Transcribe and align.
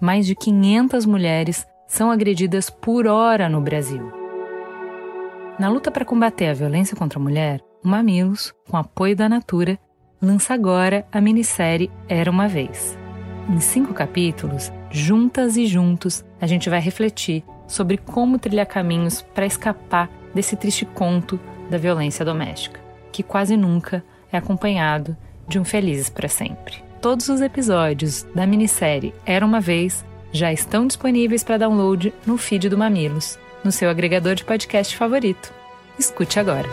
Mais 0.00 0.26
de 0.26 0.34
500 0.34 1.06
mulheres 1.06 1.64
são 1.86 2.10
agredidas 2.10 2.68
por 2.68 3.06
hora 3.06 3.48
no 3.48 3.60
Brasil. 3.60 4.12
Na 5.56 5.68
luta 5.68 5.90
para 5.90 6.04
combater 6.04 6.48
a 6.48 6.54
violência 6.54 6.96
contra 6.96 7.18
a 7.18 7.22
mulher, 7.22 7.60
o 7.84 7.88
Mamilos, 7.88 8.52
com 8.68 8.76
apoio 8.76 9.14
da 9.14 9.28
Natura, 9.28 9.78
lança 10.20 10.54
agora 10.54 11.06
a 11.12 11.20
minissérie 11.20 11.90
Era 12.08 12.28
uma 12.28 12.48
Vez. 12.48 12.98
Em 13.48 13.60
cinco 13.60 13.94
capítulos, 13.94 14.72
juntas 14.90 15.56
e 15.56 15.64
juntos, 15.66 16.24
a 16.40 16.46
gente 16.46 16.68
vai 16.68 16.80
refletir 16.80 17.44
sobre 17.68 17.98
como 17.98 18.36
trilhar 18.36 18.66
caminhos 18.66 19.22
para 19.22 19.46
escapar 19.46 20.10
desse 20.34 20.56
triste 20.56 20.84
conto 20.84 21.38
da 21.68 21.78
violência 21.78 22.24
doméstica, 22.24 22.80
que 23.12 23.22
quase 23.22 23.56
nunca 23.56 24.04
é 24.32 24.36
acompanhado 24.36 25.16
de 25.46 25.58
um 25.58 25.64
felizes 25.64 26.08
para 26.10 26.28
sempre. 26.28 26.82
Todos 27.00 27.28
os 27.28 27.40
episódios 27.40 28.24
da 28.34 28.46
minissérie 28.46 29.14
Era 29.24 29.46
uma 29.46 29.60
Vez 29.60 30.04
já 30.32 30.52
estão 30.52 30.86
disponíveis 30.86 31.42
para 31.42 31.58
download 31.58 32.12
no 32.26 32.36
feed 32.36 32.68
do 32.68 32.76
Mamilos 32.76 33.38
no 33.64 33.72
seu 33.72 33.88
agregador 33.88 34.34
de 34.34 34.44
podcast 34.44 34.96
favorito. 34.96 35.52
Escute 35.98 36.38
agora. 36.38 36.68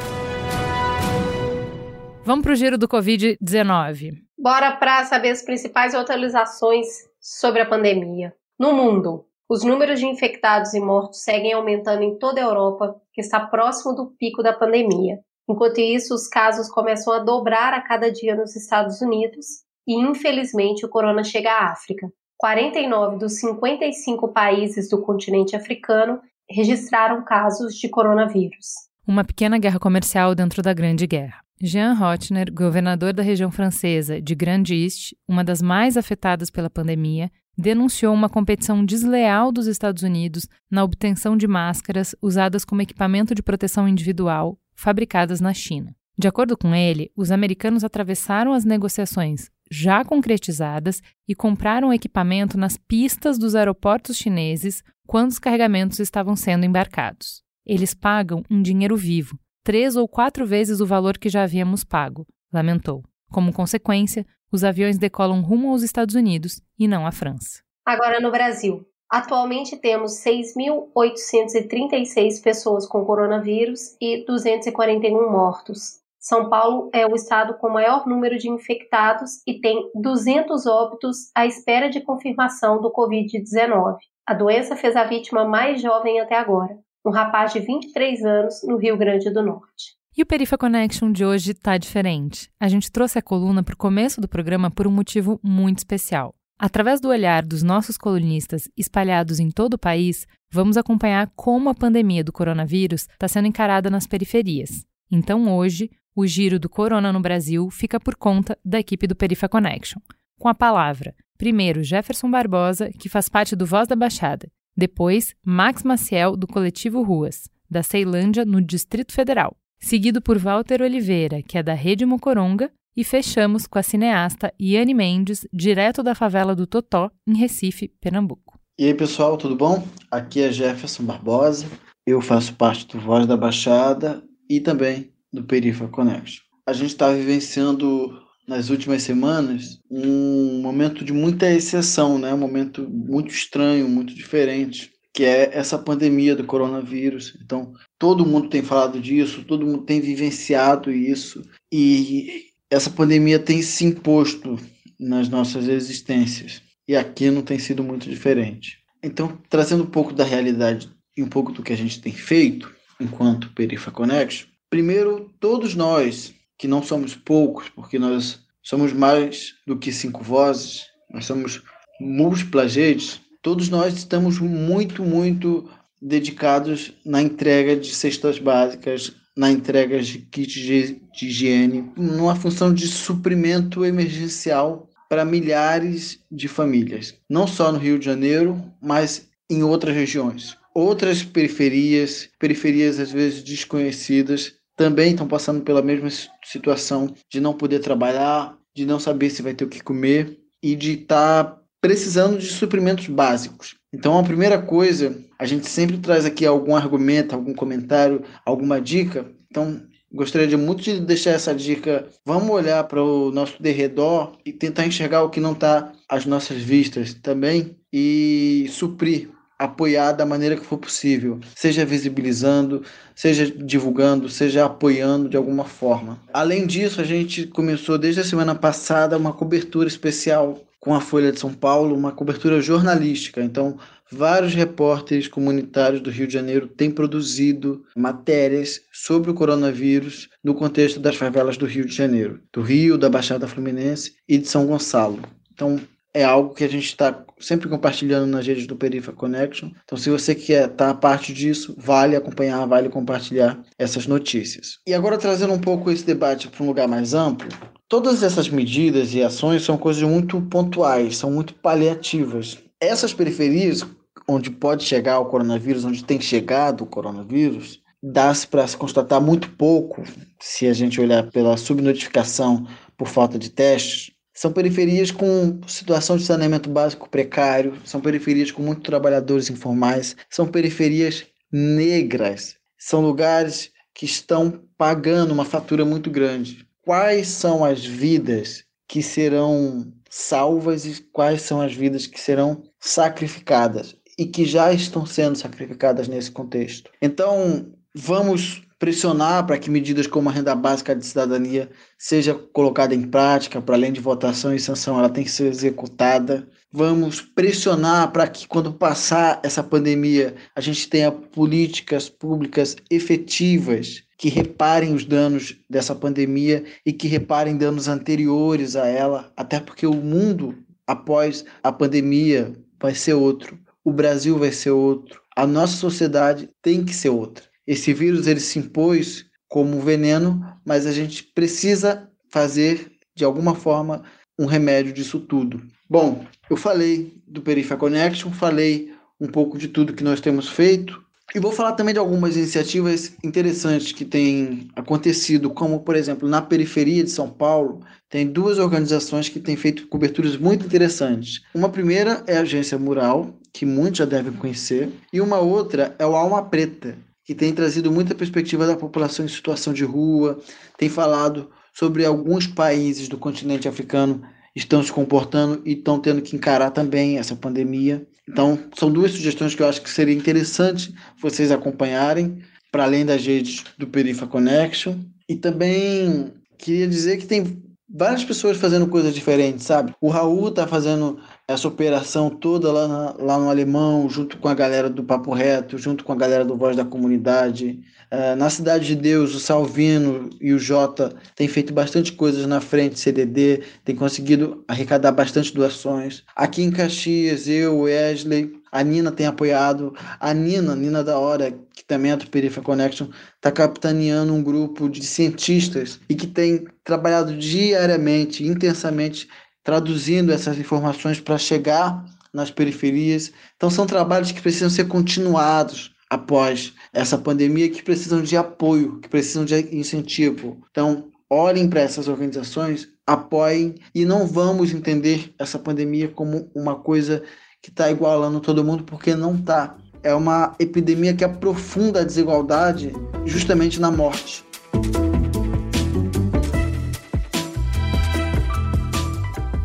Vamos 2.24 2.44
para 2.44 2.54
o 2.54 2.56
giro 2.56 2.78
do 2.78 2.88
Covid-19. 2.88 4.14
Bora 4.38 4.72
para 4.74 5.04
saber 5.06 5.30
as 5.30 5.44
principais 5.44 5.94
atualizações 5.96 6.88
sobre 7.20 7.62
a 7.62 7.66
pandemia. 7.66 8.34
No 8.58 8.74
mundo, 8.74 9.26
os 9.50 9.64
números 9.64 10.00
de 10.00 10.08
infectados 10.08 10.74
e 10.74 10.80
mortos 10.80 11.24
seguem 11.24 11.54
aumentando 11.54 12.04
em 12.04 12.18
toda 12.18 12.42
a 12.42 12.46
Europa, 12.46 12.96
que 13.14 13.22
está 13.22 13.40
próximo 13.40 13.94
do 13.94 14.08
pico 14.18 14.42
da 14.42 14.54
pandemia. 14.54 15.20
Enquanto 15.48 15.80
isso, 15.80 16.16
os 16.16 16.28
casos 16.28 16.68
começam 16.70 17.14
a 17.14 17.20
dobrar 17.20 17.74
a 17.74 17.82
cada 17.82 18.12
dia 18.12 18.36
nos 18.36 18.56
Estados 18.56 19.02
Unidos 19.02 19.46
e, 19.88 19.94
infelizmente, 19.94 20.86
o 20.86 20.90
corona 20.90 21.24
chega 21.24 21.52
à 21.52 21.72
África. 21.72 22.08
49 22.38 23.18
dos 23.18 23.40
55 23.40 24.34
países 24.34 24.90
do 24.90 25.02
continente 25.02 25.56
africano 25.56 26.20
registraram 26.50 27.24
casos 27.24 27.76
de 27.76 27.88
coronavírus. 27.88 28.68
Uma 29.08 29.24
pequena 29.24 29.60
guerra 29.60 29.80
comercial 29.80 30.34
dentro 30.34 30.64
da 30.64 30.74
Grande 30.74 31.06
Guerra. 31.06 31.40
Jean 31.62 31.94
Rotner, 31.94 32.52
governador 32.52 33.14
da 33.14 33.24
região 33.24 33.52
francesa 33.52 34.20
de 34.20 34.36
Grand 34.36 34.64
East, 34.70 35.16
uma 35.28 35.44
das 35.44 35.62
mais 35.62 35.96
afetadas 35.96 36.50
pela 36.50 36.70
pandemia, 36.70 37.32
denunciou 37.58 38.14
uma 38.14 38.30
competição 38.30 38.86
desleal 38.86 39.52
dos 39.52 39.68
Estados 39.68 40.04
Unidos 40.04 40.48
na 40.70 40.84
obtenção 40.84 41.38
de 41.38 41.48
máscaras 41.48 42.16
usadas 42.22 42.66
como 42.66 42.82
equipamento 42.82 43.34
de 43.34 43.42
proteção 43.42 43.88
individual 43.88 44.58
fabricadas 44.74 45.40
na 45.40 45.54
China. 45.54 45.96
De 46.18 46.28
acordo 46.28 46.58
com 46.58 46.74
ele, 46.74 47.12
os 47.16 47.32
americanos 47.32 47.84
atravessaram 47.84 48.54
as 48.54 48.64
negociações 48.64 49.50
já 49.70 50.06
concretizadas 50.06 51.02
e 51.28 51.34
compraram 51.34 51.94
equipamento 51.94 52.58
nas 52.58 52.78
pistas 52.78 53.38
dos 53.38 53.56
aeroportos 53.56 54.18
chineses 54.18 54.84
quando 55.08 55.32
os 55.32 55.40
carregamentos 55.40 56.00
estavam 56.00 56.36
sendo 56.36 56.66
embarcados. 56.66 57.44
Eles 57.66 57.94
pagam 57.94 58.44
em 58.50 58.62
dinheiro 58.62 58.96
vivo, 58.96 59.40
três 59.64 59.96
ou 59.96 60.08
quatro 60.08 60.46
vezes 60.46 60.80
o 60.80 60.86
valor 60.86 61.18
que 61.18 61.30
já 61.30 61.44
havíamos 61.44 61.84
pago, 61.84 62.28
lamentou. 62.54 63.04
Como 63.32 63.52
consequência, 63.52 64.26
os 64.56 64.64
aviões 64.64 64.98
decolam 64.98 65.42
rumo 65.42 65.70
aos 65.70 65.84
Estados 65.84 66.16
Unidos 66.16 66.60
e 66.80 66.88
não 66.88 67.06
à 67.06 67.12
França. 67.12 67.62
Agora 67.86 68.20
no 68.20 68.32
Brasil. 68.32 68.84
Atualmente 69.12 69.78
temos 69.78 70.14
6.836 70.24 72.42
pessoas 72.42 72.88
com 72.88 73.06
coronavírus 73.06 73.96
e 74.02 74.26
241 74.26 75.32
mortos. 75.32 76.00
São 76.20 76.50
Paulo 76.50 76.90
é 76.92 77.06
o 77.06 77.14
estado 77.14 77.54
com 77.60 77.70
maior 77.70 78.08
número 78.08 78.40
de 78.40 78.50
infectados 78.50 79.44
e 79.46 79.62
tem 79.62 79.92
200 79.94 80.66
óbitos 80.66 81.30
à 81.36 81.46
espera 81.46 81.88
de 81.88 82.02
confirmação 82.02 82.82
do 82.82 82.92
Covid-19. 82.92 83.98
A 84.26 84.34
doença 84.34 84.76
fez 84.76 84.96
a 84.96 85.04
vítima 85.04 85.46
mais 85.46 85.80
jovem 85.80 86.20
até 86.20 86.36
agora, 86.36 86.80
um 87.06 87.12
rapaz 87.12 87.54
de 87.54 87.60
23 87.60 88.26
anos 88.26 88.64
no 88.64 88.78
Rio 88.78 88.98
Grande 88.98 89.30
do 89.30 89.44
Norte. 89.44 89.94
E 90.18 90.22
o 90.22 90.26
Perifa 90.26 90.58
Connection 90.58 91.12
de 91.12 91.26
hoje 91.26 91.52
está 91.52 91.78
diferente. 91.78 92.50
A 92.58 92.70
gente 92.70 92.90
trouxe 92.90 93.20
a 93.20 93.22
coluna 93.22 93.62
para 93.62 93.74
o 93.74 93.78
começo 93.78 94.22
do 94.22 94.30
programa 94.30 94.72
por 94.72 94.88
um 94.88 94.92
motivo 94.92 95.38
muito 95.44 95.80
especial. 95.80 96.34
Através 96.58 97.02
do 97.02 97.10
olhar 97.10 97.46
dos 97.46 97.62
nossos 97.62 97.98
colunistas 97.98 98.70
espalhados 98.78 99.42
em 99.42 99.52
todo 99.52 99.74
o 99.74 99.78
país, 99.78 100.26
vamos 100.50 100.78
acompanhar 100.78 101.30
como 101.36 101.68
a 101.68 101.76
pandemia 101.76 102.24
do 102.24 102.32
coronavírus 102.32 103.10
está 103.12 103.28
sendo 103.28 103.50
encarada 103.50 103.90
nas 103.90 104.08
periferias. 104.08 104.86
Então, 105.12 105.54
hoje, 105.54 105.92
o 106.16 106.26
giro 106.26 106.58
do 106.58 106.70
corona 106.70 107.12
no 107.12 107.20
Brasil 107.20 107.70
fica 107.70 108.00
por 108.00 108.16
conta 108.16 108.58
da 108.64 108.80
equipe 108.80 109.08
do 109.08 109.18
Perifa 109.18 109.50
Connection. 109.50 110.00
Com 110.40 110.48
a 110.48 110.56
palavra, 110.56 111.14
primeiro 111.38 111.84
Jefferson 111.84 112.32
Barbosa, 112.32 112.90
que 112.98 113.10
faz 113.10 113.28
parte 113.28 113.54
do 113.54 113.66
Voz 113.66 113.86
da 113.86 113.98
Baixada, 113.98 114.50
depois 114.78 115.36
Max 115.46 115.84
Maciel, 115.84 116.38
do 116.38 116.48
coletivo 116.48 117.04
Ruas, 117.04 117.50
da 117.70 117.84
Ceilândia, 117.84 118.46
no 118.46 118.62
Distrito 118.62 119.12
Federal, 119.12 119.58
seguido 119.86 120.20
por 120.20 120.40
Walter 120.40 120.82
Oliveira, 120.82 121.44
que 121.44 121.60
é 121.60 121.62
da 121.62 121.76
Rede 121.76 122.08
Mocoronga, 122.08 122.72
e 122.98 123.04
fechamos 123.04 123.68
com 123.68 123.78
a 123.78 123.84
cineasta 123.84 124.52
Yane 124.60 124.96
Mendes, 124.96 125.46
direto 125.54 126.02
da 126.02 126.16
favela 126.16 126.56
do 126.56 126.66
Totó, 126.66 127.12
em 127.28 127.38
Recife, 127.38 127.90
Pernambuco. 128.02 128.60
E 128.80 128.86
aí, 128.86 128.96
pessoal, 128.96 129.38
tudo 129.38 129.56
bom? 129.56 129.88
Aqui 130.10 130.42
é 130.42 130.52
Jefferson 130.52 131.04
Barbosa, 131.04 131.68
eu 132.04 132.20
faço 132.20 132.56
parte 132.56 132.88
do 132.88 133.00
Voz 133.00 133.28
da 133.28 133.38
Baixada 133.38 134.24
e 134.50 134.60
também 134.60 135.12
do 135.32 135.44
Perifa 135.44 135.88
Connection. 135.88 136.42
A 136.66 136.74
gente 136.74 136.90
está 136.90 137.14
vivenciando 137.14 138.12
nas 138.48 138.72
últimas 138.72 139.04
semanas 139.04 139.80
um 139.92 140.62
momento 140.64 141.06
de 141.06 141.14
muita 141.14 141.48
exceção, 141.52 142.18
né? 142.18 142.34
um 142.34 142.40
momento 142.40 142.90
muito 142.90 143.32
estranho, 143.32 143.88
muito 143.88 144.16
diferente, 144.16 144.92
que 145.14 145.24
é 145.24 145.56
essa 145.56 145.78
pandemia 145.78 146.36
do 146.36 146.44
coronavírus. 146.44 147.38
Então, 147.44 147.72
todo 147.98 148.26
mundo 148.26 148.50
tem 148.50 148.62
falado 148.62 149.00
disso, 149.00 149.44
todo 149.44 149.66
mundo 149.66 149.84
tem 149.84 150.02
vivenciado 150.02 150.92
isso, 150.92 151.44
e 151.72 152.46
essa 152.70 152.90
pandemia 152.90 153.40
tem 153.40 153.62
se 153.62 153.86
imposto 153.86 154.60
nas 155.00 155.30
nossas 155.30 155.68
existências. 155.68 156.62
E 156.88 156.96
aqui 156.96 157.30
não 157.32 157.42
tem 157.42 157.58
sido 157.58 157.84
muito 157.84 158.10
diferente. 158.10 158.80
Então, 159.04 159.38
trazendo 159.50 159.84
um 159.84 159.90
pouco 159.90 160.14
da 160.14 160.24
realidade 160.24 160.90
e 161.16 161.24
um 161.24 161.28
pouco 161.28 161.52
do 161.52 161.64
que 161.64 161.74
a 161.74 161.78
gente 161.78 162.02
tem 162.02 162.12
feito 162.12 162.74
enquanto 163.00 163.52
Perifa 163.54 163.92
Connection, 163.92 164.48
primeiro, 164.70 165.32
todos 165.40 165.76
nós 165.76 166.34
que 166.58 166.68
não 166.68 166.82
somos 166.82 167.16
poucos, 167.16 167.70
porque 167.70 168.00
nós 168.00 168.40
somos 168.64 168.94
mais 168.94 169.54
do 169.68 169.78
que 169.78 169.92
cinco 169.92 170.24
vozes, 170.24 170.86
nós 171.12 171.26
somos 171.26 171.62
múltiplas 172.00 172.76
redes, 172.76 173.22
todos 173.42 173.70
nós 173.70 173.96
estamos 173.96 174.40
muito, 174.40 175.04
muito 175.04 175.70
dedicados 176.02 176.94
na 177.06 177.22
entrega 177.22 177.76
de 177.76 177.94
cestas 177.94 178.40
básicas, 178.40 179.14
na 179.36 179.52
entrega 179.52 180.02
de 180.02 180.20
kits 180.20 180.54
de, 180.54 181.02
de 181.14 181.28
higiene, 181.28 181.92
numa 181.98 182.36
função 182.36 182.74
de 182.74 182.88
suprimento 182.88 183.84
emergencial 183.84 184.90
para 185.10 185.26
milhares 185.26 186.20
de 186.32 186.48
famílias, 186.48 187.16
não 187.30 187.46
só 187.48 187.72
no 187.72 187.78
Rio 187.78 188.00
de 188.00 188.06
Janeiro, 188.06 188.62
mas 188.82 189.30
em 189.50 189.64
outras 189.64 189.96
regiões. 189.96 190.58
Outras 190.74 191.24
periferias, 191.24 192.30
periferias 192.40 193.00
às 193.00 193.12
vezes 193.12 193.44
desconhecidas, 193.44 194.54
também 194.76 195.12
estão 195.12 195.28
passando 195.28 195.62
pela 195.62 195.82
mesma 195.82 196.10
situação 196.44 197.14
de 197.32 197.40
não 197.40 197.54
poder 197.54 197.80
trabalhar, 197.80 198.58
de 198.76 198.86
não 198.86 199.00
saber 199.00 199.30
se 199.30 199.42
vai 199.42 199.54
ter 199.54 199.64
o 199.64 199.70
que 199.70 199.82
comer 199.82 200.38
e 200.62 200.76
de 200.76 200.94
estar 200.94 201.44
tá 201.46 201.62
precisando 201.86 202.40
de 202.40 202.48
suprimentos 202.48 203.06
básicos. 203.06 203.76
Então, 203.94 204.18
a 204.18 204.24
primeira 204.24 204.60
coisa, 204.60 205.16
a 205.38 205.46
gente 205.46 205.70
sempre 205.70 206.00
traz 206.00 206.26
aqui 206.26 206.44
algum 206.44 206.76
argumento, 206.76 207.36
algum 207.36 207.54
comentário, 207.54 208.24
alguma 208.44 208.82
dica. 208.82 209.28
Então, 209.52 209.84
gostaria 210.12 210.58
muito 210.58 210.82
de 210.82 211.00
deixar 211.00 211.30
essa 211.30 211.54
dica. 211.54 212.08
Vamos 212.26 212.50
olhar 212.50 212.84
para 212.86 213.04
o 213.04 213.30
nosso 213.30 213.62
derredor 213.62 214.36
e 214.44 214.52
tentar 214.52 214.88
enxergar 214.88 215.22
o 215.22 215.30
que 215.30 215.40
não 215.40 215.52
está 215.52 215.92
às 216.10 216.26
nossas 216.26 216.58
vistas 216.58 217.14
também 217.14 217.78
e 217.94 218.66
suprir 218.72 219.30
apoiar 219.60 220.12
da 220.12 220.26
maneira 220.26 220.58
que 220.58 220.66
for 220.66 220.78
possível, 220.78 221.40
seja 221.56 221.86
visibilizando, 221.86 222.84
seja 223.16 223.46
divulgando, 223.46 224.28
seja 224.28 224.66
apoiando 224.66 225.30
de 225.30 225.38
alguma 225.38 225.64
forma. 225.64 226.20
Além 226.34 226.66
disso, 226.66 227.00
a 227.00 227.06
gente 227.06 227.48
começou 227.48 227.98
desde 227.98 228.22
a 228.22 228.26
semana 228.26 228.56
passada 228.56 229.18
uma 229.18 229.32
cobertura 229.32 229.88
especial 229.88 230.60
com 230.86 230.94
a 230.94 231.02
Folha 231.02 231.32
de 231.32 231.40
São 231.40 231.52
Paulo, 231.52 231.96
uma 231.96 232.12
cobertura 232.12 232.62
jornalística. 232.62 233.42
Então, 233.42 233.76
vários 234.12 234.54
repórteres 234.54 235.28
comunitários 235.28 236.00
do 236.00 236.12
Rio 236.12 236.28
de 236.28 236.34
Janeiro 236.34 236.68
têm 236.68 236.92
produzido 236.92 237.84
matérias 237.98 238.82
sobre 238.94 239.32
o 239.32 239.34
coronavírus 239.34 240.30
no 240.44 240.54
contexto 240.54 241.00
das 241.00 241.16
favelas 241.16 241.58
do 241.58 241.66
Rio 241.66 241.88
de 241.88 241.96
Janeiro, 241.96 242.40
do 242.54 242.62
Rio, 242.62 243.00
da 243.00 243.10
Baixada 243.10 243.48
Fluminense 243.48 244.14
e 244.30 244.38
de 244.38 244.48
São 244.48 244.68
Gonçalo. 244.68 245.20
Então, 245.52 245.82
é 246.14 246.24
algo 246.24 246.54
que 246.54 246.64
a 246.64 246.70
gente 246.70 246.86
está 246.86 247.26
sempre 247.40 247.68
compartilhando 247.68 248.28
nas 248.28 248.46
redes 248.46 248.68
do 248.68 248.76
Perifa 248.76 249.12
Connection. 249.12 249.72
Então, 249.84 249.98
se 249.98 250.12
você 250.12 250.36
quer 250.36 250.70
estar 250.70 250.86
tá 250.86 250.90
a 250.92 250.94
parte 250.94 251.34
disso, 251.34 251.76
vale 251.80 252.16
acompanhar, 252.16 252.64
vale 252.68 252.90
compartilhar 252.90 253.60
essas 253.78 254.06
notícias. 254.06 254.78
E 254.86 254.94
agora, 254.94 255.18
trazendo 255.18 255.52
um 255.52 255.60
pouco 255.60 255.90
esse 255.90 256.06
debate 256.06 256.48
para 256.48 256.64
um 256.64 256.68
lugar 256.68 256.88
mais 256.88 257.16
amplo, 257.16 257.50
todas 257.88 258.24
essas 258.24 258.50
medidas 258.50 259.14
e 259.14 259.22
ações 259.22 259.64
são 259.64 259.78
coisas 259.78 260.04
muito 260.04 260.42
pontuais, 260.42 261.18
são 261.18 261.32
muito 261.32 261.54
paliativas. 261.54 262.58
Essas 262.80 263.14
periferias, 263.14 263.86
onde 264.28 264.50
pode 264.50 264.84
chegar 264.84 265.20
o 265.20 265.26
coronavírus, 265.26 265.86
onde 265.86 266.04
tem 266.04 266.20
chegado 266.20 266.82
o 266.84 266.88
coronavírus, 266.88 267.82
dá-se 268.02 268.48
para 268.48 268.68
se 268.68 268.78
constatar 268.78 269.22
muito 269.22 269.52
pouco 269.52 270.04
se 270.40 270.68
a 270.68 270.74
gente 270.74 271.00
olhar 271.02 271.30
pela 271.32 271.58
subnotificação 271.58 272.68
por 272.98 273.08
falta 273.08 273.40
de 273.40 273.50
testes 273.50 274.16
são 274.36 274.52
periferias 274.52 275.12
com 275.12 275.62
situação 275.66 276.18
de 276.18 276.26
saneamento 276.26 276.70
básico 276.70 277.10
precário, 277.10 277.80
são 277.86 278.02
periferias 278.02 278.52
com 278.52 278.62
muitos 278.62 278.84
trabalhadores 278.84 279.50
informais, 279.50 280.16
são 280.30 280.46
periferias 280.46 281.26
negras, 281.50 282.58
são 282.78 283.00
lugares 283.00 283.72
que 283.94 284.06
estão 284.06 284.62
pagando 284.78 285.32
uma 285.32 285.46
fatura 285.46 285.86
muito 285.86 286.12
grande. 286.12 286.65
Quais 286.86 287.30
são 287.30 287.66
as 287.66 287.84
vidas 287.84 288.64
que 288.88 289.02
serão 289.02 289.92
salvas 290.08 290.86
e 290.86 291.02
quais 291.12 291.42
são 291.42 291.60
as 291.60 291.74
vidas 291.74 292.06
que 292.06 292.22
serão 292.22 292.62
sacrificadas 292.80 293.96
e 294.20 294.28
que 294.28 294.46
já 294.46 294.72
estão 294.72 295.04
sendo 295.04 295.36
sacrificadas 295.36 296.08
nesse 296.08 296.30
contexto? 296.30 296.92
Então, 297.02 297.74
vamos 297.96 298.62
pressionar 298.78 299.48
para 299.48 299.58
que 299.58 299.72
medidas 299.72 300.06
como 300.06 300.30
a 300.30 300.32
renda 300.32 300.54
básica 300.54 300.96
de 300.96 301.04
cidadania 301.04 301.72
seja 301.98 302.36
colocada 302.36 302.94
em 302.94 303.02
prática, 303.02 303.60
para 303.60 303.74
além 303.74 303.92
de 303.92 304.00
votação 304.00 304.54
e 304.54 304.60
sanção, 304.60 305.00
ela 305.00 305.10
tem 305.10 305.24
que 305.24 305.32
ser 305.32 305.48
executada. 305.48 306.48
Vamos 306.72 307.20
pressionar 307.20 308.12
para 308.12 308.28
que 308.28 308.48
quando 308.48 308.72
passar 308.72 309.40
essa 309.44 309.64
pandemia, 309.64 310.36
a 310.56 310.62
gente 310.62 310.88
tenha 310.88 311.12
políticas 311.12 312.10
públicas 312.10 312.76
efetivas 312.92 314.05
que 314.18 314.30
reparem 314.30 314.94
os 314.94 315.06
danos 315.06 315.58
dessa 315.70 315.94
pandemia 315.94 316.64
e 316.86 316.94
que 316.94 317.08
reparem 317.08 317.58
danos 317.58 317.88
anteriores 317.88 318.76
a 318.76 318.88
ela, 318.88 319.32
até 319.36 319.60
porque 319.60 319.86
o 319.86 319.94
mundo 319.94 320.58
após 320.88 321.44
a 321.64 321.72
pandemia 321.72 322.54
vai 322.80 322.96
ser 322.96 323.14
outro, 323.14 323.60
o 323.84 323.92
Brasil 323.92 324.38
vai 324.38 324.52
ser 324.52 324.72
outro, 324.72 325.22
a 325.36 325.46
nossa 325.46 325.76
sociedade 325.76 326.50
tem 326.62 326.84
que 326.84 326.94
ser 326.94 327.10
outra. 327.10 327.44
Esse 327.68 327.94
vírus 327.94 328.28
ele 328.28 328.40
se 328.40 328.60
impôs 328.60 329.26
como 329.48 329.80
veneno, 329.82 330.46
mas 330.66 330.86
a 330.86 330.92
gente 330.92 331.24
precisa 331.24 332.10
fazer 332.30 332.92
de 333.16 333.24
alguma 333.24 333.56
forma 333.56 334.04
um 334.38 334.46
remédio 334.46 334.94
disso 334.94 335.20
tudo. 335.20 335.62
Bom, 335.90 336.26
eu 336.50 336.58
falei 336.58 337.14
do 337.28 337.42
Perifa 337.42 337.78
Connection, 337.78 338.32
falei 338.32 338.94
um 339.20 339.28
pouco 339.28 339.58
de 339.58 339.68
tudo 339.68 339.94
que 339.94 340.04
nós 340.04 340.20
temos 340.20 340.50
feito 340.50 341.05
e 341.34 341.40
vou 341.40 341.52
falar 341.52 341.74
também 341.74 341.94
de 341.94 342.00
algumas 342.00 342.36
iniciativas 342.36 343.14
interessantes 343.24 343.92
que 343.92 344.06
têm 344.06 344.70
acontecido, 344.76 345.50
como 345.50 345.80
por 345.80 345.96
exemplo 345.96 346.30
na 346.30 346.42
periferia 346.42 347.04
de 347.04 347.10
São 347.10 347.30
Paulo, 347.30 347.82
tem 348.10 348.28
duas 348.28 348.60
organizações 348.60 349.28
que 349.28 349.40
têm 349.40 349.56
feito 349.56 349.88
coberturas 349.88 350.38
muito 350.38 350.66
interessantes. 350.66 351.42
Uma 351.54 351.70
primeira 351.70 352.24
é 352.28 352.38
a 352.38 352.42
Agência 352.42 352.78
Mural, 352.78 353.34
que 353.52 353.66
muitos 353.66 353.98
já 354.00 354.06
devem 354.06 354.34
conhecer, 354.34 354.90
e 355.12 355.20
uma 355.20 355.40
outra 355.40 355.96
é 355.98 356.06
o 356.06 356.16
Alma 356.16 356.44
Preta, 356.44 356.98
que 357.24 357.34
tem 357.34 357.54
trazido 357.54 357.92
muita 357.92 358.14
perspectiva 358.14 358.68
da 358.68 358.76
população 358.76 359.26
em 359.26 359.30
situação 359.30 359.74
de 359.74 359.84
rua, 359.84 360.40
tem 360.78 360.90
falado 360.90 361.50
sobre 361.74 362.06
alguns 362.06 362.46
países 362.46 363.10
do 363.10 363.18
continente 363.18 363.68
africano 363.68 364.22
estão 364.56 364.82
se 364.82 364.92
comportando 364.92 365.62
e 365.66 365.74
estão 365.74 366.00
tendo 366.00 366.22
que 366.22 366.36
encarar 366.36 366.72
também 366.72 367.18
essa 367.18 367.36
pandemia. 367.36 368.08
Então, 368.28 368.60
são 368.78 368.92
duas 368.92 369.12
sugestões 369.12 369.54
que 369.54 369.62
eu 369.62 369.68
acho 369.68 369.82
que 369.82 369.90
seria 369.90 370.16
interessante 370.16 370.94
vocês 371.22 371.52
acompanharem, 371.52 372.42
para 372.72 372.84
além 372.84 373.06
das 373.06 373.26
redes 373.26 373.64
do 373.78 373.88
Perifa 373.88 374.28
Connection. 374.28 374.96
E 375.30 375.36
também 375.36 376.34
queria 376.58 376.88
dizer 376.88 377.18
que 377.18 377.26
tem 377.26 377.64
várias 377.90 378.24
pessoas 378.24 378.58
fazendo 378.58 378.88
coisas 378.88 379.14
diferentes, 379.14 379.66
sabe? 379.66 379.94
O 380.02 380.10
Raul 380.10 380.52
tá 380.52 380.68
fazendo 380.68 381.20
essa 381.48 381.68
operação 381.68 382.30
toda 382.30 382.72
lá, 382.72 382.88
na, 382.88 383.16
lá 383.20 383.40
no 383.40 383.50
Alemão, 383.50 384.10
junto 384.10 384.38
com 384.38 384.48
a 384.48 384.54
galera 384.54 384.90
do 384.90 385.04
Papo 385.04 385.32
Reto, 385.34 385.78
junto 385.78 386.04
com 386.04 386.12
a 386.12 386.16
galera 386.16 386.44
do 386.44 386.58
Voz 386.58 386.76
da 386.76 386.84
Comunidade. 386.84 387.80
Uh, 388.12 388.36
na 388.36 388.50
Cidade 388.50 388.86
de 388.86 388.96
Deus, 388.96 389.34
o 389.34 389.40
Salvino 389.40 390.30
e 390.40 390.54
o 390.54 390.60
Jota 390.60 391.14
têm 391.36 391.48
feito 391.48 391.74
bastante 391.74 392.12
coisas 392.14 392.46
na 392.46 392.62
frente 392.62 393.00
CDD, 393.00 393.64
têm 393.84 393.96
conseguido 393.96 394.64
arrecadar 394.68 395.12
bastante 395.12 395.54
doações. 395.54 396.24
Aqui 396.36 396.62
em 396.62 396.72
Caxias, 396.72 397.48
eu, 397.48 397.80
Wesley, 397.80 398.54
a 398.72 398.84
Nina 398.84 399.12
tem 399.12 399.26
apoiado. 399.26 399.96
A 400.20 400.34
Nina, 400.34 400.76
Nina 400.76 401.04
da 401.04 401.18
Hora, 401.18 401.52
que 401.74 401.84
também 401.86 402.12
é 402.12 402.18
do 402.18 402.28
Perifa 402.28 402.62
Connection, 402.62 403.08
está 403.38 403.52
capitaneando 403.52 404.34
um 404.34 404.44
grupo 404.44 404.90
de 404.90 405.04
cientistas 405.04 406.00
e 406.10 406.14
que 406.14 406.28
tem 406.28 406.66
trabalhado 406.84 407.36
diariamente, 407.38 408.46
intensamente, 408.46 409.30
traduzindo 409.64 410.32
essas 410.32 410.60
informações 410.60 411.20
para 411.20 411.38
chegar 411.38 412.06
nas 412.34 412.52
periferias. 412.52 413.32
Então, 413.56 413.70
são 413.70 413.88
trabalhos 413.88 414.32
que 414.32 414.42
precisam 414.42 414.70
ser 414.70 414.90
continuados 414.90 415.95
após 416.10 416.74
essa 416.94 417.18
pandemia, 417.18 417.70
que 417.70 417.84
precisam 417.84 418.22
de 418.22 418.38
apoio, 418.38 419.00
que 419.00 419.10
precisam 419.10 419.46
de 419.46 419.56
incentivo. 419.76 420.62
Então, 420.72 421.10
olhem 421.30 421.68
para 421.68 421.82
essas 421.82 422.08
organizações, 422.08 422.88
apoiem 423.06 423.76
e 423.94 424.06
não 424.06 424.28
vamos 424.28 424.74
entender 424.74 425.34
essa 425.38 425.60
pandemia 425.60 426.08
como 426.08 426.50
uma 426.56 426.76
coisa 426.76 427.24
que 427.62 427.70
está 427.70 427.90
igualando 427.90 428.40
todo 428.40 428.64
mundo, 428.64 428.84
porque 428.84 429.16
não 429.16 429.36
está. 429.36 429.76
É 430.04 430.14
uma 430.14 430.56
epidemia 430.60 431.16
que 431.16 431.24
aprofunda 431.24 432.02
a 432.02 432.04
desigualdade 432.04 432.94
justamente 433.26 433.82
na 433.82 433.90
morte. 433.90 434.46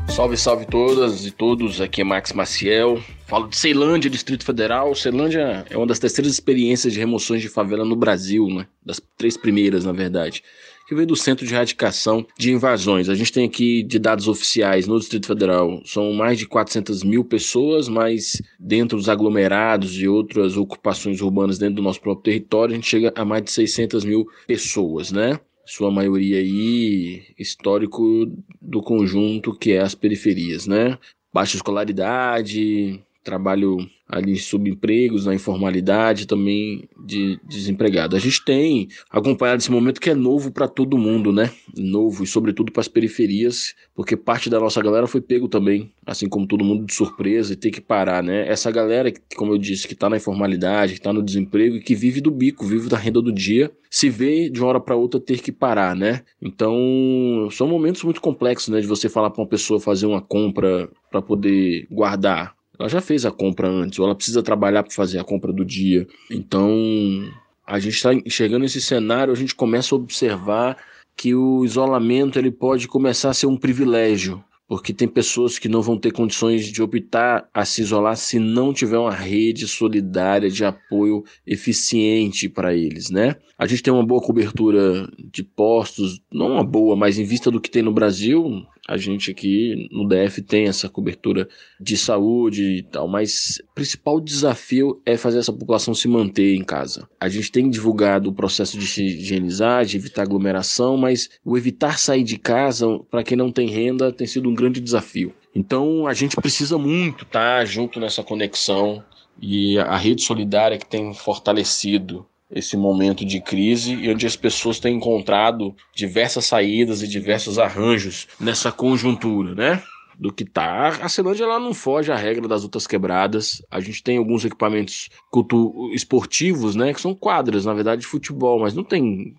Salve, 0.08 0.36
salve 0.36 0.66
todas 0.66 1.26
e 1.26 1.30
todos. 1.30 1.80
Aqui 1.80 2.00
é 2.00 2.04
Max 2.04 2.32
Maciel. 2.32 3.02
Falo 3.30 3.46
de 3.46 3.56
Ceilândia, 3.56 4.10
Distrito 4.10 4.44
Federal. 4.44 4.92
Ceilândia 4.92 5.64
é 5.70 5.76
uma 5.76 5.86
das 5.86 6.00
terceiras 6.00 6.32
experiências 6.32 6.92
de 6.92 6.98
remoções 6.98 7.40
de 7.40 7.48
favela 7.48 7.84
no 7.84 7.94
Brasil, 7.94 8.48
né? 8.48 8.66
Das 8.84 9.00
três 9.16 9.36
primeiras, 9.36 9.84
na 9.84 9.92
verdade. 9.92 10.42
Que 10.88 10.96
veio 10.96 11.06
do 11.06 11.14
Centro 11.14 11.46
de 11.46 11.54
Erradicação 11.54 12.26
de 12.36 12.50
Invasões. 12.50 13.08
A 13.08 13.14
gente 13.14 13.32
tem 13.32 13.46
aqui 13.46 13.84
de 13.84 14.00
dados 14.00 14.26
oficiais 14.26 14.88
no 14.88 14.98
Distrito 14.98 15.28
Federal, 15.28 15.80
são 15.84 16.12
mais 16.12 16.40
de 16.40 16.46
400 16.48 17.04
mil 17.04 17.24
pessoas, 17.24 17.88
mas 17.88 18.42
dentro 18.58 18.98
dos 18.98 19.08
aglomerados 19.08 19.96
e 19.96 20.08
outras 20.08 20.56
ocupações 20.56 21.20
urbanas 21.20 21.56
dentro 21.56 21.76
do 21.76 21.82
nosso 21.82 22.00
próprio 22.00 22.24
território, 22.24 22.72
a 22.72 22.74
gente 22.74 22.88
chega 22.88 23.12
a 23.14 23.24
mais 23.24 23.44
de 23.44 23.52
600 23.52 24.04
mil 24.04 24.26
pessoas, 24.48 25.12
né? 25.12 25.38
sua 25.64 25.88
maioria 25.88 26.38
aí 26.38 27.22
histórico 27.38 28.26
do 28.60 28.82
conjunto 28.82 29.56
que 29.56 29.70
é 29.70 29.78
as 29.78 29.94
periferias, 29.94 30.66
né? 30.66 30.98
Baixa 31.32 31.54
escolaridade, 31.54 33.00
trabalho 33.22 33.78
ali 34.10 34.36
subempregos, 34.36 35.24
na 35.24 35.34
informalidade 35.34 36.26
também 36.26 36.88
de 37.06 37.38
desempregado. 37.48 38.16
A 38.16 38.18
gente 38.18 38.44
tem 38.44 38.88
acompanhado 39.08 39.60
esse 39.60 39.70
momento 39.70 40.00
que 40.00 40.10
é 40.10 40.14
novo 40.14 40.50
para 40.50 40.66
todo 40.66 40.98
mundo, 40.98 41.32
né? 41.32 41.50
Novo 41.76 42.24
e 42.24 42.26
sobretudo 42.26 42.72
para 42.72 42.80
as 42.80 42.88
periferias, 42.88 43.74
porque 43.94 44.16
parte 44.16 44.50
da 44.50 44.58
nossa 44.58 44.82
galera 44.82 45.06
foi 45.06 45.20
pego 45.20 45.48
também, 45.48 45.92
assim 46.04 46.28
como 46.28 46.46
todo 46.46 46.64
mundo 46.64 46.84
de 46.84 46.92
surpresa 46.92 47.52
e 47.52 47.56
tem 47.56 47.70
que 47.70 47.80
parar, 47.80 48.22
né? 48.22 48.48
Essa 48.48 48.70
galera, 48.70 49.12
como 49.36 49.52
eu 49.52 49.58
disse, 49.58 49.86
que 49.86 49.94
está 49.94 50.08
na 50.08 50.16
informalidade, 50.16 50.94
que 50.94 50.98
está 50.98 51.12
no 51.12 51.22
desemprego 51.22 51.76
e 51.76 51.80
que 51.80 51.94
vive 51.94 52.20
do 52.20 52.32
bico, 52.32 52.66
vive 52.66 52.88
da 52.88 52.98
renda 52.98 53.22
do 53.22 53.32
dia, 53.32 53.70
se 53.88 54.10
vê 54.10 54.50
de 54.50 54.60
uma 54.60 54.68
hora 54.70 54.80
para 54.80 54.96
outra 54.96 55.20
ter 55.20 55.40
que 55.40 55.52
parar, 55.52 55.94
né? 55.94 56.22
Então, 56.42 57.48
são 57.52 57.68
momentos 57.68 58.02
muito 58.02 58.20
complexos, 58.20 58.68
né, 58.68 58.80
de 58.80 58.86
você 58.86 59.08
falar 59.08 59.30
para 59.30 59.42
uma 59.42 59.48
pessoa 59.48 59.80
fazer 59.80 60.06
uma 60.06 60.20
compra 60.20 60.88
para 61.10 61.22
poder 61.22 61.86
guardar 61.90 62.59
ela 62.80 62.88
já 62.88 63.02
fez 63.02 63.26
a 63.26 63.30
compra 63.30 63.68
antes, 63.68 63.98
ou 63.98 64.06
ela 64.06 64.14
precisa 64.14 64.42
trabalhar 64.42 64.82
para 64.82 64.92
fazer 64.92 65.18
a 65.18 65.24
compra 65.24 65.52
do 65.52 65.66
dia. 65.66 66.06
Então, 66.30 67.30
a 67.66 67.78
gente 67.78 67.94
está 67.94 68.10
chegando 68.26 68.62
nesse 68.62 68.80
cenário, 68.80 69.32
a 69.32 69.36
gente 69.36 69.54
começa 69.54 69.94
a 69.94 69.98
observar 69.98 70.78
que 71.14 71.34
o 71.34 71.62
isolamento 71.62 72.38
ele 72.38 72.50
pode 72.50 72.88
começar 72.88 73.28
a 73.28 73.34
ser 73.34 73.46
um 73.46 73.56
privilégio, 73.56 74.42
porque 74.66 74.94
tem 74.94 75.06
pessoas 75.06 75.58
que 75.58 75.68
não 75.68 75.82
vão 75.82 75.98
ter 75.98 76.10
condições 76.10 76.64
de 76.64 76.82
optar 76.82 77.46
a 77.52 77.66
se 77.66 77.82
isolar 77.82 78.16
se 78.16 78.38
não 78.38 78.72
tiver 78.72 78.96
uma 78.96 79.12
rede 79.12 79.68
solidária 79.68 80.48
de 80.48 80.64
apoio 80.64 81.22
eficiente 81.46 82.48
para 82.48 82.74
eles, 82.74 83.10
né? 83.10 83.36
A 83.60 83.66
gente 83.66 83.82
tem 83.82 83.92
uma 83.92 84.06
boa 84.06 84.22
cobertura 84.22 85.06
de 85.18 85.42
postos, 85.42 86.18
não 86.32 86.52
uma 86.52 86.64
boa, 86.64 86.96
mas 86.96 87.18
em 87.18 87.24
vista 87.24 87.50
do 87.50 87.60
que 87.60 87.70
tem 87.70 87.82
no 87.82 87.92
Brasil, 87.92 88.66
a 88.88 88.96
gente 88.96 89.30
aqui 89.30 89.86
no 89.92 90.08
DF 90.08 90.40
tem 90.40 90.66
essa 90.66 90.88
cobertura 90.88 91.46
de 91.78 91.94
saúde 91.94 92.78
e 92.78 92.82
tal, 92.82 93.06
mas 93.06 93.60
o 93.70 93.74
principal 93.74 94.18
desafio 94.18 95.02
é 95.04 95.14
fazer 95.14 95.40
essa 95.40 95.52
população 95.52 95.92
se 95.92 96.08
manter 96.08 96.54
em 96.54 96.64
casa. 96.64 97.06
A 97.20 97.28
gente 97.28 97.52
tem 97.52 97.68
divulgado 97.68 98.30
o 98.30 98.32
processo 98.32 98.78
de 98.78 98.86
se 98.86 99.04
higienizar, 99.04 99.84
de 99.84 99.98
evitar 99.98 100.22
aglomeração, 100.22 100.96
mas 100.96 101.28
o 101.44 101.58
evitar 101.58 101.98
sair 101.98 102.24
de 102.24 102.38
casa, 102.38 102.86
para 103.10 103.22
quem 103.22 103.36
não 103.36 103.52
tem 103.52 103.68
renda, 103.68 104.10
tem 104.10 104.26
sido 104.26 104.48
um 104.48 104.54
grande 104.54 104.80
desafio. 104.80 105.34
Então 105.54 106.06
a 106.06 106.14
gente 106.14 106.34
precisa 106.34 106.78
muito 106.78 107.24
estar 107.24 107.58
tá, 107.58 107.64
junto 107.66 108.00
nessa 108.00 108.22
conexão 108.22 109.04
e 109.38 109.78
a 109.78 109.98
rede 109.98 110.22
solidária 110.22 110.78
que 110.78 110.86
tem 110.86 111.12
fortalecido 111.12 112.26
esse 112.50 112.76
momento 112.76 113.24
de 113.24 113.40
crise 113.40 113.94
e 113.94 114.10
onde 114.10 114.26
as 114.26 114.36
pessoas 114.36 114.80
têm 114.80 114.96
encontrado 114.96 115.74
diversas 115.94 116.46
saídas 116.46 117.02
e 117.02 117.08
diversos 117.08 117.58
arranjos 117.58 118.26
nessa 118.38 118.72
conjuntura, 118.72 119.54
né? 119.54 119.82
Do 120.18 120.32
que 120.32 120.44
tá. 120.44 120.88
A 121.00 121.08
Celândia 121.08 121.44
ela 121.44 121.58
não 121.58 121.72
foge 121.72 122.12
à 122.12 122.16
regra 122.16 122.46
das 122.46 122.62
outras 122.62 122.86
quebradas. 122.86 123.62
A 123.70 123.80
gente 123.80 124.02
tem 124.02 124.18
alguns 124.18 124.44
equipamentos 124.44 125.08
culto 125.30 125.90
esportivos, 125.94 126.74
né? 126.74 126.92
Que 126.92 127.00
são 127.00 127.14
quadras, 127.14 127.64
na 127.64 127.72
verdade, 127.72 128.02
de 128.02 128.06
futebol, 128.06 128.60
mas 128.60 128.74
não 128.74 128.84
tem. 128.84 129.34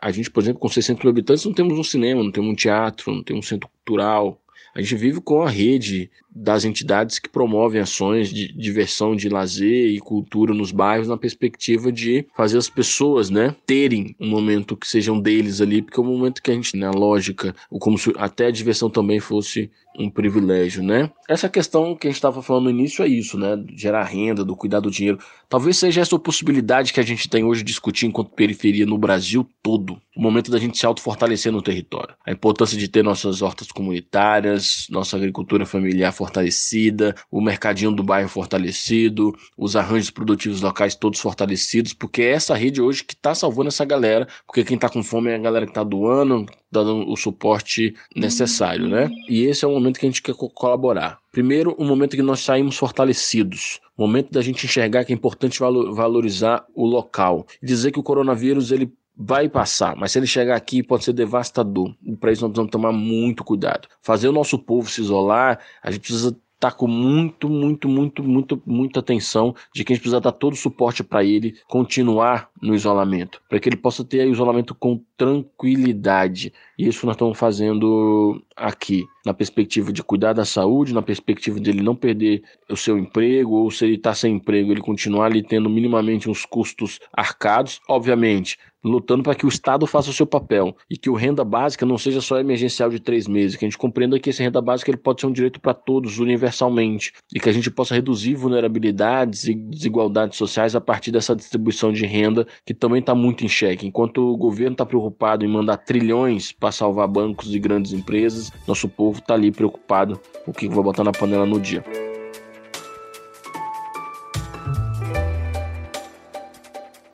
A 0.00 0.10
gente, 0.10 0.30
por 0.30 0.42
exemplo, 0.42 0.60
com 0.60 0.68
600 0.68 1.02
mil 1.02 1.10
habitantes, 1.10 1.44
não 1.44 1.52
temos 1.52 1.78
um 1.78 1.82
cinema, 1.82 2.22
não 2.22 2.30
temos 2.30 2.50
um 2.50 2.54
teatro, 2.54 3.12
não 3.12 3.22
temos 3.22 3.44
um 3.44 3.48
centro 3.48 3.68
cultural. 3.68 4.40
A 4.74 4.80
gente 4.80 4.96
vive 4.96 5.20
com 5.20 5.42
a 5.42 5.50
rede 5.50 6.10
das 6.34 6.64
entidades 6.64 7.18
que 7.18 7.28
promovem 7.28 7.80
ações 7.80 8.30
de 8.30 8.52
diversão, 8.52 9.14
de 9.14 9.28
lazer 9.28 9.88
e 9.90 9.98
cultura 9.98 10.54
nos 10.54 10.72
bairros 10.72 11.08
na 11.08 11.16
perspectiva 11.16 11.92
de 11.92 12.26
fazer 12.34 12.58
as 12.58 12.68
pessoas, 12.68 13.30
né, 13.30 13.54
terem 13.66 14.16
um 14.18 14.28
momento 14.28 14.76
que 14.76 14.86
sejam 14.86 15.20
deles 15.20 15.60
ali, 15.60 15.82
porque 15.82 16.00
é 16.00 16.02
um 16.02 16.06
momento 16.06 16.42
que 16.42 16.50
a 16.50 16.54
gente, 16.54 16.76
na 16.76 16.90
lógica, 16.90 17.54
como 17.70 17.98
se 17.98 18.12
até 18.16 18.46
a 18.46 18.50
diversão 18.50 18.88
também 18.88 19.20
fosse 19.20 19.70
um 19.98 20.08
privilégio, 20.08 20.82
né? 20.82 21.10
Essa 21.28 21.48
questão 21.48 21.94
que 21.94 22.06
a 22.06 22.10
gente 22.10 22.16
estava 22.16 22.42
falando 22.42 22.64
no 22.64 22.70
início 22.70 23.04
é 23.04 23.08
isso, 23.08 23.38
né? 23.38 23.62
Gerar 23.76 24.04
renda, 24.04 24.44
do 24.44 24.56
cuidar 24.56 24.80
do 24.80 24.90
dinheiro. 24.90 25.18
Talvez 25.48 25.76
seja 25.76 26.00
essa 26.00 26.18
possibilidade 26.18 26.92
que 26.92 27.00
a 27.00 27.02
gente 27.02 27.28
tem 27.28 27.44
hoje 27.44 27.62
de 27.62 27.66
discutir 27.66 28.06
enquanto 28.06 28.30
periferia 28.30 28.86
no 28.86 28.96
Brasil 28.96 29.46
todo. 29.62 30.00
O 30.16 30.22
momento 30.22 30.50
da 30.50 30.58
gente 30.58 30.78
se 30.78 30.86
auto-fortalecer 30.86 31.52
no 31.52 31.62
território. 31.62 32.14
A 32.24 32.32
importância 32.32 32.76
de 32.76 32.88
ter 32.88 33.02
nossas 33.02 33.42
hortas 33.42 33.68
comunitárias, 33.68 34.86
nossa 34.90 35.16
agricultura 35.16 35.66
familiar 35.66 36.12
fortalecida, 36.22 37.16
o 37.30 37.40
mercadinho 37.40 37.90
do 37.90 38.02
bairro 38.02 38.28
fortalecido, 38.28 39.34
os 39.58 39.74
arranjos 39.74 40.10
produtivos 40.10 40.60
locais 40.60 40.94
todos 40.94 41.18
fortalecidos, 41.18 41.92
porque 41.92 42.22
é 42.22 42.30
essa 42.30 42.54
rede 42.54 42.80
hoje 42.80 43.02
que 43.02 43.14
está 43.14 43.34
salvando 43.34 43.68
essa 43.68 43.84
galera, 43.84 44.28
porque 44.46 44.62
quem 44.62 44.76
está 44.76 44.88
com 44.88 45.02
fome 45.02 45.30
é 45.30 45.34
a 45.34 45.38
galera 45.38 45.66
que 45.66 45.72
está 45.72 45.82
doando, 45.82 46.46
dando 46.70 47.10
o 47.10 47.16
suporte 47.16 47.94
necessário, 48.14 48.86
né? 48.88 49.10
E 49.28 49.42
esse 49.44 49.64
é 49.64 49.68
o 49.68 49.72
momento 49.72 49.98
que 49.98 50.06
a 50.06 50.08
gente 50.08 50.22
quer 50.22 50.34
colaborar. 50.34 51.18
Primeiro, 51.32 51.74
o 51.76 51.84
momento 51.84 52.14
que 52.14 52.22
nós 52.22 52.40
saímos 52.40 52.76
fortalecidos. 52.76 53.80
Momento 53.98 54.30
da 54.30 54.42
gente 54.42 54.64
enxergar 54.64 55.04
que 55.04 55.12
é 55.12 55.16
importante 55.16 55.58
valorizar 55.58 56.64
o 56.74 56.86
local. 56.86 57.46
Dizer 57.62 57.90
que 57.90 57.98
o 57.98 58.02
coronavírus 58.02 58.70
ele 58.70 58.92
vai 59.16 59.48
passar, 59.48 59.94
mas 59.96 60.12
se 60.12 60.18
ele 60.18 60.26
chegar 60.26 60.56
aqui 60.56 60.82
pode 60.82 61.04
ser 61.04 61.12
devastador. 61.12 61.94
Para 62.18 62.32
isso 62.32 62.42
nós 62.42 62.50
precisamos 62.50 62.70
tomar 62.70 62.92
muito 62.92 63.44
cuidado. 63.44 63.88
Fazer 64.00 64.28
o 64.28 64.32
nosso 64.32 64.58
povo 64.58 64.88
se 64.88 65.00
isolar, 65.00 65.60
a 65.82 65.90
gente 65.90 66.00
precisa 66.00 66.36
tá 66.62 66.70
com 66.70 66.86
muito, 66.86 67.48
muito, 67.48 67.88
muito, 67.88 68.22
muito, 68.22 68.62
muita 68.64 69.00
atenção 69.00 69.52
de 69.74 69.82
que 69.82 69.92
a 69.92 69.96
gente 69.96 70.02
precisa 70.02 70.20
dar 70.20 70.30
todo 70.30 70.52
o 70.52 70.56
suporte 70.56 71.02
para 71.02 71.24
ele 71.24 71.56
continuar 71.66 72.50
no 72.62 72.72
isolamento, 72.72 73.42
para 73.48 73.58
que 73.58 73.68
ele 73.68 73.74
possa 73.76 74.04
ter 74.04 74.28
isolamento 74.28 74.72
com 74.72 75.02
tranquilidade. 75.16 76.52
E 76.78 76.88
isso 76.88 77.04
nós 77.06 77.14
estamos 77.14 77.38
fazendo 77.38 78.42
aqui, 78.56 79.04
na 79.24 79.34
perspectiva 79.34 79.92
de 79.92 80.02
cuidar 80.02 80.32
da 80.32 80.44
saúde, 80.44 80.94
na 80.94 81.02
perspectiva 81.02 81.60
de 81.60 81.70
ele 81.70 81.82
não 81.82 81.94
perder 81.94 82.42
o 82.68 82.76
seu 82.76 82.98
emprego, 82.98 83.54
ou 83.54 83.70
se 83.70 83.84
ele 83.84 83.96
está 83.96 84.14
sem 84.14 84.34
emprego, 84.36 84.72
ele 84.72 84.80
continuar 84.80 85.26
ali 85.26 85.42
tendo 85.42 85.68
minimamente 85.68 86.28
uns 86.28 86.44
custos 86.44 86.98
arcados. 87.12 87.80
Obviamente, 87.88 88.58
lutando 88.84 89.22
para 89.22 89.34
que 89.34 89.46
o 89.46 89.48
Estado 89.48 89.86
faça 89.86 90.10
o 90.10 90.12
seu 90.12 90.26
papel 90.26 90.76
e 90.90 90.96
que 90.96 91.08
o 91.08 91.14
renda 91.14 91.44
básica 91.44 91.86
não 91.86 91.96
seja 91.96 92.20
só 92.20 92.38
emergencial 92.38 92.90
de 92.90 92.98
três 92.98 93.28
meses, 93.28 93.56
que 93.56 93.64
a 93.64 93.68
gente 93.68 93.78
compreenda 93.78 94.18
que 94.18 94.30
esse 94.30 94.42
renda 94.42 94.60
básica 94.60 94.90
ele 94.90 94.98
pode 94.98 95.20
ser 95.20 95.26
um 95.26 95.32
direito 95.32 95.60
para 95.60 95.74
todos 95.74 96.18
universalmente 96.18 97.12
e 97.32 97.38
que 97.38 97.48
a 97.48 97.52
gente 97.52 97.70
possa 97.70 97.94
reduzir 97.94 98.34
vulnerabilidades 98.34 99.44
e 99.44 99.54
desigualdades 99.54 100.36
sociais 100.36 100.74
a 100.74 100.80
partir 100.80 101.12
dessa 101.12 101.36
distribuição 101.36 101.92
de 101.92 102.04
renda 102.06 102.46
que 102.66 102.74
também 102.74 103.00
está 103.00 103.14
muito 103.14 103.44
em 103.44 103.48
xeque. 103.48 103.86
Enquanto 103.86 104.18
o 104.18 104.36
governo 104.36 104.72
está 104.72 104.84
preocupado 104.84 105.44
em 105.44 105.48
mandar 105.48 105.76
trilhões 105.76 106.50
para 106.50 106.71
salvar 106.72 107.06
bancos 107.06 107.54
e 107.54 107.58
grandes 107.58 107.92
empresas, 107.92 108.50
nosso 108.66 108.88
povo 108.88 109.18
está 109.18 109.34
ali 109.34 109.52
preocupado 109.52 110.20
com 110.44 110.50
o 110.50 110.54
que 110.54 110.68
vai 110.68 110.82
botar 110.82 111.04
na 111.04 111.12
panela 111.12 111.46
no 111.46 111.60
dia. 111.60 111.84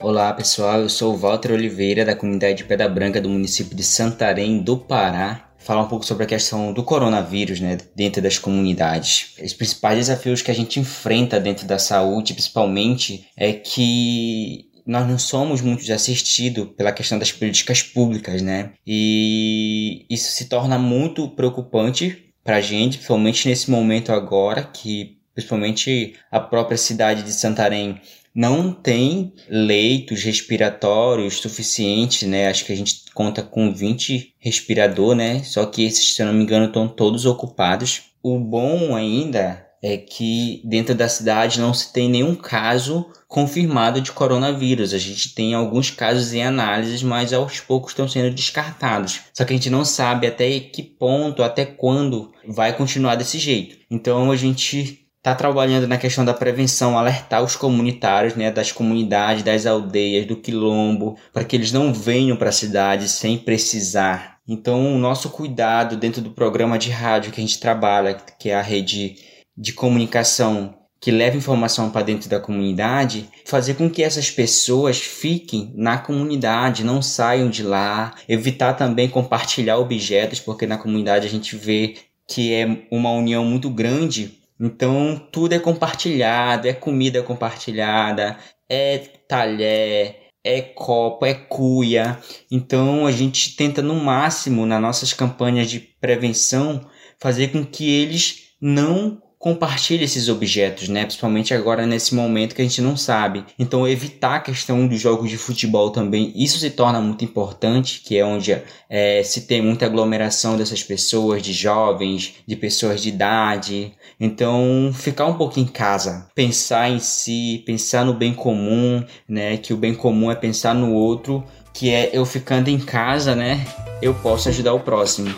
Olá 0.01 0.33
pessoal, 0.33 0.81
eu 0.81 0.89
sou 0.89 1.13
o 1.13 1.17
Walter 1.17 1.53
Oliveira 1.53 2.05
da 2.05 2.15
comunidade 2.15 2.59
de 2.59 2.65
Pedra 2.65 2.89
Branca 2.89 3.21
do 3.21 3.29
município 3.29 3.77
de 3.77 3.83
Santarém 3.83 4.63
do 4.63 4.79
Pará. 4.79 5.51
Falar 5.59 5.83
um 5.83 5.89
pouco 5.89 6.07
sobre 6.07 6.25
a 6.25 6.27
questão 6.27 6.73
do 6.73 6.83
coronavírus, 6.83 7.61
né, 7.61 7.77
dentro 7.95 8.23
das 8.23 8.39
comunidades. 8.39 9.35
Os 9.43 9.53
principais 9.53 9.99
desafios 9.99 10.41
que 10.41 10.51
a 10.51 10.55
gente 10.55 10.81
enfrenta 10.81 11.39
dentro 11.39 11.67
da 11.67 11.79
saúde, 11.79 12.33
principalmente, 12.33 13.29
é 13.37 13.53
que 13.53 14.68
nós 14.89 15.07
não 15.07 15.19
somos 15.19 15.61
muito 15.61 15.93
assistidos 15.93 16.71
pela 16.75 16.91
questão 16.91 17.19
das 17.19 17.31
políticas 17.31 17.83
públicas, 17.83 18.41
né? 18.41 18.73
E 18.87 20.07
isso 20.09 20.33
se 20.33 20.47
torna 20.47 20.79
muito 20.79 21.29
preocupante 21.29 22.33
para 22.43 22.57
a 22.57 22.61
gente, 22.63 22.97
principalmente 22.97 23.47
nesse 23.47 23.71
momento 23.71 24.11
agora 24.11 24.65
que 24.65 25.19
principalmente 25.35 26.15
a 26.33 26.41
própria 26.41 26.79
cidade 26.79 27.23
de 27.23 27.33
Santarém 27.33 28.01
não 28.35 28.73
tem 28.73 29.35
leitos 29.49 30.23
respiratórios 30.23 31.37
suficientes, 31.37 32.27
né? 32.27 32.49
Acho 32.49 32.65
que 32.65 32.73
a 32.73 32.77
gente 32.77 33.05
conta 33.13 33.43
com 33.43 33.73
20 33.73 34.37
respirador, 34.39 35.15
né? 35.15 35.43
Só 35.45 35.67
que 35.67 35.85
esses, 35.85 36.15
se 36.15 36.23
eu 36.23 36.27
não 36.27 36.33
me 36.33 36.45
engano, 36.45 36.67
estão 36.67 36.89
todos 36.89 37.27
ocupados. 37.27 38.05
O 38.23 38.39
bom 38.39 38.97
ainda 38.97 39.68
é 39.83 39.97
que 39.97 40.61
dentro 40.65 40.95
da 40.95 41.09
cidade 41.09 41.61
não 41.61 41.73
se 41.73 41.93
tem 41.93 42.09
nenhum 42.09 42.35
caso 42.35 43.07
confirmado 43.27 44.01
de 44.01 44.11
coronavírus. 44.11 44.95
A 44.95 44.99
gente 44.99 45.35
tem 45.35 45.55
alguns 45.55 45.91
casos 45.91 46.33
em 46.33 46.43
análise, 46.43 47.05
mas 47.05 47.33
aos 47.33 47.61
poucos 47.61 47.93
estão 47.93 48.09
sendo 48.09 48.35
descartados. 48.35 49.21
Só 49.33 49.45
que 49.45 49.53
a 49.53 49.57
gente 49.57 49.71
não 49.71 49.85
sabe 49.85 50.27
até 50.27 50.59
que 50.59 50.83
ponto, 50.83 51.43
até 51.43 51.65
quando 51.65 52.33
vai 52.47 52.73
continuar 52.73 53.15
desse 53.15 53.39
jeito. 53.39 53.77
Então 53.91 54.31
a 54.31 54.37
gente 54.37 55.07
está 55.19 55.35
trabalhando 55.35 55.87
na 55.87 55.99
questão 55.99 56.25
da 56.25 56.33
prevenção, 56.33 56.97
alertar 56.97 57.43
os 57.43 57.55
comunitários, 57.55 58.35
né, 58.35 58.51
das 58.51 58.73
comunidades, 58.73 59.43
das 59.43 59.67
aldeias, 59.67 60.25
do 60.25 60.37
quilombo, 60.37 61.17
para 61.33 61.45
que 61.45 61.55
eles 61.55 61.73
não 61.73 61.93
venham 61.93 62.37
para 62.37 62.49
a 62.49 62.53
cidade 62.53 63.09
sem 63.09 63.37
precisar. 63.37 64.39
Então, 64.49 64.95
o 64.95 64.99
nosso 64.99 65.29
cuidado 65.29 65.97
dentro 65.97 66.23
do 66.23 66.31
programa 66.31 66.79
de 66.79 66.91
rádio 66.91 67.31
que 67.31 67.41
a 67.41 67.45
gente 67.45 67.61
trabalha, 67.61 68.15
que 68.39 68.49
é 68.49 68.55
a 68.55 68.63
rede 68.63 69.17
de 69.59 69.73
comunicação 69.73 70.75
que 71.01 71.11
leva 71.11 71.37
informação 71.37 71.91
para 71.91 72.05
dentro 72.05 72.29
da 72.29 72.41
comunidade, 72.41 73.29
fazer 73.45 73.75
com 73.75 73.89
que 73.89 74.03
essas 74.03 74.31
pessoas 74.31 74.99
fiquem 74.99 75.73
na 75.77 75.99
comunidade, 75.99 76.85
não 76.85 77.01
saiam 77.01 77.49
de 77.49 77.63
lá, 77.63 78.15
evitar 78.29 78.75
também 78.75 79.09
compartilhar 79.09 79.79
objetos, 79.79 80.41
porque 80.41 80.67
na 80.67 80.79
comunidade 80.79 81.27
a 81.27 81.31
gente 81.31 81.57
vê 81.57 81.97
que 82.27 82.53
é 82.53 82.87
uma 82.91 83.13
união 83.13 83.45
muito 83.45 83.71
grande, 83.71 84.39
então 84.61 85.21
tudo 85.31 85.55
é 85.55 85.59
compartilhado, 85.59 86.67
é 86.67 86.73
comida 86.73 87.23
compartilhada, 87.23 88.37
é 88.69 88.99
talher, 89.29 90.29
é 90.43 90.61
copo, 90.61 91.25
é 91.25 91.35
cuia. 91.35 92.19
Então 92.51 93.07
a 93.07 93.13
gente 93.13 93.55
tenta 93.55 93.81
no 93.81 93.95
máximo 93.95 94.67
nas 94.67 94.81
nossas 94.81 95.13
campanhas 95.13 95.71
de 95.71 95.79
prevenção 95.79 96.85
fazer 97.21 97.49
com 97.49 97.65
que 97.65 97.89
eles 97.89 98.49
não 98.61 99.23
compartilhe 99.39 100.05
esses 100.05 100.29
objetos, 100.29 100.89
né? 100.89 101.05
Principalmente 101.05 101.55
agora 101.55 101.87
nesse 101.87 102.15
momento 102.15 102.55
que 102.55 102.63
a 102.63 102.65
gente 102.65 102.83
não 102.83 102.97
sabe. 102.97 103.45
Então 103.59 103.87
evitar 103.87 104.37
a 104.37 104.41
questão 104.41 104.87
dos 104.87 105.01
jogos 105.01 105.31
de 105.31 105.39
futebol 105.39 105.91
também, 105.91 106.33
isso 106.35 106.59
se 106.59 106.71
torna 106.71 107.01
muito 107.01 107.25
importante, 107.25 108.01
que 108.05 108.17
é 108.17 108.25
onde 108.25 108.61
é, 108.91 109.23
se 109.23 109.43
tem 109.43 109.63
muita 109.63 109.87
aglomeração 109.87 110.57
dessas 110.57 110.83
pessoas, 110.83 111.43
de 111.43 111.53
jovens, 111.53 112.35
de 112.47 112.57
pessoas 112.57 113.01
de 113.01 113.11
idade. 113.11 113.93
Então 114.19 114.91
ficar 114.93 115.27
um 115.27 115.35
pouco 115.35 115.61
em 115.61 115.67
casa, 115.67 116.27
pensar 116.35 116.91
em 116.91 116.99
si, 116.99 117.63
pensar 117.65 118.05
no 118.05 118.15
bem 118.15 118.35
comum, 118.35 119.05
né? 119.29 119.57
Que 119.57 119.73
o 119.73 119.77
bem 119.77 119.95
comum 119.95 120.31
é 120.31 120.35
pensar 120.35 120.75
no 120.75 120.93
outro, 120.93 121.45
que 121.73 121.91
é 121.91 122.11
eu 122.13 122.25
ficando 122.27 122.69
em 122.69 122.79
casa, 122.79 123.37
né? 123.37 123.65
Eu 124.03 124.15
posso 124.15 124.49
ajudar 124.49 124.75
o 124.75 124.81
próximo. 124.81 125.33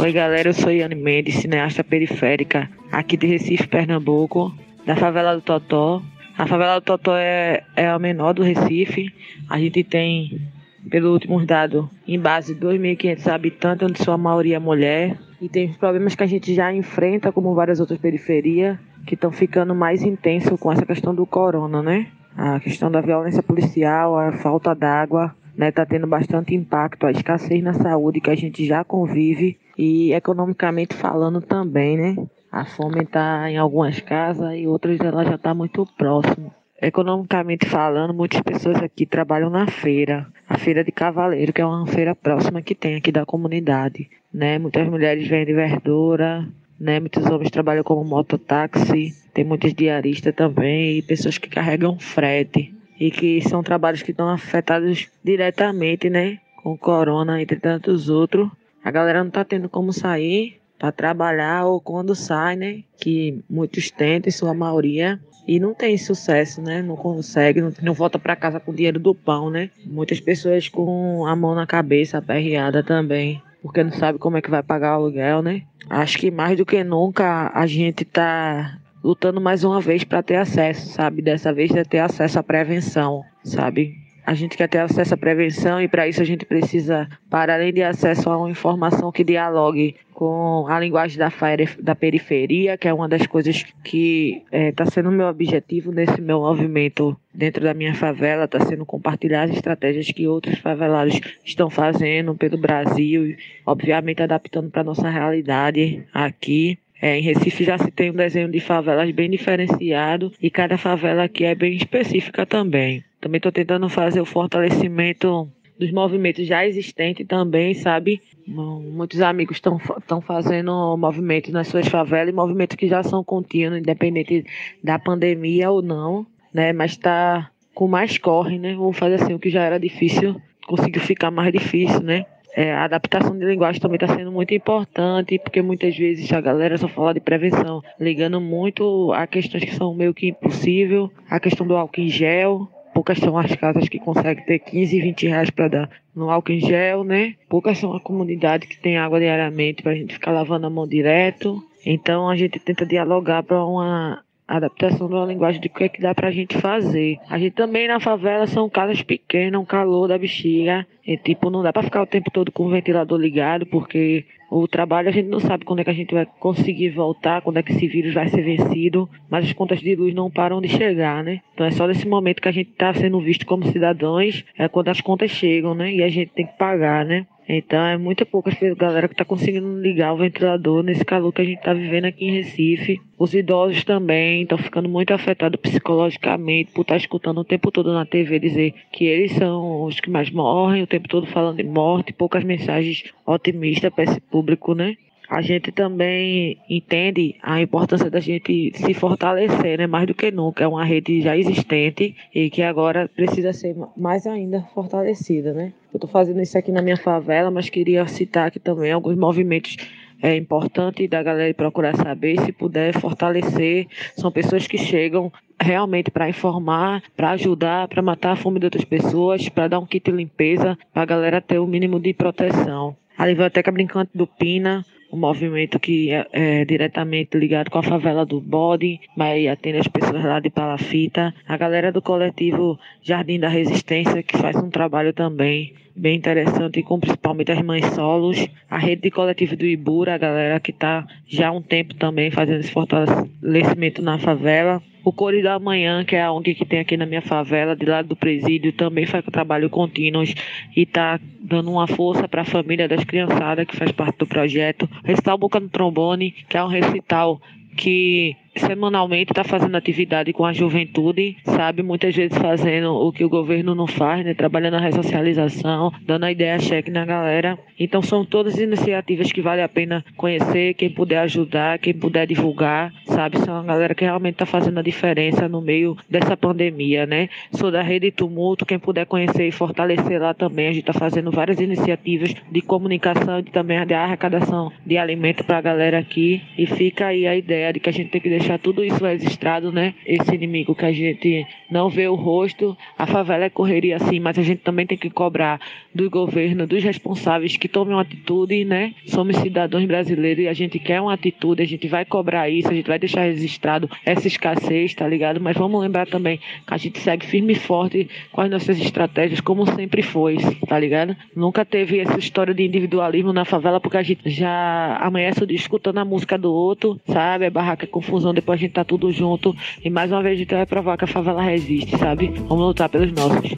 Oi 0.00 0.12
galera, 0.12 0.48
eu 0.48 0.54
sou 0.54 0.72
Yane 0.72 0.94
Mendes, 0.94 1.34
cineasta 1.34 1.84
periférica 1.84 2.70
aqui 2.90 3.18
de 3.18 3.26
Recife, 3.26 3.68
Pernambuco, 3.68 4.50
da 4.86 4.96
favela 4.96 5.34
do 5.34 5.42
Totó. 5.42 6.02
A 6.38 6.46
favela 6.46 6.80
do 6.80 6.84
Totó 6.84 7.14
é, 7.18 7.64
é 7.76 7.86
a 7.86 7.98
menor 7.98 8.32
do 8.32 8.42
Recife. 8.42 9.12
A 9.46 9.58
gente 9.58 9.84
tem, 9.84 10.40
pelo 10.88 11.12
último 11.12 11.44
dado, 11.44 11.90
em 12.08 12.18
base 12.18 12.54
2.500 12.54 13.26
habitantes, 13.30 13.86
onde 13.86 14.02
sua 14.02 14.16
maioria 14.16 14.56
é 14.56 14.58
mulher. 14.58 15.18
E 15.38 15.50
tem 15.50 15.68
os 15.68 15.76
problemas 15.76 16.14
que 16.14 16.22
a 16.22 16.26
gente 16.26 16.54
já 16.54 16.72
enfrenta, 16.72 17.30
como 17.30 17.54
várias 17.54 17.78
outras 17.78 18.00
periferias, 18.00 18.78
que 19.06 19.14
estão 19.14 19.30
ficando 19.30 19.74
mais 19.74 20.02
intensos 20.02 20.58
com 20.58 20.72
essa 20.72 20.86
questão 20.86 21.14
do 21.14 21.26
corona, 21.26 21.82
né? 21.82 22.06
A 22.34 22.58
questão 22.58 22.90
da 22.90 23.02
violência 23.02 23.42
policial, 23.42 24.18
a 24.18 24.32
falta 24.32 24.74
d'água, 24.74 25.36
né? 25.56 25.70
Tá 25.70 25.84
tendo 25.86 26.06
bastante 26.06 26.54
impacto, 26.54 27.06
a 27.06 27.10
escassez 27.10 27.62
na 27.62 27.72
saúde 27.72 28.20
que 28.20 28.30
a 28.30 28.34
gente 28.34 28.64
já 28.64 28.84
convive 28.84 29.58
e 29.76 30.12
economicamente 30.12 30.94
falando 30.94 31.40
também, 31.40 31.96
né? 31.96 32.16
A 32.52 32.64
fome 32.64 33.02
está 33.02 33.50
em 33.50 33.56
algumas 33.56 34.00
casas 34.00 34.54
e 34.56 34.66
outras 34.66 34.98
ela 35.00 35.24
já 35.24 35.36
está 35.36 35.54
muito 35.54 35.86
próximo. 35.96 36.52
Economicamente 36.82 37.66
falando, 37.66 38.12
muitas 38.12 38.40
pessoas 38.40 38.82
aqui 38.82 39.06
trabalham 39.06 39.50
na 39.50 39.66
feira, 39.66 40.26
a 40.48 40.56
feira 40.56 40.82
de 40.82 40.90
Cavaleiro, 40.90 41.52
que 41.52 41.60
é 41.60 41.66
uma 41.66 41.86
feira 41.86 42.14
próxima 42.14 42.62
que 42.62 42.74
tem 42.74 42.96
aqui 42.96 43.12
da 43.12 43.26
comunidade, 43.26 44.08
né? 44.32 44.58
Muitas 44.58 44.88
mulheres 44.88 45.28
vendem 45.28 45.54
verdura, 45.54 46.48
né? 46.78 46.98
Muitos 46.98 47.24
homens 47.26 47.50
trabalham 47.50 47.84
como 47.84 48.02
mototáxi, 48.02 49.14
tem 49.32 49.44
muitos 49.44 49.74
diaristas 49.74 50.34
também 50.34 50.98
e 50.98 51.02
pessoas 51.02 51.38
que 51.38 51.48
carregam 51.48 51.98
frete 51.98 52.74
e 53.00 53.10
que 53.10 53.40
são 53.48 53.62
trabalhos 53.62 54.02
que 54.02 54.10
estão 54.10 54.28
afetados 54.28 55.08
diretamente, 55.24 56.10
né? 56.10 56.38
Com 56.62 56.76
corona, 56.76 57.40
entre 57.40 57.58
tantos 57.58 58.10
outros, 58.10 58.50
a 58.84 58.90
galera 58.90 59.24
não 59.24 59.30
tá 59.30 59.42
tendo 59.42 59.70
como 59.70 59.90
sair 59.90 60.60
para 60.78 60.92
trabalhar 60.92 61.64
ou 61.64 61.80
quando 61.80 62.14
sai, 62.14 62.56
né? 62.56 62.82
Que 62.98 63.42
muitos 63.48 63.90
tentam, 63.90 64.30
sua 64.30 64.52
maioria, 64.52 65.18
e 65.48 65.58
não 65.58 65.74
tem 65.74 65.96
sucesso, 65.96 66.60
né? 66.60 66.82
Não 66.82 66.96
consegue, 66.96 67.60
não, 67.60 67.72
não 67.82 67.94
volta 67.94 68.18
para 68.18 68.36
casa 68.36 68.60
com 68.60 68.70
o 68.70 68.74
dinheiro 68.74 69.00
do 69.00 69.14
pão, 69.14 69.50
né? 69.50 69.70
Muitas 69.84 70.20
pessoas 70.20 70.68
com 70.68 71.26
a 71.26 71.34
mão 71.34 71.54
na 71.54 71.66
cabeça, 71.66 72.18
aperreada 72.18 72.82
também, 72.82 73.42
porque 73.62 73.82
não 73.82 73.92
sabe 73.92 74.18
como 74.18 74.36
é 74.36 74.42
que 74.42 74.50
vai 74.50 74.62
pagar 74.62 74.92
o 74.92 75.02
aluguel, 75.02 75.42
né? 75.42 75.62
Acho 75.88 76.18
que 76.18 76.30
mais 76.30 76.56
do 76.56 76.66
que 76.66 76.84
nunca 76.84 77.50
a 77.54 77.66
gente 77.66 78.04
tá 78.04 78.78
lutando 79.02 79.40
mais 79.40 79.64
uma 79.64 79.80
vez 79.80 80.04
para 80.04 80.22
ter 80.22 80.36
acesso, 80.36 80.88
sabe? 80.88 81.22
Dessa 81.22 81.52
vez 81.52 81.74
é 81.74 81.84
ter 81.84 81.98
acesso 81.98 82.38
à 82.38 82.42
prevenção, 82.42 83.22
sabe? 83.42 83.94
A 84.24 84.34
gente 84.34 84.56
quer 84.56 84.68
ter 84.68 84.78
acesso 84.78 85.14
à 85.14 85.16
prevenção 85.16 85.80
e 85.80 85.88
para 85.88 86.06
isso 86.06 86.20
a 86.20 86.24
gente 86.24 86.44
precisa, 86.44 87.08
para 87.28 87.54
além 87.54 87.72
de 87.72 87.82
acesso 87.82 88.28
a 88.30 88.36
uma 88.36 88.50
informação 88.50 89.10
que 89.10 89.24
dialogue 89.24 89.96
com 90.12 90.66
a 90.68 90.78
linguagem 90.78 91.18
da, 91.18 91.32
da 91.80 91.94
periferia, 91.94 92.76
que 92.76 92.86
é 92.86 92.92
uma 92.92 93.08
das 93.08 93.26
coisas 93.26 93.64
que 93.82 94.42
está 94.52 94.84
é, 94.84 94.90
sendo 94.90 95.10
meu 95.10 95.26
objetivo 95.26 95.90
nesse 95.90 96.20
meu 96.20 96.40
movimento 96.40 97.16
dentro 97.32 97.64
da 97.64 97.72
minha 97.72 97.94
favela, 97.94 98.44
está 98.44 98.60
sendo 98.60 98.84
compartilhar 98.84 99.44
as 99.44 99.50
estratégias 99.50 100.06
que 100.12 100.28
outros 100.28 100.58
favelados 100.58 101.18
estão 101.44 101.70
fazendo 101.70 102.34
pelo 102.34 102.58
Brasil, 102.58 103.34
obviamente 103.64 104.22
adaptando 104.22 104.70
para 104.70 104.84
nossa 104.84 105.08
realidade 105.08 106.04
aqui. 106.12 106.78
É, 107.00 107.18
em 107.18 107.22
Recife 107.22 107.64
já 107.64 107.78
se 107.78 107.90
tem 107.90 108.10
um 108.10 108.14
desenho 108.14 108.50
de 108.50 108.60
favelas 108.60 109.10
bem 109.10 109.30
diferenciado 109.30 110.32
e 110.40 110.50
cada 110.50 110.76
favela 110.76 111.24
aqui 111.24 111.44
é 111.44 111.54
bem 111.54 111.74
específica 111.74 112.44
também. 112.44 113.02
Também 113.20 113.38
estou 113.38 113.52
tentando 113.52 113.88
fazer 113.88 114.20
o 114.20 114.26
fortalecimento 114.26 115.50
dos 115.78 115.90
movimentos 115.92 116.46
já 116.46 116.66
existentes 116.66 117.26
também, 117.26 117.72
sabe? 117.72 118.20
Muitos 118.46 119.22
amigos 119.22 119.56
estão 119.56 120.20
fazendo 120.20 120.94
movimentos 120.98 121.50
nas 121.52 121.68
suas 121.68 121.88
favelas, 121.88 122.34
movimentos 122.34 122.76
que 122.76 122.86
já 122.86 123.02
são 123.02 123.24
contínuos, 123.24 123.80
independente 123.80 124.44
da 124.84 124.98
pandemia 124.98 125.70
ou 125.70 125.80
não, 125.80 126.26
né? 126.52 126.70
Mas 126.72 126.92
está 126.92 127.50
com 127.74 127.88
mais 127.88 128.18
corre, 128.18 128.58
né? 128.58 128.74
Vamos 128.74 128.98
fazer 128.98 129.14
assim, 129.14 129.32
o 129.32 129.38
que 129.38 129.48
já 129.48 129.62
era 129.62 129.80
difícil, 129.80 130.38
conseguiu 130.66 131.00
ficar 131.00 131.30
mais 131.30 131.50
difícil, 131.50 132.02
né? 132.02 132.26
É, 132.56 132.72
a 132.72 132.84
adaptação 132.84 133.38
de 133.38 133.44
linguagem 133.44 133.80
também 133.80 133.96
está 133.96 134.14
sendo 134.14 134.32
muito 134.32 134.52
importante, 134.52 135.38
porque 135.38 135.62
muitas 135.62 135.96
vezes 135.96 136.32
a 136.32 136.40
galera 136.40 136.76
só 136.76 136.88
fala 136.88 137.14
de 137.14 137.20
prevenção, 137.20 137.82
ligando 137.98 138.40
muito 138.40 139.12
a 139.12 139.26
questões 139.26 139.64
que 139.64 139.74
são 139.74 139.94
meio 139.94 140.12
que 140.12 140.28
impossível, 140.28 141.10
a 141.28 141.38
questão 141.38 141.66
do 141.66 141.76
álcool 141.76 142.00
em 142.00 142.08
gel, 142.08 142.68
poucas 142.92 143.18
são 143.18 143.38
as 143.38 143.54
casas 143.56 143.88
que 143.88 143.98
conseguem 143.98 144.44
ter 144.44 144.58
15, 144.58 145.00
20 145.00 145.28
reais 145.28 145.50
para 145.50 145.68
dar 145.68 145.90
no 146.14 146.30
álcool 146.30 146.52
em 146.52 146.60
gel, 146.60 147.04
né? 147.04 147.34
Poucas 147.48 147.78
são 147.78 147.94
a 147.94 148.00
comunidade 148.00 148.66
que 148.66 148.78
tem 148.78 148.98
água 148.98 149.20
diariamente 149.20 149.82
para 149.82 149.92
a 149.92 149.94
gente 149.94 150.14
ficar 150.14 150.32
lavando 150.32 150.66
a 150.66 150.70
mão 150.70 150.86
direto. 150.86 151.62
Então 151.84 152.28
a 152.28 152.36
gente 152.36 152.58
tenta 152.58 152.84
dialogar 152.84 153.42
para 153.42 153.64
uma 153.64 154.22
adaptação 154.56 155.08
da 155.08 155.24
linguagem 155.24 155.60
de 155.60 155.68
o 155.68 155.70
que 155.70 155.84
é 155.84 155.88
que 155.88 156.00
dá 156.00 156.14
pra 156.14 156.30
gente 156.30 156.58
fazer. 156.58 157.18
A 157.28 157.38
gente 157.38 157.52
também 157.52 157.86
na 157.86 158.00
favela 158.00 158.46
são 158.46 158.68
casas 158.68 159.02
pequenas, 159.02 159.60
um 159.60 159.64
calor 159.64 160.08
da 160.08 160.18
bexiga. 160.18 160.86
E 161.06 161.16
tipo, 161.16 161.50
não 161.50 161.62
dá 161.62 161.72
pra 161.72 161.82
ficar 161.82 162.02
o 162.02 162.06
tempo 162.06 162.30
todo 162.30 162.52
com 162.52 162.66
o 162.66 162.70
ventilador 162.70 163.18
ligado, 163.18 163.64
porque 163.66 164.24
o 164.50 164.66
trabalho 164.66 165.08
a 165.08 165.12
gente 165.12 165.28
não 165.28 165.40
sabe 165.40 165.64
quando 165.64 165.80
é 165.80 165.84
que 165.84 165.90
a 165.90 165.94
gente 165.94 166.12
vai 166.12 166.26
conseguir 166.38 166.90
voltar, 166.90 167.40
quando 167.40 167.58
é 167.58 167.62
que 167.62 167.72
esse 167.72 167.86
vírus 167.86 168.12
vai 168.12 168.28
ser 168.28 168.42
vencido, 168.42 169.08
mas 169.28 169.44
as 169.44 169.52
contas 169.52 169.80
de 169.80 169.94
luz 169.94 170.12
não 170.12 170.30
param 170.30 170.60
de 170.60 170.68
chegar, 170.68 171.22
né? 171.22 171.40
Então 171.54 171.66
é 171.66 171.70
só 171.70 171.86
nesse 171.86 172.06
momento 172.06 172.42
que 172.42 172.48
a 172.48 172.52
gente 172.52 172.70
tá 172.72 172.92
sendo 172.92 173.20
visto 173.20 173.46
como 173.46 173.64
cidadãos, 173.66 174.44
é 174.58 174.68
quando 174.68 174.88
as 174.88 175.00
contas 175.00 175.30
chegam, 175.30 175.74
né? 175.74 175.92
E 175.92 176.02
a 176.02 176.08
gente 176.08 176.32
tem 176.32 176.46
que 176.46 176.58
pagar, 176.58 177.04
né? 177.04 177.26
Então 177.52 177.84
é 177.84 177.98
muita 177.98 178.24
pouca 178.24 178.52
galera 178.76 179.08
que 179.08 179.14
está 179.14 179.24
conseguindo 179.24 179.80
ligar 179.80 180.12
o 180.12 180.18
ventilador 180.18 180.84
nesse 180.84 181.04
calor 181.04 181.32
que 181.32 181.42
a 181.42 181.44
gente 181.44 181.58
está 181.58 181.74
vivendo 181.74 182.04
aqui 182.04 182.24
em 182.24 182.36
Recife. 182.36 183.00
Os 183.18 183.34
idosos 183.34 183.82
também 183.82 184.42
estão 184.42 184.56
ficando 184.56 184.88
muito 184.88 185.12
afetados 185.12 185.60
psicologicamente 185.60 186.70
por 186.70 186.82
estar 186.82 186.94
tá 186.94 186.98
escutando 186.98 187.38
o 187.38 187.44
tempo 187.44 187.72
todo 187.72 187.92
na 187.92 188.06
TV 188.06 188.38
dizer 188.38 188.72
que 188.92 189.04
eles 189.04 189.32
são 189.32 189.82
os 189.82 189.98
que 189.98 190.08
mais 190.08 190.30
morrem, 190.30 190.84
o 190.84 190.86
tempo 190.86 191.08
todo 191.08 191.26
falando 191.26 191.56
de 191.56 191.64
morte, 191.64 192.12
poucas 192.12 192.44
mensagens 192.44 193.02
otimistas 193.26 193.92
para 193.92 194.04
esse 194.04 194.20
público, 194.20 194.72
né? 194.72 194.96
A 195.30 195.40
gente 195.40 195.70
também 195.70 196.58
entende 196.68 197.36
a 197.40 197.62
importância 197.62 198.10
da 198.10 198.18
gente 198.18 198.72
se 198.74 198.92
fortalecer, 198.92 199.78
né? 199.78 199.86
Mais 199.86 200.04
do 200.08 200.12
que 200.12 200.32
nunca. 200.32 200.64
É 200.64 200.66
uma 200.66 200.84
rede 200.84 201.22
já 201.22 201.36
existente 201.36 202.16
e 202.34 202.50
que 202.50 202.62
agora 202.62 203.08
precisa 203.14 203.52
ser 203.52 203.76
mais 203.96 204.26
ainda 204.26 204.62
fortalecida, 204.74 205.52
né? 205.52 205.72
Eu 205.94 205.98
estou 205.98 206.10
fazendo 206.10 206.42
isso 206.42 206.58
aqui 206.58 206.72
na 206.72 206.82
minha 206.82 206.96
favela, 206.96 207.48
mas 207.48 207.70
queria 207.70 208.06
citar 208.08 208.48
aqui 208.48 208.58
também 208.58 208.90
alguns 208.90 209.16
movimentos 209.16 209.76
é 210.22 210.36
importante 210.36 211.08
da 211.08 211.22
galera 211.22 211.54
procurar 211.54 211.96
saber, 211.96 212.38
se 212.40 212.52
puder 212.52 212.92
fortalecer. 212.98 213.86
São 214.16 214.30
pessoas 214.30 214.66
que 214.66 214.76
chegam 214.76 215.32
realmente 215.58 216.10
para 216.10 216.28
informar, 216.28 217.02
para 217.16 217.30
ajudar, 217.30 217.88
para 217.88 218.02
matar 218.02 218.32
a 218.32 218.36
fome 218.36 218.58
de 218.58 218.66
outras 218.66 218.84
pessoas, 218.84 219.48
para 219.48 219.68
dar 219.68 219.78
um 219.78 219.86
kit 219.86 220.10
de 220.10 220.14
limpeza, 220.14 220.76
para 220.92 221.02
a 221.02 221.06
galera 221.06 221.40
ter 221.40 221.58
o 221.58 221.66
mínimo 221.66 221.98
de 221.98 222.12
proteção. 222.12 222.94
A 223.16 223.24
Biblioteca 223.24 223.72
Brincante 223.72 224.10
do 224.14 224.26
Pina, 224.26 224.84
um 225.12 225.16
movimento 225.16 225.78
que 225.78 226.10
é, 226.10 226.26
é, 226.32 226.64
diretamente 226.64 227.36
ligado 227.36 227.70
com 227.70 227.78
a 227.78 227.82
favela 227.82 228.24
do 228.24 228.40
Bode, 228.40 229.00
mas 229.16 229.46
atende 229.46 229.78
as 229.78 229.88
pessoas 229.88 230.24
lá 230.24 230.40
de 230.40 230.50
Palafita. 230.50 231.34
A 231.46 231.56
galera 231.56 231.90
do 231.90 232.00
coletivo 232.00 232.78
Jardim 233.02 233.38
da 233.38 233.48
Resistência, 233.48 234.22
que 234.22 234.38
faz 234.38 234.56
um 234.56 234.70
trabalho 234.70 235.12
também 235.12 235.74
bem 235.94 236.16
interessante, 236.16 236.82
com 236.82 236.98
principalmente 236.98 237.52
as 237.52 237.62
mães 237.62 237.84
solos. 237.94 238.46
A 238.70 238.78
rede 238.78 239.02
de 239.02 239.10
coletivo 239.10 239.56
do 239.56 239.66
Ibura, 239.66 240.14
a 240.14 240.18
galera 240.18 240.60
que 240.60 240.70
está 240.70 241.06
já 241.26 241.48
há 241.48 241.52
um 241.52 241.62
tempo 241.62 241.94
também 241.94 242.30
fazendo 242.30 242.60
esse 242.60 242.70
fortalecimento 242.70 244.00
na 244.00 244.18
favela. 244.18 244.82
O 245.04 245.12
Cores 245.12 245.42
da 245.42 245.58
Manhã, 245.58 246.04
que 246.04 246.14
é 246.14 246.22
a 246.22 246.32
ONG 246.32 246.54
que 246.54 246.64
tem 246.64 246.80
aqui 246.80 246.96
na 246.96 247.06
minha 247.06 247.22
favela, 247.22 247.74
de 247.74 247.86
lado 247.86 248.08
do 248.08 248.16
presídio, 248.16 248.72
também 248.72 249.06
faz 249.06 249.24
trabalho 249.24 249.70
contínuos 249.70 250.34
e 250.76 250.82
está 250.82 251.18
dando 251.40 251.70
uma 251.70 251.86
força 251.86 252.28
para 252.28 252.42
a 252.42 252.44
família 252.44 252.86
das 252.86 253.04
criançadas 253.04 253.66
que 253.66 253.76
faz 253.76 253.92
parte 253.92 254.18
do 254.18 254.26
projeto. 254.26 254.88
Recital 255.04 255.38
Boca 255.38 255.58
no 255.58 255.68
Trombone, 255.68 256.30
que 256.30 256.56
é 256.56 256.62
um 256.62 256.68
recital 256.68 257.40
que 257.76 258.36
semanalmente 258.56 259.32
está 259.32 259.44
fazendo 259.44 259.76
atividade 259.76 260.32
com 260.32 260.44
a 260.44 260.52
juventude, 260.52 261.36
sabe? 261.44 261.82
Muitas 261.82 262.14
vezes 262.14 262.36
fazendo 262.36 262.92
o 262.92 263.12
que 263.12 263.24
o 263.24 263.28
governo 263.28 263.74
não 263.74 263.86
faz, 263.86 264.24
né? 264.24 264.34
Trabalhando 264.34 264.74
a 264.74 264.80
ressocialização, 264.80 265.92
dando 266.02 266.24
a 266.24 266.32
ideia 266.32 266.58
cheque 266.58 266.90
na 266.90 267.04
galera. 267.04 267.58
Então 267.78 268.02
são 268.02 268.24
todas 268.24 268.58
iniciativas 268.58 269.32
que 269.32 269.40
vale 269.40 269.62
a 269.62 269.68
pena 269.68 270.04
conhecer, 270.16 270.74
quem 270.74 270.90
puder 270.90 271.18
ajudar, 271.20 271.78
quem 271.78 271.94
puder 271.94 272.26
divulgar, 272.26 272.92
sabe? 273.06 273.38
São 273.38 273.56
a 273.56 273.62
galera 273.62 273.94
que 273.94 274.04
realmente 274.04 274.34
está 274.34 274.46
fazendo 274.46 274.78
a 274.78 274.82
diferença 274.82 275.48
no 275.48 275.60
meio 275.60 275.96
dessa 276.08 276.36
pandemia, 276.36 277.06
né? 277.06 277.28
Sou 277.52 277.70
da 277.70 277.82
Rede 277.82 278.10
Tumulto, 278.10 278.66
quem 278.66 278.78
puder 278.78 279.06
conhecer 279.06 279.46
e 279.46 279.52
fortalecer 279.52 280.20
lá 280.20 280.34
também. 280.34 280.68
A 280.68 280.72
gente 280.72 280.88
está 280.88 280.92
fazendo 280.92 281.30
várias 281.30 281.60
iniciativas 281.60 282.34
de 282.50 282.60
comunicação 282.60 283.38
e 283.38 283.44
também 283.44 283.84
de 283.86 283.94
arrecadação 283.94 284.72
de 284.84 284.98
alimento 284.98 285.44
para 285.44 285.58
a 285.58 285.62
galera 285.62 285.98
aqui. 285.98 286.42
E 286.58 286.66
fica 286.66 287.06
aí 287.06 287.26
a 287.26 287.36
ideia 287.36 287.72
de 287.72 287.80
que 287.80 287.88
a 287.88 287.92
gente 287.92 288.10
tem 288.10 288.20
que 288.20 288.28
deixar 288.40 288.58
tudo 288.58 288.84
isso 288.84 289.04
registrado, 289.04 289.70
né? 289.70 289.94
Esse 290.04 290.34
inimigo 290.34 290.74
que 290.74 290.84
a 290.84 290.92
gente 290.92 291.46
não 291.70 291.88
vê 291.88 292.08
o 292.08 292.14
rosto, 292.14 292.76
a 292.98 293.06
favela 293.06 293.44
é 293.44 293.50
correria 293.50 293.96
assim, 293.96 294.18
mas 294.18 294.38
a 294.38 294.42
gente 294.42 294.60
também 294.62 294.86
tem 294.86 294.98
que 294.98 295.10
cobrar 295.10 295.60
do 295.94 296.08
governo, 296.10 296.66
dos 296.66 296.82
responsáveis 296.82 297.56
que 297.56 297.68
tomem 297.68 297.94
uma 297.94 298.02
atitude, 298.02 298.64
né? 298.64 298.94
Somos 299.06 299.36
cidadãos 299.36 299.84
brasileiros 299.84 300.44
e 300.44 300.48
a 300.48 300.52
gente 300.52 300.78
quer 300.78 301.00
uma 301.00 301.14
atitude, 301.14 301.62
a 301.62 301.66
gente 301.66 301.86
vai 301.86 302.04
cobrar 302.04 302.48
isso, 302.48 302.68
a 302.68 302.74
gente 302.74 302.86
vai 302.86 302.98
deixar 302.98 303.22
registrado 303.22 303.88
essa 304.04 304.26
escassez, 304.26 304.94
tá 304.94 305.06
ligado? 305.06 305.40
Mas 305.40 305.56
vamos 305.56 305.80
lembrar 305.80 306.06
também 306.06 306.38
que 306.38 306.74
a 306.74 306.76
gente 306.76 306.98
segue 306.98 307.26
firme 307.26 307.52
e 307.52 307.56
forte 307.56 308.08
com 308.32 308.40
as 308.40 308.50
nossas 308.50 308.80
estratégias, 308.80 309.40
como 309.40 309.66
sempre 309.66 310.02
foi, 310.02 310.38
tá 310.66 310.78
ligado? 310.78 311.16
Nunca 311.36 311.64
teve 311.64 312.00
essa 312.00 312.18
história 312.18 312.54
de 312.54 312.64
individualismo 312.64 313.32
na 313.32 313.44
favela, 313.44 313.80
porque 313.80 313.96
a 313.96 314.02
gente 314.02 314.28
já 314.30 314.96
amanhece 315.00 315.44
escutando 315.50 315.98
a 315.98 316.04
música 316.04 316.38
do 316.38 316.52
outro, 316.52 317.00
sabe? 317.06 317.44
É 317.44 317.50
barraca, 317.50 317.84
é 317.84 317.88
confusão, 317.88 318.29
depois 318.32 318.58
a 318.58 318.60
gente 318.60 318.72
tá 318.72 318.84
tudo 318.84 319.10
junto. 319.12 319.54
E 319.84 319.90
mais 319.90 320.10
uma 320.10 320.22
vez 320.22 320.36
a 320.36 320.38
gente 320.38 320.54
vai 320.54 320.66
provar 320.66 320.96
que 320.96 321.04
a 321.04 321.08
favela 321.08 321.42
resiste, 321.42 321.96
sabe? 321.98 322.28
Vamos 322.28 322.66
lutar 322.66 322.88
pelos 322.88 323.12
nossos. 323.12 323.54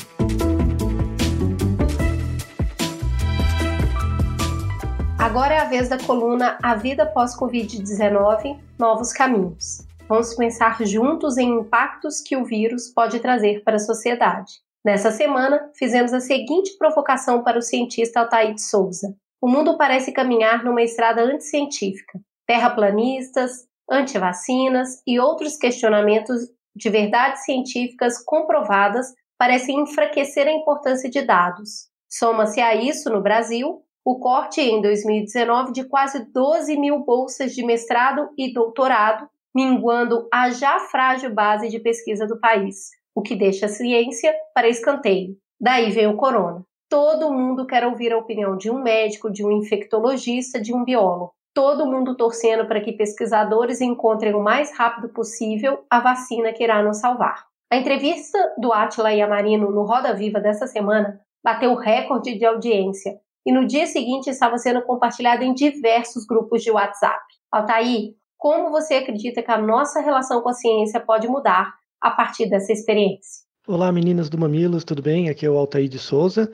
Agora 5.19 5.55
é 5.55 5.59
a 5.59 5.65
vez 5.65 5.89
da 5.89 5.99
coluna 5.99 6.59
A 6.63 6.75
Vida 6.75 7.07
Pós-Covid-19 7.07 8.59
Novos 8.79 9.13
Caminhos. 9.13 9.87
Vamos 10.09 10.35
pensar 10.35 10.85
juntos 10.85 11.39
em 11.39 11.61
impactos 11.61 12.21
que 12.21 12.37
o 12.37 12.45
vírus 12.45 12.89
pode 12.89 13.19
trazer 13.21 13.63
para 13.65 13.77
a 13.77 13.79
sociedade. 13.79 14.53
Nessa 14.85 15.11
semana, 15.11 15.71
fizemos 15.75 16.13
a 16.13 16.21
seguinte 16.21 16.77
provocação 16.77 17.43
para 17.43 17.59
o 17.59 17.63
cientista 17.63 18.21
Altair 18.21 18.59
Souza. 18.59 19.15
O 19.41 19.49
mundo 19.49 19.79
parece 19.79 20.13
caminhar 20.13 20.65
numa 20.65 20.83
estrada 20.83 21.23
anticientífica. 21.23 22.21
Terraplanistas, 22.47 23.65
antivacinas 23.93 25.03
e 25.07 25.21
outros 25.21 25.57
questionamentos 25.57 26.41
de 26.75 26.89
verdades 26.89 27.45
científicas 27.45 28.17
comprovadas 28.25 29.07
parecem 29.39 29.81
enfraquecer 29.81 30.49
a 30.49 30.53
importância 30.53 31.11
de 31.11 31.21
dados. 31.21 31.89
Soma-se 32.09 32.61
a 32.61 32.75
isso, 32.75 33.11
no 33.11 33.23
Brasil, 33.23 33.83
o 34.05 34.19
corte 34.19 34.61
em 34.61 34.81
2019 34.81 35.73
de 35.73 35.85
quase 35.85 36.25
12 36.33 36.77
mil 36.77 37.05
bolsas 37.05 37.53
de 37.53 37.65
mestrado 37.65 38.31
e 38.37 38.53
doutorado, 38.53 39.29
minguando 39.55 40.27
a 40.33 40.51
já 40.51 40.81
frágil 40.81 41.33
base 41.33 41.69
de 41.69 41.79
pesquisa 41.79 42.27
do 42.27 42.41
país, 42.41 42.91
o 43.15 43.23
que 43.23 43.37
deixa 43.37 43.67
a 43.67 43.69
ciência 43.69 44.35
para 44.55 44.69
escanteio. 44.69 45.37
Daí 45.61 45.91
vem 45.91 46.07
o 46.07 46.17
corona. 46.17 46.65
Todo 46.89 47.33
mundo 47.33 47.67
quer 47.67 47.87
ouvir 47.87 48.13
a 48.13 48.19
opinião 48.19 48.57
de 48.57 48.71
um 48.71 48.83
médico, 48.83 49.31
de 49.31 49.45
um 49.45 49.53
infectologista, 49.53 50.61
de 50.61 50.75
um 50.75 50.85
biólogo. 50.85 51.33
Todo 51.55 51.87
mundo 51.87 52.17
torcendo 52.17 52.67
para 52.67 52.81
que 52.81 52.93
pesquisadores 52.93 53.83
encontrem 53.83 54.35
o 54.35 54.43
mais 54.43 54.75
rápido 54.77 55.11
possível 55.11 55.85
a 55.91 56.01
vacina 56.01 56.51
que 56.53 56.65
irá 56.65 56.83
nos 56.83 56.99
salvar. 56.99 57.45
A 57.71 57.77
entrevista 57.77 58.39
do 58.59 58.73
Atila 58.73 59.13
Yamarino 59.13 59.71
no 59.71 59.85
Roda 59.85 60.15
Viva 60.15 60.41
dessa 60.41 60.67
semana 60.67 61.21
bateu 61.45 61.75
recorde 61.75 62.39
de 62.39 62.45
audiência 62.47 63.21
e 63.45 63.53
no 63.53 63.67
dia 63.67 63.87
seguinte 63.87 64.31
estava 64.31 64.57
sendo 64.57 64.81
compartilhada 64.83 65.45
em 65.45 65.53
diversos 65.53 66.25
grupos 66.25 66.63
de 66.63 66.71
WhatsApp. 66.71 67.21
Altair, 67.51 68.15
como 68.39 68.71
você 68.71 68.95
acredita 68.95 69.43
que 69.43 69.51
a 69.51 69.59
nossa 69.59 70.01
relação 70.01 70.41
com 70.41 70.49
a 70.49 70.55
ciência 70.55 71.01
pode 71.01 71.29
mudar 71.29 71.75
a 72.01 72.11
partir 72.11 72.49
dessa 72.49 72.73
experiência? 72.73 73.43
Olá 73.69 73.93
meninas 73.93 74.29
do 74.29 74.39
Mamilos, 74.39 74.85
tudo 74.85 75.03
bem? 75.03 75.29
Aqui 75.29 75.47
é 75.47 75.51
o 75.51 75.57
Altair 75.57 75.89
de 75.89 75.99
Souza. 75.99 76.53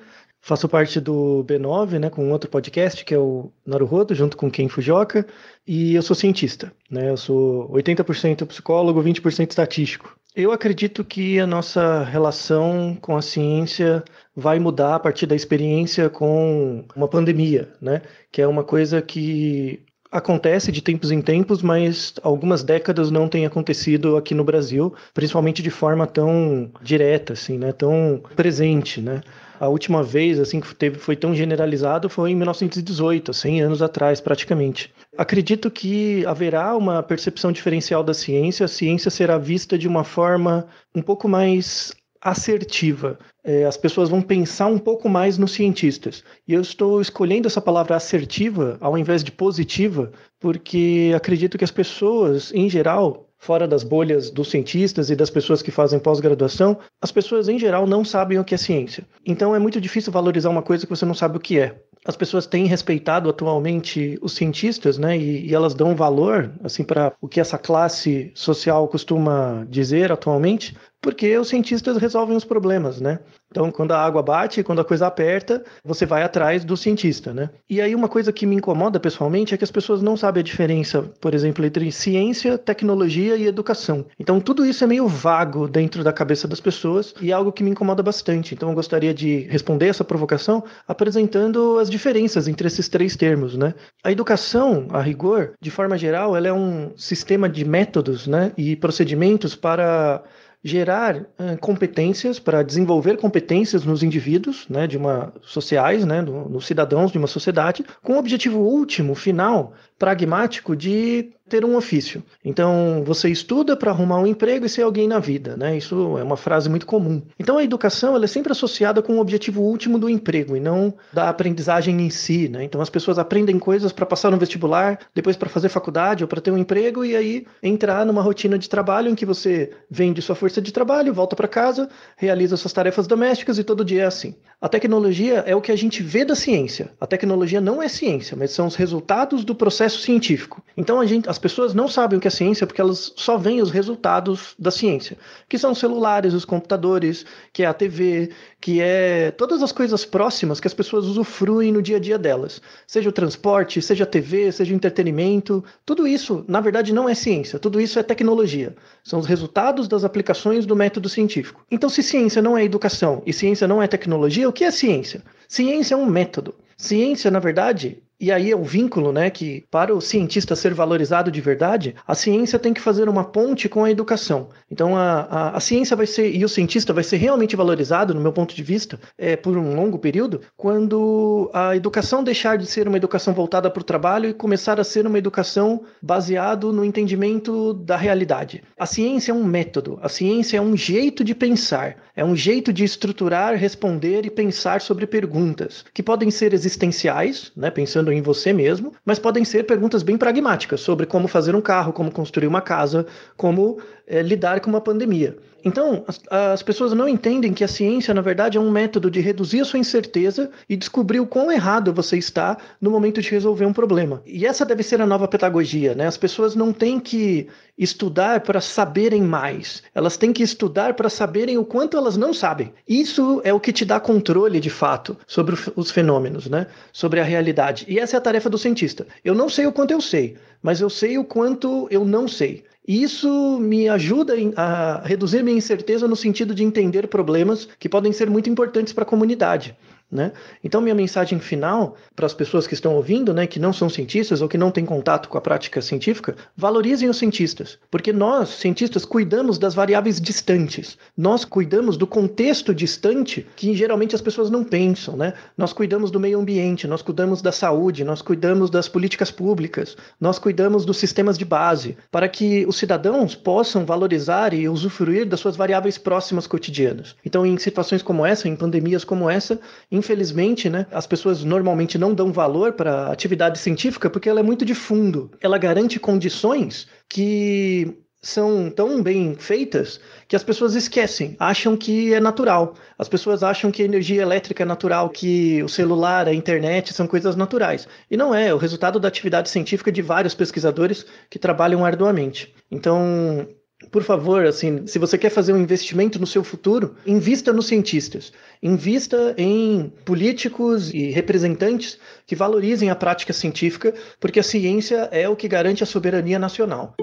Faço 0.49 0.67
parte 0.67 0.99
do 0.99 1.45
B9, 1.47 1.99
né, 1.99 2.09
com 2.09 2.33
outro 2.33 2.49
podcast 2.49 3.05
que 3.05 3.13
é 3.13 3.19
o 3.19 3.53
Naruhodo, 3.67 4.15
junto 4.15 4.35
com 4.35 4.51
Ken 4.51 4.67
Fujioka, 4.67 5.27
e 5.67 5.95
eu 5.95 6.01
sou 6.01 6.17
cientista, 6.17 6.73
né? 6.91 7.11
Eu 7.11 7.19
sou 7.19 7.71
80% 7.71 8.47
psicólogo, 8.47 9.03
20% 9.03 9.51
estatístico. 9.51 10.17
Eu 10.35 10.51
acredito 10.51 11.05
que 11.05 11.39
a 11.39 11.47
nossa 11.47 12.03
relação 12.03 12.97
com 12.99 13.15
a 13.15 13.21
ciência 13.21 14.03
vai 14.35 14.59
mudar 14.59 14.95
a 14.95 14.99
partir 14.99 15.27
da 15.27 15.37
experiência 15.37 16.09
com 16.09 16.83
uma 16.97 17.09
pandemia, 17.09 17.69
né? 17.79 18.01
Que 18.33 18.41
é 18.41 18.47
uma 18.47 18.65
coisa 18.65 19.03
que 19.03 19.85
acontece 20.11 20.73
de 20.73 20.81
tempos 20.81 21.11
em 21.11 21.21
tempos, 21.21 21.61
mas 21.61 22.15
algumas 22.23 22.63
décadas 22.63 23.11
não 23.11 23.29
tem 23.29 23.45
acontecido 23.45 24.17
aqui 24.17 24.35
no 24.35 24.45
Brasil, 24.45 24.95
principalmente 25.13 25.63
de 25.63 25.69
forma 25.69 26.07
tão 26.07 26.71
direta, 26.81 27.35
assim, 27.35 27.59
né? 27.59 27.71
Tão 27.71 28.23
presente, 28.35 29.03
né? 29.03 29.21
A 29.61 29.69
última 29.69 30.03
vez 30.03 30.39
assim 30.39 30.61
que 30.61 30.75
teve 30.75 30.99
foi 30.99 31.17
tão 31.17 31.35
generalizado 31.35 32.09
foi 32.09 32.31
em 32.31 32.37
1918, 32.37 33.33
100 33.33 33.63
anos 33.63 33.83
atrás 33.83 34.21
praticamente. 34.21 34.93
Acredito 35.17 35.71
que 35.71 36.25
haverá 36.27 36.77
uma 36.77 37.03
percepção 37.03 37.51
diferencial 37.51 38.05
da 38.05 38.15
ciência, 38.15 38.65
a 38.65 38.69
ciência 38.69 39.11
será 39.11 39.37
vista 39.37 39.77
de 39.77 39.89
uma 39.89 40.05
forma 40.05 40.67
um 40.95 41.03
pouco 41.03 41.29
mais 41.29 41.93
assertiva. 42.21 43.19
É, 43.45 43.65
as 43.65 43.77
pessoas 43.77 44.09
vão 44.09 44.21
pensar 44.21 44.67
um 44.67 44.79
pouco 44.79 45.09
mais 45.09 45.39
nos 45.39 45.53
cientistas. 45.53 46.25
E 46.47 46.53
eu 46.53 46.61
estou 46.61 47.01
escolhendo 47.01 47.47
essa 47.47 47.61
palavra 47.61 47.97
assertiva 47.97 48.77
ao 48.81 48.99
invés 48.99 49.23
de 49.25 49.33
positiva, 49.33 50.13
porque 50.39 51.13
acredito 51.17 51.57
que 51.57 51.65
as 51.65 51.71
pessoas, 51.71 52.53
em 52.53 52.69
geral, 52.69 53.28
fora 53.39 53.69
das 53.69 53.83
bolhas 53.83 54.31
dos 54.31 54.51
cientistas 54.51 55.11
e 55.11 55.17
das 55.17 55.31
pessoas 55.31 55.63
que 55.63 55.71
fazem 55.71 55.99
pós-graduação, 55.99 56.77
as 57.01 57.13
pessoas 57.13 57.49
em 57.49 57.59
geral 57.59 57.87
não 57.87 58.05
sabem 58.05 58.39
o 58.39 58.45
que 58.45 58.55
é 58.55 58.59
ciência. 58.59 59.05
Então 59.25 59.55
é 59.55 59.59
muito 59.59 59.81
difícil 59.81 60.13
valorizar 60.13 60.51
uma 60.51 60.63
coisa 60.63 60.85
que 60.85 60.91
você 60.91 61.07
não 61.07 61.15
sabe 61.15 61.37
o 61.37 61.41
que 61.41 61.59
é. 61.59 61.77
As 62.05 62.17
pessoas 62.17 62.47
têm 62.47 62.67
respeitado 62.67 63.29
atualmente 63.29 64.19
os 64.23 64.33
cientistas, 64.33 64.99
né? 64.99 65.17
E, 65.17 65.47
e 65.47 65.55
elas 65.55 65.75
dão 65.75 65.95
valor, 65.95 66.53
assim, 66.63 66.83
para 66.83 67.13
o 67.21 67.29
que 67.29 67.41
essa 67.41 67.59
classe 67.59 68.33
social 68.35 68.89
costuma 68.89 69.67
dizer 69.69 70.11
atualmente, 70.11 70.77
porque 71.09 71.39
os 71.39 71.49
cientistas 71.49 71.97
resolvem 71.97 72.37
os 72.37 72.45
problemas, 72.45 73.01
né? 73.01 73.21
Então, 73.51 73.71
quando 73.71 73.93
a 73.93 73.99
água 73.99 74.23
bate, 74.23 74.63
quando 74.63 74.83
a 74.83 74.85
coisa 74.85 75.07
aperta, 75.07 75.65
você 75.83 76.05
vai 76.05 76.23
atrás 76.23 76.67
do 76.67 76.77
cientista, 76.77 77.33
né? 77.33 77.49
E 77.67 77.81
aí 77.81 77.95
uma 77.95 78.11
coisa 78.11 78.31
que 78.31 78.45
me 78.45 78.57
incomoda 78.57 79.01
pessoalmente 79.01 79.55
é 79.55 79.57
que 79.57 79.65
as 79.65 79.71
pessoas 79.71 80.03
não 80.03 80.19
sabem 80.19 80.43
a 80.43 80.45
diferença, 80.45 81.01
por 81.19 81.33
exemplo, 81.33 81.65
entre 81.65 81.91
ciência, 81.91 82.59
tecnologia 82.59 83.37
e 83.37 83.47
educação. 83.47 84.05
Então, 84.21 84.39
tudo 84.39 84.67
isso 84.67 84.85
é 84.85 84.87
meio 84.87 85.09
vago 85.09 85.67
dentro 85.67 86.05
da 86.05 86.13
cabeça 86.13 86.47
das 86.47 86.61
pessoas 86.61 87.15
e 87.23 87.31
é 87.31 87.33
algo 87.33 87.53
que 87.53 87.63
me 87.63 87.71
incomoda 87.71 88.03
bastante. 88.03 88.55
Então, 88.55 88.69
eu 88.69 88.75
gostaria 88.75 89.15
de 89.15 89.47
responder 89.49 89.87
essa 89.87 90.05
provocação 90.05 90.63
apresentando 90.87 91.79
as 91.79 91.89
diferenças 91.89 92.49
entre 92.49 92.67
esses 92.67 92.87
três 92.87 93.17
termos, 93.17 93.57
né? 93.57 93.73
A 94.05 94.13
educação, 94.13 94.89
a 94.91 95.01
rigor, 95.01 95.55
de 95.59 95.71
forma 95.71 95.97
geral, 95.97 96.37
ela 96.37 96.49
é 96.49 96.53
um 96.53 96.93
sistema 96.99 97.49
de 97.49 97.65
métodos, 97.65 98.27
né, 98.27 98.53
e 98.59 98.77
procedimentos 98.77 99.55
para 99.55 100.23
gerar 100.63 101.17
uh, 101.17 101.57
competências 101.61 102.39
para 102.39 102.63
desenvolver 102.63 103.17
competências 103.17 103.85
nos 103.85 104.03
indivíduos, 104.03 104.67
né, 104.69 104.87
de 104.87 104.97
uma 104.97 105.33
sociais, 105.43 106.05
né, 106.05 106.21
no, 106.21 106.49
nos 106.49 106.67
cidadãos 106.67 107.13
de 107.13 107.19
uma 107.19 107.27
sociedade, 107.27 107.85
com 108.03 108.15
o 108.15 108.19
objetivo 108.19 108.59
último, 108.59 109.15
final, 109.15 109.73
pragmático 109.99 110.77
de 110.77 111.33
ter 111.49 111.65
um 111.65 111.77
ofício. 111.77 112.23
Então, 112.45 113.03
você 113.05 113.29
estuda 113.31 113.77
para 113.77 113.91
arrumar 113.91 114.21
um 114.21 114.27
emprego 114.27 114.67
e 114.67 114.69
ser 114.69 114.83
alguém 114.83 115.09
na 115.09 115.19
vida, 115.19 115.57
né? 115.57 115.77
Isso 115.77 116.19
é 116.19 116.23
uma 116.23 116.37
frase 116.37 116.69
muito 116.69 116.87
comum. 116.87 117.23
Então, 117.39 117.57
a 117.57 117.65
educação 117.65 118.15
ela 118.15 118.25
é 118.25 118.29
sempre 118.29 118.53
associada 118.53 119.03
com 119.03 119.15
o 119.15 119.21
objetivo 119.21 119.63
último 119.63 119.99
do 119.99 120.09
emprego 120.09 120.57
e 120.57 120.61
não 120.61 120.95
da 121.13 121.29
aprendizagem 121.29 122.01
em 122.01 122.11
si, 122.11 122.49
né? 122.49 122.63
Então, 122.65 122.81
as 122.81 122.91
pessoas 122.91 123.19
aprendem 123.19 123.59
coisas 123.59 123.93
para 123.93 124.07
passar 124.07 124.31
no 124.31 124.37
vestibular, 124.37 124.99
depois 125.15 125.37
para 125.37 125.49
fazer 125.49 125.71
faculdade 125.71 126.23
ou 126.23 126.29
para 126.29 126.41
ter 126.41 126.51
um 126.51 126.59
emprego 126.59 127.05
e 127.05 127.17
aí 127.17 127.47
entrar 127.63 128.05
numa 128.05 128.23
rotina 128.23 128.59
de 128.59 128.69
trabalho 128.69 129.11
em 129.11 129.15
que 129.15 129.25
você 129.25 129.73
vende 129.91 130.21
sua 130.21 130.37
força 130.37 130.61
de 130.61 130.73
trabalho, 130.73 131.15
volta 131.15 131.35
para 131.35 131.49
casa, 131.49 131.89
realiza 132.17 132.57
suas 132.57 132.73
tarefas 132.73 133.07
domésticas 133.07 133.59
e 133.59 133.65
todo 133.65 133.85
dia 133.85 134.03
é 134.03 134.07
assim. 134.07 134.35
A 134.61 134.69
tecnologia 134.69 135.45
é 135.47 135.57
o 135.57 135.61
que 135.61 135.73
a 135.73 135.77
gente 135.77 136.03
vê 136.03 136.25
da 136.25 136.35
ciência. 136.35 136.91
A 137.01 137.07
tecnologia 137.07 137.61
não 137.61 137.83
é 137.83 137.89
ciência, 137.89 138.37
mas 138.37 138.51
são 138.51 138.67
os 138.67 138.75
resultados 138.75 139.45
do 139.45 139.55
processo 139.55 139.88
científico. 139.89 140.63
Então, 140.77 141.05
gente, 141.07 141.29
as 141.29 141.39
pessoas 141.39 141.75
não 141.75 141.89
sabem 141.89 142.19
o 142.19 142.21
que 142.21 142.29
é 142.29 142.31
ciência 142.31 142.67
porque 142.67 142.81
elas 142.81 143.13
só 143.17 143.37
veem 143.37 143.61
os 143.61 143.71
resultados 143.71 144.55
da 144.59 144.71
ciência, 144.71 145.17
que 145.49 145.59
são 145.59 145.73
os 145.73 145.79
celulares, 145.79 146.35
os 146.35 146.45
computadores, 146.45 147.25
que 147.53 147.63
é 147.63 147.67
a 147.67 147.75
TV, 147.75 148.31
que 148.61 148.81
é 148.81 149.31
todas 149.31 149.63
as 149.63 149.73
coisas 149.73 150.05
próximas 150.05 150.61
que 150.61 150.67
as 150.67 150.75
pessoas 150.75 151.05
usufruem 151.05 151.73
no 151.73 151.83
dia 151.83 151.97
a 151.97 152.01
dia 152.01 152.19
delas. 152.19 152.61
Seja 152.87 153.09
o 153.09 153.13
transporte, 153.13 153.83
seja 153.83 154.05
a 154.05 154.07
TV, 154.07 154.53
seja 154.53 154.73
o 154.73 154.77
entretenimento, 154.77 155.65
tudo 155.85 156.07
isso, 156.07 156.45
na 156.47 156.61
verdade, 156.61 156.93
não 156.93 157.09
é 157.09 157.15
ciência, 157.15 157.59
tudo 157.59 157.81
isso 157.81 157.99
é 157.99 158.03
tecnologia. 158.03 158.77
São 159.03 159.19
os 159.19 159.27
resultados 159.27 159.89
das 159.89 160.05
aplicações 160.05 160.67
do 160.67 160.77
método 160.77 161.09
científico. 161.09 161.65
Então, 161.71 161.89
se 161.89 162.03
ciência 162.03 162.43
não 162.43 162.57
é 162.57 162.65
educação 162.65 163.23
e 163.27 163.33
ciência 163.33 163.67
não 163.67 163.83
é 163.83 163.87
tecnologia, 163.87 164.49
o 164.49 164.53
que 164.53 164.65
é 164.65 164.71
ciência? 164.71 165.23
Ciência 165.49 165.95
é 165.95 165.97
um 165.97 166.07
método. 166.07 166.55
Ciência, 166.77 167.31
na 167.31 167.41
verdade, 167.41 168.03
e 168.21 168.33
aí 168.33 168.51
é 168.51 168.57
o 168.57 168.65
vínculo, 168.65 169.13
né, 169.13 169.31
que 169.31 169.65
para 169.71 169.95
o 169.95 170.01
cientista 170.01 170.57
ser 170.57 170.75
valorizado 170.75 171.31
de 171.31 171.41
verdade, 171.41 171.95
a 172.07 172.15
ciência 172.15 172.59
tem 172.59 172.75
que 172.75 172.81
fazer 172.81 173.09
uma 173.09 173.25
ponte 173.25 173.69
com 173.69 173.85
a 173.85 173.91
educação. 173.91 174.49
Então 174.71 174.97
a, 174.97 175.21
a, 175.21 175.57
a 175.57 175.61
ciência 175.61 175.97
vai 175.97 176.07
ser, 176.07 176.35
e 176.35 176.45
o 176.45 176.49
cientista 176.49 176.93
vai 176.93 177.05
ser 177.05 177.17
realmente 177.19 177.55
valorizado, 177.55 178.13
no 178.13 178.21
meu 178.21 178.33
ponto 178.33 178.55
de 178.57 178.63
vista, 178.63 178.99
é, 179.17 179.37
por 179.37 179.57
um 179.57 179.77
longo 179.77 179.99
período, 179.99 180.41
quando 180.57 181.49
a 181.55 181.77
educação 181.77 182.25
deixar 182.25 182.59
de 182.59 182.67
ser 182.67 182.89
uma 182.89 182.97
educação 182.97 183.33
voltada 183.33 183.71
para 183.71 183.81
o 183.81 183.85
trabalho 183.85 184.29
e 184.29 184.35
começar 184.35 184.81
a 184.81 184.85
ser 184.85 185.07
uma 185.07 185.19
educação 185.19 185.83
baseado 186.03 186.73
no 186.73 186.85
entendimento 186.85 187.73
da 187.73 187.97
realidade. 187.97 188.65
A 188.77 188.87
ciência 188.87 189.31
é 189.31 189.35
um 189.35 189.45
método, 189.45 189.99
a 190.03 190.09
ciência 190.09 190.59
é 190.59 190.61
um 190.61 190.77
jeito 190.77 191.23
de 191.23 191.35
pensar, 191.35 191.97
é 192.17 192.25
um 192.25 192.35
jeito 192.35 192.73
de 192.73 192.83
estruturar, 192.83 193.55
responder 193.55 194.27
e 194.27 194.31
pensar 194.31 194.81
sobre 194.81 195.07
perguntas, 195.07 195.85
que 195.95 196.03
podem 196.03 196.33
ser 196.33 196.53
existenciais, 196.53 197.53
né, 197.57 197.71
pensando 197.71 198.08
pensando 198.09 198.13
em 198.13 198.23
você 198.23 198.53
mesmo, 198.53 198.93
mas 199.05 199.19
podem 199.19 199.45
ser 199.45 199.65
perguntas 199.65 200.03
bem 200.03 200.17
pragmáticas 200.17 200.81
sobre 200.81 201.07
como 201.07 201.29
fazer 201.29 201.55
um 201.55 201.61
carro, 201.61 201.93
como 201.93 202.11
construir 202.11 202.47
uma 202.47 202.61
casa, 202.61 203.07
como 203.37 203.79
é, 204.07 204.23
lidar 204.23 204.61
com 204.61 204.71
uma 204.71 204.81
pandemia. 204.81 205.37
Então, 205.65 206.05
as, 206.07 206.21
as, 206.31 206.63
pessoas 206.63 206.93
não 206.93 207.09
entendem 207.09 207.53
que 207.53 207.65
a 207.65 207.69
ciência, 207.69 208.15
na 208.15 208.21
verdade, 208.21 208.57
é 208.57 208.61
um 208.61 208.71
método 208.71 209.11
de 209.11 209.21
reduzir 209.21 209.61
a 209.61 209.65
sua 209.65 209.79
incerteza 209.79 210.51
e 210.69 210.77
descobrir 210.77 211.21
o 211.21 211.27
quão 211.27 211.51
errado 211.51 211.93
você 211.93 212.17
está 212.17 212.57
no 212.81 212.91
momento 212.91 213.21
de 213.21 213.31
resolver 213.31 213.67
um 213.67 213.73
problema. 213.73 214.23
E 214.25 214.47
essa 214.47 214.65
deve 214.65 214.83
ser 214.83 215.01
a 215.01 215.07
nova 215.07 215.27
pedagogia, 215.27 215.95
né? 215.95 216.07
As 216.07 216.17
pessoas 216.17 216.55
não 216.55 216.73
têm 216.73 217.01
que 217.01 217.49
estudar 217.77 218.41
para 218.41 218.61
saberem 218.61 219.23
mais, 219.23 219.83
elas 219.95 220.17
têm 220.17 220.33
que 220.33 220.43
estudar 220.43 220.95
para 220.95 221.09
saberem 221.09 221.59
o 221.59 221.65
quanto 221.65 221.97
elas 221.97 222.17
não 222.17 222.33
sabem. 222.33 222.73
Isso 222.89 223.41
é 223.45 223.53
o 223.53 223.61
que 223.61 223.73
te 223.73 223.85
dá 223.85 224.01
controle, 224.01 224.61
de 224.61 224.71
fato, 224.71 225.17
sobre 225.27 225.57
os 225.77 225.91
fenômenos, 225.91 226.49
né? 226.49 226.67
Sobre 226.93 227.21
a 227.21 227.25
realidade. 227.25 227.85
E 227.89 227.99
essa 227.99 228.17
é 228.17 228.19
a 228.19 228.23
tarefa 228.23 228.51
do 228.51 228.59
cientista. 228.59 229.07
Eu 229.25 229.35
não 229.35 229.49
sei 229.49 229.67
o 229.67 229.73
quanto 229.73 229.93
eu 229.93 230.01
sei, 230.01 230.37
mas 230.63 230.81
eu 230.81 230.91
sei 230.91 231.19
o 231.19 231.25
quanto 231.25 231.87
eu 231.91 232.05
não 232.05 232.27
sei. 232.29 232.65
E 232.89 233.03
isso 233.03 233.59
me 233.61 233.87
ajuda 233.87 234.33
a 234.57 235.03
reduzir 235.05 235.45
minha 235.45 235.59
incerteza 235.59 236.09
no 236.09 236.17
sentido 236.17 236.55
de 236.55 236.65
entender 236.65 237.07
problemas 237.07 237.69
que 237.79 237.87
podem 237.87 238.15
ser 238.15 238.31
muito 238.31 238.49
importantes 238.49 238.95
para 238.95 239.03
a 239.03 239.07
comunidade. 239.07 239.77
Né? 240.11 240.33
Então, 240.65 240.81
minha 240.81 240.95
mensagem 240.95 241.39
final 241.39 241.95
para 242.17 242.25
as 242.25 242.33
pessoas 242.33 242.67
que 242.67 242.73
estão 242.73 242.95
ouvindo, 242.95 243.35
né, 243.35 243.47
que 243.47 243.61
não 243.61 243.75
são 243.75 243.91
cientistas 243.91 244.41
ou 244.41 244.49
que 244.49 244.57
não 244.57 244.71
têm 244.71 244.87
contato 244.87 245.29
com 245.29 245.37
a 245.37 245.41
prática 245.41 245.83
científica, 245.83 246.35
valorizem 246.57 247.11
os 247.11 247.19
cientistas, 247.19 247.79
porque 247.91 248.11
nós, 248.11 248.49
cientistas, 248.49 249.05
cuidamos 249.05 249.59
das 249.59 249.75
variáveis 249.75 250.19
distantes, 250.19 250.97
nós 251.15 251.45
cuidamos 251.45 251.99
do 251.99 252.07
contexto 252.07 252.75
distante 252.75 253.47
que 253.55 253.75
geralmente 253.77 254.15
as 254.15 254.23
pessoas 254.23 254.49
não 254.49 254.65
pensam. 254.65 255.15
Né? 255.15 255.35
Nós 255.57 255.75
cuidamos 255.75 256.11
do 256.11 256.19
meio 256.19 256.41
ambiente, 256.41 256.87
nós 256.87 257.03
cuidamos 257.03 257.43
da 257.43 257.53
saúde, 257.53 258.03
nós 258.03 258.23
cuidamos 258.23 258.71
das 258.71 258.89
políticas 258.89 259.31
públicas, 259.31 259.95
nós 260.19 260.39
cuidamos 260.39 260.87
dos 260.87 260.97
sistemas 260.97 261.37
de 261.37 261.45
base, 261.45 261.99
para 262.11 262.29
que 262.29 262.65
os 262.67 262.79
cidadãos 262.79 263.35
possam 263.35 263.85
valorizar 263.85 264.55
e 264.55 264.69
usufruir 264.69 265.27
das 265.27 265.41
suas 265.41 265.55
variáveis 265.57 265.99
próximas 265.99 266.47
cotidianas. 266.47 267.15
Então, 267.25 267.45
em 267.45 267.59
situações 267.59 268.03
como 268.03 268.25
essa, 268.25 268.49
em 268.49 268.57
pandemias 268.57 269.05
como 269.05 269.29
essa, 269.29 269.61
Infelizmente, 269.99 270.71
né, 270.71 270.87
as 270.93 271.07
pessoas 271.09 271.43
normalmente 271.43 271.99
não 271.99 272.15
dão 272.15 272.33
valor 272.33 272.73
para 272.73 273.09
a 273.09 273.13
atividade 273.13 273.59
científica 273.59 274.09
porque 274.09 274.29
ela 274.29 274.39
é 274.39 274.43
muito 274.45 274.65
de 274.65 274.75
fundo. 274.75 275.31
Ela 275.41 275.59
garante 275.59 275.99
condições 275.99 276.87
que 277.09 277.99
são 278.23 278.71
tão 278.71 279.03
bem 279.03 279.35
feitas 279.35 280.01
que 280.29 280.37
as 280.37 280.45
pessoas 280.45 280.75
esquecem, 280.75 281.37
acham 281.39 281.77
que 281.77 282.15
é 282.15 282.21
natural. 282.21 282.75
As 282.97 283.09
pessoas 283.09 283.43
acham 283.43 283.73
que 283.73 283.83
a 283.83 283.85
energia 283.85 284.23
elétrica 284.23 284.63
é 284.63 284.67
natural, 284.67 285.09
que 285.11 285.63
o 285.65 285.69
celular, 285.69 286.29
a 286.29 286.35
internet 286.35 286.93
são 286.95 287.07
coisas 287.07 287.35
naturais. 287.35 287.89
E 288.09 288.17
não 288.17 288.33
é, 288.33 288.49
é 288.49 288.55
o 288.55 288.59
resultado 288.59 289.01
da 289.01 289.09
atividade 289.09 289.49
científica 289.49 289.91
de 289.91 290.03
vários 290.03 290.35
pesquisadores 290.35 291.07
que 291.29 291.39
trabalham 291.39 291.85
arduamente. 291.85 292.55
Então, 292.71 293.49
por 293.91 294.03
favor, 294.03 294.45
assim, 294.45 294.87
se 294.87 294.99
você 294.99 295.17
quer 295.17 295.31
fazer 295.31 295.53
um 295.53 295.59
investimento 295.59 296.19
no 296.19 296.27
seu 296.27 296.43
futuro, 296.43 296.97
invista 297.07 297.53
nos 297.53 297.69
cientistas, 297.69 298.33
invista 298.63 299.35
em 299.39 299.93
políticos 300.05 300.93
e 300.93 301.11
representantes 301.11 301.99
que 302.27 302.35
valorizem 302.35 302.91
a 302.91 302.97
prática 302.97 303.33
científica, 303.33 303.95
porque 304.21 304.41
a 304.41 304.43
ciência 304.43 305.09
é 305.13 305.29
o 305.29 305.37
que 305.37 305.47
garante 305.47 305.83
a 305.83 305.87
soberania 305.87 306.39
nacional. 306.39 306.95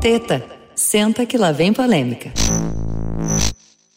Teta, 0.00 0.44
senta 0.74 1.24
que 1.24 1.38
lá 1.38 1.50
vem 1.50 1.72
polêmica. 1.72 2.30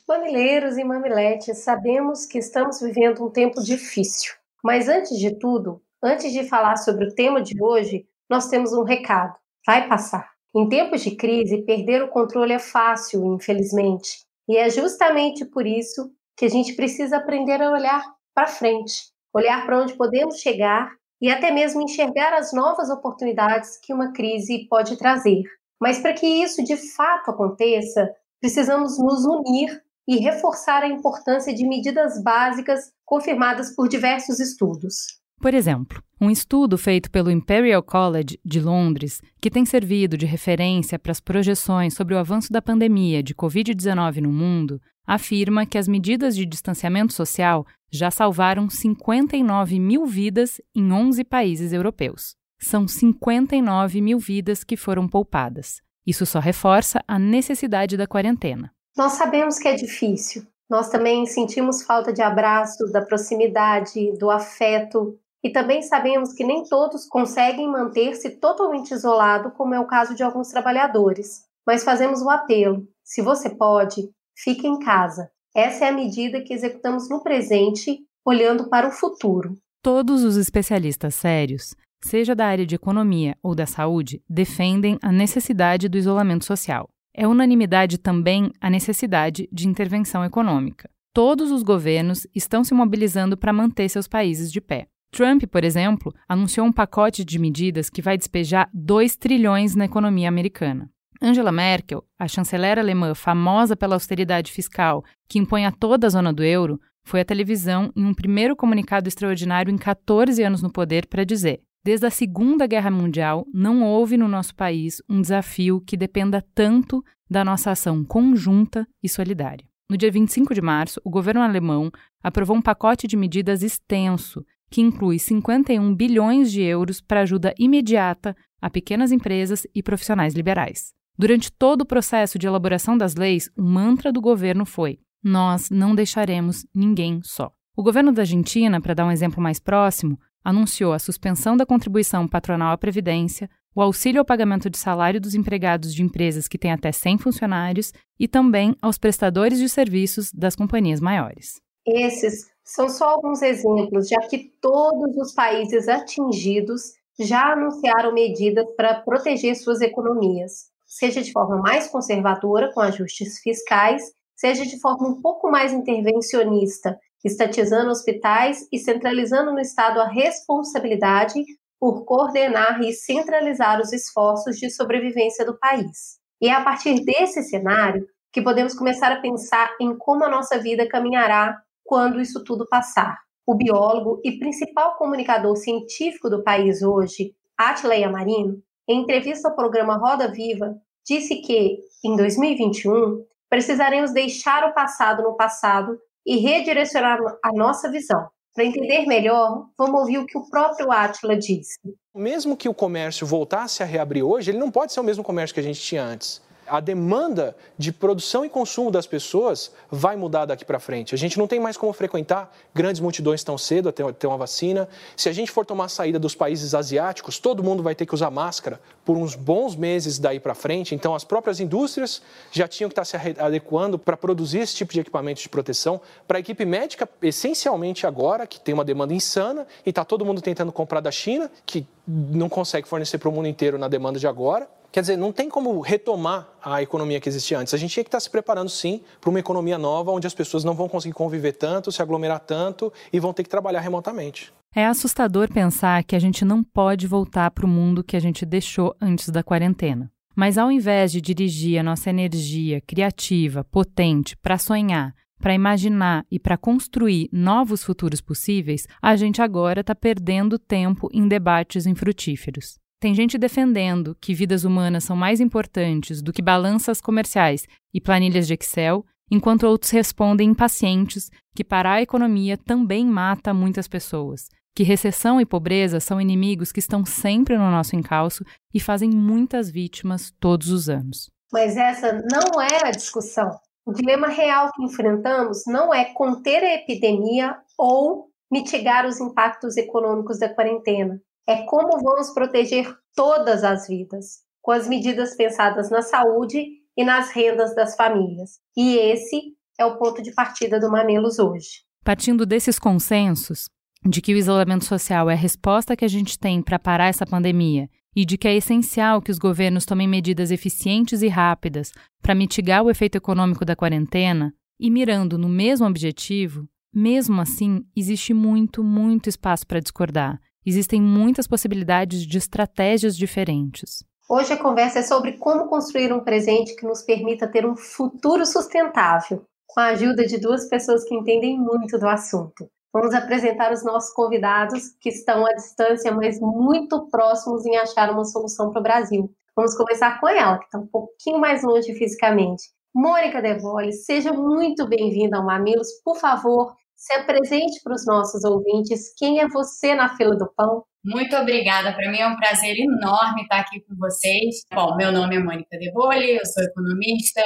Mamileiros 0.07 0.77
e 0.77 0.85
mamiletes, 0.85 1.59
sabemos 1.59 2.25
que 2.25 2.37
estamos 2.37 2.79
vivendo 2.79 3.25
um 3.25 3.29
tempo 3.29 3.61
difícil. 3.61 4.33
Mas 4.63 4.87
antes 4.87 5.19
de 5.19 5.37
tudo, 5.37 5.81
antes 6.01 6.31
de 6.31 6.47
falar 6.47 6.77
sobre 6.77 7.05
o 7.05 7.13
tema 7.13 7.41
de 7.41 7.61
hoje, 7.61 8.05
nós 8.29 8.47
temos 8.47 8.71
um 8.71 8.83
recado. 8.83 9.35
Vai 9.65 9.87
passar. 9.89 10.36
Em 10.57 10.67
tempos 10.67 11.01
de 11.01 11.15
crise, 11.15 11.61
perder 11.61 12.01
o 12.01 12.07
controle 12.07 12.51
é 12.51 12.57
fácil, 12.57 13.23
infelizmente. 13.35 14.25
E 14.49 14.57
é 14.57 14.67
justamente 14.71 15.45
por 15.45 15.67
isso 15.67 16.11
que 16.35 16.45
a 16.45 16.49
gente 16.49 16.73
precisa 16.73 17.17
aprender 17.17 17.61
a 17.61 17.69
olhar 17.69 18.03
para 18.33 18.47
frente, 18.47 19.11
olhar 19.31 19.63
para 19.67 19.83
onde 19.83 19.93
podemos 19.93 20.39
chegar 20.39 20.89
e 21.21 21.29
até 21.29 21.51
mesmo 21.51 21.83
enxergar 21.83 22.33
as 22.33 22.53
novas 22.53 22.89
oportunidades 22.89 23.77
que 23.77 23.93
uma 23.93 24.11
crise 24.13 24.67
pode 24.67 24.97
trazer. 24.97 25.43
Mas 25.79 25.99
para 25.99 26.13
que 26.13 26.25
isso 26.25 26.63
de 26.63 26.75
fato 26.75 27.29
aconteça, 27.29 28.09
precisamos 28.41 28.97
nos 28.97 29.25
unir 29.25 29.79
e 30.07 30.17
reforçar 30.17 30.81
a 30.81 30.87
importância 30.87 31.53
de 31.53 31.67
medidas 31.67 32.23
básicas 32.23 32.91
confirmadas 33.05 33.75
por 33.75 33.87
diversos 33.87 34.39
estudos. 34.39 35.19
Por 35.39 35.53
exemplo, 35.53 36.01
um 36.19 36.29
estudo 36.29 36.77
feito 36.77 37.11
pelo 37.11 37.29
Imperial 37.29 37.83
College 37.83 38.39
de 38.43 38.59
Londres, 38.59 39.21
que 39.39 39.51
tem 39.51 39.65
servido 39.65 40.17
de 40.17 40.25
referência 40.25 40.97
para 40.97 41.11
as 41.11 41.19
projeções 41.19 41.93
sobre 41.93 42.15
o 42.15 42.17
avanço 42.17 42.51
da 42.51 42.61
pandemia 42.61 43.21
de 43.21 43.35
Covid-19 43.35 44.21
no 44.21 44.31
mundo, 44.31 44.81
afirma 45.05 45.65
que 45.65 45.77
as 45.77 45.87
medidas 45.87 46.35
de 46.35 46.45
distanciamento 46.45 47.13
social 47.13 47.65
já 47.91 48.11
salvaram 48.11 48.69
59 48.69 49.79
mil 49.79 50.05
vidas 50.05 50.59
em 50.75 50.91
11 50.91 51.23
países 51.23 51.71
europeus. 51.71 52.35
São 52.59 52.87
59 52.87 54.01
mil 54.01 54.19
vidas 54.19 54.63
que 54.63 54.75
foram 54.75 55.07
poupadas. 55.07 55.79
Isso 56.05 56.25
só 56.25 56.39
reforça 56.39 56.99
a 57.07 57.19
necessidade 57.19 57.95
da 57.95 58.07
quarentena. 58.07 58.71
Nós 58.97 59.13
sabemos 59.13 59.59
que 59.59 59.67
é 59.67 59.75
difícil. 59.75 60.43
Nós 60.69 60.89
também 60.89 61.25
sentimos 61.25 61.83
falta 61.83 62.11
de 62.11 62.21
abraço, 62.21 62.91
da 62.91 63.01
proximidade, 63.01 64.11
do 64.17 64.29
afeto. 64.29 65.17
E 65.43 65.51
também 65.51 65.81
sabemos 65.81 66.33
que 66.33 66.43
nem 66.43 66.63
todos 66.63 67.05
conseguem 67.05 67.69
manter-se 67.69 68.31
totalmente 68.39 68.91
isolado, 68.91 69.51
como 69.51 69.73
é 69.73 69.79
o 69.79 69.87
caso 69.87 70.15
de 70.15 70.23
alguns 70.23 70.49
trabalhadores. 70.49 71.45
Mas 71.65 71.83
fazemos 71.83 72.21
o 72.21 72.29
apelo: 72.29 72.87
se 73.03 73.21
você 73.21 73.49
pode, 73.49 74.09
fique 74.35 74.67
em 74.67 74.79
casa. 74.79 75.29
Essa 75.55 75.85
é 75.85 75.89
a 75.89 75.93
medida 75.93 76.41
que 76.41 76.53
executamos 76.53 77.09
no 77.09 77.23
presente, 77.23 77.99
olhando 78.25 78.69
para 78.69 78.87
o 78.87 78.91
futuro. 78.91 79.57
Todos 79.81 80.23
os 80.23 80.37
especialistas 80.37 81.15
sérios, 81.15 81.75
seja 82.03 82.35
da 82.35 82.45
área 82.45 82.65
de 82.65 82.75
economia 82.75 83.35
ou 83.41 83.55
da 83.55 83.65
saúde, 83.65 84.21
defendem 84.29 84.97
a 85.01 85.11
necessidade 85.11 85.87
do 85.87 85.97
isolamento 85.97 86.45
social. 86.45 86.89
É 87.13 87.27
unanimidade 87.27 87.97
também 87.97 88.51
a 88.61 88.69
necessidade 88.69 89.47
de 89.51 89.67
intervenção 89.67 90.23
econômica. 90.23 90.89
Todos 91.13 91.51
os 91.51 91.63
governos 91.63 92.27
estão 92.35 92.63
se 92.63 92.75
mobilizando 92.75 93.35
para 93.35 93.51
manter 93.51 93.89
seus 93.89 94.07
países 94.07 94.51
de 94.51 94.61
pé. 94.61 94.87
Trump, 95.11 95.43
por 95.45 95.63
exemplo, 95.63 96.13
anunciou 96.27 96.65
um 96.65 96.71
pacote 96.71 97.23
de 97.23 97.39
medidas 97.39 97.89
que 97.89 98.01
vai 98.01 98.17
despejar 98.17 98.69
2 98.73 99.15
trilhões 99.15 99.75
na 99.75 99.85
economia 99.85 100.29
americana. 100.29 100.89
Angela 101.21 101.51
Merkel, 101.51 102.03
a 102.19 102.27
chanceler 102.27 102.77
alemã 102.77 103.15
famosa 103.15 103.75
pela 103.75 103.95
austeridade 103.95 104.51
fiscal 104.51 105.03
que 105.27 105.39
impõe 105.39 105.65
a 105.65 105.71
toda 105.71 106.05
a 106.05 106.09
zona 106.09 106.31
do 106.31 106.43
euro, 106.43 106.79
foi 107.03 107.21
à 107.21 107.25
televisão 107.25 107.91
em 107.95 108.05
um 108.05 108.13
primeiro 108.13 108.55
comunicado 108.55 109.07
extraordinário 109.07 109.71
em 109.71 109.77
14 109.77 110.43
anos 110.43 110.61
no 110.61 110.71
poder 110.71 111.07
para 111.07 111.23
dizer: 111.23 111.61
Desde 111.83 112.05
a 112.05 112.11
Segunda 112.11 112.67
Guerra 112.67 112.91
Mundial, 112.91 113.47
não 113.53 113.81
houve 113.83 114.17
no 114.17 114.27
nosso 114.27 114.53
país 114.53 115.01
um 115.09 115.21
desafio 115.21 115.81
que 115.81 115.97
dependa 115.97 116.45
tanto 116.53 117.03
da 117.29 117.43
nossa 117.43 117.71
ação 117.71 118.03
conjunta 118.03 118.85
e 119.01 119.09
solidária. 119.09 119.65
No 119.89 119.97
dia 119.97 120.11
25 120.11 120.53
de 120.53 120.61
março, 120.61 120.99
o 121.03 121.09
governo 121.09 121.41
alemão 121.41 121.89
aprovou 122.21 122.57
um 122.57 122.61
pacote 122.61 123.07
de 123.07 123.15
medidas 123.15 123.63
extenso 123.63 124.45
que 124.69 124.81
inclui 124.81 125.19
51 125.19 125.95
bilhões 125.95 126.51
de 126.51 126.61
euros 126.61 127.01
para 127.01 127.21
ajuda 127.21 127.53
imediata 127.57 128.35
a 128.61 128.69
pequenas 128.69 129.11
empresas 129.11 129.65
e 129.73 129.81
profissionais 129.81 130.33
liberais. 130.33 130.93
Durante 131.17 131.51
todo 131.51 131.81
o 131.81 131.85
processo 131.85 132.37
de 132.37 132.45
elaboração 132.45 132.97
das 132.97 133.15
leis, 133.15 133.49
o 133.57 133.63
mantra 133.63 134.11
do 134.11 134.21
governo 134.21 134.65
foi: 134.65 134.99
nós 135.23 135.69
não 135.69 135.95
deixaremos 135.95 136.65
ninguém 136.73 137.21
só. 137.23 137.51
O 137.75 137.83
governo 137.83 138.11
da 138.11 138.21
Argentina, 138.23 138.81
para 138.81 138.93
dar 138.93 139.05
um 139.05 139.11
exemplo 139.11 139.41
mais 139.41 139.59
próximo, 139.59 140.19
anunciou 140.43 140.93
a 140.93 140.99
suspensão 140.99 141.57
da 141.57 141.65
contribuição 141.65 142.27
patronal 142.27 142.71
à 142.71 142.77
Previdência, 142.77 143.49
o 143.75 143.81
auxílio 143.81 144.19
ao 144.19 144.25
pagamento 144.25 144.69
de 144.69 144.77
salário 144.77 145.21
dos 145.21 145.35
empregados 145.35 145.93
de 145.93 146.01
empresas 146.01 146.47
que 146.47 146.57
têm 146.57 146.71
até 146.71 146.91
100 146.91 147.19
funcionários 147.19 147.93
e 148.19 148.27
também 148.27 148.75
aos 148.81 148.97
prestadores 148.97 149.59
de 149.59 149.69
serviços 149.69 150.31
das 150.31 150.55
companhias 150.55 150.99
maiores. 150.99 151.61
Esses 151.85 152.47
são 152.67 152.89
só 152.89 153.11
alguns 153.11 153.41
exemplos, 153.41 154.09
já 154.09 154.19
que 154.27 154.51
todos 154.61 155.15
os 155.15 155.33
países 155.33 155.87
atingidos 155.87 156.91
já 157.17 157.53
anunciaram 157.53 158.13
medidas 158.13 158.65
para 158.75 159.01
proteger 159.01 159.55
suas 159.55 159.79
economias, 159.79 160.65
seja 160.85 161.21
de 161.21 161.31
forma 161.31 161.57
mais 161.61 161.87
conservadora, 161.87 162.71
com 162.73 162.81
ajustes 162.81 163.39
fiscais, 163.39 164.03
seja 164.35 164.65
de 164.65 164.77
forma 164.81 165.07
um 165.07 165.21
pouco 165.21 165.49
mais 165.49 165.71
intervencionista, 165.71 166.99
estatizando 167.23 167.89
hospitais 167.89 168.67
e 168.69 168.77
centralizando 168.77 169.53
no 169.53 169.61
Estado 169.61 170.01
a 170.01 170.07
responsabilidade 170.07 171.41
por 171.79 172.03
coordenar 172.03 172.81
e 172.81 172.91
centralizar 172.91 173.79
os 173.79 173.93
esforços 173.93 174.57
de 174.57 174.69
sobrevivência 174.69 175.45
do 175.45 175.57
país. 175.57 176.17
E 176.41 176.49
é 176.49 176.51
a 176.51 176.63
partir 176.63 177.03
desse 177.05 177.43
cenário 177.43 178.05
que 178.31 178.41
podemos 178.41 178.73
começar 178.73 179.11
a 179.11 179.21
pensar 179.21 179.73
em 179.79 179.97
como 179.97 180.25
a 180.25 180.29
nossa 180.29 180.59
vida 180.59 180.87
caminhará 180.87 181.57
quando 181.87 182.21
isso 182.21 182.43
tudo 182.43 182.67
passar. 182.67 183.17
O 183.47 183.55
biólogo 183.55 184.21
e 184.23 184.37
principal 184.37 184.95
comunicador 184.97 185.55
científico 185.55 186.29
do 186.29 186.43
país 186.43 186.83
hoje, 186.83 187.33
Attila 187.57 187.95
Yamarino, 187.95 188.61
em 188.87 189.01
entrevista 189.01 189.47
ao 189.47 189.55
programa 189.55 189.97
Roda 189.97 190.31
Viva, 190.31 190.75
disse 191.05 191.37
que, 191.37 191.79
em 192.03 192.15
2021, 192.15 193.25
precisaremos 193.49 194.11
deixar 194.11 194.69
o 194.69 194.73
passado 194.73 195.23
no 195.23 195.35
passado 195.35 195.97
e 196.25 196.37
redirecionar 196.37 197.19
a 197.43 197.53
nossa 197.53 197.89
visão. 197.89 198.27
Para 198.53 198.65
entender 198.65 199.05
melhor, 199.05 199.67
vamos 199.77 200.01
ouvir 200.01 200.17
o 200.17 200.25
que 200.25 200.37
o 200.37 200.49
próprio 200.49 200.91
Atila 200.91 201.37
disse. 201.37 201.77
Mesmo 202.13 202.57
que 202.57 202.67
o 202.67 202.73
comércio 202.73 203.25
voltasse 203.25 203.81
a 203.81 203.85
reabrir 203.85 204.23
hoje, 204.23 204.51
ele 204.51 204.57
não 204.57 204.71
pode 204.71 204.91
ser 204.91 204.99
o 204.99 205.03
mesmo 205.03 205.23
comércio 205.23 205.53
que 205.53 205.59
a 205.59 205.63
gente 205.63 205.79
tinha 205.79 206.03
antes 206.03 206.41
a 206.69 206.79
demanda 206.79 207.55
de 207.77 207.91
produção 207.91 208.45
e 208.45 208.49
consumo 208.49 208.91
das 208.91 209.07
pessoas 209.07 209.71
vai 209.89 210.15
mudar 210.15 210.45
daqui 210.45 210.65
para 210.65 210.79
frente. 210.79 211.15
A 211.15 211.17
gente 211.17 211.37
não 211.37 211.47
tem 211.47 211.59
mais 211.59 211.77
como 211.77 211.91
frequentar 211.93 212.51
grandes 212.73 213.01
multidões 213.01 213.43
tão 213.43 213.57
cedo 213.57 213.89
até 213.89 214.03
ter 214.11 214.27
uma 214.27 214.37
vacina. 214.37 214.87
Se 215.15 215.29
a 215.29 215.31
gente 215.31 215.51
for 215.51 215.65
tomar 215.65 215.89
saída 215.89 216.19
dos 216.19 216.35
países 216.35 216.73
asiáticos, 216.73 217.39
todo 217.39 217.63
mundo 217.63 217.81
vai 217.81 217.95
ter 217.95 218.05
que 218.05 218.13
usar 218.13 218.29
máscara 218.29 218.79
por 219.05 219.15
uns 219.17 219.35
bons 219.35 219.75
meses 219.75 220.19
daí 220.19 220.39
para 220.39 220.53
frente. 220.53 220.93
Então, 220.93 221.15
as 221.15 221.23
próprias 221.23 221.59
indústrias 221.59 222.21
já 222.51 222.67
tinham 222.67 222.89
que 222.89 222.99
estar 222.99 223.05
se 223.05 223.17
adequando 223.39 223.97
para 223.97 224.17
produzir 224.17 224.59
esse 224.59 224.75
tipo 224.75 224.93
de 224.93 224.99
equipamento 224.99 225.41
de 225.41 225.49
proteção. 225.49 226.01
Para 226.27 226.37
a 226.37 226.39
equipe 226.39 226.65
médica, 226.65 227.07
essencialmente 227.21 228.05
agora, 228.05 228.45
que 228.45 228.59
tem 228.59 228.73
uma 228.73 228.85
demanda 228.85 229.13
insana 229.13 229.65
e 229.85 229.89
está 229.89 230.03
todo 230.03 230.25
mundo 230.25 230.41
tentando 230.41 230.71
comprar 230.71 230.99
da 230.99 231.11
China, 231.11 231.49
que 231.65 231.87
não 232.07 232.49
consegue 232.49 232.87
fornecer 232.87 233.17
para 233.17 233.29
o 233.29 233.31
mundo 233.31 233.47
inteiro 233.47 233.77
na 233.77 233.87
demanda 233.87 234.19
de 234.19 234.27
agora. 234.27 234.67
Quer 234.97 235.01
dizer, 235.01 235.15
não 235.15 235.31
tem 235.31 235.47
como 235.47 235.79
retomar 235.79 236.49
a 236.59 236.81
economia 236.81 237.19
que 237.19 237.29
existia 237.29 237.59
antes. 237.59 237.71
A 237.71 237.77
gente 237.77 237.93
tinha 237.93 238.03
que 238.03 238.07
estar 238.07 238.19
se 238.19 238.27
preparando, 238.27 238.67
sim, 238.67 238.99
para 239.21 239.29
uma 239.29 239.39
economia 239.39 239.77
nova, 239.77 240.11
onde 240.11 240.25
as 240.25 240.33
pessoas 240.33 240.63
não 240.63 240.73
vão 240.73 240.89
conseguir 240.89 241.13
conviver 241.13 241.51
tanto, 241.51 241.91
se 241.91 242.01
aglomerar 242.01 242.39
tanto 242.39 242.91
e 243.13 243.19
vão 243.19 243.31
ter 243.31 243.43
que 243.43 243.49
trabalhar 243.49 243.79
remotamente. 243.79 244.51
É 244.75 244.87
assustador 244.87 245.53
pensar 245.53 246.03
que 246.03 246.15
a 246.15 246.19
gente 246.19 246.43
não 246.43 246.63
pode 246.63 247.05
voltar 247.05 247.51
para 247.51 247.63
o 247.63 247.69
mundo 247.69 248.03
que 248.03 248.17
a 248.17 248.19
gente 248.19 248.43
deixou 248.43 248.95
antes 248.99 249.29
da 249.29 249.43
quarentena. 249.43 250.09
Mas 250.35 250.57
ao 250.57 250.71
invés 250.71 251.11
de 251.11 251.21
dirigir 251.21 251.79
a 251.79 251.83
nossa 251.83 252.09
energia 252.09 252.81
criativa, 252.81 253.63
potente, 253.63 254.35
para 254.37 254.57
sonhar, 254.57 255.13
para 255.39 255.53
imaginar 255.53 256.25
e 256.31 256.39
para 256.39 256.57
construir 256.57 257.29
novos 257.31 257.83
futuros 257.83 258.19
possíveis, 258.19 258.87
a 258.99 259.15
gente 259.15 259.43
agora 259.43 259.81
está 259.81 259.93
perdendo 259.93 260.57
tempo 260.57 261.07
em 261.13 261.27
debates 261.27 261.85
infrutíferos. 261.85 262.79
Tem 262.99 263.13
gente 263.13 263.37
defendendo 263.37 264.17
que 264.19 264.33
vidas 264.33 264.63
humanas 264.63 265.03
são 265.03 265.15
mais 265.15 265.39
importantes 265.39 266.19
do 266.19 266.33
que 266.33 266.41
balanças 266.41 266.99
comerciais 266.99 267.67
e 267.93 268.01
planilhas 268.01 268.47
de 268.47 268.55
Excel, 268.55 269.05
enquanto 269.29 269.67
outros 269.67 269.91
respondem 269.91 270.49
impacientes 270.49 271.29
que 271.55 271.63
parar 271.63 271.93
a 271.93 272.01
economia 272.01 272.57
também 272.57 273.05
mata 273.05 273.53
muitas 273.53 273.87
pessoas, 273.87 274.47
que 274.75 274.81
recessão 274.81 275.39
e 275.39 275.45
pobreza 275.45 275.99
são 275.99 276.19
inimigos 276.19 276.71
que 276.71 276.79
estão 276.79 277.05
sempre 277.05 277.55
no 277.55 277.69
nosso 277.69 277.95
encalço 277.95 278.43
e 278.73 278.79
fazem 278.79 279.11
muitas 279.11 279.69
vítimas 279.69 280.33
todos 280.39 280.69
os 280.69 280.89
anos. 280.89 281.29
Mas 281.53 281.77
essa 281.77 282.13
não 282.13 282.59
é 282.59 282.87
a 282.87 282.91
discussão. 282.91 283.51
O 283.85 283.93
dilema 283.93 284.27
real 284.27 284.71
que 284.73 284.83
enfrentamos 284.83 285.63
não 285.67 285.93
é 285.93 286.05
conter 286.13 286.63
a 286.63 286.73
epidemia 286.73 287.57
ou 287.77 288.31
mitigar 288.51 289.05
os 289.05 289.19
impactos 289.21 289.77
econômicos 289.77 290.39
da 290.39 290.49
quarentena 290.49 291.21
é 291.47 291.63
como 291.63 291.99
vamos 292.03 292.31
proteger 292.31 292.93
todas 293.15 293.63
as 293.63 293.87
vidas, 293.87 294.39
com 294.61 294.71
as 294.71 294.87
medidas 294.87 295.35
pensadas 295.35 295.89
na 295.89 296.01
saúde 296.01 296.65
e 296.95 297.05
nas 297.05 297.31
rendas 297.31 297.73
das 297.73 297.95
famílias. 297.95 298.59
E 298.75 298.97
esse 298.97 299.55
é 299.79 299.85
o 299.85 299.97
ponto 299.97 300.21
de 300.21 300.33
partida 300.33 300.79
do 300.79 300.91
Mamelos 300.91 301.39
hoje. 301.39 301.83
Partindo 302.03 302.45
desses 302.45 302.77
consensos, 302.77 303.69
de 304.05 304.21
que 304.21 304.33
o 304.33 304.37
isolamento 304.37 304.85
social 304.85 305.29
é 305.29 305.33
a 305.33 305.37
resposta 305.37 305.95
que 305.95 306.03
a 306.05 306.07
gente 306.07 306.37
tem 306.37 306.61
para 306.61 306.77
parar 306.77 307.07
essa 307.07 307.25
pandemia 307.25 307.89
e 308.15 308.25
de 308.25 308.37
que 308.37 308.47
é 308.47 308.55
essencial 308.55 309.21
que 309.21 309.31
os 309.31 309.37
governos 309.37 309.85
tomem 309.85 310.07
medidas 310.07 310.51
eficientes 310.51 311.21
e 311.21 311.27
rápidas 311.27 311.91
para 312.21 312.35
mitigar 312.35 312.83
o 312.83 312.89
efeito 312.89 313.15
econômico 313.15 313.63
da 313.63 313.75
quarentena, 313.75 314.53
e 314.79 314.89
mirando 314.89 315.37
no 315.37 315.47
mesmo 315.47 315.87
objetivo, 315.87 316.67
mesmo 316.93 317.39
assim, 317.41 317.83
existe 317.95 318.33
muito, 318.33 318.83
muito 318.83 319.29
espaço 319.29 319.65
para 319.65 319.79
discordar 319.79 320.39
Existem 320.69 321.01
muitas 321.01 321.47
possibilidades 321.47 322.27
de 322.27 322.37
estratégias 322.37 323.15
diferentes. 323.15 324.03
Hoje 324.29 324.51
a 324.51 324.61
conversa 324.61 324.99
é 324.99 325.01
sobre 325.01 325.37
como 325.37 325.69
construir 325.69 326.11
um 326.11 326.19
presente 326.19 326.75
que 326.75 326.85
nos 326.85 327.01
permita 327.03 327.47
ter 327.47 327.65
um 327.65 327.73
futuro 327.73 328.45
sustentável, 328.45 329.45
com 329.65 329.79
a 329.79 329.91
ajuda 329.91 330.25
de 330.25 330.37
duas 330.37 330.67
pessoas 330.67 331.05
que 331.05 331.15
entendem 331.15 331.57
muito 331.57 331.97
do 331.97 332.05
assunto. 332.05 332.69
Vamos 332.91 333.13
apresentar 333.13 333.71
os 333.71 333.81
nossos 333.81 334.13
convidados 334.13 334.89
que 334.99 335.07
estão 335.07 335.45
à 335.45 335.53
distância, 335.53 336.11
mas 336.11 336.37
muito 336.41 337.07
próximos 337.09 337.65
em 337.65 337.77
achar 337.77 338.11
uma 338.11 338.25
solução 338.25 338.69
para 338.69 338.81
o 338.81 338.83
Brasil. 338.83 339.31
Vamos 339.55 339.73
começar 339.73 340.19
com 340.19 340.27
ela, 340.27 340.57
que 340.59 340.65
está 340.65 340.79
um 340.79 340.87
pouquinho 340.87 341.39
mais 341.39 341.63
longe 341.63 341.93
fisicamente. 341.93 342.63
Mônica 342.93 343.41
Devoli, 343.41 343.93
seja 343.93 344.33
muito 344.33 344.85
bem-vinda 344.85 345.37
ao 345.37 345.45
Mamilos. 345.45 345.87
Por 346.03 346.17
favor, 346.17 346.75
se 346.97 347.13
apresente 347.13 347.79
para 347.83 347.93
os 347.93 348.05
nossos 348.05 348.43
ouvintes. 348.43 349.13
Quem 349.15 349.39
é 349.39 349.47
você 349.47 349.93
na 349.93 350.15
fila 350.17 350.35
do 350.35 350.51
pão? 350.57 350.83
Muito 351.05 351.35
obrigada. 351.35 351.93
Para 351.93 352.11
mim 352.11 352.17
é 352.17 352.27
um 352.27 352.35
prazer 352.35 352.75
enorme 352.75 353.43
estar 353.43 353.59
aqui 353.59 353.79
com 353.81 353.95
vocês. 353.95 354.65
Bom, 354.73 354.95
meu 354.97 355.11
nome 355.11 355.35
é 355.35 355.39
Mônica 355.39 355.77
Debole, 355.77 356.37
eu 356.37 356.45
sou 356.45 356.63
economista, 356.63 357.41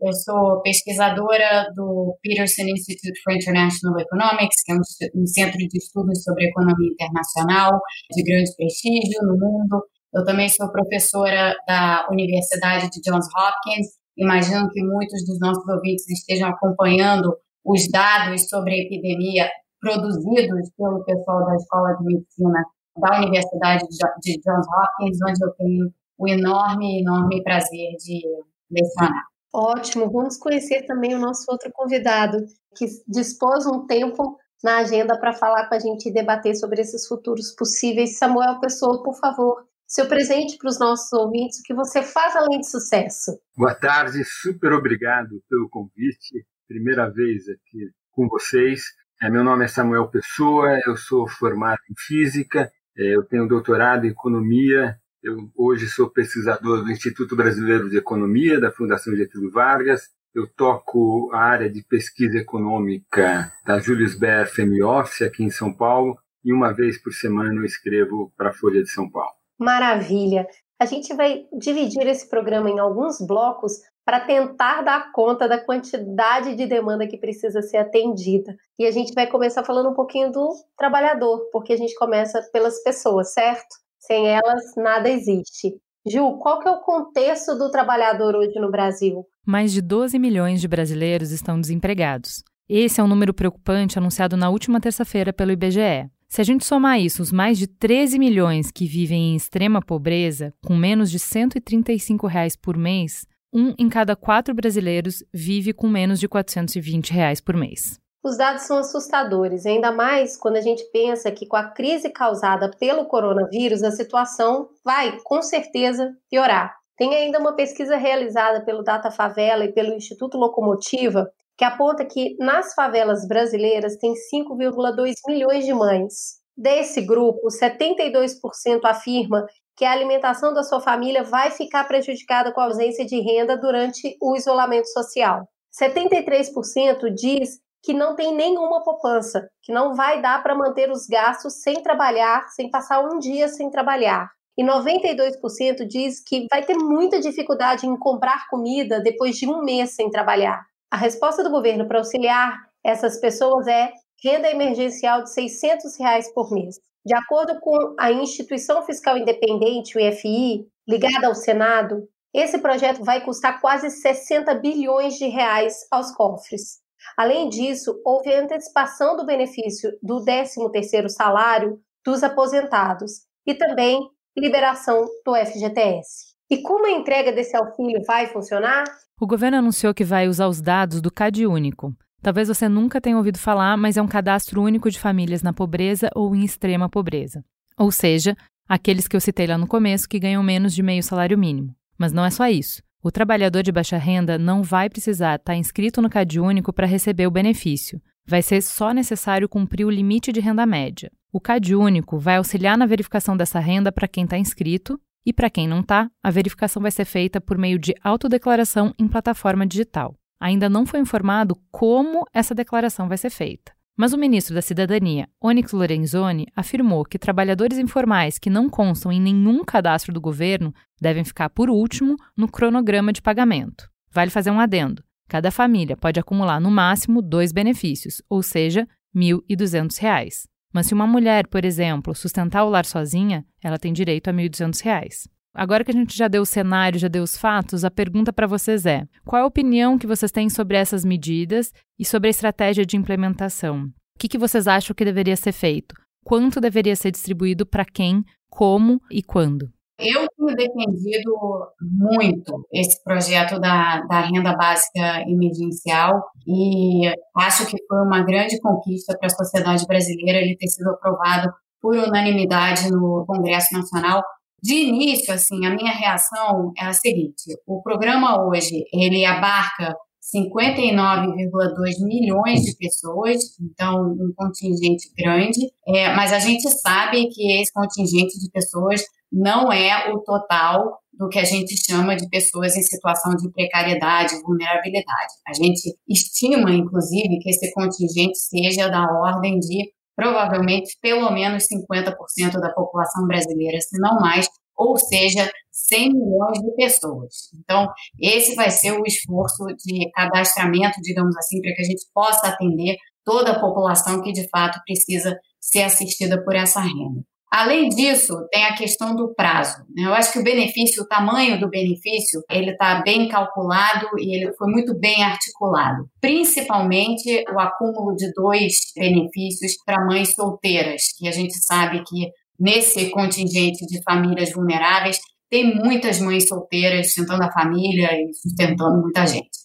Eu 0.00 0.12
sou 0.12 0.60
pesquisadora 0.62 1.70
do 1.74 2.18
Peterson 2.22 2.62
Institute 2.62 3.20
for 3.22 3.32
International 3.32 3.98
Economics, 4.00 4.62
que 4.64 4.72
é 4.72 4.74
um 4.74 5.26
centro 5.26 5.58
de 5.58 5.78
estudos 5.78 6.22
sobre 6.22 6.48
economia 6.48 6.90
internacional 6.92 7.78
de 8.10 8.22
grande 8.22 8.50
prestígio 8.56 9.22
no 9.22 9.38
mundo. 9.38 9.86
Eu 10.12 10.24
também 10.24 10.48
sou 10.48 10.70
professora 10.72 11.54
da 11.66 12.06
Universidade 12.10 12.90
de 12.90 13.00
Johns 13.02 13.26
Hopkins. 13.26 13.86
Imagino 14.16 14.68
que 14.70 14.82
muitos 14.82 15.24
dos 15.26 15.38
nossos 15.40 15.66
ouvintes 15.68 16.08
estejam 16.08 16.48
acompanhando 16.48 17.34
os 17.64 17.88
dados 17.90 18.48
sobre 18.48 18.74
a 18.74 18.82
epidemia 18.84 19.48
produzidos 19.80 20.70
pelo 20.76 21.04
pessoal 21.04 21.46
da 21.46 21.56
Escola 21.56 21.94
de 21.94 22.04
Medicina 22.04 22.64
da 22.96 23.18
Universidade 23.18 23.84
de 24.22 24.40
Johns 24.40 24.66
Hopkins, 24.66 25.18
onde 25.28 25.44
eu 25.44 25.50
tenho 25.54 25.92
o 26.16 26.28
enorme, 26.28 27.00
enorme 27.00 27.42
prazer 27.42 27.96
de 27.98 28.22
lecionar. 28.70 29.24
Ótimo, 29.52 30.10
vamos 30.10 30.36
conhecer 30.36 30.82
também 30.86 31.14
o 31.14 31.18
nosso 31.18 31.44
outro 31.48 31.70
convidado, 31.72 32.38
que 32.76 32.86
dispôs 33.06 33.66
um 33.66 33.86
tempo 33.86 34.36
na 34.62 34.78
agenda 34.78 35.18
para 35.18 35.32
falar 35.32 35.68
com 35.68 35.74
a 35.74 35.78
gente 35.78 36.08
e 36.08 36.12
debater 36.12 36.56
sobre 36.56 36.80
esses 36.80 37.06
futuros 37.06 37.52
possíveis. 37.52 38.18
Samuel 38.18 38.58
Pessoa, 38.60 39.02
por 39.02 39.14
favor, 39.18 39.64
seu 39.86 40.08
presente 40.08 40.56
para 40.56 40.68
os 40.68 40.78
nossos 40.78 41.12
ouvintes, 41.12 41.60
o 41.60 41.62
que 41.62 41.74
você 41.74 42.02
faz 42.02 42.34
além 42.34 42.60
de 42.60 42.68
sucesso. 42.68 43.32
Boa 43.56 43.74
tarde, 43.74 44.24
super 44.24 44.72
obrigado 44.72 45.42
pelo 45.48 45.68
convite. 45.68 46.44
Primeira 46.66 47.10
vez 47.10 47.48
aqui 47.48 47.90
com 48.12 48.28
vocês. 48.28 48.82
É, 49.22 49.30
meu 49.30 49.44
nome 49.44 49.64
é 49.64 49.68
Samuel 49.68 50.08
Pessoa, 50.08 50.78
eu 50.86 50.96
sou 50.96 51.28
formado 51.28 51.78
em 51.90 51.94
Física, 51.96 52.70
é, 52.96 53.16
eu 53.16 53.22
tenho 53.22 53.46
doutorado 53.46 54.06
em 54.06 54.10
Economia, 54.10 54.96
eu 55.22 55.50
hoje 55.56 55.88
sou 55.88 56.10
pesquisador 56.10 56.84
do 56.84 56.90
Instituto 56.90 57.36
Brasileiro 57.36 57.88
de 57.88 57.96
Economia, 57.96 58.60
da 58.60 58.70
Fundação 58.70 59.14
Getúlio 59.14 59.50
Vargas, 59.50 60.08
eu 60.34 60.48
toco 60.48 61.30
a 61.32 61.38
área 61.38 61.70
de 61.70 61.82
pesquisa 61.82 62.38
econômica 62.38 63.52
da 63.64 63.78
Julius 63.78 64.18
Baer 64.18 64.52
Family 64.52 64.82
Office 64.82 65.22
aqui 65.22 65.44
em 65.44 65.50
São 65.50 65.72
Paulo 65.72 66.18
e 66.44 66.52
uma 66.52 66.72
vez 66.72 67.00
por 67.00 67.12
semana 67.12 67.54
eu 67.54 67.64
escrevo 67.64 68.32
para 68.36 68.50
a 68.50 68.52
Folha 68.52 68.82
de 68.82 68.90
São 68.90 69.08
Paulo. 69.08 69.32
Maravilha! 69.58 70.46
A 70.80 70.86
gente 70.86 71.14
vai 71.14 71.44
dividir 71.56 72.06
esse 72.08 72.28
programa 72.28 72.68
em 72.68 72.80
alguns 72.80 73.24
blocos 73.24 73.74
para 74.04 74.20
tentar 74.20 74.82
dar 74.82 75.10
conta 75.12 75.48
da 75.48 75.58
quantidade 75.58 76.54
de 76.54 76.66
demanda 76.66 77.06
que 77.06 77.16
precisa 77.16 77.62
ser 77.62 77.78
atendida. 77.78 78.54
E 78.78 78.86
a 78.86 78.90
gente 78.90 79.14
vai 79.14 79.26
começar 79.26 79.64
falando 79.64 79.90
um 79.90 79.94
pouquinho 79.94 80.30
do 80.30 80.52
trabalhador, 80.76 81.48
porque 81.50 81.72
a 81.72 81.76
gente 81.76 81.94
começa 81.94 82.42
pelas 82.52 82.82
pessoas, 82.82 83.32
certo? 83.32 83.76
Sem 83.98 84.28
elas, 84.28 84.74
nada 84.76 85.08
existe. 85.08 85.74
Ju, 86.06 86.38
qual 86.38 86.60
que 86.60 86.68
é 86.68 86.70
o 86.70 86.80
contexto 86.80 87.56
do 87.56 87.70
trabalhador 87.70 88.36
hoje 88.36 88.60
no 88.60 88.70
Brasil? 88.70 89.24
Mais 89.46 89.72
de 89.72 89.80
12 89.80 90.18
milhões 90.18 90.60
de 90.60 90.68
brasileiros 90.68 91.30
estão 91.30 91.58
desempregados. 91.58 92.44
Esse 92.68 93.00
é 93.00 93.04
um 93.04 93.08
número 93.08 93.32
preocupante 93.32 93.98
anunciado 93.98 94.36
na 94.36 94.50
última 94.50 94.80
terça-feira 94.80 95.32
pelo 95.32 95.52
IBGE. 95.52 96.10
Se 96.28 96.40
a 96.40 96.44
gente 96.44 96.64
somar 96.64 97.00
isso, 97.00 97.22
os 97.22 97.30
mais 97.30 97.58
de 97.58 97.66
13 97.66 98.18
milhões 98.18 98.70
que 98.70 98.86
vivem 98.86 99.32
em 99.32 99.36
extrema 99.36 99.80
pobreza, 99.80 100.52
com 100.66 100.76
menos 100.76 101.10
de 101.10 101.18
135 101.18 102.26
reais 102.26 102.56
por 102.56 102.76
mês, 102.76 103.26
um 103.54 103.72
em 103.78 103.88
cada 103.88 104.16
quatro 104.16 104.52
brasileiros 104.52 105.22
vive 105.32 105.72
com 105.72 105.88
menos 105.88 106.18
de 106.18 106.28
420 106.28 107.10
reais 107.12 107.40
por 107.40 107.56
mês. 107.56 108.00
Os 108.22 108.36
dados 108.36 108.62
são 108.62 108.78
assustadores, 108.78 109.66
ainda 109.66 109.92
mais 109.92 110.36
quando 110.36 110.56
a 110.56 110.60
gente 110.60 110.82
pensa 110.90 111.30
que 111.30 111.46
com 111.46 111.56
a 111.56 111.70
crise 111.70 112.10
causada 112.10 112.70
pelo 112.78 113.04
coronavírus, 113.06 113.82
a 113.82 113.90
situação 113.90 114.68
vai, 114.84 115.18
com 115.22 115.40
certeza, 115.42 116.10
piorar. 116.30 116.74
Tem 116.96 117.14
ainda 117.14 117.38
uma 117.38 117.54
pesquisa 117.54 117.96
realizada 117.96 118.64
pelo 118.64 118.82
Data 118.82 119.10
Favela 119.10 119.64
e 119.64 119.72
pelo 119.72 119.94
Instituto 119.94 120.38
Locomotiva 120.38 121.30
que 121.56 121.64
aponta 121.64 122.04
que 122.04 122.36
nas 122.38 122.74
favelas 122.74 123.26
brasileiras 123.26 123.96
tem 123.96 124.12
5,2 124.12 125.14
milhões 125.26 125.64
de 125.64 125.72
mães. 125.72 126.42
Desse 126.56 127.00
grupo, 127.00 127.48
72% 127.48 128.80
afirma 128.84 129.46
que 129.76 129.84
a 129.84 129.92
alimentação 129.92 130.52
da 130.52 130.62
sua 130.62 130.80
família 130.80 131.22
vai 131.22 131.50
ficar 131.50 131.84
prejudicada 131.84 132.52
com 132.52 132.60
a 132.60 132.64
ausência 132.64 133.04
de 133.04 133.20
renda 133.20 133.56
durante 133.56 134.16
o 134.20 134.36
isolamento 134.36 134.86
social. 134.88 135.48
73% 135.78 137.12
diz 137.14 137.58
que 137.82 137.92
não 137.92 138.14
tem 138.14 138.34
nenhuma 138.34 138.82
poupança, 138.82 139.48
que 139.62 139.72
não 139.72 139.94
vai 139.94 140.22
dar 140.22 140.42
para 140.42 140.54
manter 140.54 140.90
os 140.90 141.06
gastos 141.06 141.60
sem 141.60 141.82
trabalhar, 141.82 142.48
sem 142.48 142.70
passar 142.70 143.00
um 143.00 143.18
dia 143.18 143.48
sem 143.48 143.70
trabalhar. 143.70 144.30
E 144.56 144.64
92% 144.64 145.86
diz 145.86 146.22
que 146.22 146.46
vai 146.50 146.64
ter 146.64 146.76
muita 146.76 147.20
dificuldade 147.20 147.86
em 147.86 147.98
comprar 147.98 148.46
comida 148.48 149.00
depois 149.00 149.36
de 149.36 149.46
um 149.48 149.62
mês 149.62 149.94
sem 149.94 150.08
trabalhar. 150.08 150.64
A 150.90 150.96
resposta 150.96 151.42
do 151.42 151.50
governo 151.50 151.86
para 151.86 151.98
auxiliar 151.98 152.56
essas 152.82 153.18
pessoas 153.18 153.66
é 153.66 153.92
renda 154.22 154.48
emergencial 154.48 155.24
de 155.24 155.32
600 155.32 155.98
reais 155.98 156.32
por 156.32 156.52
mês. 156.52 156.76
De 157.04 157.14
acordo 157.14 157.60
com 157.60 157.94
a 157.98 158.10
Instituição 158.10 158.82
Fiscal 158.82 159.18
Independente, 159.18 159.96
o 159.96 160.00
IFI, 160.00 160.66
ligada 160.88 161.26
ao 161.26 161.34
Senado, 161.34 162.08
esse 162.32 162.58
projeto 162.58 163.04
vai 163.04 163.22
custar 163.24 163.60
quase 163.60 163.90
60 163.90 164.54
bilhões 164.54 165.14
de 165.14 165.26
reais 165.26 165.86
aos 165.90 166.10
cofres. 166.12 166.82
Além 167.16 167.48
disso, 167.48 168.00
houve 168.04 168.34
antecipação 168.34 169.16
do 169.16 169.26
benefício 169.26 169.90
do 170.02 170.24
13º 170.24 171.08
salário 171.08 171.78
dos 172.04 172.22
aposentados 172.22 173.22
e 173.46 173.54
também 173.54 174.00
liberação 174.36 175.04
do 175.24 175.34
FGTS. 175.36 176.34
E 176.50 176.62
como 176.62 176.86
a 176.86 176.90
entrega 176.90 177.32
desse 177.32 177.56
auxílio 177.56 178.02
vai 178.06 178.26
funcionar? 178.26 178.84
O 179.20 179.26
governo 179.26 179.58
anunciou 179.58 179.94
que 179.94 180.04
vai 180.04 180.26
usar 180.26 180.48
os 180.48 180.60
dados 180.60 181.00
do 181.00 181.12
CadÚnico, 181.12 181.94
Talvez 182.24 182.48
você 182.48 182.70
nunca 182.70 183.02
tenha 183.02 183.18
ouvido 183.18 183.38
falar, 183.38 183.76
mas 183.76 183.98
é 183.98 184.02
um 184.02 184.08
cadastro 184.08 184.62
único 184.62 184.90
de 184.90 184.98
famílias 184.98 185.42
na 185.42 185.52
pobreza 185.52 186.08
ou 186.14 186.34
em 186.34 186.42
extrema 186.42 186.88
pobreza. 186.88 187.44
Ou 187.76 187.92
seja, 187.92 188.34
aqueles 188.66 189.06
que 189.06 189.14
eu 189.14 189.20
citei 189.20 189.46
lá 189.46 189.58
no 189.58 189.66
começo 189.66 190.08
que 190.08 190.18
ganham 190.18 190.42
menos 190.42 190.74
de 190.74 190.82
meio 190.82 191.02
salário 191.02 191.36
mínimo. 191.36 191.76
Mas 191.98 192.14
não 192.14 192.24
é 192.24 192.30
só 192.30 192.48
isso. 192.48 192.82
O 193.02 193.10
trabalhador 193.10 193.62
de 193.62 193.70
baixa 193.70 193.98
renda 193.98 194.38
não 194.38 194.62
vai 194.62 194.88
precisar 194.88 195.34
estar 195.34 195.54
inscrito 195.54 196.00
no 196.00 196.08
CadÚnico 196.08 196.72
para 196.72 196.86
receber 196.86 197.26
o 197.26 197.30
benefício. 197.30 198.00
Vai 198.26 198.40
ser 198.40 198.62
só 198.62 198.92
necessário 198.92 199.46
cumprir 199.46 199.84
o 199.84 199.90
limite 199.90 200.32
de 200.32 200.40
renda 200.40 200.64
média. 200.64 201.12
O 201.30 201.38
CadÚnico 201.38 202.18
vai 202.18 202.36
auxiliar 202.36 202.78
na 202.78 202.86
verificação 202.86 203.36
dessa 203.36 203.60
renda 203.60 203.92
para 203.92 204.08
quem 204.08 204.24
está 204.24 204.38
inscrito 204.38 204.98
e 205.26 205.32
para 205.34 205.50
quem 205.50 205.68
não 205.68 205.80
está, 205.80 206.10
a 206.22 206.30
verificação 206.30 206.80
vai 206.80 206.90
ser 206.90 207.04
feita 207.04 207.38
por 207.38 207.58
meio 207.58 207.78
de 207.78 207.94
autodeclaração 208.02 208.94
em 208.98 209.06
plataforma 209.06 209.66
digital. 209.66 210.16
Ainda 210.44 210.68
não 210.68 210.84
foi 210.84 211.00
informado 211.00 211.56
como 211.72 212.26
essa 212.30 212.54
declaração 212.54 213.08
vai 213.08 213.16
ser 213.16 213.30
feita. 213.30 213.72
Mas 213.96 214.12
o 214.12 214.18
ministro 214.18 214.54
da 214.54 214.60
Cidadania, 214.60 215.26
Onyx 215.42 215.72
Lorenzoni, 215.72 216.46
afirmou 216.54 217.02
que 217.02 217.18
trabalhadores 217.18 217.78
informais 217.78 218.38
que 218.38 218.50
não 218.50 218.68
constam 218.68 219.10
em 219.10 219.18
nenhum 219.18 219.64
cadastro 219.64 220.12
do 220.12 220.20
governo 220.20 220.74
devem 221.00 221.24
ficar 221.24 221.48
por 221.48 221.70
último 221.70 222.14
no 222.36 222.46
cronograma 222.46 223.10
de 223.10 223.22
pagamento. 223.22 223.88
Vale 224.12 224.30
fazer 224.30 224.50
um 224.50 224.60
adendo. 224.60 225.02
Cada 225.28 225.50
família 225.50 225.96
pode 225.96 226.20
acumular 226.20 226.60
no 226.60 226.70
máximo 226.70 227.22
dois 227.22 227.50
benefícios, 227.50 228.20
ou 228.28 228.42
seja, 228.42 228.86
R$ 229.14 229.20
1.200. 229.48 230.42
Mas 230.74 230.88
se 230.88 230.92
uma 230.92 231.06
mulher, 231.06 231.46
por 231.46 231.64
exemplo, 231.64 232.14
sustentar 232.14 232.64
o 232.64 232.68
lar 232.68 232.84
sozinha, 232.84 233.46
ela 233.62 233.78
tem 233.78 233.94
direito 233.94 234.28
a 234.28 234.30
R$ 234.30 234.46
1.200. 234.50 235.26
Agora 235.54 235.84
que 235.84 235.92
a 235.92 235.94
gente 235.94 236.16
já 236.16 236.26
deu 236.26 236.42
o 236.42 236.46
cenário, 236.46 236.98
já 236.98 237.06
deu 237.06 237.22
os 237.22 237.36
fatos, 237.36 237.84
a 237.84 237.90
pergunta 237.90 238.32
para 238.32 238.46
vocês 238.46 238.84
é: 238.84 239.06
qual 239.24 239.40
é 239.40 239.42
a 239.44 239.46
opinião 239.46 239.96
que 239.96 240.06
vocês 240.06 240.32
têm 240.32 240.50
sobre 240.50 240.76
essas 240.76 241.04
medidas 241.04 241.72
e 241.98 242.04
sobre 242.04 242.26
a 242.26 242.30
estratégia 242.30 242.84
de 242.84 242.96
implementação? 242.96 243.84
O 243.84 244.18
que, 244.18 244.28
que 244.28 244.38
vocês 244.38 244.66
acham 244.66 244.94
que 244.94 245.04
deveria 245.04 245.36
ser 245.36 245.52
feito? 245.52 245.94
Quanto 246.24 246.60
deveria 246.60 246.96
ser 246.96 247.12
distribuído 247.12 247.64
para 247.64 247.84
quem, 247.84 248.24
como 248.50 249.00
e 249.10 249.22
quando? 249.22 249.70
Eu 249.98 250.26
tenho 250.36 250.56
defendido 250.56 251.32
muito 251.80 252.66
esse 252.72 253.02
projeto 253.04 253.60
da, 253.60 254.00
da 254.00 254.20
renda 254.22 254.56
básica 254.56 255.22
emergencial 255.28 256.20
e 256.46 257.12
acho 257.36 257.64
que 257.66 257.76
foi 257.86 257.98
uma 257.98 258.24
grande 258.24 258.58
conquista 258.60 259.16
para 259.16 259.28
a 259.28 259.36
sociedade 259.36 259.86
brasileira 259.86 260.40
ele 260.40 260.56
ter 260.56 260.66
sido 260.66 260.90
aprovado 260.90 261.52
por 261.80 261.96
unanimidade 261.96 262.90
no 262.90 263.24
Congresso 263.26 263.72
Nacional, 263.72 264.22
de 264.64 264.76
início, 264.76 265.34
assim, 265.34 265.66
a 265.66 265.74
minha 265.74 265.92
reação 265.92 266.72
é 266.78 266.86
a 266.86 266.92
seguinte: 266.94 267.54
o 267.66 267.82
programa 267.82 268.42
hoje 268.46 268.82
ele 268.94 269.22
abarca 269.22 269.94
59,2 270.34 272.02
milhões 272.02 272.62
de 272.62 272.74
pessoas, 272.78 273.40
então 273.60 274.16
um 274.18 274.32
contingente 274.34 275.12
grande, 275.14 275.60
é, 275.86 276.14
mas 276.14 276.32
a 276.32 276.38
gente 276.38 276.66
sabe 276.70 277.28
que 277.28 277.60
esse 277.60 277.70
contingente 277.74 278.40
de 278.40 278.50
pessoas 278.50 279.04
não 279.30 279.70
é 279.70 280.10
o 280.10 280.20
total 280.20 280.98
do 281.12 281.28
que 281.28 281.38
a 281.38 281.44
gente 281.44 281.76
chama 281.76 282.16
de 282.16 282.26
pessoas 282.30 282.74
em 282.74 282.82
situação 282.82 283.36
de 283.36 283.50
precariedade, 283.52 284.40
vulnerabilidade. 284.46 285.34
A 285.46 285.52
gente 285.52 285.94
estima, 286.08 286.72
inclusive, 286.72 287.38
que 287.38 287.50
esse 287.50 287.70
contingente 287.74 288.38
seja 288.38 288.88
da 288.88 289.04
ordem 289.04 289.58
de 289.58 289.92
provavelmente 290.16 290.96
pelo 291.00 291.30
menos 291.30 291.66
50% 291.66 292.60
da 292.60 292.72
população 292.72 293.26
brasileira, 293.26 293.80
se 293.80 293.98
não 293.98 294.18
mais, 294.20 294.48
ou 294.76 294.96
seja, 294.96 295.50
100 295.70 296.12
milhões 296.12 296.58
de 296.60 296.74
pessoas. 296.74 297.50
Então, 297.58 297.88
esse 298.20 298.54
vai 298.54 298.70
ser 298.70 298.92
o 298.92 299.04
esforço 299.06 299.64
de 299.84 300.10
cadastramento, 300.12 301.00
digamos 301.00 301.36
assim, 301.36 301.60
para 301.60 301.74
que 301.74 301.82
a 301.82 301.84
gente 301.84 302.04
possa 302.12 302.48
atender 302.48 302.96
toda 303.24 303.52
a 303.52 303.60
população 303.60 304.22
que 304.22 304.32
de 304.32 304.48
fato 304.48 304.80
precisa 304.84 305.36
ser 305.60 305.82
assistida 305.82 306.42
por 306.44 306.54
essa 306.54 306.80
renda. 306.80 307.22
Além 307.56 307.88
disso, 307.88 308.34
tem 308.50 308.64
a 308.64 308.74
questão 308.74 309.14
do 309.14 309.32
prazo. 309.32 309.76
Né? 309.94 310.06
Eu 310.06 310.12
acho 310.12 310.32
que 310.32 310.40
o 310.40 310.42
benefício, 310.42 311.04
o 311.04 311.06
tamanho 311.06 311.60
do 311.60 311.70
benefício, 311.70 312.42
ele 312.50 312.72
está 312.72 313.00
bem 313.02 313.28
calculado 313.28 314.08
e 314.18 314.34
ele 314.34 314.52
foi 314.56 314.72
muito 314.72 314.98
bem 314.98 315.22
articulado. 315.22 316.04
Principalmente 316.20 317.44
o 317.54 317.60
acúmulo 317.60 318.16
de 318.16 318.32
dois 318.32 318.74
benefícios 318.96 319.76
para 319.86 320.04
mães 320.04 320.34
solteiras, 320.34 321.02
que 321.16 321.28
a 321.28 321.30
gente 321.30 321.54
sabe 321.64 322.02
que 322.02 322.28
nesse 322.58 323.10
contingente 323.10 323.86
de 323.86 324.02
famílias 324.02 324.52
vulneráveis 324.52 325.20
tem 325.48 325.76
muitas 325.76 326.18
mães 326.18 326.48
solteiras 326.48 327.14
sustentando 327.14 327.44
a 327.44 327.52
família 327.52 328.10
e 328.14 328.34
sustentando 328.34 329.00
muita 329.00 329.24
gente. 329.28 329.56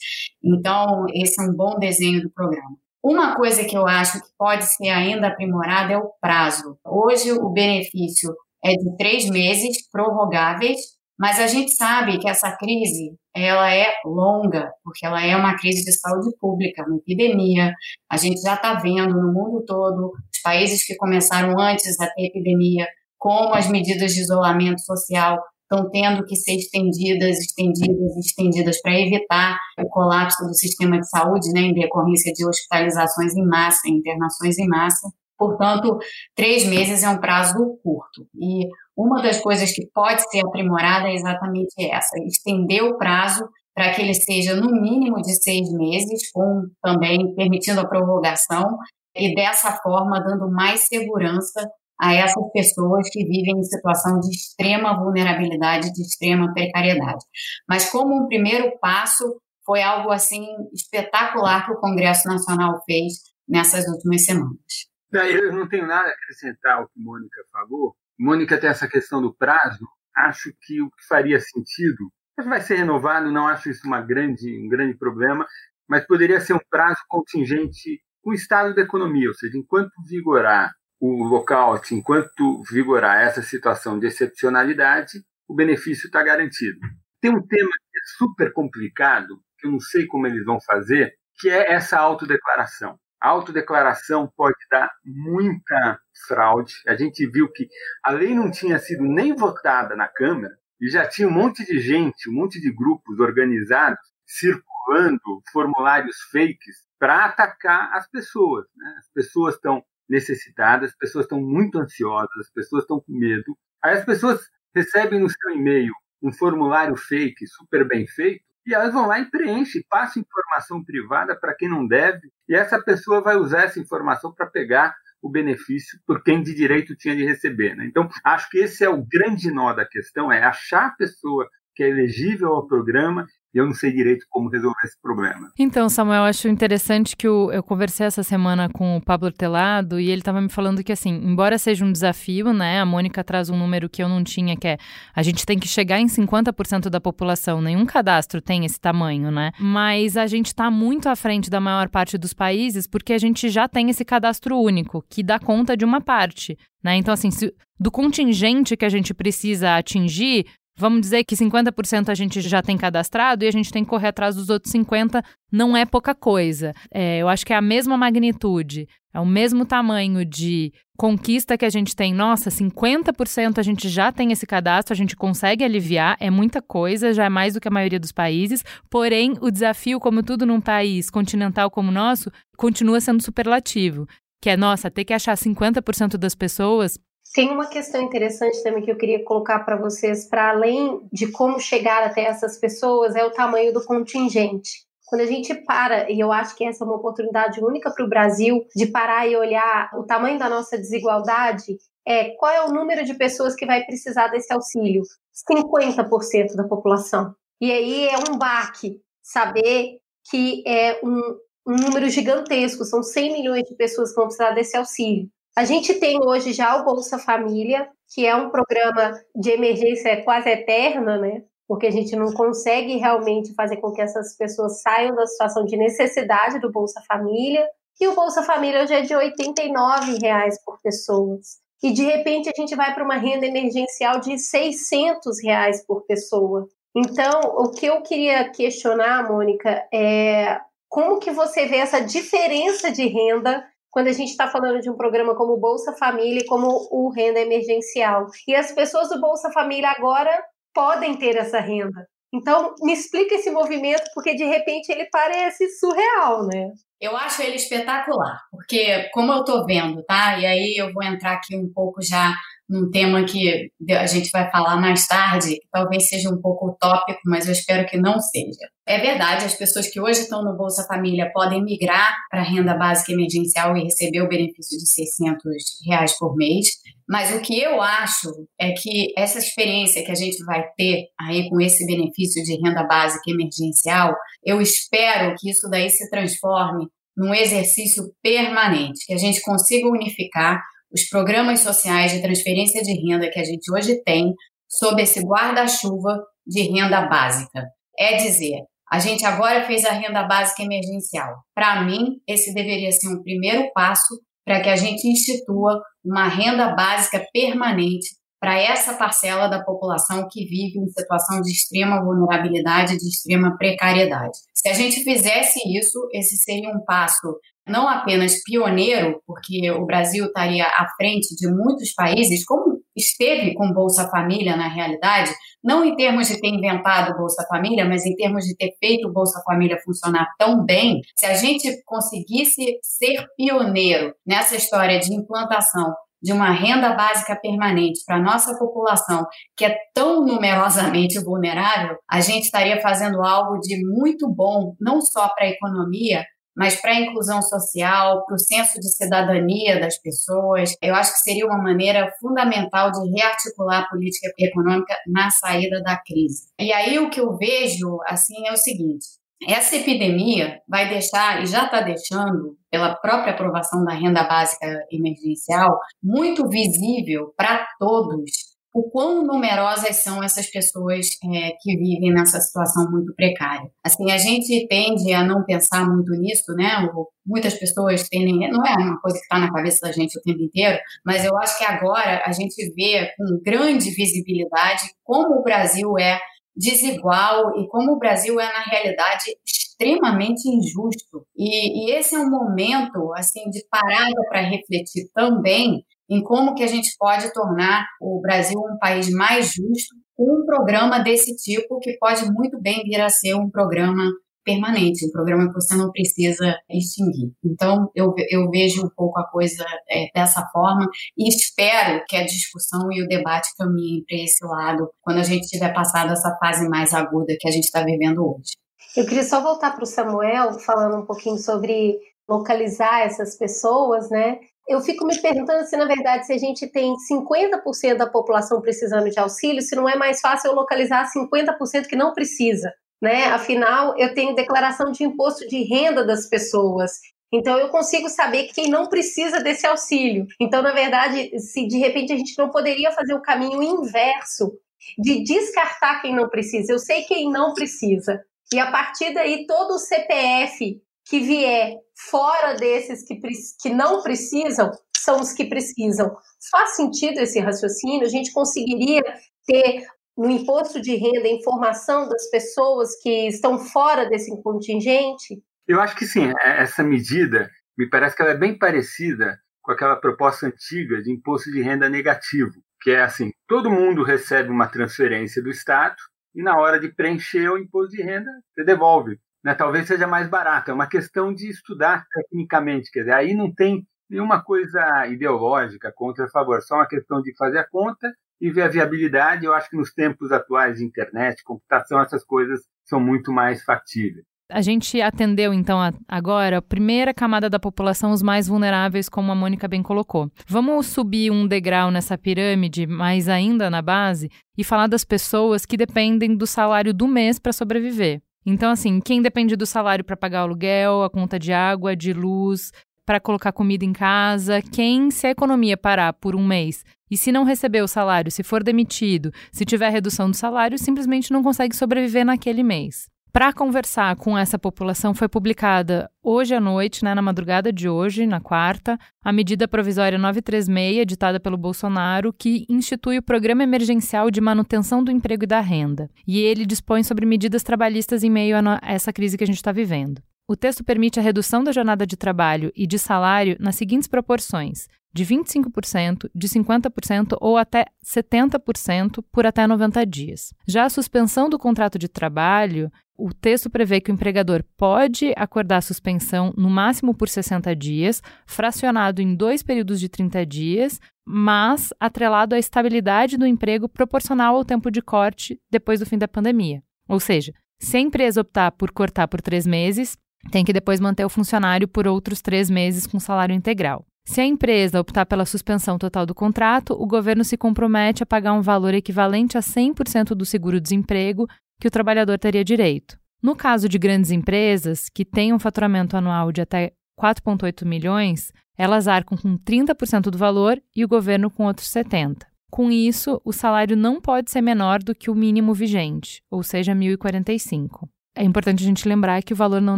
Então, 0.44 1.08
esse 1.12 1.42
é 1.42 1.50
um 1.50 1.56
bom 1.56 1.80
desenho 1.80 2.22
do 2.22 2.30
programa. 2.30 2.78
Uma 3.04 3.36
coisa 3.36 3.64
que 3.64 3.78
eu 3.78 3.88
acho 3.88 4.22
que 4.22 4.28
pode 4.38 4.66
ser 4.66 4.90
ainda 4.90 5.28
aprimorada 5.28 5.94
é 5.94 5.98
o 5.98 6.12
prazo. 6.22 6.78
Hoje, 6.86 7.32
o 7.32 7.50
benefício 7.50 8.34
é 8.64 8.72
de 8.72 8.98
três 8.98 9.30
meses 9.30 9.90
prorrogáveis, 9.90 10.80
mas 11.18 11.40
a 11.40 11.48
gente 11.48 11.72
sabe 11.72 12.20
que 12.20 12.30
essa 12.30 12.56
crise 12.58 13.16
ela 13.36 13.74
é 13.74 13.88
longa, 14.06 14.72
porque 14.84 15.06
ela 15.06 15.26
é 15.26 15.36
uma 15.36 15.58
crise 15.58 15.84
de 15.86 15.94
saúde 15.94 16.30
pública, 16.40 16.84
uma 16.86 16.98
epidemia. 16.98 17.74
A 18.10 18.18
gente 18.18 18.42
já 18.42 18.56
está 18.56 18.74
vendo 18.76 19.14
no 19.14 19.34
mundo 19.34 19.64
todo 19.66 20.12
os 20.12 20.42
países 20.44 20.86
que 20.86 20.96
começaram 20.96 21.58
antes 21.60 21.98
da 21.98 22.10
epidemia, 22.18 22.86
como 23.18 23.54
as 23.54 23.70
medidas 23.70 24.14
de 24.14 24.22
isolamento 24.22 24.82
social 24.82 25.42
estão 25.70 25.90
tendo 25.92 26.26
que 26.26 26.36
ser 26.36 26.56
estendidas, 26.56 27.38
estendidas, 27.38 28.18
estendidas 28.18 28.82
para 28.82 29.00
evitar 29.00 29.58
o 29.80 29.88
colapso 29.88 30.44
do 30.46 30.54
sistema 30.56 31.00
de 31.00 31.08
saúde, 31.08 31.52
né, 31.54 31.62
em 31.62 31.74
decorrência 31.74 32.34
de 32.34 32.46
hospitalizações 32.46 33.36
em 33.36 33.46
massa, 33.46 33.88
internações 33.88 34.58
em 34.58 34.68
massa. 34.68 35.08
Portanto, 35.38 35.98
três 36.36 36.66
meses 36.66 37.04
é 37.04 37.10
um 37.10 37.20
prazo 37.20 37.56
curto. 37.82 38.28
E 38.36 38.68
uma 38.98 39.22
das 39.22 39.40
coisas 39.40 39.72
que 39.72 39.88
pode 39.94 40.22
ser 40.30 40.46
aprimorada 40.46 41.08
é 41.08 41.16
exatamente 41.16 41.74
essa: 41.80 42.18
estender 42.26 42.84
o 42.84 42.98
prazo 42.98 43.48
para 43.74 43.94
que 43.94 44.02
ele 44.02 44.14
seja 44.14 44.56
no 44.56 44.70
mínimo 44.70 45.22
de 45.22 45.42
seis 45.42 45.72
meses, 45.72 46.30
com 46.34 46.64
também 46.84 47.34
permitindo 47.36 47.80
a 47.80 47.88
prorrogação, 47.88 48.78
e 49.16 49.34
dessa 49.34 49.72
forma 49.82 50.20
dando 50.20 50.52
mais 50.52 50.82
segurança 50.82 51.66
a 52.00 52.14
essas 52.14 52.44
pessoas 52.54 53.10
que 53.10 53.26
vivem 53.26 53.60
em 53.60 53.64
situação 53.64 54.20
de 54.20 54.30
extrema 54.30 54.98
vulnerabilidade, 54.98 55.92
de 55.92 56.02
extrema 56.02 56.54
precariedade. 56.54 57.26
Mas 57.68 57.90
como 57.90 58.16
um 58.16 58.28
primeiro 58.28 58.78
passo, 58.80 59.42
foi 59.66 59.82
algo 59.82 60.10
assim 60.10 60.48
espetacular 60.74 61.66
que 61.66 61.74
o 61.74 61.80
Congresso 61.80 62.28
Nacional 62.28 62.82
fez 62.86 63.14
nessas 63.48 63.86
últimas 63.88 64.24
semanas. 64.26 64.88
Eu 65.12 65.54
não 65.54 65.68
tenho 65.68 65.86
nada 65.86 66.08
a 66.08 66.12
acrescentar 66.12 66.78
ao 66.78 66.88
que 66.88 67.00
Mônica 67.00 67.42
falou. 67.52 67.96
Mônica 68.18 68.58
tem 68.60 68.70
essa 68.70 68.88
questão 68.88 69.22
do 69.22 69.34
prazo. 69.34 69.86
Acho 70.16 70.52
que 70.62 70.82
o 70.82 70.90
que 70.90 71.08
faria 71.08 71.40
sentido, 71.40 72.12
mas 72.38 72.46
vai 72.46 72.62
ser 72.62 72.76
renovado, 72.76 73.32
não 73.32 73.48
acho 73.48 73.70
isso 73.70 73.86
uma 73.86 74.02
grande, 74.02 74.60
um 74.66 74.68
grande 74.68 74.98
problema, 74.98 75.46
mas 75.88 76.06
poderia 76.06 76.40
ser 76.40 76.54
um 76.54 76.60
prazo 76.70 77.00
contingente 77.08 78.02
com 78.22 78.32
o 78.32 78.34
estado 78.34 78.76
da 78.76 78.82
economia, 78.82 79.30
ou 79.30 79.34
seja, 79.34 79.58
enquanto 79.58 79.92
vigorar 80.08 80.72
o 81.00 81.24
lockout, 81.24 81.94
enquanto 81.96 82.62
vigorar 82.70 83.22
essa 83.22 83.42
situação 83.42 83.98
de 83.98 84.08
excepcionalidade, 84.08 85.24
o 85.48 85.56
benefício 85.56 86.08
está 86.08 86.22
garantido. 86.22 86.80
Tem 87.22 87.32
um 87.32 87.46
tema 87.46 87.70
que 87.70 87.98
é 87.98 88.04
super 88.18 88.54
complicado, 88.54 89.42
que 89.58 89.68
eu 89.68 89.72
não 89.72 89.80
sei 89.80 90.06
como 90.06 90.28
eles 90.28 90.44
vão 90.46 90.60
fazer, 90.62 91.14
que 91.40 91.50
é 91.50 91.72
essa 91.72 91.98
autodeclaração. 91.98 93.00
A 93.22 93.30
autodeclaração 93.30 94.32
pode 94.36 94.58
dar 94.72 94.90
muita 95.04 96.00
fraude. 96.28 96.76
A 96.88 96.96
gente 96.96 97.26
viu 97.28 97.52
que 97.52 97.68
a 98.04 98.12
lei 98.12 98.34
não 98.34 98.50
tinha 98.50 98.80
sido 98.80 99.04
nem 99.04 99.36
votada 99.36 99.96
na 99.96 100.08
Câmara 100.08 100.58
e 100.80 100.90
já 100.90 101.08
tinha 101.08 101.28
um 101.28 101.32
monte 101.32 101.66
de 101.66 101.80
gente, 101.80 102.30
um 102.30 102.34
monte 102.34 102.62
de 102.62 102.72
grupos 102.72 103.20
organizados 103.20 104.00
circulando 104.26 105.42
formulários 105.52 106.18
fakes 106.32 106.88
para 106.98 107.26
atacar 107.26 107.92
as 107.94 108.10
pessoas. 108.10 108.66
Né? 108.76 108.96
As 109.00 109.10
pessoas 109.12 109.56
estão 109.56 109.84
necessitadas, 110.10 110.92
as 110.92 110.98
pessoas 110.98 111.26
estão 111.26 111.40
muito 111.40 111.80
ansiosas, 111.80 112.38
as 112.40 112.50
pessoas 112.50 112.84
estão 112.84 113.00
com 113.00 113.14
medo. 113.14 113.58
Aí 113.84 113.98
as 113.98 114.06
pessoas 114.06 114.42
recebem 114.74 115.20
no 115.20 115.30
seu 115.30 115.56
e-mail 115.56 115.94
um 116.22 116.32
formulário 116.32 116.96
fake, 116.96 117.48
super 117.48 117.88
bem 117.88 118.08
feito, 118.08 118.44
e 118.66 118.74
elas 118.74 118.94
vão 118.94 119.08
lá 119.08 119.20
e 119.20 119.30
preenchem, 119.30 119.84
passam 119.90 120.22
informação 120.22 120.84
privada 120.84 121.36
para 121.36 121.56
quem 121.56 121.70
não 121.70 121.88
deve, 121.88 122.30
e 122.48 122.56
essa 122.56 122.82
pessoa 122.82 123.22
vai 123.22 123.38
usar 123.38 123.64
essa 123.64 123.80
informação 123.80 124.34
para 124.34 124.46
pegar 124.46 124.96
o 125.22 125.30
benefício 125.30 126.00
por 126.06 126.24
quem 126.24 126.42
de 126.42 126.54
direito 126.54 126.96
tinha 126.96 127.16
de 127.16 127.26
receber. 127.26 127.76
Né? 127.76 127.86
Então, 127.86 128.10
acho 128.24 128.50
que 128.50 128.60
esse 128.60 128.84
é 128.84 128.90
o 128.90 129.04
grande 129.04 129.52
nó 129.52 129.74
da 129.74 129.86
questão, 129.86 130.32
é 130.32 130.44
achar 130.44 130.88
a 130.88 130.92
pessoa 130.92 131.50
que 131.76 131.84
é 131.84 131.90
elegível 131.90 132.50
ao 132.50 132.68
programa 132.68 133.26
eu 133.54 133.66
não 133.66 133.74
sei 133.74 133.92
direito 133.92 134.26
como 134.30 134.50
resolver 134.50 134.80
esse 134.84 135.00
problema. 135.02 135.52
Então, 135.58 135.90
Samuel, 135.90 136.24
acho 136.24 136.48
interessante 136.48 137.16
que 137.16 137.28
eu, 137.28 137.52
eu 137.52 137.64
conversei 137.64 138.06
essa 138.06 138.22
semana 138.22 138.70
com 138.70 138.98
o 138.98 139.02
Pablo 139.02 139.32
Telado 139.32 140.00
e 140.00 140.10
ele 140.10 140.22
estava 140.22 140.40
me 140.40 140.50
falando 140.50 140.84
que, 140.84 140.92
assim, 140.92 141.10
embora 141.10 141.58
seja 141.58 141.84
um 141.84 141.92
desafio, 141.92 142.54
né, 142.54 142.80
a 142.80 142.86
Mônica 142.86 143.24
traz 143.24 143.50
um 143.50 143.58
número 143.58 143.90
que 143.90 144.04
eu 144.04 144.10
não 144.10 144.24
tinha, 144.24 144.56
que 144.56 144.68
é 144.68 144.78
a 145.16 145.24
gente 145.24 145.46
tem 145.46 145.58
que 145.58 145.68
chegar 145.68 146.00
em 146.00 146.06
50% 146.06 146.90
da 146.90 147.02
população, 147.02 147.62
nenhum 147.62 147.86
cadastro 147.86 148.42
tem 148.42 148.66
esse 148.66 148.80
tamanho, 148.80 149.32
né, 149.32 149.52
mas 149.60 150.16
a 150.16 150.28
gente 150.28 150.48
está 150.48 150.70
muito 150.70 151.10
à 151.10 151.16
frente 151.16 151.50
da 151.50 151.60
maior 151.60 151.90
parte 151.90 152.18
dos 152.18 152.34
países 152.34 152.88
porque 152.88 153.14
a 153.14 153.18
gente 153.18 153.50
já 153.50 153.68
tem 153.68 153.90
esse 153.90 154.06
cadastro 154.06 154.58
único, 154.60 155.04
que 155.10 155.24
dá 155.24 155.40
conta 155.40 155.76
de 155.76 155.86
uma 155.86 156.02
parte. 156.02 156.58
Né? 156.84 156.96
Então, 156.96 157.14
assim, 157.14 157.32
se, 157.32 157.54
do 157.80 157.92
contingente 157.92 158.78
que 158.78 158.86
a 158.86 158.90
gente 158.90 159.14
precisa 159.14 159.76
atingir, 159.76 160.46
Vamos 160.80 161.02
dizer 161.02 161.26
que 161.26 161.36
50% 161.36 162.08
a 162.08 162.16
gente 162.16 162.40
já 162.40 162.62
tem 162.62 162.78
cadastrado 162.78 163.44
e 163.44 163.50
a 163.50 163.52
gente 163.52 163.70
tem 163.70 163.84
que 163.84 163.90
correr 163.90 164.08
atrás 164.08 164.38
dos 164.38 164.50
outros 164.50 164.74
50%, 164.74 165.22
não 165.52 165.76
é 165.76 165.86
pouca 165.86 166.16
coisa. 166.16 166.74
É, 166.90 167.18
eu 167.18 167.28
acho 167.28 167.46
que 167.46 167.52
é 167.52 167.58
a 167.58 167.62
mesma 167.62 167.98
magnitude, 167.98 168.88
é 169.14 169.20
o 169.20 169.26
mesmo 169.26 169.66
tamanho 169.66 170.24
de 170.24 170.72
conquista 170.98 171.58
que 171.58 171.66
a 171.66 171.70
gente 171.70 171.94
tem. 171.94 172.14
Nossa, 172.14 172.50
50% 172.50 173.58
a 173.58 173.62
gente 173.62 173.90
já 173.90 174.10
tem 174.10 174.32
esse 174.32 174.48
cadastro, 174.48 174.94
a 174.94 174.96
gente 174.96 175.18
consegue 175.18 175.66
aliviar, 175.66 176.16
é 176.18 176.30
muita 176.30 176.62
coisa, 176.62 177.14
já 177.14 177.26
é 177.26 177.30
mais 177.30 177.56
do 177.56 177.60
que 177.60 177.68
a 177.68 177.72
maioria 177.72 178.00
dos 178.00 178.14
países. 178.14 178.64
Porém, 178.90 179.34
o 179.42 179.52
desafio, 179.52 180.00
como 180.00 180.24
tudo 180.24 180.46
num 180.46 180.62
país 180.62 181.10
continental 181.10 181.70
como 181.70 181.90
o 181.90 181.94
nosso, 181.94 182.32
continua 182.56 183.02
sendo 183.02 183.22
superlativo. 183.22 184.08
Que 184.42 184.52
é, 184.52 184.56
nossa, 184.56 184.90
ter 184.90 185.04
que 185.04 185.14
achar 185.14 185.36
50% 185.36 186.16
das 186.16 186.34
pessoas 186.34 186.98
tem 187.34 187.50
uma 187.52 187.68
questão 187.68 188.02
interessante 188.02 188.62
também 188.64 188.84
que 188.84 188.92
eu 188.92 188.98
queria 188.98 189.24
colocar 189.24 189.60
para 189.60 189.76
vocês, 189.76 190.26
para 190.26 190.50
além 190.50 191.08
de 191.12 191.32
como 191.32 191.60
chegar 191.60 192.04
até 192.04 192.24
essas 192.24 192.58
pessoas, 192.58 193.16
é 193.16 193.24
o 193.24 193.32
tamanho 193.32 193.72
do 193.72 193.84
contingente. 193.84 194.88
Quando 195.06 195.22
a 195.22 195.26
gente 195.26 195.54
para, 195.54 196.10
e 196.12 196.20
eu 196.20 196.32
acho 196.32 196.56
que 196.56 196.64
essa 196.64 196.84
é 196.84 196.88
uma 196.88 196.96
oportunidade 196.96 197.64
única 197.64 197.92
para 197.92 198.06
o 198.06 198.10
Brasil, 198.10 198.66
de 198.76 198.88
parar 198.88 199.28
e 199.28 199.36
olhar 199.36 199.90
o 199.96 200.04
tamanho 200.04 200.38
da 200.38 200.50
nossa 200.50 200.78
desigualdade, 200.78 201.78
é 202.06 202.32
qual 202.36 202.52
é 202.52 202.66
o 202.66 202.72
número 202.72 203.04
de 203.04 203.14
pessoas 203.14 203.56
que 203.56 203.66
vai 203.66 203.84
precisar 203.84 204.28
desse 204.28 204.52
auxílio? 204.54 205.04
50% 205.50 206.56
da 206.56 206.64
população. 206.64 207.34
E 207.62 207.72
aí 207.72 208.08
é 208.08 208.18
um 208.18 208.38
baque 208.38 209.02
saber 209.22 210.00
que 210.30 210.64
é 210.66 211.00
um, 211.04 211.38
um 211.68 211.76
número 211.76 212.10
gigantesco, 212.10 212.84
são 212.86 213.04
100 213.04 213.34
milhões 213.34 213.64
de 213.64 213.76
pessoas 213.76 214.10
que 214.10 214.16
vão 214.16 214.26
precisar 214.26 214.52
desse 214.52 214.76
auxílio. 214.78 215.30
A 215.56 215.66
gente 215.66 215.96
tem 215.96 216.20
hoje 216.22 216.54
já 216.54 216.78
o 216.78 216.86
Bolsa 216.86 217.20
Família, 217.20 217.90
que 218.14 218.26
é 218.26 218.36
um 218.36 218.50
programa 218.50 219.20
de 219.36 219.52
emergência 219.52 220.24
quase 220.24 220.50
eterna, 220.50 221.18
né? 221.18 221.44
Porque 221.68 221.88
a 221.88 221.92
gente 221.92 222.16
não 222.16 222.34
consegue 222.34 222.98
realmente 222.98 223.54
fazer 223.54 223.78
com 223.78 223.92
que 223.92 224.02
essas 224.02 224.36
pessoas 224.36 224.82
saiam 224.82 225.16
da 225.16 225.28
situação 225.28 225.66
de 225.66 225.78
necessidade 225.78 226.60
do 226.60 226.72
Bolsa 226.72 227.02
Família. 227.08 227.68
E 228.00 228.08
o 228.08 228.16
Bolsa 228.16 228.42
Família 228.44 228.84
hoje 228.84 228.94
é 228.94 229.02
de 229.02 229.14
R$ 229.14 229.32
89,00 229.32 230.56
por 230.66 230.82
pessoas. 230.82 231.60
E 231.84 231.92
de 231.92 232.04
repente 232.04 232.50
a 232.50 232.60
gente 232.60 232.76
vai 232.76 232.94
para 232.94 233.04
uma 233.04 233.16
renda 233.16 233.46
emergencial 233.46 234.20
de 234.20 234.38
600 234.38 235.44
reais 235.44 235.86
por 235.86 236.06
pessoa. 236.06 236.68
Então, 236.96 237.40
o 237.58 237.72
que 237.72 237.86
eu 237.86 238.02
queria 238.02 238.50
questionar, 238.50 239.30
Mônica, 239.30 239.88
é 239.94 240.60
como 240.90 241.20
que 241.20 241.32
você 241.32 241.66
vê 241.68 241.78
essa 241.78 242.02
diferença 242.02 242.92
de 242.92 243.06
renda 243.06 243.64
quando 243.92 244.08
a 244.08 244.14
gente 244.14 244.30
está 244.30 244.48
falando 244.48 244.82
de 244.82 244.90
um 244.90 244.96
programa 244.96 245.36
como 245.36 245.54
o 245.54 245.60
Bolsa 245.60 245.94
Família 245.94 246.42
e 246.42 246.46
como 246.46 246.68
o 246.92 247.10
Renda 247.10 247.40
Emergencial. 247.40 248.28
E 248.48 248.56
as 248.56 248.72
pessoas 248.72 249.10
do 249.10 249.20
Bolsa 249.20 249.52
Família 249.52 249.90
agora 249.90 250.44
podem 250.74 251.16
ter 251.18 251.36
essa 251.36 251.60
renda. 251.60 252.08
Então, 252.32 252.76
me 252.82 252.94
explica 252.94 253.36
esse 253.36 253.50
movimento, 253.50 254.04
porque 254.14 254.36
de 254.36 254.44
repente 254.44 254.92
ele 254.92 255.08
parece 255.12 255.68
surreal, 255.80 256.46
né? 256.46 256.72
Eu 257.02 257.16
acho 257.18 257.42
ele 257.42 257.56
espetacular, 257.56 258.40
porque 258.52 259.10
como 259.14 259.32
eu 259.32 259.40
estou 259.40 259.66
vendo, 259.66 260.04
tá? 260.04 260.38
E 260.38 260.46
aí 260.46 260.76
eu 260.78 260.94
vou 260.94 261.02
entrar 261.02 261.34
aqui 261.34 261.56
um 261.56 261.72
pouco 261.74 262.02
já 262.02 262.34
num 262.70 262.90
tema 262.92 263.24
que 263.24 263.72
a 263.90 264.06
gente 264.06 264.30
vai 264.32 264.50
falar 264.52 264.78
mais 264.78 265.08
tarde, 265.08 265.58
talvez 265.72 266.08
seja 266.08 266.30
um 266.30 266.40
pouco 266.40 266.70
utópico, 266.70 267.20
mas 267.26 267.48
eu 267.48 267.54
espero 267.54 267.88
que 267.88 267.98
não 267.98 268.20
seja. 268.20 268.70
É 268.86 269.00
verdade, 269.00 269.46
as 269.46 269.56
pessoas 269.56 269.88
que 269.88 270.00
hoje 270.00 270.22
estão 270.22 270.44
no 270.44 270.56
Bolsa 270.56 270.86
Família 270.88 271.32
podem 271.34 271.64
migrar 271.64 272.16
para 272.30 272.42
a 272.42 272.44
renda 272.44 272.76
básica 272.76 273.12
emergencial 273.12 273.76
e 273.76 273.84
receber 273.84 274.22
o 274.22 274.30
benefício 274.30 274.78
de 274.78 274.88
600 274.88 275.54
reais 275.88 276.18
por 276.18 276.36
mês, 276.36 276.68
mas 277.10 277.34
o 277.34 277.42
que 277.42 277.60
eu 277.60 277.82
acho 277.82 278.30
é 278.60 278.72
que 278.72 279.12
essa 279.18 279.40
experiência 279.40 280.06
que 280.06 280.12
a 280.12 280.16
gente 280.16 280.44
vai 280.46 280.64
ter 280.78 281.08
aí 281.20 281.50
com 281.50 281.60
esse 281.60 281.84
benefício 281.88 282.44
de 282.44 282.56
renda 282.62 282.84
básica 282.84 283.32
emergencial, 283.32 284.14
eu 284.46 284.62
espero 284.62 285.36
que 285.40 285.50
isso 285.50 285.68
daí 285.70 285.90
se 285.90 286.08
transforme 286.10 286.88
num 287.18 287.34
exercício 287.34 288.04
permanente, 288.22 289.06
que 289.08 289.14
a 289.14 289.18
gente 289.18 289.42
consiga 289.42 289.90
unificar 289.90 290.62
os 290.92 291.08
programas 291.10 291.62
sociais 291.62 292.12
de 292.12 292.22
transferência 292.22 292.82
de 292.82 292.94
renda 292.94 293.30
que 293.30 293.40
a 293.40 293.44
gente 293.44 293.72
hoje 293.72 294.02
tem 294.04 294.34
sob 294.68 295.02
esse 295.02 295.22
guarda-chuva 295.22 296.24
de 296.46 296.62
renda 296.64 297.08
básica. 297.08 297.68
É 297.98 298.18
dizer, 298.18 298.62
a 298.92 299.00
gente 299.00 299.26
agora 299.26 299.66
fez 299.66 299.86
a 299.86 299.92
renda 299.92 300.24
básica 300.24 300.64
emergencial. 300.64 301.36
Para 301.54 301.84
mim, 301.84 302.18
esse 302.28 302.54
deveria 302.54 302.92
ser 302.92 303.08
um 303.10 303.22
primeiro 303.22 303.72
passo 303.74 304.20
para 304.46 304.62
que 304.62 304.70
a 304.70 304.76
gente 304.76 305.08
institua 305.08 305.80
uma 306.04 306.28
renda 306.28 306.74
básica 306.74 307.24
permanente 307.32 308.08
para 308.40 308.58
essa 308.58 308.94
parcela 308.94 309.48
da 309.48 309.64
população 309.64 310.28
que 310.32 310.46
vive 310.46 310.80
em 310.80 310.88
situação 310.88 311.42
de 311.42 311.52
extrema 311.52 312.04
vulnerabilidade, 312.04 312.98
de 312.98 313.08
extrema 313.08 313.56
precariedade. 313.58 314.38
Se 314.56 314.70
a 314.70 314.74
gente 314.74 315.04
fizesse 315.04 315.60
isso, 315.78 316.00
esse 316.14 316.38
seria 316.38 316.70
um 316.70 316.84
passo 316.86 317.38
não 317.70 317.88
apenas 317.88 318.42
pioneiro, 318.44 319.22
porque 319.26 319.70
o 319.72 319.86
Brasil 319.86 320.26
estaria 320.26 320.66
à 320.66 320.88
frente 320.98 321.36
de 321.36 321.48
muitos 321.48 321.94
países, 321.94 322.44
como 322.46 322.80
esteve 322.96 323.54
com 323.54 323.72
Bolsa 323.72 324.10
Família 324.10 324.58
na 324.58 324.68
realidade, 324.68 325.32
não 325.64 325.86
em 325.86 325.96
termos 325.96 326.28
de 326.28 326.40
ter 326.40 326.48
inventado 326.48 327.18
Bolsa 327.18 327.46
Família, 327.48 327.86
mas 327.86 328.06
em 328.06 328.16
termos 328.16 328.46
de 328.46 328.56
ter 328.56 328.72
feito 328.80 329.12
Bolsa 329.12 329.42
Família 329.46 329.80
funcionar 329.84 330.28
tão 330.38 330.66
bem, 330.66 331.00
se 331.18 331.26
a 331.26 331.34
gente 331.34 331.82
conseguisse 331.86 332.78
ser 332.82 333.26
pioneiro 333.38 334.14
nessa 334.26 334.56
história 334.56 335.00
de 335.00 335.14
implantação 335.14 335.94
de 336.22 336.34
uma 336.34 336.52
renda 336.52 336.94
básica 336.94 337.36
permanente 337.36 338.02
para 338.06 338.18
a 338.18 338.22
nossa 338.22 338.58
população, 338.58 339.26
que 339.56 339.66
é 339.66 339.78
tão 339.94 340.26
numerosamente 340.26 341.18
vulnerável, 341.24 341.98
a 342.10 342.20
gente 342.20 342.46
estaria 342.46 342.82
fazendo 342.82 343.22
algo 343.24 343.60
de 343.60 343.82
muito 343.86 344.28
bom, 344.28 344.76
não 344.80 345.02
só 345.02 345.30
para 345.30 345.46
a 345.46 345.50
economia, 345.50 346.26
mas 346.56 346.80
para 346.82 346.92
a 346.92 347.00
inclusão 347.00 347.42
social, 347.42 348.26
para 348.26 348.36
o 348.36 348.40
senso 348.40 348.80
de 348.80 348.90
cidadania 348.90 349.80
das 349.80 349.98
pessoas. 350.02 350.76
Eu 350.82 350.96
acho 350.96 351.14
que 351.14 351.20
seria 351.20 351.46
uma 351.46 351.62
maneira 351.62 352.12
fundamental 352.20 352.92
de 352.92 353.10
rearticular 353.12 353.84
a 353.84 353.90
política 353.90 354.32
econômica 354.38 354.96
na 355.08 355.30
saída 355.30 355.82
da 355.82 355.98
crise. 355.98 356.50
E 356.60 356.74
aí 356.74 357.00
o 357.00 357.10
que 357.10 357.20
eu 357.20 357.38
vejo 357.38 358.00
assim 358.08 358.48
é 358.48 358.52
o 358.52 358.58
seguinte: 358.58 359.06
essa 359.48 359.78
epidemia 359.78 360.60
vai 360.68 360.90
deixar, 360.90 361.42
e 361.42 361.46
já 361.46 361.66
está 361.66 361.82
deixando, 361.82 362.58
pela 362.70 362.96
própria 362.96 363.34
aprovação 363.34 363.84
da 363.86 363.94
renda 363.94 364.24
básica 364.24 364.68
emergencial, 364.92 365.80
muito 366.04 366.48
visível 366.50 367.34
para 367.38 367.66
todos 367.80 368.59
o 368.74 368.90
quão 368.92 369.26
numerosas 369.26 369.98
são 369.98 370.24
essas 370.24 370.48
pessoas 370.50 371.08
é, 371.34 371.52
que 371.60 371.76
vivem 371.76 372.14
nessa 372.14 372.40
situação 372.40 372.90
muito 372.92 373.14
precária. 373.16 373.70
Assim, 373.84 374.12
a 374.12 374.18
gente 374.18 374.68
tende 374.68 375.12
a 375.14 375.24
não 375.24 375.44
pensar 375.44 375.88
muito 375.90 376.12
nisso, 376.14 376.54
né? 376.54 376.88
Muitas 377.26 377.56
pessoas 377.56 378.08
tendem, 378.08 378.50
não 378.52 378.66
é 378.66 378.76
uma 378.76 379.00
coisa 379.02 379.18
que 379.18 379.24
está 379.24 379.40
na 379.40 379.52
cabeça 379.52 379.88
da 379.88 379.92
gente 379.92 380.18
o 380.18 380.22
tempo 380.22 380.42
inteiro, 380.42 380.78
mas 381.06 381.26
eu 381.26 381.36
acho 381.38 381.58
que 381.58 381.64
agora 381.64 382.22
a 382.26 382.32
gente 382.32 382.56
vê 382.76 383.12
com 383.18 383.42
grande 383.44 383.90
visibilidade 383.92 384.84
como 385.04 385.40
o 385.40 385.44
Brasil 385.44 385.98
é 385.98 386.20
desigual 386.56 387.58
e 387.58 387.68
como 387.70 387.94
o 387.94 388.00
Brasil 388.00 388.40
é, 388.40 388.46
na 388.46 388.64
realidade, 388.64 389.36
extremamente 389.46 390.48
injusto. 390.48 391.26
E, 391.36 391.86
e 391.86 391.92
esse 391.96 392.16
é 392.16 392.20
um 392.20 392.30
momento, 392.30 393.14
assim, 393.16 393.50
de 393.50 393.66
parada 393.70 394.22
para 394.30 394.42
refletir 394.42 395.10
também 395.14 395.86
em 396.10 396.22
como 396.24 396.56
que 396.56 396.64
a 396.64 396.68
gente 396.68 396.90
pode 396.98 397.32
tornar 397.34 397.86
o 398.02 398.20
Brasil 398.22 398.60
um 398.60 398.78
país 398.80 399.10
mais 399.12 399.48
justo 399.48 399.96
com 400.16 400.42
um 400.42 400.46
programa 400.46 401.00
desse 401.00 401.36
tipo 401.36 401.80
que 401.80 401.98
pode 401.98 402.30
muito 402.32 402.60
bem 402.60 402.84
vir 402.84 403.00
a 403.00 403.10
ser 403.10 403.36
um 403.36 403.50
programa 403.50 404.04
permanente, 404.44 405.06
um 405.06 405.12
programa 405.12 405.48
que 405.48 405.54
você 405.54 405.76
não 405.76 405.92
precisa 405.92 406.56
extinguir. 406.70 407.32
Então, 407.46 407.92
eu, 407.94 408.14
eu 408.30 408.50
vejo 408.50 408.84
um 408.84 408.90
pouco 408.90 409.20
a 409.20 409.28
coisa 409.28 409.64
é, 409.90 410.08
dessa 410.14 410.44
forma 410.52 410.88
e 411.16 411.30
espero 411.30 412.04
que 412.08 412.16
a 412.16 412.26
discussão 412.26 412.92
e 412.92 413.04
o 413.04 413.08
debate 413.08 413.50
caminhem 413.58 414.04
para 414.08 414.18
esse 414.18 414.44
lado 414.44 414.90
quando 415.02 415.20
a 415.20 415.24
gente 415.24 415.48
tiver 415.48 415.72
passado 415.74 416.12
essa 416.12 416.36
fase 416.40 416.68
mais 416.68 416.94
aguda 416.94 417.36
que 417.40 417.48
a 417.48 417.52
gente 417.52 417.66
está 417.66 417.84
vivendo 417.84 418.26
hoje. 418.26 418.58
Eu 418.98 419.06
queria 419.06 419.24
só 419.24 419.42
voltar 419.42 419.76
para 419.76 419.84
o 419.84 419.88
Samuel, 419.88 420.54
falando 420.60 420.98
um 420.98 421.06
pouquinho 421.06 421.38
sobre 421.38 421.98
localizar 422.28 423.02
essas 423.02 423.38
pessoas, 423.38 424.10
né? 424.10 424.40
Eu 424.70 424.80
fico 424.82 425.06
me 425.06 425.20
perguntando 425.20 425.66
se, 425.66 425.76
na 425.76 425.86
verdade, 425.86 426.28
se 426.28 426.34
a 426.34 426.38
gente 426.38 426.68
tem 426.68 426.94
50% 426.96 427.98
da 427.98 428.08
população 428.08 428.62
precisando 428.62 429.10
de 429.10 429.20
auxílio, 429.20 429.64
se 429.64 429.76
não 429.76 429.90
é 429.90 429.96
mais 429.96 430.22
fácil 430.22 430.52
eu 430.52 430.56
localizar 430.56 431.10
50% 431.12 431.88
que 431.88 431.96
não 431.96 432.14
precisa. 432.14 432.72
Né? 433.02 433.26
Afinal, 433.26 433.98
eu 433.98 434.14
tenho 434.14 434.36
declaração 434.36 434.92
de 434.92 435.04
imposto 435.04 435.48
de 435.48 435.64
renda 435.64 436.06
das 436.06 436.28
pessoas. 436.30 437.00
Então, 437.34 437.58
eu 437.58 437.70
consigo 437.70 438.10
saber 438.10 438.50
quem 438.54 438.70
não 438.70 438.88
precisa 438.88 439.42
desse 439.42 439.66
auxílio. 439.66 440.28
Então, 440.40 440.62
na 440.62 440.72
verdade, 440.72 441.40
se 441.40 441.68
de 441.68 441.78
repente 441.78 442.14
a 442.14 442.18
gente 442.18 442.38
não 442.38 442.50
poderia 442.50 442.92
fazer 442.92 443.14
o 443.14 443.22
caminho 443.22 443.64
inverso 443.64 444.52
de 444.98 445.24
descartar 445.24 446.02
quem 446.02 446.16
não 446.16 446.30
precisa. 446.30 446.72
Eu 446.72 446.80
sei 446.80 447.04
quem 447.04 447.32
não 447.32 447.54
precisa. 447.54 448.24
E 448.54 448.60
a 448.60 448.70
partir 448.72 449.14
daí, 449.14 449.46
todo 449.48 449.76
o 449.76 449.80
CPF 449.80 450.82
que 451.10 451.20
vier 451.20 451.76
fora 452.10 452.54
desses 452.54 453.04
que, 453.04 453.20
que 453.62 453.70
não 453.70 454.04
precisam, 454.04 454.72
são 454.96 455.20
os 455.20 455.34
que 455.34 455.46
precisam. 455.46 456.16
Faz 456.52 456.76
sentido 456.76 457.20
esse 457.20 457.40
raciocínio? 457.40 458.06
A 458.06 458.10
gente 458.10 458.32
conseguiria 458.32 459.02
ter 459.46 459.88
no 460.16 460.30
imposto 460.30 460.80
de 460.80 460.96
renda 460.96 461.28
informação 461.28 462.08
das 462.08 462.30
pessoas 462.30 462.90
que 463.02 463.28
estão 463.28 463.58
fora 463.58 464.08
desse 464.08 464.30
contingente? 464.44 465.42
Eu 465.68 465.82
acho 465.82 465.96
que 465.96 466.06
sim. 466.06 466.32
É, 466.44 466.62
essa 466.62 466.84
medida 466.84 467.50
me 467.78 467.90
parece 467.90 468.16
que 468.16 468.22
ela 468.22 468.32
é 468.32 468.38
bem 468.38 468.58
parecida 468.58 469.40
com 469.62 469.72
aquela 469.72 469.96
proposta 469.96 470.46
antiga 470.46 471.02
de 471.02 471.12
imposto 471.12 471.52
de 471.52 471.62
renda 471.62 471.90
negativo, 471.90 472.54
que 472.82 472.92
é 472.92 473.02
assim: 473.02 473.32
todo 473.48 473.72
mundo 473.72 474.04
recebe 474.04 474.50
uma 474.50 474.68
transferência 474.68 475.42
do 475.42 475.50
Estado 475.50 475.96
e 476.36 476.44
na 476.44 476.60
hora 476.60 476.80
de 476.80 476.94
preencher 476.94 477.50
o 477.50 477.58
imposto 477.58 477.96
de 477.96 478.04
renda, 478.04 478.30
você 478.54 478.64
devolve 478.64 479.18
né, 479.44 479.54
talvez 479.54 479.88
seja 479.88 480.08
mais 480.08 480.28
barato. 480.28 480.72
É 480.72 480.74
uma 480.74 480.88
questão 480.88 481.34
de 481.34 481.50
estudar 481.50 482.06
tecnicamente. 482.14 482.92
Quer 482.92 483.02
dizer, 483.02 483.14
aí 483.14 483.34
não 483.34 483.54
tem 483.54 483.86
nenhuma 484.10 484.44
coisa 484.44 485.08
ideológica 485.08 485.92
contra 485.96 486.26
a 486.26 486.30
favor, 486.30 486.62
só 486.62 486.76
uma 486.76 486.88
questão 486.88 487.22
de 487.22 487.36
fazer 487.38 487.60
a 487.60 487.68
conta 487.68 488.12
e 488.42 488.50
ver 488.50 488.64
a 488.64 488.68
viabilidade. 488.68 489.46
Eu 489.46 489.54
acho 489.54 489.70
que 489.70 489.78
nos 489.78 489.94
tempos 489.94 490.32
atuais 490.32 490.78
de 490.78 490.86
internet, 490.86 491.44
computação, 491.44 492.02
essas 492.02 492.24
coisas 492.24 492.62
são 492.86 493.00
muito 493.00 493.32
mais 493.32 493.64
factíveis. 493.64 494.26
A 494.52 494.64
gente 494.64 495.00
atendeu, 495.00 495.54
então, 495.54 495.78
agora 496.08 496.58
a 496.58 496.62
primeira 496.62 497.14
camada 497.14 497.48
da 497.48 497.60
população, 497.60 498.10
os 498.12 498.24
mais 498.24 498.48
vulneráveis, 498.48 499.08
como 499.08 499.32
a 499.32 499.36
Mônica 499.36 499.68
bem 499.68 499.84
colocou. 499.84 500.32
Vamos 500.48 500.88
subir 500.88 501.32
um 501.32 501.48
degrau 501.48 501.92
nessa 501.92 502.18
pirâmide, 502.18 502.88
mais 502.88 503.30
ainda 503.30 503.70
na 503.70 503.80
base, 503.80 504.28
e 504.58 504.64
falar 504.64 504.88
das 504.88 505.06
pessoas 505.06 505.68
que 505.68 505.78
dependem 505.78 506.36
do 506.36 506.48
salário 506.48 506.96
do 506.96 507.08
mês 507.08 507.38
para 507.38 507.54
sobreviver. 507.54 508.24
Então, 508.46 508.72
assim, 508.72 509.00
quem 509.00 509.22
depende 509.22 509.56
do 509.56 509.66
salário 509.66 510.04
para 510.04 510.18
pagar 510.18 510.42
o 510.42 510.44
aluguel, 510.44 511.04
a 511.04 511.10
conta 511.10 511.38
de 511.38 511.52
água, 511.52 511.96
de 511.96 512.14
luz, 512.14 512.72
para 513.06 513.20
colocar 513.20 513.52
comida 513.52 513.84
em 513.84 513.92
casa, 513.92 514.62
quem, 514.62 515.10
se 515.10 515.26
a 515.26 515.32
economia 515.32 515.76
parar 515.76 516.14
por 516.14 516.36
um 516.36 516.46
mês 516.46 516.84
e 517.10 517.18
se 517.18 517.32
não 517.32 517.44
receber 517.44 517.82
o 517.82 517.88
salário, 517.88 518.32
se 518.32 518.44
for 518.44 518.64
demitido, 518.64 519.32
se 519.52 519.66
tiver 519.66 519.90
redução 519.90 520.30
do 520.30 520.36
salário, 520.36 520.78
simplesmente 520.78 521.34
não 521.34 521.42
consegue 521.42 521.76
sobreviver 521.76 522.24
naquele 522.24 522.62
mês. 522.62 523.10
Para 523.32 523.54
conversar 523.54 524.16
com 524.16 524.36
essa 524.36 524.58
população, 524.58 525.14
foi 525.14 525.30
publicada 525.30 526.10
hoje 526.24 526.56
à 526.56 526.60
noite, 526.60 527.04
né, 527.04 527.14
na 527.14 527.22
madrugada 527.22 527.72
de 527.72 527.88
hoje, 527.88 528.26
na 528.26 528.40
quarta, 528.40 528.98
a 529.24 529.32
medida 529.32 529.68
provisória 529.68 530.18
936, 530.18 530.98
editada 530.98 531.40
pelo 531.40 531.56
Bolsonaro, 531.56 532.34
que 532.34 532.66
institui 532.68 533.20
o 533.20 533.24
Programa 533.24 533.62
Emergencial 533.62 534.32
de 534.32 534.42
Manutenção 534.42 535.04
do 535.04 535.12
Emprego 535.12 535.44
e 535.44 535.48
da 535.48 535.60
Renda. 535.60 536.10
E 536.28 536.40
ele 536.40 536.66
dispõe 536.66 537.04
sobre 537.04 537.24
medidas 537.24 537.62
trabalhistas 537.62 538.24
em 538.24 538.32
meio 538.32 538.58
a 538.58 538.80
essa 538.82 539.14
crise 539.14 539.38
que 539.38 539.44
a 539.44 539.48
gente 539.48 539.58
está 539.58 539.72
vivendo. 539.72 540.24
O 540.48 540.56
texto 540.56 540.84
permite 540.84 541.20
a 541.20 541.24
redução 541.24 541.64
da 541.64 541.72
jornada 541.72 542.08
de 542.08 542.18
trabalho 542.18 542.72
e 542.76 542.88
de 542.88 542.98
salário 542.98 543.56
nas 543.60 543.76
seguintes 543.76 544.08
proporções: 544.08 544.88
de 545.14 545.24
25%, 545.24 546.28
de 546.34 546.48
50% 546.48 547.38
ou 547.40 547.58
até 547.58 547.86
70% 548.04 549.24
por 549.32 549.46
até 549.46 549.68
90 549.68 550.04
dias. 550.08 550.52
Já 550.68 550.86
a 550.86 550.90
suspensão 550.90 551.48
do 551.48 551.60
contrato 551.60 552.00
de 552.00 552.08
trabalho 552.08 552.92
o 553.20 553.34
texto 553.34 553.70
prevê 553.70 554.00
que 554.00 554.10
o 554.10 554.14
empregador 554.14 554.64
pode 554.78 555.34
acordar 555.36 555.84
suspensão 555.84 556.54
no 556.56 556.70
máximo 556.70 557.14
por 557.14 557.28
60 557.28 557.76
dias, 557.76 558.24
fracionado 558.46 559.22
em 559.22 559.36
dois 559.36 559.62
períodos 559.62 560.00
de 560.00 560.08
30 560.08 560.46
dias, 560.46 561.02
mas 561.28 561.94
atrelado 562.00 562.56
à 562.56 562.60
estabilidade 562.60 563.38
do 563.38 563.46
emprego 563.46 563.90
proporcional 563.90 564.56
ao 564.56 564.64
tempo 564.64 564.90
de 564.90 565.02
corte 565.02 565.60
depois 565.70 566.00
do 566.00 566.06
fim 566.06 566.18
da 566.18 566.28
pandemia. 566.28 566.82
Ou 567.08 567.20
seja, 567.20 567.54
se 567.78 567.98
a 567.98 568.00
empresa 568.00 568.42
optar 568.42 568.72
por 568.72 568.92
cortar 568.92 569.28
por 569.28 569.42
três 569.42 569.68
meses, 569.68 570.18
tem 570.52 570.64
que 570.64 570.74
depois 570.74 571.00
manter 571.00 571.26
o 571.26 571.30
funcionário 571.30 571.88
por 571.88 572.08
outros 572.08 572.42
três 572.42 572.70
meses 572.70 573.06
com 573.06 573.20
salário 573.20 573.54
integral. 573.54 574.06
Se 574.26 574.42
a 574.42 574.46
empresa 574.46 575.00
optar 575.00 575.26
pela 575.26 575.46
suspensão 575.46 575.98
total 575.98 576.26
do 576.26 576.36
contrato, 576.36 576.94
o 576.94 577.08
governo 577.08 577.44
se 577.44 577.58
compromete 577.58 578.22
a 578.22 578.26
pagar 578.26 578.54
um 578.54 578.62
valor 578.62 578.94
equivalente 578.94 579.58
a 579.58 579.62
100% 579.62 580.36
do 580.36 580.46
seguro-desemprego 580.46 581.48
que 581.80 581.88
o 581.88 581.92
trabalhador 581.92 582.38
teria 582.38 582.64
direito. 582.64 583.18
No 583.42 583.56
caso 583.56 583.88
de 583.88 583.98
grandes 583.98 584.32
empresas, 584.32 585.08
que 585.08 585.24
têm 585.24 585.54
um 585.54 585.60
faturamento 585.60 586.18
anual 586.18 586.52
de 586.52 586.62
até 586.62 586.92
4,8 587.20 587.86
milhões, 587.86 588.52
elas 588.78 589.08
arcam 589.08 589.38
com 589.38 589.58
30% 589.58 590.30
do 590.30 590.38
valor 590.38 590.82
e 590.96 591.04
o 591.04 591.08
governo 591.08 591.50
com 591.50 591.66
outros 591.66 591.88
70%. 591.88 592.44
Com 592.70 592.92
isso, 592.92 593.42
o 593.44 593.52
salário 593.52 593.98
não 593.98 594.22
pode 594.22 594.52
ser 594.52 594.62
menor 594.62 595.02
do 595.02 595.16
que 595.16 595.32
o 595.32 595.36
mínimo 595.36 595.74
vigente, 595.74 596.44
ou 596.52 596.62
seja, 596.62 596.94
1.045. 596.94 598.08
É 598.36 598.44
importante 598.44 598.84
a 598.84 598.86
gente 598.86 599.10
lembrar 599.10 599.42
que 599.44 599.54
o 599.54 599.56
valor 599.56 599.82
não 599.82 599.98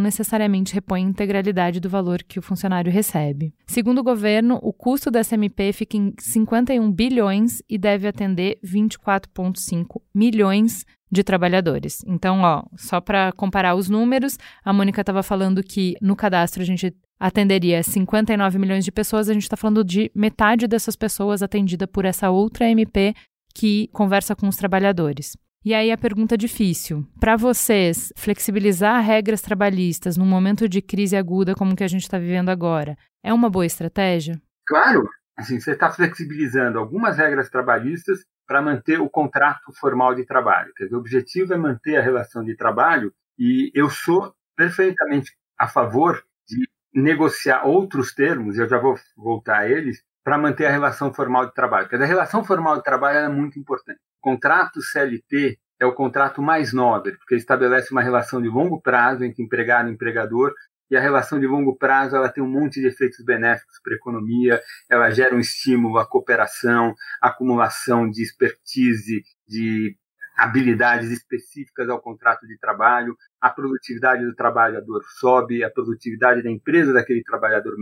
necessariamente 0.00 0.74
repõe 0.74 1.04
a 1.04 1.08
integralidade 1.08 1.78
do 1.78 1.88
valor 1.88 2.22
que 2.22 2.38
o 2.38 2.42
funcionário 2.42 2.90
recebe. 2.90 3.54
Segundo 3.66 3.98
o 3.98 4.02
governo, 4.02 4.58
o 4.62 4.72
custo 4.72 5.10
da 5.10 5.22
SMP 5.22 5.72
fica 5.72 5.96
em 5.96 6.14
51 6.18 6.90
bilhões 6.90 7.62
e 7.68 7.76
deve 7.76 8.08
atender 8.08 8.58
24,5 8.64 10.00
milhões 10.14 10.84
de 11.12 11.22
trabalhadores. 11.22 12.02
Então, 12.06 12.40
ó, 12.40 12.64
só 12.74 12.98
para 12.98 13.30
comparar 13.32 13.74
os 13.74 13.90
números, 13.90 14.38
a 14.64 14.72
Mônica 14.72 15.02
estava 15.02 15.22
falando 15.22 15.62
que 15.62 15.94
no 16.00 16.16
cadastro 16.16 16.62
a 16.62 16.64
gente 16.64 16.96
atenderia 17.20 17.82
59 17.82 18.58
milhões 18.58 18.84
de 18.84 18.90
pessoas, 18.90 19.28
a 19.28 19.34
gente 19.34 19.42
está 19.42 19.56
falando 19.56 19.84
de 19.84 20.10
metade 20.14 20.66
dessas 20.66 20.96
pessoas 20.96 21.42
atendida 21.42 21.86
por 21.86 22.06
essa 22.06 22.30
outra 22.30 22.68
MP 22.68 23.14
que 23.54 23.88
conversa 23.92 24.34
com 24.34 24.48
os 24.48 24.56
trabalhadores. 24.56 25.36
E 25.64 25.74
aí 25.74 25.92
a 25.92 25.98
pergunta 25.98 26.36
difícil. 26.36 27.06
Para 27.20 27.36
vocês, 27.36 28.12
flexibilizar 28.16 29.04
regras 29.04 29.42
trabalhistas 29.42 30.16
num 30.16 30.26
momento 30.26 30.68
de 30.68 30.80
crise 30.82 31.14
aguda 31.14 31.54
como 31.54 31.76
que 31.76 31.84
a 31.84 31.88
gente 31.88 32.02
está 32.02 32.18
vivendo 32.18 32.48
agora, 32.48 32.96
é 33.22 33.32
uma 33.32 33.50
boa 33.50 33.66
estratégia? 33.66 34.40
Claro. 34.66 35.06
Assim, 35.36 35.60
você 35.60 35.72
está 35.72 35.90
flexibilizando 35.90 36.78
algumas 36.78 37.16
regras 37.18 37.48
trabalhistas 37.48 38.24
para 38.52 38.60
manter 38.60 39.00
o 39.00 39.08
contrato 39.08 39.72
formal 39.72 40.14
de 40.14 40.26
trabalho. 40.26 40.74
Quer 40.76 40.84
dizer, 40.84 40.96
o 40.96 40.98
objetivo 40.98 41.54
é 41.54 41.56
manter 41.56 41.96
a 41.96 42.02
relação 42.02 42.44
de 42.44 42.54
trabalho 42.54 43.10
e 43.38 43.72
eu 43.74 43.88
sou 43.88 44.34
perfeitamente 44.54 45.32
a 45.58 45.66
favor 45.66 46.22
de 46.46 46.68
negociar 46.92 47.64
outros 47.64 48.12
termos, 48.14 48.58
eu 48.58 48.68
já 48.68 48.76
vou 48.76 48.94
voltar 49.16 49.60
a 49.60 49.68
eles, 49.70 50.04
para 50.22 50.36
manter 50.36 50.66
a 50.66 50.70
relação 50.70 51.14
formal 51.14 51.46
de 51.46 51.54
trabalho. 51.54 51.88
Porque 51.88 52.04
a 52.04 52.06
relação 52.06 52.44
formal 52.44 52.76
de 52.76 52.82
trabalho 52.82 53.20
é 53.20 53.28
muito 53.30 53.58
importante. 53.58 53.98
O 54.18 54.20
contrato 54.20 54.82
CLT 54.82 55.58
é 55.80 55.86
o 55.86 55.94
contrato 55.94 56.42
mais 56.42 56.74
nobre, 56.74 57.12
porque 57.16 57.32
ele 57.32 57.40
estabelece 57.40 57.90
uma 57.90 58.02
relação 58.02 58.42
de 58.42 58.48
longo 58.48 58.82
prazo 58.82 59.24
entre 59.24 59.42
empregado 59.42 59.88
e 59.88 59.92
empregador, 59.92 60.52
e 60.92 60.96
a 60.96 61.00
relação 61.00 61.40
de 61.40 61.46
longo 61.46 61.74
prazo 61.74 62.14
ela 62.14 62.28
tem 62.28 62.44
um 62.44 62.50
monte 62.50 62.78
de 62.78 62.86
efeitos 62.86 63.24
benéficos 63.24 63.80
para 63.82 63.94
a 63.94 63.96
economia, 63.96 64.60
ela 64.90 65.10
gera 65.10 65.34
um 65.34 65.40
estímulo 65.40 65.96
à 65.96 66.06
cooperação, 66.06 66.94
acumulação 67.18 68.10
de 68.10 68.22
expertise, 68.22 69.22
de 69.48 69.96
habilidades 70.36 71.10
específicas 71.10 71.88
ao 71.88 71.98
contrato 71.98 72.46
de 72.46 72.58
trabalho, 72.58 73.16
a 73.40 73.48
produtividade 73.48 74.22
do 74.22 74.34
trabalhador 74.34 75.02
sobe, 75.18 75.64
a 75.64 75.70
produtividade 75.70 76.42
da 76.42 76.50
empresa 76.50 76.92
daquele 76.92 77.22
trabalhador 77.22 77.74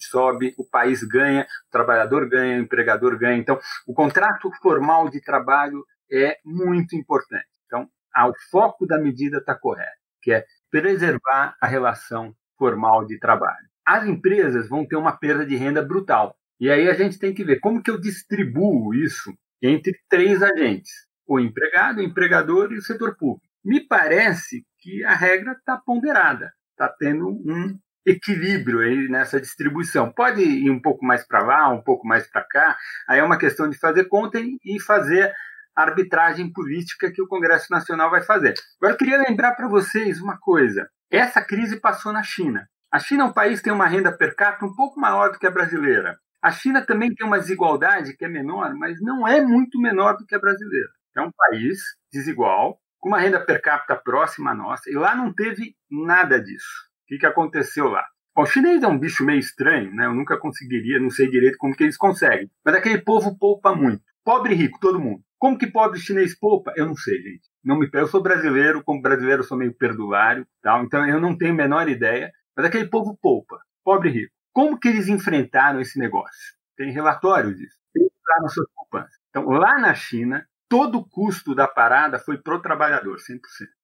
sobe, 0.00 0.52
o 0.58 0.68
país 0.68 1.04
ganha, 1.04 1.46
o 1.68 1.70
trabalhador 1.70 2.28
ganha, 2.28 2.58
o 2.58 2.62
empregador 2.62 3.16
ganha. 3.16 3.38
Então, 3.38 3.60
o 3.86 3.94
contrato 3.94 4.50
formal 4.60 5.08
de 5.08 5.20
trabalho 5.20 5.84
é 6.10 6.38
muito 6.44 6.96
importante. 6.96 7.46
Então, 7.66 7.88
o 8.28 8.32
foco 8.50 8.88
da 8.88 8.98
medida 8.98 9.38
está 9.38 9.54
correto, 9.54 10.02
que 10.20 10.32
é 10.32 10.44
preservar 10.68 11.56
a 11.60 11.66
relação 11.68 12.34
formal 12.58 13.06
de 13.06 13.18
trabalho. 13.18 13.66
As 13.86 14.06
empresas 14.06 14.68
vão 14.68 14.86
ter 14.86 14.96
uma 14.96 15.16
perda 15.16 15.46
de 15.46 15.56
renda 15.56 15.82
brutal. 15.82 16.34
E 16.58 16.70
aí 16.70 16.88
a 16.88 16.94
gente 16.94 17.18
tem 17.18 17.34
que 17.34 17.44
ver 17.44 17.60
como 17.60 17.82
que 17.82 17.90
eu 17.90 18.00
distribuo 18.00 18.94
isso 18.94 19.32
entre 19.62 19.98
três 20.08 20.42
agentes 20.42 21.06
o 21.26 21.40
empregado, 21.40 21.98
o 21.98 22.02
empregador 22.02 22.72
e 22.72 22.78
o 22.78 22.82
setor 22.82 23.16
público. 23.16 23.44
Me 23.64 23.80
parece 23.80 24.64
que 24.78 25.04
a 25.04 25.14
regra 25.14 25.52
está 25.52 25.76
ponderada, 25.76 26.52
está 26.70 26.88
tendo 26.88 27.28
um 27.28 27.76
equilíbrio 28.06 28.78
aí 28.78 29.08
nessa 29.08 29.40
distribuição. 29.40 30.12
Pode 30.12 30.40
ir 30.40 30.70
um 30.70 30.80
pouco 30.80 31.04
mais 31.04 31.26
para 31.26 31.42
lá, 31.42 31.68
um 31.68 31.82
pouco 31.82 32.06
mais 32.06 32.30
para 32.30 32.44
cá, 32.44 32.76
aí 33.08 33.18
é 33.18 33.24
uma 33.24 33.38
questão 33.38 33.68
de 33.68 33.76
fazer 33.76 34.04
conta 34.04 34.38
e 34.38 34.80
fazer 34.80 35.32
a 35.74 35.82
arbitragem 35.82 36.50
política 36.52 37.10
que 37.10 37.20
o 37.20 37.26
Congresso 37.26 37.66
Nacional 37.70 38.08
vai 38.08 38.22
fazer. 38.22 38.54
Agora, 38.80 38.94
eu 38.94 38.98
queria 38.98 39.18
lembrar 39.18 39.52
para 39.56 39.68
vocês 39.68 40.20
uma 40.20 40.38
coisa. 40.38 40.88
Essa 41.10 41.40
crise 41.40 41.80
passou 41.80 42.12
na 42.12 42.22
China. 42.22 42.68
A 42.90 42.98
China 42.98 43.24
é 43.24 43.26
um 43.26 43.32
país 43.32 43.58
que 43.58 43.64
tem 43.64 43.72
uma 43.72 43.86
renda 43.86 44.10
per 44.10 44.34
capita 44.34 44.66
um 44.66 44.74
pouco 44.74 45.00
maior 45.00 45.30
do 45.30 45.38
que 45.38 45.46
a 45.46 45.50
brasileira. 45.50 46.18
A 46.42 46.50
China 46.50 46.84
também 46.84 47.14
tem 47.14 47.26
uma 47.26 47.38
desigualdade 47.38 48.16
que 48.16 48.24
é 48.24 48.28
menor, 48.28 48.74
mas 48.74 49.00
não 49.00 49.26
é 49.26 49.40
muito 49.40 49.80
menor 49.80 50.16
do 50.16 50.26
que 50.26 50.34
a 50.34 50.38
brasileira. 50.38 50.88
É 51.16 51.20
um 51.20 51.30
país 51.30 51.78
desigual, 52.12 52.78
com 52.98 53.08
uma 53.08 53.20
renda 53.20 53.40
per 53.40 53.62
capita 53.62 53.96
próxima 53.96 54.50
à 54.50 54.54
nossa, 54.54 54.90
e 54.90 54.94
lá 54.94 55.14
não 55.14 55.32
teve 55.32 55.76
nada 55.90 56.40
disso. 56.40 56.66
O 57.04 57.06
que, 57.06 57.18
que 57.18 57.26
aconteceu 57.26 57.88
lá? 57.88 58.04
Bom, 58.34 58.42
o 58.42 58.46
chinês 58.46 58.82
é 58.82 58.86
um 58.86 58.98
bicho 58.98 59.24
meio 59.24 59.38
estranho, 59.38 59.94
né? 59.94 60.06
Eu 60.06 60.14
nunca 60.14 60.36
conseguiria, 60.36 61.00
não 61.00 61.08
sei 61.08 61.30
direito 61.30 61.56
como 61.56 61.74
que 61.74 61.84
eles 61.84 61.96
conseguem. 61.96 62.50
Mas 62.64 62.74
aquele 62.74 62.98
povo 62.98 63.38
poupa 63.38 63.74
muito. 63.74 64.02
Pobre 64.24 64.54
e 64.54 64.56
rico, 64.56 64.78
todo 64.80 65.00
mundo. 65.00 65.22
Como 65.38 65.56
que 65.56 65.66
pobre 65.66 66.00
chinês 66.00 66.38
poupa? 66.38 66.72
Eu 66.76 66.86
não 66.86 66.96
sei, 66.96 67.16
gente. 67.22 67.48
Não 67.66 67.76
me, 67.76 67.90
eu 67.92 68.06
sou 68.06 68.22
brasileiro, 68.22 68.84
como 68.84 69.02
brasileiro 69.02 69.42
sou 69.42 69.58
meio 69.58 69.74
perdulário, 69.74 70.46
tal, 70.62 70.84
então 70.84 71.04
eu 71.04 71.20
não 71.20 71.36
tenho 71.36 71.52
a 71.52 71.56
menor 71.56 71.88
ideia. 71.88 72.32
Mas 72.56 72.64
aquele 72.64 72.88
povo 72.88 73.18
poupa, 73.20 73.60
pobre 73.84 74.08
e 74.08 74.12
rico. 74.12 74.32
Como 74.52 74.78
que 74.78 74.86
eles 74.86 75.08
enfrentaram 75.08 75.80
esse 75.80 75.98
negócio? 75.98 76.54
Tem 76.76 76.92
relatório 76.92 77.52
disso. 77.52 77.76
Eles 77.94 78.08
usaram 78.22 78.48
suas 78.48 78.68
poupanças. 78.72 79.18
Então, 79.30 79.48
lá 79.50 79.78
na 79.80 79.94
China, 79.94 80.46
todo 80.68 80.98
o 80.98 81.08
custo 81.08 81.56
da 81.56 81.66
parada 81.66 82.20
foi 82.20 82.38
para 82.38 82.54
o 82.54 82.62
trabalhador, 82.62 83.18
100%. 83.18 83.40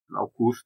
Lá 0.09 0.23
o 0.23 0.29
custo 0.29 0.65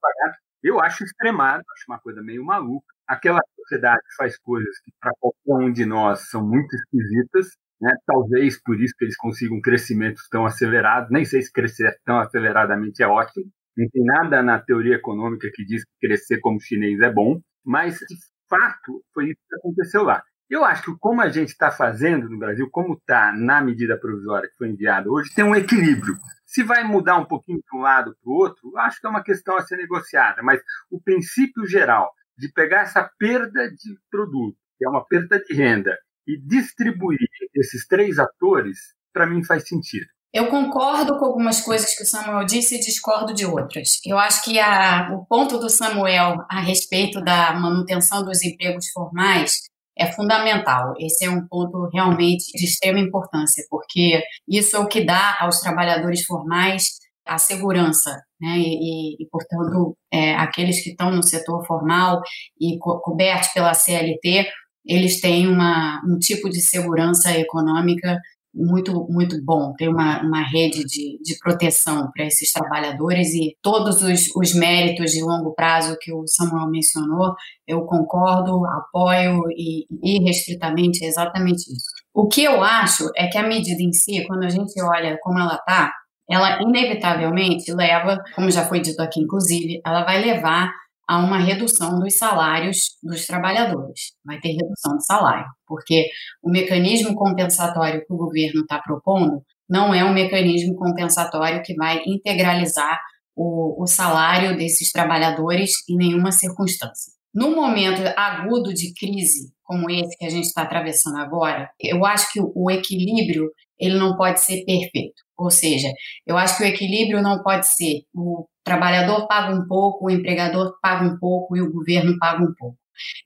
pagar. 0.00 0.36
Eu 0.62 0.80
acho 0.80 1.04
extremado, 1.04 1.64
acho 1.74 1.84
uma 1.88 1.98
coisa 1.98 2.22
meio 2.22 2.44
maluca. 2.44 2.86
Aquela 3.06 3.40
sociedade 3.56 4.02
faz 4.16 4.38
coisas 4.38 4.78
que 4.80 4.92
para 5.00 5.12
qualquer 5.18 5.54
um 5.54 5.72
de 5.72 5.86
nós 5.86 6.28
são 6.28 6.46
muito 6.46 6.74
esquisitas, 6.76 7.56
né? 7.80 7.94
Talvez 8.06 8.60
por 8.62 8.80
isso 8.80 8.94
que 8.98 9.04
eles 9.04 9.16
consigam 9.16 9.56
um 9.56 9.60
crescimento 9.60 10.20
tão 10.30 10.44
acelerado. 10.44 11.08
Nem 11.10 11.24
sei 11.24 11.42
se 11.42 11.52
crescer 11.52 11.96
tão 12.04 12.18
aceleradamente 12.18 13.02
é 13.02 13.06
ótimo. 13.06 13.46
Não 13.76 13.88
tem 13.90 14.04
nada 14.04 14.42
na 14.42 14.58
teoria 14.58 14.96
econômica 14.96 15.48
que 15.54 15.64
diz 15.64 15.84
que 15.84 16.08
crescer 16.08 16.40
como 16.40 16.60
chinês 16.60 17.00
é 17.00 17.12
bom, 17.12 17.40
mas 17.64 17.98
de 17.98 18.16
fato 18.48 19.04
foi 19.14 19.26
isso 19.26 19.40
que 19.48 19.56
aconteceu 19.56 20.02
lá. 20.02 20.22
Eu 20.50 20.64
acho 20.64 20.82
que 20.82 20.98
como 20.98 21.20
a 21.20 21.28
gente 21.28 21.50
está 21.50 21.70
fazendo 21.70 22.28
no 22.28 22.38
Brasil, 22.38 22.68
como 22.72 22.94
está 22.94 23.32
na 23.32 23.60
medida 23.60 23.98
provisória 23.98 24.48
que 24.48 24.56
foi 24.56 24.70
enviada 24.70 25.10
hoje, 25.10 25.32
tem 25.34 25.44
um 25.44 25.54
equilíbrio. 25.54 26.16
Se 26.46 26.62
vai 26.62 26.82
mudar 26.82 27.18
um 27.18 27.26
pouquinho 27.26 27.60
para 27.68 27.78
um 27.78 27.82
lado 27.82 28.16
para 28.22 28.30
o 28.30 28.34
outro, 28.34 28.76
acho 28.78 28.98
que 28.98 29.06
é 29.06 29.10
uma 29.10 29.22
questão 29.22 29.56
a 29.56 29.60
ser 29.60 29.76
negociada, 29.76 30.42
mas 30.42 30.60
o 30.90 31.00
princípio 31.00 31.66
geral 31.66 32.10
de 32.36 32.50
pegar 32.50 32.80
essa 32.80 33.08
perda 33.18 33.68
de 33.68 33.98
produto, 34.10 34.56
que 34.78 34.86
é 34.86 34.88
uma 34.88 35.04
perda 35.04 35.38
de 35.38 35.54
renda, 35.54 35.98
e 36.28 36.38
distribuir 36.38 37.18
esses 37.54 37.86
três 37.86 38.18
atores, 38.18 38.78
para 39.12 39.26
mim 39.26 39.42
faz 39.42 39.66
sentido. 39.66 40.06
Eu 40.32 40.48
concordo 40.48 41.18
com 41.18 41.24
algumas 41.24 41.62
coisas 41.62 41.96
que 41.96 42.02
o 42.02 42.06
Samuel 42.06 42.44
disse 42.44 42.76
e 42.76 42.80
discordo 42.80 43.32
de 43.32 43.46
outras. 43.46 43.98
Eu 44.04 44.18
acho 44.18 44.44
que 44.44 44.58
a, 44.58 45.10
o 45.14 45.24
ponto 45.24 45.58
do 45.58 45.70
Samuel 45.70 46.36
a 46.50 46.60
respeito 46.60 47.22
da 47.22 47.54
manutenção 47.54 48.22
dos 48.22 48.42
empregos 48.44 48.90
formais 48.92 49.62
é 49.98 50.12
fundamental. 50.12 50.92
Esse 50.98 51.24
é 51.24 51.30
um 51.30 51.46
ponto 51.48 51.88
realmente 51.92 52.52
de 52.52 52.64
extrema 52.64 53.00
importância, 53.00 53.64
porque 53.70 54.22
isso 54.46 54.76
é 54.76 54.78
o 54.78 54.86
que 54.86 55.02
dá 55.02 55.38
aos 55.40 55.60
trabalhadores 55.60 56.24
formais 56.24 56.98
a 57.26 57.36
segurança, 57.36 58.22
né? 58.40 58.56
E, 58.58 59.14
e, 59.14 59.22
e 59.22 59.28
portanto, 59.30 59.96
é, 60.12 60.34
aqueles 60.34 60.82
que 60.82 60.90
estão 60.90 61.10
no 61.10 61.22
setor 61.22 61.64
formal 61.66 62.20
e 62.58 62.78
co 62.78 63.00
cobertos 63.00 63.48
pela 63.48 63.74
CLT, 63.74 64.46
eles 64.88 65.20
têm 65.20 65.46
uma, 65.46 66.00
um 66.08 66.18
tipo 66.18 66.48
de 66.48 66.60
segurança 66.60 67.30
econômica 67.38 68.18
muito, 68.54 69.06
muito 69.08 69.36
bom, 69.44 69.74
tem 69.76 69.88
uma, 69.88 70.20
uma 70.22 70.42
rede 70.42 70.84
de, 70.84 71.18
de 71.22 71.38
proteção 71.38 72.10
para 72.12 72.26
esses 72.26 72.50
trabalhadores 72.50 73.28
e 73.34 73.56
todos 73.62 74.02
os, 74.02 74.34
os 74.34 74.54
méritos 74.54 75.12
de 75.12 75.22
longo 75.22 75.54
prazo 75.54 75.96
que 76.00 76.12
o 76.12 76.26
Samuel 76.26 76.68
mencionou, 76.70 77.34
eu 77.66 77.82
concordo, 77.82 78.64
apoio 78.66 79.42
e 79.56 79.86
irrestritamente 80.02 81.04
é 81.04 81.08
exatamente 81.08 81.60
isso. 81.60 81.86
O 82.12 82.26
que 82.26 82.42
eu 82.42 82.62
acho 82.62 83.08
é 83.16 83.28
que 83.28 83.38
a 83.38 83.46
medida 83.46 83.82
em 83.82 83.92
si, 83.92 84.26
quando 84.26 84.44
a 84.44 84.48
gente 84.48 84.72
olha 84.82 85.16
como 85.22 85.38
ela 85.38 85.54
está, 85.54 85.92
ela 86.28 86.60
inevitavelmente 86.62 87.72
leva, 87.72 88.18
como 88.34 88.50
já 88.50 88.64
foi 88.64 88.80
dito 88.80 89.00
aqui 89.00 89.20
inclusive, 89.20 89.80
ela 89.84 90.04
vai 90.04 90.20
levar 90.20 90.72
a 91.08 91.18
uma 91.18 91.38
redução 91.38 91.98
dos 91.98 92.14
salários 92.14 92.98
dos 93.02 93.26
trabalhadores. 93.26 94.12
Vai 94.24 94.38
ter 94.40 94.50
redução 94.50 94.98
de 94.98 95.06
salário, 95.06 95.46
porque 95.66 96.06
o 96.42 96.50
mecanismo 96.50 97.14
compensatório 97.14 98.04
que 98.06 98.12
o 98.12 98.16
governo 98.16 98.60
está 98.60 98.78
propondo 98.78 99.42
não 99.68 99.94
é 99.94 100.04
um 100.04 100.12
mecanismo 100.12 100.76
compensatório 100.76 101.62
que 101.62 101.74
vai 101.74 102.02
integralizar 102.06 102.98
o, 103.34 103.82
o 103.82 103.86
salário 103.86 104.56
desses 104.56 104.92
trabalhadores 104.92 105.70
em 105.88 105.96
nenhuma 105.96 106.30
circunstância. 106.30 107.17
No 107.34 107.54
momento 107.54 108.02
agudo 108.16 108.72
de 108.72 108.92
crise 108.94 109.52
como 109.62 109.90
esse 109.90 110.16
que 110.16 110.24
a 110.24 110.30
gente 110.30 110.46
está 110.46 110.62
atravessando 110.62 111.18
agora, 111.18 111.70
eu 111.80 112.04
acho 112.04 112.32
que 112.32 112.40
o 112.40 112.70
equilíbrio 112.70 113.50
ele 113.78 113.98
não 113.98 114.16
pode 114.16 114.40
ser 114.40 114.64
perfeito. 114.64 115.22
Ou 115.36 115.50
seja, 115.50 115.88
eu 116.26 116.36
acho 116.36 116.56
que 116.56 116.64
o 116.64 116.66
equilíbrio 116.66 117.22
não 117.22 117.42
pode 117.42 117.68
ser 117.68 118.02
o 118.14 118.46
trabalhador 118.64 119.28
paga 119.28 119.54
um 119.54 119.66
pouco, 119.66 120.06
o 120.06 120.10
empregador 120.10 120.74
paga 120.82 121.04
um 121.04 121.18
pouco 121.18 121.56
e 121.56 121.60
o 121.60 121.72
governo 121.72 122.18
paga 122.18 122.42
um 122.42 122.52
pouco. 122.58 122.76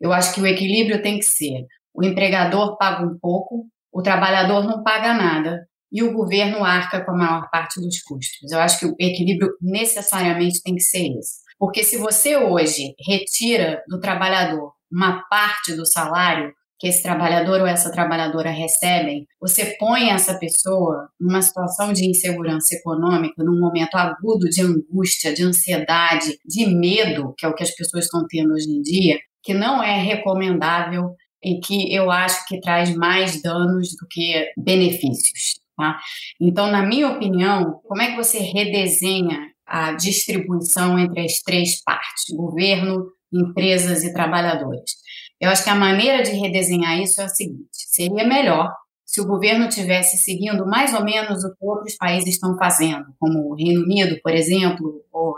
Eu 0.00 0.12
acho 0.12 0.34
que 0.34 0.40
o 0.40 0.46
equilíbrio 0.46 1.00
tem 1.00 1.18
que 1.18 1.24
ser 1.24 1.66
o 1.94 2.02
empregador 2.04 2.76
paga 2.78 3.04
um 3.04 3.18
pouco, 3.18 3.66
o 3.92 4.02
trabalhador 4.02 4.64
não 4.64 4.82
paga 4.82 5.12
nada 5.12 5.66
e 5.90 6.02
o 6.02 6.12
governo 6.12 6.64
arca 6.64 7.04
com 7.04 7.10
a 7.10 7.16
maior 7.16 7.50
parte 7.50 7.78
dos 7.80 8.00
custos. 8.02 8.50
Eu 8.50 8.58
acho 8.60 8.78
que 8.78 8.86
o 8.86 8.96
equilíbrio 8.98 9.50
necessariamente 9.60 10.62
tem 10.62 10.74
que 10.74 10.82
ser 10.82 11.06
esse. 11.18 11.42
Porque 11.62 11.84
se 11.84 11.96
você 11.96 12.36
hoje 12.36 12.92
retira 13.06 13.84
do 13.88 14.00
trabalhador 14.00 14.72
uma 14.90 15.22
parte 15.30 15.76
do 15.76 15.86
salário 15.86 16.52
que 16.76 16.88
esse 16.88 17.00
trabalhador 17.00 17.60
ou 17.60 17.66
essa 17.68 17.92
trabalhadora 17.92 18.50
recebem, 18.50 19.28
você 19.40 19.76
põe 19.78 20.10
essa 20.10 20.36
pessoa 20.40 21.08
numa 21.20 21.40
situação 21.40 21.92
de 21.92 22.04
insegurança 22.04 22.74
econômica, 22.74 23.44
num 23.44 23.60
momento 23.60 23.94
agudo 23.94 24.48
de 24.50 24.60
angústia, 24.60 25.32
de 25.32 25.44
ansiedade, 25.44 26.36
de 26.44 26.66
medo, 26.66 27.32
que 27.38 27.46
é 27.46 27.48
o 27.48 27.54
que 27.54 27.62
as 27.62 27.70
pessoas 27.70 28.06
estão 28.06 28.26
tendo 28.28 28.54
hoje 28.54 28.68
em 28.68 28.82
dia, 28.82 29.20
que 29.40 29.54
não 29.54 29.80
é 29.80 30.02
recomendável 30.02 31.14
e 31.40 31.60
que 31.60 31.94
eu 31.94 32.10
acho 32.10 32.44
que 32.48 32.60
traz 32.60 32.92
mais 32.96 33.40
danos 33.40 33.90
do 33.90 34.08
que 34.10 34.50
benefícios. 34.58 35.60
Tá? 35.76 35.96
Então, 36.40 36.72
na 36.72 36.84
minha 36.84 37.08
opinião, 37.08 37.80
como 37.84 38.02
é 38.02 38.10
que 38.10 38.16
você 38.16 38.40
redesenha 38.40 39.51
a 39.72 39.94
distribuição 39.94 40.98
entre 40.98 41.24
as 41.24 41.38
três 41.38 41.82
partes, 41.82 42.36
governo, 42.36 43.06
empresas 43.32 44.04
e 44.04 44.12
trabalhadores? 44.12 44.92
Eu 45.40 45.48
acho 45.48 45.64
que 45.64 45.70
a 45.70 45.74
maneira 45.74 46.22
de 46.22 46.32
redesenhar 46.32 47.00
isso 47.00 47.22
é 47.22 47.24
a 47.24 47.28
seguinte: 47.28 47.68
seria 47.72 48.26
melhor 48.26 48.70
se 49.06 49.20
o 49.20 49.26
governo 49.26 49.68
tivesse 49.68 50.16
seguindo 50.18 50.66
mais 50.66 50.94
ou 50.94 51.02
menos 51.02 51.42
o 51.42 51.50
que 51.54 51.64
outros 51.66 51.96
países 51.96 52.34
estão 52.34 52.56
fazendo, 52.56 53.04
como 53.18 53.50
o 53.50 53.54
Reino 53.54 53.82
Unido, 53.82 54.18
por 54.22 54.32
exemplo, 54.32 55.02
ou 55.12 55.34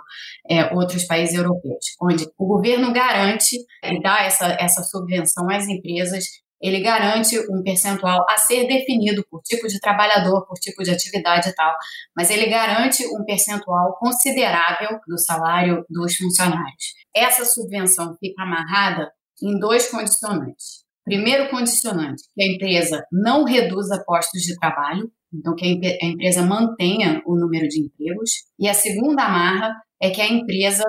é, 0.48 0.72
outros 0.74 1.04
países 1.04 1.34
europeus, 1.34 1.84
onde 2.00 2.26
o 2.36 2.46
governo 2.46 2.92
garante 2.92 3.56
e 3.82 4.00
dá 4.00 4.22
essa, 4.22 4.56
essa 4.60 4.82
subvenção 4.82 5.48
às 5.50 5.66
empresas 5.68 6.24
ele 6.64 6.80
garante 6.80 7.38
um 7.50 7.62
percentual 7.62 8.24
a 8.26 8.38
ser 8.38 8.66
definido 8.66 9.22
por 9.30 9.42
tipo 9.42 9.68
de 9.68 9.78
trabalhador, 9.78 10.46
por 10.46 10.54
tipo 10.54 10.82
de 10.82 10.90
atividade 10.90 11.50
e 11.50 11.54
tal, 11.54 11.70
mas 12.16 12.30
ele 12.30 12.46
garante 12.46 13.04
um 13.06 13.22
percentual 13.26 13.98
considerável 13.98 14.98
do 15.06 15.18
salário 15.18 15.84
dos 15.90 16.16
funcionários. 16.16 16.94
Essa 17.14 17.44
subvenção 17.44 18.16
fica 18.18 18.42
amarrada 18.42 19.12
em 19.42 19.58
dois 19.58 19.90
condicionantes. 19.90 20.84
Primeiro 21.04 21.50
condicionante, 21.50 22.22
que 22.34 22.42
a 22.42 22.50
empresa 22.50 23.04
não 23.12 23.44
reduza 23.44 24.02
postos 24.06 24.40
de 24.40 24.58
trabalho, 24.58 25.12
então 25.34 25.54
que 25.54 25.66
a 25.66 26.06
empresa 26.06 26.40
mantenha 26.40 27.20
o 27.26 27.36
número 27.36 27.68
de 27.68 27.84
empregos. 27.84 28.30
E 28.58 28.66
a 28.66 28.72
segunda 28.72 29.22
amarra 29.22 29.74
é 30.00 30.08
que 30.08 30.22
a 30.22 30.28
empresa 30.28 30.82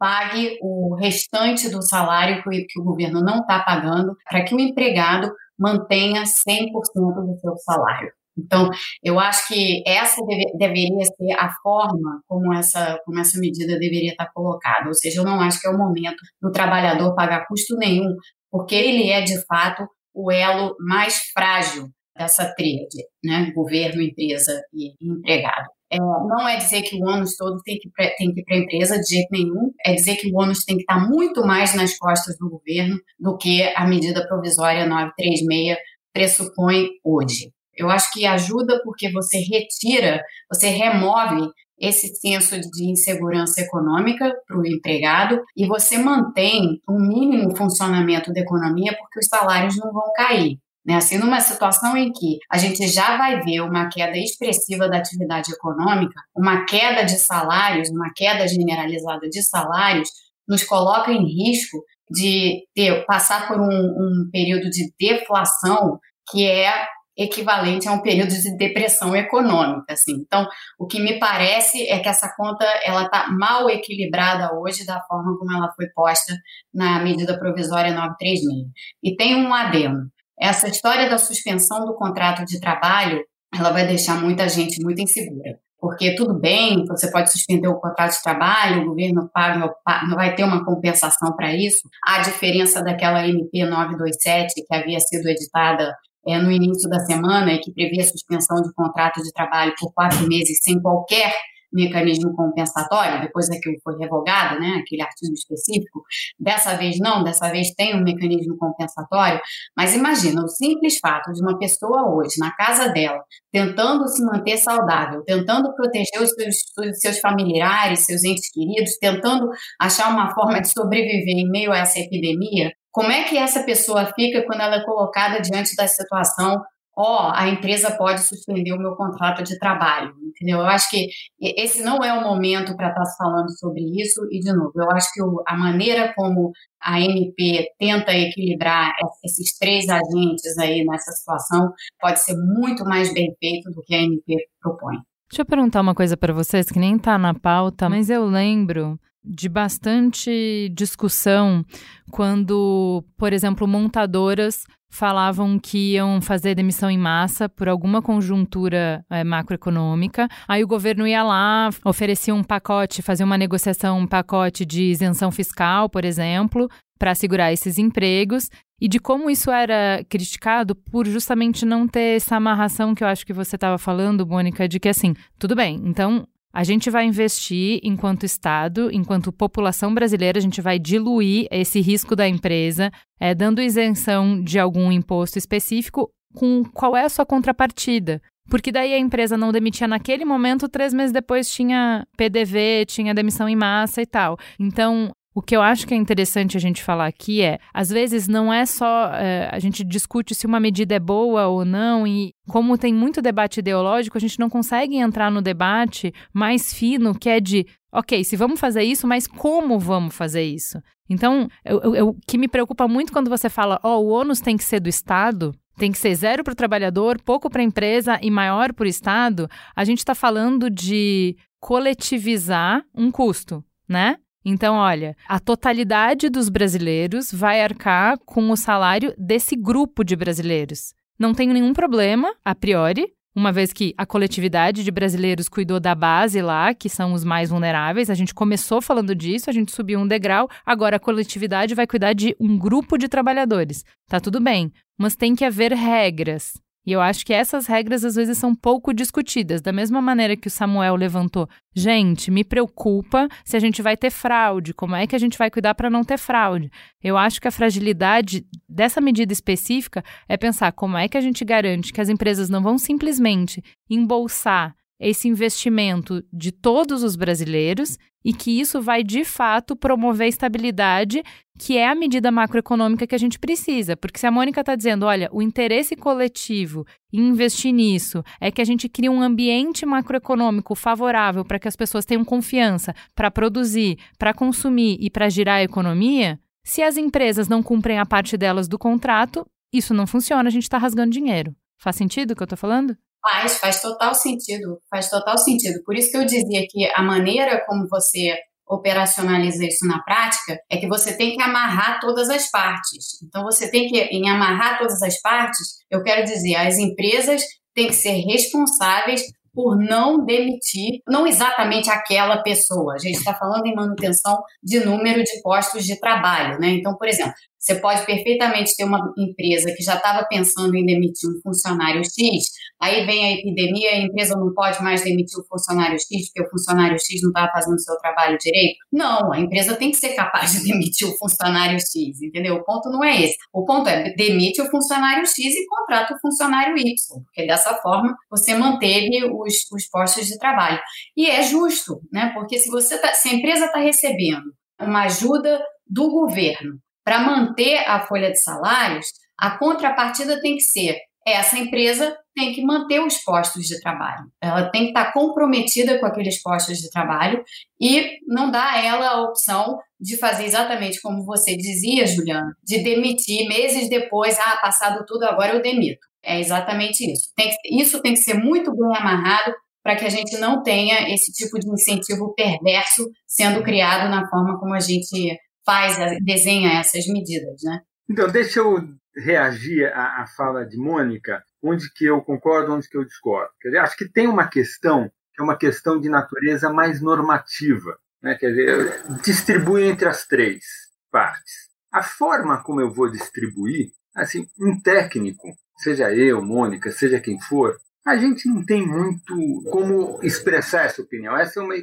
pague 0.00 0.58
o 0.62 0.94
restante 0.94 1.68
do 1.68 1.82
salário 1.82 2.42
que, 2.42 2.80
o 2.80 2.82
governo 2.82 3.20
não 3.20 3.40
está 3.40 3.60
pagando, 3.60 4.16
para 4.28 4.42
que 4.42 4.54
o 4.54 4.58
empregado 4.58 5.30
mantenha 5.58 6.22
100% 6.22 6.70
do 6.72 7.38
seu 7.38 7.54
salário. 7.58 8.10
Então, 8.38 8.70
eu 9.02 9.20
acho 9.20 9.46
que 9.48 9.82
essa 9.86 10.24
deve, 10.24 10.56
deveria 10.56 11.04
ser 11.04 11.32
a 11.38 11.50
forma 11.62 12.22
como 12.26 12.54
essa, 12.54 12.98
como 13.04 13.20
essa 13.20 13.38
medida 13.38 13.78
deveria 13.78 14.12
estar 14.12 14.32
colocada. 14.32 14.88
Ou 14.88 14.94
seja, 14.94 15.20
eu 15.20 15.24
não 15.24 15.38
acho 15.38 15.60
que 15.60 15.68
é 15.68 15.70
o 15.70 15.76
momento 15.76 16.16
do 16.40 16.50
trabalhador 16.50 17.14
pagar 17.14 17.46
custo 17.46 17.76
nenhum, 17.76 18.16
porque 18.50 18.74
ele 18.74 19.10
é, 19.10 19.20
de 19.20 19.44
fato, 19.44 19.86
o 20.14 20.32
elo 20.32 20.74
mais 20.80 21.18
frágil 21.34 21.90
dessa 22.16 22.50
tríade, 22.54 23.04
né? 23.22 23.52
governo, 23.54 24.00
empresa 24.00 24.62
e 24.72 24.94
empregado. 25.02 25.68
É, 25.92 25.98
não 25.98 26.48
é 26.48 26.56
dizer 26.56 26.82
que 26.82 26.96
o 26.96 27.04
ônus 27.04 27.36
todo 27.36 27.60
tem 27.62 27.76
que, 27.78 27.88
ir 27.88 27.90
para 27.90 28.54
a 28.54 28.58
empresa, 28.58 29.00
de 29.00 29.14
jeito 29.14 29.28
nenhum. 29.32 29.72
É 29.84 29.92
dizer 29.94 30.16
que 30.16 30.32
o 30.32 30.36
ônus 30.36 30.64
tem 30.64 30.76
que 30.76 30.82
estar 30.82 31.08
muito 31.08 31.44
mais 31.44 31.74
nas 31.74 31.98
costas 31.98 32.36
do 32.38 32.48
governo 32.48 32.96
do 33.18 33.36
que 33.36 33.62
a 33.74 33.86
medida 33.86 34.26
provisória 34.26 34.86
936 34.86 35.76
pressupõe 36.12 36.88
hoje. 37.04 37.52
Eu 37.76 37.88
acho 37.90 38.12
que 38.12 38.26
ajuda 38.26 38.80
porque 38.84 39.10
você 39.10 39.38
retira, 39.38 40.22
você 40.52 40.68
remove 40.68 41.50
esse 41.78 42.14
senso 42.14 42.60
de 42.60 42.90
insegurança 42.90 43.62
econômica 43.62 44.30
para 44.46 44.58
o 44.58 44.66
empregado 44.66 45.40
e 45.56 45.66
você 45.66 45.96
mantém 45.96 46.78
um 46.88 46.98
mínimo 46.98 47.56
funcionamento 47.56 48.32
da 48.32 48.40
economia 48.40 48.94
porque 48.98 49.18
os 49.18 49.26
salários 49.26 49.76
não 49.78 49.90
vão 49.90 50.12
cair. 50.14 50.58
Né? 50.90 50.96
Assim, 50.96 51.18
numa 51.18 51.40
situação 51.40 51.96
em 51.96 52.10
que 52.10 52.38
a 52.50 52.58
gente 52.58 52.88
já 52.88 53.16
vai 53.16 53.40
ver 53.42 53.60
uma 53.60 53.88
queda 53.88 54.18
expressiva 54.18 54.88
da 54.88 54.98
atividade 54.98 55.52
econômica, 55.52 56.20
uma 56.36 56.64
queda 56.64 57.04
de 57.04 57.16
salários, 57.16 57.88
uma 57.90 58.12
queda 58.12 58.48
generalizada 58.48 59.28
de 59.28 59.40
salários, 59.40 60.08
nos 60.48 60.64
coloca 60.64 61.12
em 61.12 61.24
risco 61.24 61.78
de 62.10 62.64
ter, 62.74 63.06
passar 63.06 63.46
por 63.46 63.60
um, 63.60 63.68
um 63.68 64.30
período 64.32 64.68
de 64.68 64.92
deflação 64.98 66.00
que 66.28 66.44
é 66.44 66.88
equivalente 67.16 67.86
a 67.86 67.92
um 67.92 68.02
período 68.02 68.30
de 68.30 68.56
depressão 68.56 69.14
econômica, 69.14 69.92
assim. 69.92 70.14
Então, 70.14 70.48
o 70.76 70.88
que 70.88 70.98
me 70.98 71.20
parece 71.20 71.88
é 71.88 72.00
que 72.00 72.08
essa 72.08 72.34
conta 72.36 72.64
ela 72.84 73.04
está 73.04 73.28
mal 73.30 73.70
equilibrada 73.70 74.58
hoje 74.58 74.84
da 74.84 75.00
forma 75.02 75.38
como 75.38 75.52
ela 75.52 75.70
foi 75.76 75.86
posta 75.94 76.34
na 76.74 76.98
medida 77.00 77.38
provisória 77.38 77.94
936. 77.94 78.72
E 79.04 79.14
tem 79.14 79.36
um 79.36 79.54
adendo. 79.54 80.10
Essa 80.40 80.68
história 80.68 81.08
da 81.08 81.18
suspensão 81.18 81.84
do 81.84 81.94
contrato 81.94 82.44
de 82.44 82.58
trabalho, 82.58 83.22
ela 83.54 83.70
vai 83.70 83.86
deixar 83.86 84.20
muita 84.20 84.48
gente 84.48 84.82
muito 84.82 85.02
insegura. 85.02 85.58
Porque 85.78 86.14
tudo 86.14 86.38
bem, 86.38 86.84
você 86.86 87.10
pode 87.10 87.32
suspender 87.32 87.68
o 87.68 87.80
contrato 87.80 88.12
de 88.12 88.22
trabalho, 88.22 88.82
o 88.82 88.86
governo 88.86 89.30
paga, 89.32 89.72
não 90.08 90.14
vai 90.14 90.34
ter 90.34 90.44
uma 90.44 90.64
compensação 90.64 91.34
para 91.34 91.54
isso. 91.54 91.80
A 92.06 92.20
diferença 92.20 92.82
daquela 92.82 93.26
MP 93.26 93.64
927 93.64 94.66
que 94.66 94.74
havia 94.74 95.00
sido 95.00 95.26
editada 95.26 95.94
é, 96.26 96.38
no 96.38 96.52
início 96.52 96.88
da 96.88 97.00
semana 97.00 97.52
e 97.52 97.58
que 97.58 97.72
previa 97.72 98.04
suspensão 98.04 98.60
de 98.60 98.72
contrato 98.74 99.22
de 99.22 99.32
trabalho 99.32 99.74
por 99.80 99.92
quatro 99.94 100.26
meses 100.28 100.58
sem 100.62 100.80
qualquer 100.80 101.34
mecanismo 101.72 102.34
compensatório, 102.34 103.20
depois 103.20 103.48
daquilo 103.48 103.76
foi 103.82 103.96
revogado, 103.98 104.60
né, 104.60 104.80
aquele 104.82 105.02
artigo 105.02 105.32
específico, 105.32 106.02
dessa 106.38 106.76
vez 106.76 106.98
não, 106.98 107.22
dessa 107.22 107.50
vez 107.50 107.72
tem 107.74 107.96
um 107.96 108.02
mecanismo 108.02 108.56
compensatório, 108.56 109.40
mas 109.76 109.94
imagina, 109.94 110.42
o 110.42 110.48
simples 110.48 110.98
fato 110.98 111.32
de 111.32 111.42
uma 111.42 111.58
pessoa 111.58 112.14
hoje, 112.14 112.34
na 112.38 112.54
casa 112.54 112.88
dela, 112.88 113.22
tentando 113.52 114.06
se 114.08 114.24
manter 114.24 114.56
saudável, 114.56 115.22
tentando 115.24 115.74
proteger 115.74 116.20
os 116.22 116.30
seus, 116.30 116.56
os 116.78 116.98
seus 116.98 117.18
familiares, 117.20 118.06
seus 118.06 118.24
entes 118.24 118.50
queridos, 118.52 118.96
tentando 119.00 119.48
achar 119.80 120.10
uma 120.10 120.34
forma 120.34 120.60
de 120.60 120.68
sobreviver 120.68 121.36
em 121.36 121.50
meio 121.50 121.72
a 121.72 121.78
essa 121.78 121.98
epidemia, 121.98 122.72
como 122.92 123.10
é 123.10 123.24
que 123.24 123.38
essa 123.38 123.62
pessoa 123.62 124.12
fica 124.14 124.44
quando 124.44 124.62
ela 124.62 124.76
é 124.76 124.84
colocada 124.84 125.40
diante 125.40 125.76
da 125.76 125.86
situação 125.86 126.60
ó, 126.96 127.28
oh, 127.28 127.32
a 127.34 127.48
empresa 127.48 127.96
pode 127.96 128.20
suspender 128.22 128.72
o 128.72 128.78
meu 128.78 128.94
contrato 128.96 129.42
de 129.42 129.58
trabalho, 129.58 130.14
entendeu? 130.22 130.58
Eu 130.58 130.66
acho 130.66 130.90
que 130.90 131.06
esse 131.40 131.82
não 131.82 131.98
é 132.04 132.12
o 132.12 132.22
momento 132.22 132.76
para 132.76 132.88
estar 132.88 133.02
tá 133.02 133.10
falando 133.18 133.50
sobre 133.58 133.80
isso, 134.00 134.20
e 134.30 134.40
de 134.40 134.52
novo, 134.52 134.72
eu 134.76 134.90
acho 134.90 135.12
que 135.12 135.20
a 135.46 135.56
maneira 135.56 136.12
como 136.14 136.52
a 136.82 137.00
MP 137.00 137.68
tenta 137.78 138.12
equilibrar 138.12 138.92
esses 139.24 139.56
três 139.58 139.88
agentes 139.88 140.58
aí 140.58 140.84
nessa 140.84 141.12
situação 141.12 141.72
pode 142.00 142.20
ser 142.20 142.36
muito 142.36 142.84
mais 142.84 143.12
bem 143.12 143.34
feito 143.38 143.70
do 143.70 143.82
que 143.82 143.94
a 143.94 144.02
MP 144.02 144.36
propõe. 144.60 144.96
Deixa 145.30 145.42
eu 145.42 145.46
perguntar 145.46 145.80
uma 145.80 145.94
coisa 145.94 146.16
para 146.16 146.32
vocês 146.32 146.70
que 146.70 146.78
nem 146.78 146.96
está 146.96 147.16
na 147.16 147.32
pauta, 147.32 147.88
mas 147.88 148.10
eu 148.10 148.24
lembro 148.24 148.98
de 149.24 149.48
bastante 149.48 150.72
discussão 150.74 151.64
quando, 152.10 153.04
por 153.16 153.32
exemplo, 153.32 153.66
montadoras 153.66 154.64
falavam 154.90 155.58
que 155.58 155.92
iam 155.92 156.20
fazer 156.20 156.54
demissão 156.54 156.90
em 156.90 156.98
massa 156.98 157.48
por 157.48 157.68
alguma 157.68 158.02
conjuntura 158.02 159.04
é, 159.08 159.22
macroeconômica. 159.22 160.28
Aí 160.48 160.64
o 160.64 160.68
governo 160.68 161.06
ia 161.06 161.22
lá, 161.22 161.70
oferecia 161.84 162.34
um 162.34 162.42
pacote, 162.42 163.00
fazia 163.00 163.24
uma 163.24 163.38
negociação, 163.38 164.00
um 164.00 164.06
pacote 164.06 164.66
de 164.66 164.82
isenção 164.82 165.30
fiscal, 165.30 165.88
por 165.88 166.04
exemplo, 166.04 166.68
para 166.98 167.12
assegurar 167.12 167.52
esses 167.52 167.78
empregos. 167.78 168.50
E 168.80 168.88
de 168.88 168.98
como 168.98 169.30
isso 169.30 169.50
era 169.50 170.02
criticado 170.08 170.74
por 170.74 171.06
justamente 171.06 171.64
não 171.64 171.86
ter 171.86 172.16
essa 172.16 172.36
amarração 172.36 172.94
que 172.94 173.04
eu 173.04 173.08
acho 173.08 173.24
que 173.24 173.32
você 173.32 173.54
estava 173.54 173.78
falando, 173.78 174.26
Mônica, 174.26 174.66
de 174.66 174.80
que 174.80 174.88
assim, 174.88 175.14
tudo 175.38 175.54
bem, 175.54 175.80
então 175.84 176.26
a 176.52 176.64
gente 176.64 176.90
vai 176.90 177.04
investir 177.04 177.80
enquanto 177.82 178.26
Estado, 178.26 178.90
enquanto 178.92 179.32
população 179.32 179.94
brasileira, 179.94 180.38
a 180.38 180.42
gente 180.42 180.60
vai 180.60 180.78
diluir 180.78 181.46
esse 181.50 181.80
risco 181.80 182.16
da 182.16 182.28
empresa, 182.28 182.90
é, 183.18 183.34
dando 183.34 183.62
isenção 183.62 184.42
de 184.42 184.58
algum 184.58 184.90
imposto 184.90 185.38
específico, 185.38 186.10
com 186.34 186.64
qual 186.64 186.96
é 186.96 187.04
a 187.04 187.08
sua 187.08 187.24
contrapartida. 187.24 188.20
Porque 188.48 188.72
daí 188.72 188.92
a 188.92 188.98
empresa 188.98 189.36
não 189.36 189.52
demitia 189.52 189.86
naquele 189.86 190.24
momento, 190.24 190.68
três 190.68 190.92
meses 190.92 191.12
depois 191.12 191.48
tinha 191.48 192.04
PDV, 192.16 192.84
tinha 192.86 193.14
demissão 193.14 193.48
em 193.48 193.54
massa 193.54 194.02
e 194.02 194.06
tal. 194.06 194.36
Então, 194.58 195.12
o 195.34 195.40
que 195.40 195.56
eu 195.56 195.62
acho 195.62 195.86
que 195.86 195.94
é 195.94 195.96
interessante 195.96 196.56
a 196.56 196.60
gente 196.60 196.82
falar 196.82 197.06
aqui 197.06 197.40
é, 197.42 197.58
às 197.72 197.88
vezes 197.88 198.26
não 198.26 198.52
é 198.52 198.66
só 198.66 199.12
é, 199.14 199.48
a 199.52 199.58
gente 199.60 199.84
discute 199.84 200.34
se 200.34 200.46
uma 200.46 200.58
medida 200.58 200.94
é 200.94 200.98
boa 200.98 201.46
ou 201.46 201.64
não, 201.64 202.06
e 202.06 202.34
como 202.48 202.76
tem 202.76 202.92
muito 202.92 203.22
debate 203.22 203.60
ideológico, 203.60 204.18
a 204.18 204.20
gente 204.20 204.40
não 204.40 204.50
consegue 204.50 204.96
entrar 204.96 205.30
no 205.30 205.40
debate 205.40 206.12
mais 206.32 206.74
fino, 206.74 207.14
que 207.14 207.28
é 207.28 207.40
de, 207.40 207.64
ok, 207.92 208.24
se 208.24 208.36
vamos 208.36 208.58
fazer 208.58 208.82
isso, 208.82 209.06
mas 209.06 209.26
como 209.26 209.78
vamos 209.78 210.14
fazer 210.14 210.42
isso? 210.42 210.82
Então, 211.08 211.48
o 211.66 212.14
que 212.26 212.38
me 212.38 212.48
preocupa 212.48 212.86
muito 212.86 213.12
quando 213.12 213.28
você 213.28 213.48
fala, 213.48 213.80
ó, 213.82 213.96
oh, 213.96 214.04
o 214.04 214.08
ônus 214.10 214.40
tem 214.40 214.56
que 214.56 214.64
ser 214.64 214.80
do 214.80 214.88
Estado, 214.88 215.52
tem 215.76 215.90
que 215.90 215.98
ser 215.98 216.14
zero 216.14 216.44
para 216.44 216.52
o 216.52 216.56
trabalhador, 216.56 217.20
pouco 217.20 217.48
para 217.48 217.62
a 217.62 217.64
empresa 217.64 218.18
e 218.22 218.30
maior 218.30 218.72
para 218.72 218.84
o 218.84 218.88
Estado, 218.88 219.48
a 219.74 219.84
gente 219.84 219.98
está 219.98 220.14
falando 220.14 220.68
de 220.68 221.36
coletivizar 221.58 222.84
um 222.94 223.10
custo, 223.10 223.64
né? 223.88 224.16
Então, 224.44 224.76
olha, 224.76 225.16
a 225.28 225.38
totalidade 225.38 226.30
dos 226.30 226.48
brasileiros 226.48 227.32
vai 227.32 227.62
arcar 227.62 228.18
com 228.24 228.50
o 228.50 228.56
salário 228.56 229.14
desse 229.18 229.54
grupo 229.54 230.02
de 230.02 230.16
brasileiros. 230.16 230.94
Não 231.18 231.34
tem 231.34 231.48
nenhum 231.48 231.74
problema, 231.74 232.34
a 232.42 232.54
priori, 232.54 233.12
uma 233.34 233.52
vez 233.52 233.72
que 233.72 233.94
a 233.96 234.04
coletividade 234.04 234.82
de 234.82 234.90
brasileiros 234.90 235.48
cuidou 235.48 235.78
da 235.78 235.94
base 235.94 236.42
lá, 236.42 236.74
que 236.74 236.88
são 236.88 237.12
os 237.12 237.22
mais 237.22 237.50
vulneráveis, 237.50 238.10
a 238.10 238.14
gente 238.14 238.34
começou 238.34 238.82
falando 238.82 239.14
disso, 239.14 239.48
a 239.48 239.52
gente 239.52 239.70
subiu 239.70 240.00
um 240.00 240.06
degrau, 240.06 240.48
agora 240.66 240.96
a 240.96 241.00
coletividade 241.00 241.74
vai 241.74 241.86
cuidar 241.86 242.12
de 242.12 242.34
um 242.40 242.58
grupo 242.58 242.98
de 242.98 243.08
trabalhadores. 243.08 243.84
Tá 244.08 244.18
tudo 244.18 244.40
bem, 244.40 244.72
mas 244.98 245.14
tem 245.14 245.36
que 245.36 245.44
haver 245.44 245.72
regras. 245.72 246.54
E 246.90 246.92
eu 246.92 247.00
acho 247.00 247.24
que 247.24 247.32
essas 247.32 247.68
regras 247.68 248.04
às 248.04 248.16
vezes 248.16 248.36
são 248.36 248.52
pouco 248.52 248.92
discutidas, 248.92 249.62
da 249.62 249.70
mesma 249.72 250.02
maneira 250.02 250.36
que 250.36 250.48
o 250.48 250.50
Samuel 250.50 250.96
levantou. 250.96 251.48
Gente, 251.72 252.32
me 252.32 252.42
preocupa 252.42 253.28
se 253.44 253.56
a 253.56 253.60
gente 253.60 253.80
vai 253.80 253.96
ter 253.96 254.10
fraude, 254.10 254.74
como 254.74 254.96
é 254.96 255.06
que 255.06 255.14
a 255.14 255.18
gente 255.20 255.38
vai 255.38 255.52
cuidar 255.52 255.76
para 255.76 255.88
não 255.88 256.02
ter 256.02 256.18
fraude? 256.18 256.68
Eu 257.00 257.16
acho 257.16 257.40
que 257.40 257.46
a 257.46 257.52
fragilidade 257.52 258.44
dessa 258.68 259.00
medida 259.00 259.32
específica 259.32 260.02
é 260.28 260.36
pensar 260.36 260.72
como 260.72 260.96
é 260.96 261.06
que 261.06 261.16
a 261.16 261.20
gente 261.20 261.44
garante 261.44 261.92
que 261.92 262.00
as 262.00 262.08
empresas 262.08 262.50
não 262.50 262.60
vão 262.60 262.76
simplesmente 262.76 263.62
embolsar 263.88 264.74
esse 264.98 265.28
investimento 265.28 266.24
de 266.32 266.50
todos 266.50 267.04
os 267.04 267.14
brasileiros 267.14 267.98
e 268.24 268.32
que 268.32 268.60
isso 268.60 268.80
vai 268.80 269.02
de 269.02 269.24
fato 269.24 269.74
promover 269.74 270.28
estabilidade, 270.28 271.22
que 271.58 271.76
é 271.76 271.88
a 271.88 271.94
medida 271.94 272.30
macroeconômica 272.30 273.06
que 273.06 273.14
a 273.14 273.18
gente 273.18 273.38
precisa. 273.38 273.96
Porque 273.96 274.18
se 274.18 274.26
a 274.26 274.30
Mônica 274.30 274.60
está 274.60 274.74
dizendo, 274.74 275.06
olha, 275.06 275.28
o 275.32 275.42
interesse 275.42 275.96
coletivo 275.96 276.86
em 277.12 277.28
investir 277.28 277.72
nisso 277.72 278.22
é 278.40 278.50
que 278.50 278.60
a 278.60 278.64
gente 278.64 278.88
crie 278.88 279.08
um 279.08 279.22
ambiente 279.22 279.84
macroeconômico 279.84 280.74
favorável 280.74 281.44
para 281.44 281.58
que 281.58 281.68
as 281.68 281.76
pessoas 281.76 282.04
tenham 282.04 282.24
confiança 282.24 282.94
para 283.14 283.30
produzir, 283.30 283.98
para 284.18 284.34
consumir 284.34 284.96
e 285.00 285.10
para 285.10 285.28
girar 285.28 285.56
a 285.56 285.62
economia, 285.62 286.38
se 286.64 286.82
as 286.82 286.96
empresas 286.96 287.48
não 287.48 287.62
cumprem 287.62 287.98
a 287.98 288.06
parte 288.06 288.36
delas 288.36 288.68
do 288.68 288.78
contrato, 288.78 289.46
isso 289.72 289.94
não 289.94 290.06
funciona, 290.06 290.48
a 290.48 290.52
gente 290.52 290.64
está 290.64 290.78
rasgando 290.78 291.10
dinheiro. 291.10 291.54
Faz 291.78 291.96
sentido 291.96 292.32
o 292.32 292.36
que 292.36 292.42
eu 292.42 292.44
estou 292.44 292.58
falando? 292.58 292.96
Faz, 293.22 293.58
faz 293.58 293.80
total 293.82 294.14
sentido, 294.14 294.80
faz 294.88 295.10
total 295.10 295.36
sentido. 295.36 295.82
Por 295.84 295.94
isso 295.94 296.10
que 296.10 296.16
eu 296.16 296.24
dizia 296.24 296.66
que 296.68 296.86
a 296.94 297.02
maneira 297.02 297.64
como 297.66 297.86
você 297.88 298.34
operacionaliza 298.66 299.64
isso 299.64 299.84
na 299.86 300.00
prática 300.02 300.58
é 300.70 300.76
que 300.78 300.88
você 300.88 301.16
tem 301.16 301.36
que 301.36 301.42
amarrar 301.42 301.98
todas 302.00 302.30
as 302.30 302.48
partes. 302.50 303.20
Então 303.22 303.42
você 303.42 303.70
tem 303.70 303.88
que 303.88 303.98
em 303.98 304.30
amarrar 304.30 304.78
todas 304.78 305.02
as 305.02 305.20
partes, 305.20 305.78
eu 305.90 306.02
quero 306.02 306.24
dizer, 306.24 306.54
as 306.54 306.78
empresas 306.78 307.42
têm 307.74 307.88
que 307.88 307.94
ser 307.94 308.20
responsáveis 308.20 309.22
por 309.52 309.76
não 309.76 310.24
demitir, 310.24 311.00
não 311.08 311.26
exatamente 311.26 311.90
aquela 311.90 312.40
pessoa. 312.42 312.94
A 312.94 312.98
gente 312.98 313.18
está 313.18 313.34
falando 313.34 313.66
em 313.66 313.74
manutenção 313.74 314.40
de 314.62 314.78
número 314.80 315.22
de 315.24 315.42
postos 315.42 315.84
de 315.84 315.98
trabalho, 315.98 316.58
né? 316.60 316.68
Então, 316.68 316.96
por 316.96 317.08
exemplo, 317.08 317.34
você 317.60 317.74
pode 317.74 318.06
perfeitamente 318.06 318.74
ter 318.74 318.84
uma 318.84 319.12
empresa 319.18 319.72
que 319.76 319.82
já 319.82 319.96
estava 319.96 320.26
pensando 320.26 320.74
em 320.74 320.86
demitir 320.86 321.28
um 321.28 321.38
funcionário 321.42 322.02
X, 322.02 322.46
aí 322.80 323.04
vem 323.04 323.26
a 323.26 323.32
epidemia, 323.32 323.90
a 323.90 323.98
empresa 323.98 324.34
não 324.34 324.54
pode 324.54 324.82
mais 324.82 325.04
demitir 325.04 325.38
o 325.38 325.46
funcionário 325.46 325.98
X 325.98 326.32
porque 326.32 326.48
o 326.48 326.50
funcionário 326.50 326.98
X 326.98 327.20
não 327.22 327.28
estava 327.28 327.52
fazendo 327.52 327.74
o 327.74 327.80
seu 327.80 327.96
trabalho 327.98 328.38
direito. 328.38 328.78
Não, 328.90 329.30
a 329.30 329.38
empresa 329.38 329.76
tem 329.76 329.90
que 329.90 329.98
ser 329.98 330.14
capaz 330.14 330.52
de 330.52 330.64
demitir 330.72 331.06
o 331.06 331.16
funcionário 331.18 331.78
X, 331.78 332.22
entendeu? 332.22 332.54
O 332.54 332.64
ponto 332.64 332.88
não 332.88 333.04
é 333.04 333.20
esse. 333.20 333.36
O 333.52 333.66
ponto 333.66 333.88
é 333.90 334.14
demite 334.14 334.62
o 334.62 334.70
funcionário 334.70 335.26
X 335.26 335.38
e 335.38 335.66
contrata 335.66 336.14
o 336.14 336.18
funcionário 336.18 336.74
Y, 336.78 336.94
porque 337.24 337.46
dessa 337.46 337.74
forma 337.74 338.16
você 338.30 338.54
manteve 338.54 339.22
os, 339.24 339.54
os 339.70 339.86
postos 339.90 340.26
de 340.26 340.38
trabalho. 340.38 340.80
E 341.14 341.28
é 341.28 341.42
justo, 341.42 342.00
né? 342.10 342.32
Porque 342.32 342.58
se 342.58 342.70
você 342.70 342.98
tá, 342.98 343.12
se 343.12 343.28
a 343.28 343.34
empresa 343.34 343.66
está 343.66 343.80
recebendo 343.80 344.54
uma 344.80 345.02
ajuda 345.02 345.60
do 345.86 346.08
governo 346.08 346.78
para 347.04 347.20
manter 347.20 347.78
a 347.86 348.06
folha 348.06 348.30
de 348.30 348.42
salários, 348.42 349.06
a 349.38 349.58
contrapartida 349.58 350.40
tem 350.40 350.56
que 350.56 350.62
ser 350.62 350.96
essa 351.26 351.58
empresa 351.58 352.16
tem 352.34 352.52
que 352.52 352.64
manter 352.64 353.00
os 353.00 353.18
postos 353.18 353.64
de 353.64 353.80
trabalho. 353.80 354.24
Ela 354.40 354.70
tem 354.70 354.84
que 354.84 354.88
estar 354.88 355.12
comprometida 355.12 355.98
com 355.98 356.06
aqueles 356.06 356.40
postos 356.42 356.78
de 356.78 356.90
trabalho 356.90 357.42
e 357.80 358.18
não 358.26 358.50
dá 358.50 358.70
a 358.70 358.82
ela 358.82 359.08
a 359.08 359.22
opção 359.22 359.78
de 360.00 360.16
fazer 360.16 360.44
exatamente 360.44 361.00
como 361.00 361.24
você 361.24 361.56
dizia, 361.56 362.06
Juliana, 362.06 362.54
de 362.62 362.82
demitir 362.82 363.46
meses 363.48 363.88
depois, 363.88 364.38
ah, 364.38 364.58
passado 364.62 365.04
tudo, 365.06 365.24
agora 365.24 365.54
eu 365.54 365.62
demito. 365.62 366.00
É 366.22 366.38
exatamente 366.38 367.10
isso. 367.10 367.30
Tem 367.36 367.50
que, 367.50 367.80
isso 367.80 368.00
tem 368.00 368.14
que 368.14 368.20
ser 368.20 368.34
muito 368.34 368.70
bem 368.74 368.96
amarrado 368.96 369.54
para 369.82 369.96
que 369.96 370.04
a 370.04 370.10
gente 370.10 370.36
não 370.38 370.62
tenha 370.62 371.12
esse 371.12 371.32
tipo 371.32 371.58
de 371.58 371.68
incentivo 371.70 372.34
perverso 372.34 373.10
sendo 373.26 373.62
criado 373.62 374.10
na 374.10 374.28
forma 374.28 374.58
como 374.58 374.74
a 374.74 374.80
gente 374.80 375.38
faz, 375.70 375.96
desenha 376.24 376.80
essas 376.80 377.06
medidas, 377.06 377.62
né? 377.62 377.80
Então, 378.08 378.28
deixa 378.28 378.58
eu 378.58 378.82
reagir 379.16 379.86
à, 379.94 380.22
à 380.22 380.26
fala 380.36 380.64
de 380.64 380.76
Mônica, 380.76 381.42
onde 381.62 381.92
que 381.92 382.06
eu 382.06 382.20
concordo, 382.22 382.72
onde 382.72 382.88
que 382.88 382.96
eu 382.96 383.04
discordo. 383.04 383.50
Dizer, 383.64 383.78
acho 383.78 383.96
que 383.96 384.08
tem 384.08 384.26
uma 384.26 384.48
questão 384.48 385.08
que 385.32 385.40
é 385.40 385.44
uma 385.44 385.56
questão 385.56 386.00
de 386.00 386.08
natureza 386.08 386.72
mais 386.72 387.00
normativa, 387.00 387.96
né? 388.20 388.34
Quer 388.34 388.50
dizer, 388.50 389.02
distribui 389.22 389.84
entre 389.84 390.08
as 390.08 390.26
três 390.26 390.64
partes. 391.10 391.70
A 391.92 392.02
forma 392.02 392.62
como 392.62 392.80
eu 392.80 392.92
vou 392.92 393.10
distribuir, 393.10 393.90
assim, 394.14 394.46
um 394.60 394.80
técnico, 394.80 395.48
seja 395.78 396.12
eu, 396.12 396.42
Mônica, 396.42 396.90
seja 396.90 397.20
quem 397.20 397.40
for, 397.40 397.76
a 398.04 398.16
gente 398.16 398.48
não 398.48 398.64
tem 398.64 398.86
muito 398.86 399.62
como 399.70 400.18
expressar 400.22 400.86
essa 400.86 401.02
opinião. 401.02 401.36
Essa 401.36 401.60
é 401.60 401.62
uma 401.62 401.74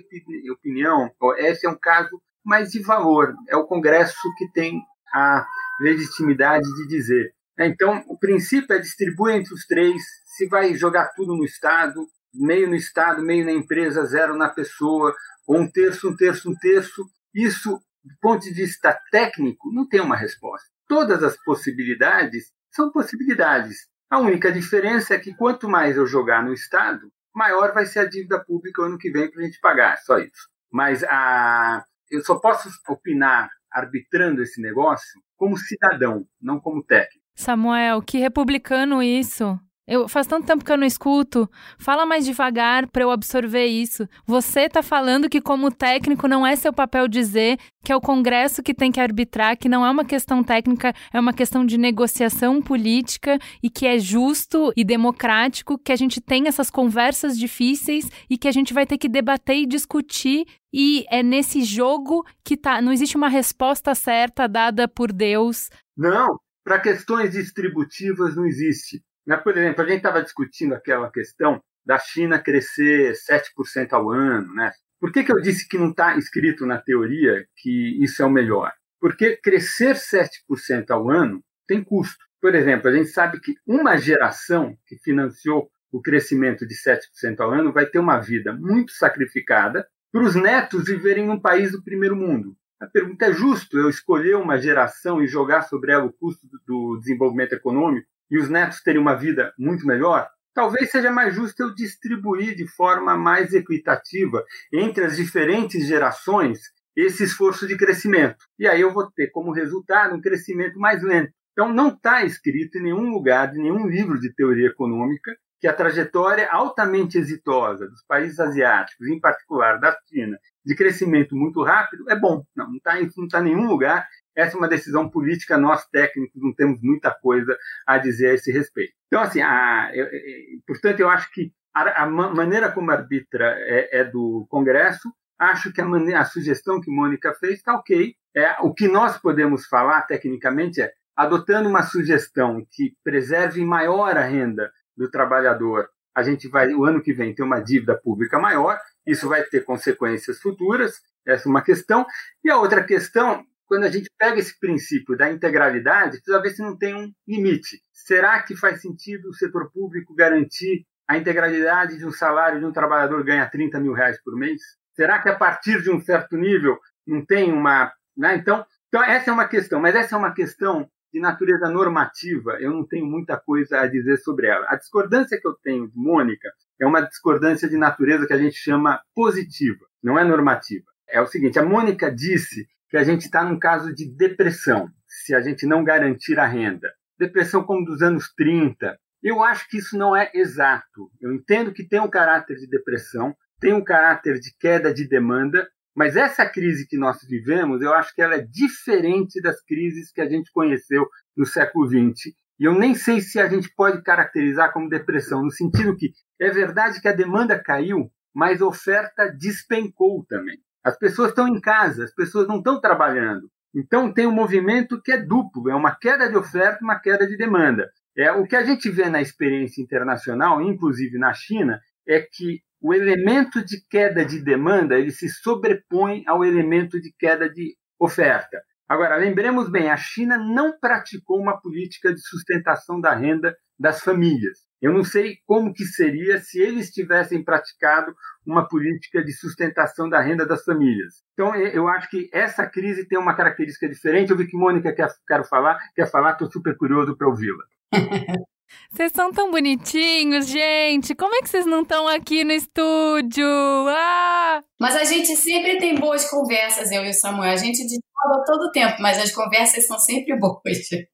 opinião, 0.51 1.11
esse 1.38 1.65
é 1.65 1.69
um 1.69 1.77
caso 1.77 2.21
mas 2.48 2.72
de 2.72 2.82
valor. 2.82 3.36
É 3.50 3.58
o 3.58 3.68
Congresso 3.68 4.18
que 4.38 4.50
tem 4.54 4.82
a 5.14 5.45
legitimidade 5.82 6.64
de 6.64 6.88
dizer. 6.88 7.34
Então, 7.60 8.02
o 8.08 8.18
princípio 8.18 8.74
é 8.74 8.80
distribuir 8.80 9.36
entre 9.36 9.54
os 9.54 9.66
três. 9.66 10.02
Se 10.38 10.48
vai 10.48 10.74
jogar 10.74 11.12
tudo 11.14 11.36
no 11.36 11.43
Estado, 11.43 12.08
meio 12.34 12.70
no 12.70 12.76
Estado, 12.76 13.22
meio 13.22 13.43
na 13.43 13.52
empresa, 13.52 14.06
zero 14.06 14.38
na 14.38 14.48
pessoa, 14.48 15.14
ou 15.45 15.60
um 15.60 15.70
terço, 15.70 16.10
um 16.10 16.16
terço, 16.16 16.50
um 16.50 16.56
terço, 16.56 17.04
isso, 17.36 17.82
do 18.02 18.16
ponto 18.22 18.43
de 18.43 18.52
vista 18.52 18.98
técnico, 19.12 19.70
não 19.74 19.86
tem 19.86 20.00
uma 20.00 20.16
resposta. 20.16 20.70
Todas 20.88 21.24
as 21.24 21.36
possibilidades 21.43 22.45
são 22.72 22.89
possibilidades. 22.93 23.88
A 24.10 24.20
única 24.20 24.54
diferença 24.54 25.16
é 25.16 25.20
que 25.20 25.36
quanto 25.36 25.68
mais 25.68 25.98
eu 25.98 26.08
jogar 26.08 26.41
no 26.45 26.54
Estado, 26.54 27.12
maior 27.36 27.74
vai 27.74 27.86
ser 27.86 28.00
a 28.00 28.06
dívida 28.06 28.41
pública 28.41 28.84
ano 28.84 28.98
que 28.98 29.12
vem 29.12 29.30
para 29.30 29.41
a 29.41 29.45
gente 29.45 29.60
pagar, 29.60 29.98
só 29.98 30.18
isso. 30.18 30.48
Mas 30.72 31.04
a, 31.04 31.84
eu 32.12 32.22
só 32.22 32.39
posso 32.39 32.70
opinar 32.88 33.49
arbitrando 33.72 34.41
esse 34.41 34.62
negócio 34.62 35.22
como 35.36 35.58
cidadão, 35.58 36.26
não 36.41 36.60
como 36.60 36.84
técnico. 36.84 37.26
Samuel, 37.36 38.01
que 38.01 38.18
republicano 38.18 39.03
isso. 39.03 39.60
Eu 39.88 40.09
faz 40.09 40.27
tanto 40.27 40.45
tempo 40.45 40.65
que 40.65 40.71
eu 40.71 40.77
não 40.77 40.85
escuto. 40.85 41.49
Fala 41.79 42.05
mais 42.05 42.25
devagar 42.25 42.88
para 42.88 43.03
eu 43.03 43.09
absorver 43.09 43.67
isso. 43.67 44.05
Você 44.25 44.61
está 44.61 44.83
falando 44.83 45.29
que 45.29 45.39
como 45.39 45.71
técnico 45.71 46.27
não 46.27 46.45
é 46.45 46.57
seu 46.57 46.73
papel 46.73 47.07
dizer 47.07 47.57
que 47.85 47.93
é 47.93 47.95
o 47.95 48.01
Congresso 48.01 48.61
que 48.61 48.73
tem 48.73 48.91
que 48.91 48.99
arbitrar, 48.99 49.57
que 49.57 49.69
não 49.69 49.85
é 49.85 49.89
uma 49.89 50.03
questão 50.03 50.43
técnica, 50.43 50.93
é 51.13 51.17
uma 51.17 51.31
questão 51.31 51.65
de 51.65 51.77
negociação 51.77 52.61
política 52.61 53.39
e 53.63 53.69
que 53.69 53.88
é 53.88 53.97
justo 53.97 54.73
e 54.75 54.83
democrático 54.83 55.77
que 55.77 55.93
a 55.93 55.95
gente 55.95 56.19
tem 56.19 56.49
essas 56.49 56.69
conversas 56.69 57.39
difíceis 57.39 58.09
e 58.29 58.38
que 58.38 58.49
a 58.49 58.51
gente 58.51 58.73
vai 58.73 58.85
ter 58.85 58.97
que 58.97 59.07
debater 59.07 59.55
e 59.55 59.65
discutir 59.65 60.45
e 60.73 61.05
é 61.09 61.23
nesse 61.23 61.63
jogo 61.63 62.25
que 62.43 62.57
tá, 62.57 62.81
não 62.81 62.91
existe 62.91 63.15
uma 63.15 63.29
resposta 63.29 63.95
certa 63.95 64.47
dada 64.47 64.85
por 64.85 65.13
Deus. 65.13 65.69
Não, 65.95 66.38
para 66.61 66.81
questões 66.81 67.31
distributivas 67.31 68.35
não 68.35 68.45
existe. 68.45 69.01
Né? 69.28 69.36
Por 69.36 69.55
exemplo, 69.57 69.84
a 69.84 69.88
gente 69.88 69.97
estava 69.97 70.23
discutindo 70.23 70.73
aquela 70.73 71.11
questão 71.11 71.61
da 71.86 71.99
China 71.99 72.39
crescer 72.39 73.13
7% 73.13 73.91
ao 73.91 74.09
ano, 74.09 74.53
né? 74.55 74.71
Por 74.99 75.11
que, 75.11 75.23
que 75.23 75.32
eu 75.32 75.39
disse 75.41 75.67
que 75.67 75.78
não 75.78 75.91
está 75.91 76.17
escrito 76.17 76.65
na 76.65 76.80
teoria 76.82 77.45
que 77.57 78.03
isso 78.03 78.23
é 78.23 78.25
o 78.25 78.32
melhor? 78.32 78.71
Porque 78.99 79.38
crescer 79.38 79.95
7% 79.95 80.89
ao 80.89 81.09
ano 81.09 81.43
tem 81.67 81.84
custo. 81.84 82.25
Por 82.41 82.55
exemplo, 82.55 82.89
a 82.89 82.93
gente 82.93 83.09
sabe 83.09 83.39
que 83.39 83.55
uma 83.65 83.97
geração 83.97 84.75
que 84.88 84.97
financiou 84.97 85.69
o 85.91 86.01
crescimento 86.01 86.65
de 86.65 86.75
7% 86.75 87.39
ao 87.39 87.51
ano 87.51 87.71
vai 87.71 87.86
ter 87.86 87.99
uma 87.99 88.17
vida 88.19 88.53
muito 88.53 88.91
sacrificada 88.93 89.88
para 90.11 90.23
os 90.23 90.36
netos 90.36 90.86
viverem 90.86 91.28
num 91.28 91.39
país 91.39 91.71
do 91.71 91.84
primeiro 91.84 92.15
mundo. 92.15 92.55
A 92.80 92.88
pergunta 92.88 93.25
é 93.25 93.34
justo 93.34 93.78
eu 93.78 93.89
escolher 93.89 94.36
uma 94.36 94.57
geração 94.57 95.21
e 95.21 95.28
jogar 95.28 95.63
sobre 95.63 95.91
ela 95.91 96.05
o 96.05 96.13
custo 96.13 96.47
do 96.65 96.97
desenvolvimento 96.99 97.53
econômico 97.53 98.07
e 98.30 98.38
os 98.38 98.49
netos 98.49 98.82
terem 98.82 99.01
uma 99.01 99.15
vida 99.15 99.53
muito 99.57 99.86
melhor? 99.86 100.28
Talvez 100.53 100.89
seja 100.89 101.11
mais 101.11 101.36
justo 101.36 101.61
eu 101.61 101.73
distribuir 101.73 102.55
de 102.55 102.67
forma 102.67 103.15
mais 103.15 103.53
equitativa 103.53 104.43
entre 104.73 105.05
as 105.05 105.15
diferentes 105.15 105.86
gerações 105.86 106.59
esse 106.97 107.23
esforço 107.23 107.67
de 107.67 107.78
crescimento. 107.78 108.43
E 108.57 108.67
aí 108.67 108.82
eu 108.82 108.91
vou 108.91 109.09
ter 109.11 109.28
como 109.28 109.53
resultado 109.53 110.15
um 110.15 110.21
crescimento 110.21 110.80
mais 110.80 111.03
lento. 111.03 111.32
Então, 111.51 111.71
não 111.71 111.89
está 111.89 112.23
escrito 112.23 112.78
em 112.78 112.84
nenhum 112.84 113.09
lugar, 113.11 113.51
de 113.51 113.59
nenhum 113.59 113.88
livro 113.88 114.19
de 114.19 114.34
teoria 114.34 114.67
econômica, 114.67 115.36
que 115.59 115.67
a 115.67 115.73
trajetória 115.73 116.47
altamente 116.51 117.17
exitosa 117.17 117.88
dos 117.88 118.03
países 118.07 118.39
asiáticos, 118.39 119.07
em 119.07 119.19
particular 119.19 119.80
da 119.80 119.95
China, 120.07 120.38
de 120.65 120.75
crescimento 120.75 121.36
muito 121.36 121.63
rápido, 121.63 122.09
é 122.09 122.15
bom. 122.15 122.43
Não 122.55 122.75
está 122.75 122.93
tá 123.32 123.39
em 123.41 123.43
nenhum 123.43 123.67
lugar. 123.67 124.07
Essa 124.38 124.55
é 124.55 124.59
uma 124.59 124.67
decisão 124.67 125.09
política, 125.09 125.57
nós 125.57 125.88
técnicos 125.88 126.41
não 126.41 126.53
temos 126.53 126.79
muita 126.81 127.11
coisa 127.11 127.57
a 127.85 127.97
dizer 127.97 128.29
a 128.29 128.33
esse 128.35 128.51
respeito. 128.51 128.93
Então, 129.07 129.19
assim, 129.19 129.41
a, 129.41 129.89
eu, 129.93 130.05
eu, 130.05 130.59
portanto, 130.67 130.99
eu 130.99 131.09
acho 131.09 131.31
que 131.31 131.51
a, 131.73 132.03
a 132.03 132.05
maneira 132.05 132.71
como 132.71 132.91
arbitra 132.91 133.55
é, 133.59 133.99
é, 133.99 134.03
do 134.03 134.45
Congresso, 134.49 135.11
acho 135.39 135.73
que 135.73 135.81
a, 135.81 135.85
maneira, 135.85 136.21
a 136.21 136.25
sugestão 136.25 136.79
que 136.79 136.91
Mônica 136.91 137.33
fez 137.33 137.55
está 137.55 137.73
ok. 137.75 138.13
É, 138.35 138.55
o 138.61 138.73
que 138.73 138.88
nós 138.88 139.17
podemos 139.17 139.65
falar 139.65 140.03
tecnicamente 140.03 140.81
é 140.81 140.93
adotando 141.15 141.67
uma 141.67 141.81
sugestão 141.81 142.63
que 142.71 142.95
preserve 143.03 143.65
maior 143.65 144.15
a 144.15 144.23
renda 144.23 144.71
do 144.95 145.09
trabalhador, 145.09 145.89
a 146.15 146.23
gente 146.23 146.47
vai, 146.47 146.73
o 146.73 146.83
ano 146.83 147.01
que 147.01 147.13
vem, 147.13 147.33
ter 147.33 147.43
uma 147.43 147.59
dívida 147.59 147.95
pública 147.95 148.39
maior, 148.39 148.79
isso 149.05 149.27
vai 149.29 149.43
ter 149.43 149.63
consequências 149.63 150.39
futuras, 150.39 150.99
essa 151.25 151.47
é 151.47 151.49
uma 151.49 151.61
questão. 151.61 152.05
E 152.43 152.49
a 152.49 152.57
outra 152.57 152.83
questão, 152.83 153.45
quando 153.68 153.84
a 153.84 153.89
gente 153.89 154.09
pega 154.18 154.39
esse 154.39 154.57
princípio 154.59 155.18
da 155.18 155.30
integralidade, 155.30 156.18
precisa 156.18 156.41
ver 156.41 156.49
se 156.51 156.61
não 156.61 156.78
tem 156.78 156.95
um 156.95 157.11
limite. 157.28 157.82
Será 157.91 158.41
que 158.41 158.55
faz 158.55 158.82
sentido 158.82 159.30
o 159.30 159.34
setor 159.34 159.72
público 159.72 160.15
garantir 160.15 160.86
a 161.07 161.18
integralidade 161.18 161.97
de 161.97 162.05
um 162.05 162.11
salário 162.11 162.59
de 162.59 162.65
um 162.65 162.72
trabalhador 162.72 163.24
ganha 163.24 163.49
30 163.49 163.80
mil 163.80 163.93
reais 163.93 164.22
por 164.24 164.36
mês? 164.36 164.61
Será 164.95 165.22
que 165.22 165.30
a 165.30 165.36
partir 165.36 165.82
de 165.82 165.91
um 165.91 166.01
certo 166.01 166.38
nível 166.38 166.78
não 167.05 167.26
tem 167.26 167.51
uma. 167.51 167.91
Né? 168.15 168.36
Então, 168.36 168.65
então, 168.88 169.03
essa 169.03 169.30
é 169.30 169.34
uma 169.34 169.47
questão, 169.47 169.80
mas 169.80 169.95
essa 169.95 170.15
é 170.15 170.18
uma 170.18 170.34
questão 170.34 170.89
de 171.13 171.20
natureza 171.20 171.70
normativa, 171.70 172.57
eu 172.59 172.72
não 172.72 172.86
tenho 172.86 173.05
muita 173.05 173.38
coisa 173.38 173.80
a 173.80 173.88
dizer 173.88 174.18
sobre 174.18 174.47
ela. 174.47 174.65
A 174.70 174.76
discordância 174.76 175.39
que 175.39 175.47
eu 175.47 175.53
tenho 175.63 175.88
de 175.88 175.97
Mônica 175.97 176.49
é 176.80 176.86
uma 176.86 177.01
discordância 177.01 177.68
de 177.68 177.78
natureza 177.78 178.28
que 178.28 178.34
a 178.34 178.38
gente 178.38 178.55
chama 178.55 179.01
positiva, 179.15 179.86
não 180.03 180.20
é 180.20 180.24
normativa. 180.24 180.86
É 181.07 181.22
o 181.22 181.28
seguinte: 181.28 181.57
a 181.57 181.65
Mônica 181.65 182.11
disse 182.11 182.68
que 182.89 182.97
a 182.97 183.03
gente 183.03 183.21
está 183.21 183.43
num 183.43 183.59
caso 183.59 183.93
de 183.93 184.09
depressão 184.15 184.89
se 185.07 185.33
a 185.33 185.41
gente 185.41 185.65
não 185.65 185.83
garantir 185.83 186.39
a 186.39 186.45
renda. 186.45 186.91
Depressão 187.19 187.63
como 187.63 187.85
dos 187.85 188.01
anos 188.01 188.31
30. 188.35 188.97
Eu 189.23 189.43
acho 189.43 189.67
que 189.69 189.77
isso 189.77 189.97
não 189.97 190.15
é 190.15 190.29
exato. 190.33 191.11
Eu 191.19 191.33
entendo 191.33 191.73
que 191.73 191.88
tem 191.88 191.99
um 191.99 192.09
caráter 192.09 192.55
de 192.57 192.67
depressão, 192.67 193.35
tem 193.59 193.73
um 193.73 193.83
caráter 193.83 194.39
de 194.39 194.55
queda 194.59 194.93
de 194.93 195.07
demanda, 195.07 195.67
mas 195.95 196.15
essa 196.15 196.47
crise 196.47 196.88
que 196.88 196.97
nós 196.97 197.17
vivemos, 197.27 197.81
eu 197.81 197.93
acho 197.93 198.13
que 198.13 198.21
ela 198.21 198.35
é 198.35 198.45
diferente 198.45 199.41
das 199.41 199.59
crises 199.63 200.11
que 200.11 200.21
a 200.21 200.29
gente 200.29 200.51
conheceu 200.51 201.07
no 201.35 201.45
século 201.45 201.88
XX. 201.88 202.35
E 202.59 202.65
eu 202.65 202.77
nem 202.77 202.93
sei 202.93 203.19
se 203.19 203.39
a 203.39 203.47
gente 203.47 203.73
pode 203.75 204.03
caracterizar 204.03 204.71
como 204.71 204.89
depressão, 204.89 205.43
no 205.43 205.51
sentido 205.51 205.95
que 205.95 206.11
é 206.39 206.51
verdade 206.51 207.01
que 207.01 207.07
a 207.07 207.13
demanda 207.13 207.57
caiu, 207.61 208.11
mas 208.33 208.61
a 208.61 208.67
oferta 208.67 209.27
despencou 209.27 210.23
também. 210.27 210.59
As 210.84 210.97
pessoas 210.97 211.30
estão 211.30 211.47
em 211.47 211.59
casa, 211.59 212.03
as 212.03 212.13
pessoas 212.13 212.47
não 212.47 212.57
estão 212.57 212.80
trabalhando. 212.80 213.49
Então 213.75 214.11
tem 214.13 214.25
um 214.25 214.32
movimento 214.32 215.01
que 215.01 215.11
é 215.11 215.17
duplo, 215.17 215.69
é 215.69 215.75
uma 215.75 215.95
queda 215.95 216.30
de 216.30 216.38
oferta 216.38 216.84
uma 216.84 216.99
queda 216.99 217.28
de 217.28 217.38
demanda. 217.38 217.89
É 218.15 218.32
o 218.32 218.47
que 218.47 218.55
a 218.55 218.63
gente 218.63 218.89
vê 218.89 219.09
na 219.09 219.21
experiência 219.21 219.82
internacional, 219.82 220.61
inclusive 220.61 221.19
na 221.19 221.34
China, 221.34 221.80
é 222.07 222.19
que 222.21 222.61
o 222.82 222.93
elemento 222.93 223.63
de 223.63 223.82
queda 223.89 224.25
de 224.25 224.41
demanda 224.41 224.97
ele 224.97 225.11
se 225.11 225.30
sobrepõe 225.30 226.23
ao 226.25 226.43
elemento 226.43 226.99
de 226.99 227.13
queda 227.17 227.49
de 227.49 227.75
oferta. 227.99 228.61
Agora, 228.88 229.17
lembremos 229.17 229.69
bem, 229.69 229.89
a 229.89 229.97
China 229.97 230.38
não 230.38 230.78
praticou 230.80 231.39
uma 231.39 231.59
política 231.59 232.13
de 232.13 232.21
sustentação 232.21 233.01
da 233.01 233.13
renda 233.13 233.55
das 233.78 234.01
famílias. 234.01 234.66
Eu 234.82 234.93
não 234.93 235.03
sei 235.03 235.38
como 235.45 235.73
que 235.73 235.84
seria 235.86 236.38
se 236.39 236.61
eles 236.61 236.91
tivessem 236.91 237.43
praticado 237.43 238.15
uma 238.45 238.67
política 238.67 239.23
de 239.23 239.34
sustentação 239.34 240.07
da 240.07 240.21
renda 240.21 240.45
das 240.45 240.63
famílias. 240.63 241.23
Então, 241.34 241.55
eu 241.55 241.88
acho 241.88 242.09
que 242.09 242.30
essa 242.32 242.65
crise 242.67 243.07
tem 243.07 243.17
uma 243.17 243.36
característica 243.36 243.89
diferente. 243.89 244.32
Eu 244.32 244.38
vi 244.38 244.47
que 244.47 244.57
Mônica 244.57 244.93
quer, 244.93 245.07
quer 245.28 245.43
falar, 245.47 245.78
quer 245.95 246.09
falar, 246.09 246.34
estou 246.34 246.51
super 246.51 246.78
curioso 246.78 247.17
para 247.17 247.28
ouvi-la. 247.28 247.63
Vocês 248.91 249.11
são 249.13 249.32
tão 249.32 249.49
bonitinhos, 249.49 250.47
gente. 250.47 251.15
Como 251.15 251.34
é 251.36 251.41
que 251.41 251.49
vocês 251.49 251.65
não 251.65 251.84
estão 251.84 252.07
aqui 252.07 252.43
no 252.43 252.51
estúdio? 252.51 253.45
Ah! 253.88 254.61
Mas 254.80 254.95
a 254.95 255.03
gente 255.05 255.36
sempre 255.36 255.78
tem 255.78 255.95
boas 255.95 256.30
conversas, 256.30 256.91
eu 256.91 257.03
e 257.05 257.09
o 257.09 257.13
Samuel. 257.13 257.51
A 257.51 257.55
gente 257.55 257.78
discorda 257.78 258.43
todo 258.45 258.63
o 258.63 258.71
tempo, 258.71 259.01
mas 259.01 259.17
as 259.19 259.32
conversas 259.32 259.86
são 259.86 259.97
sempre 259.97 260.38
boas. 260.38 260.61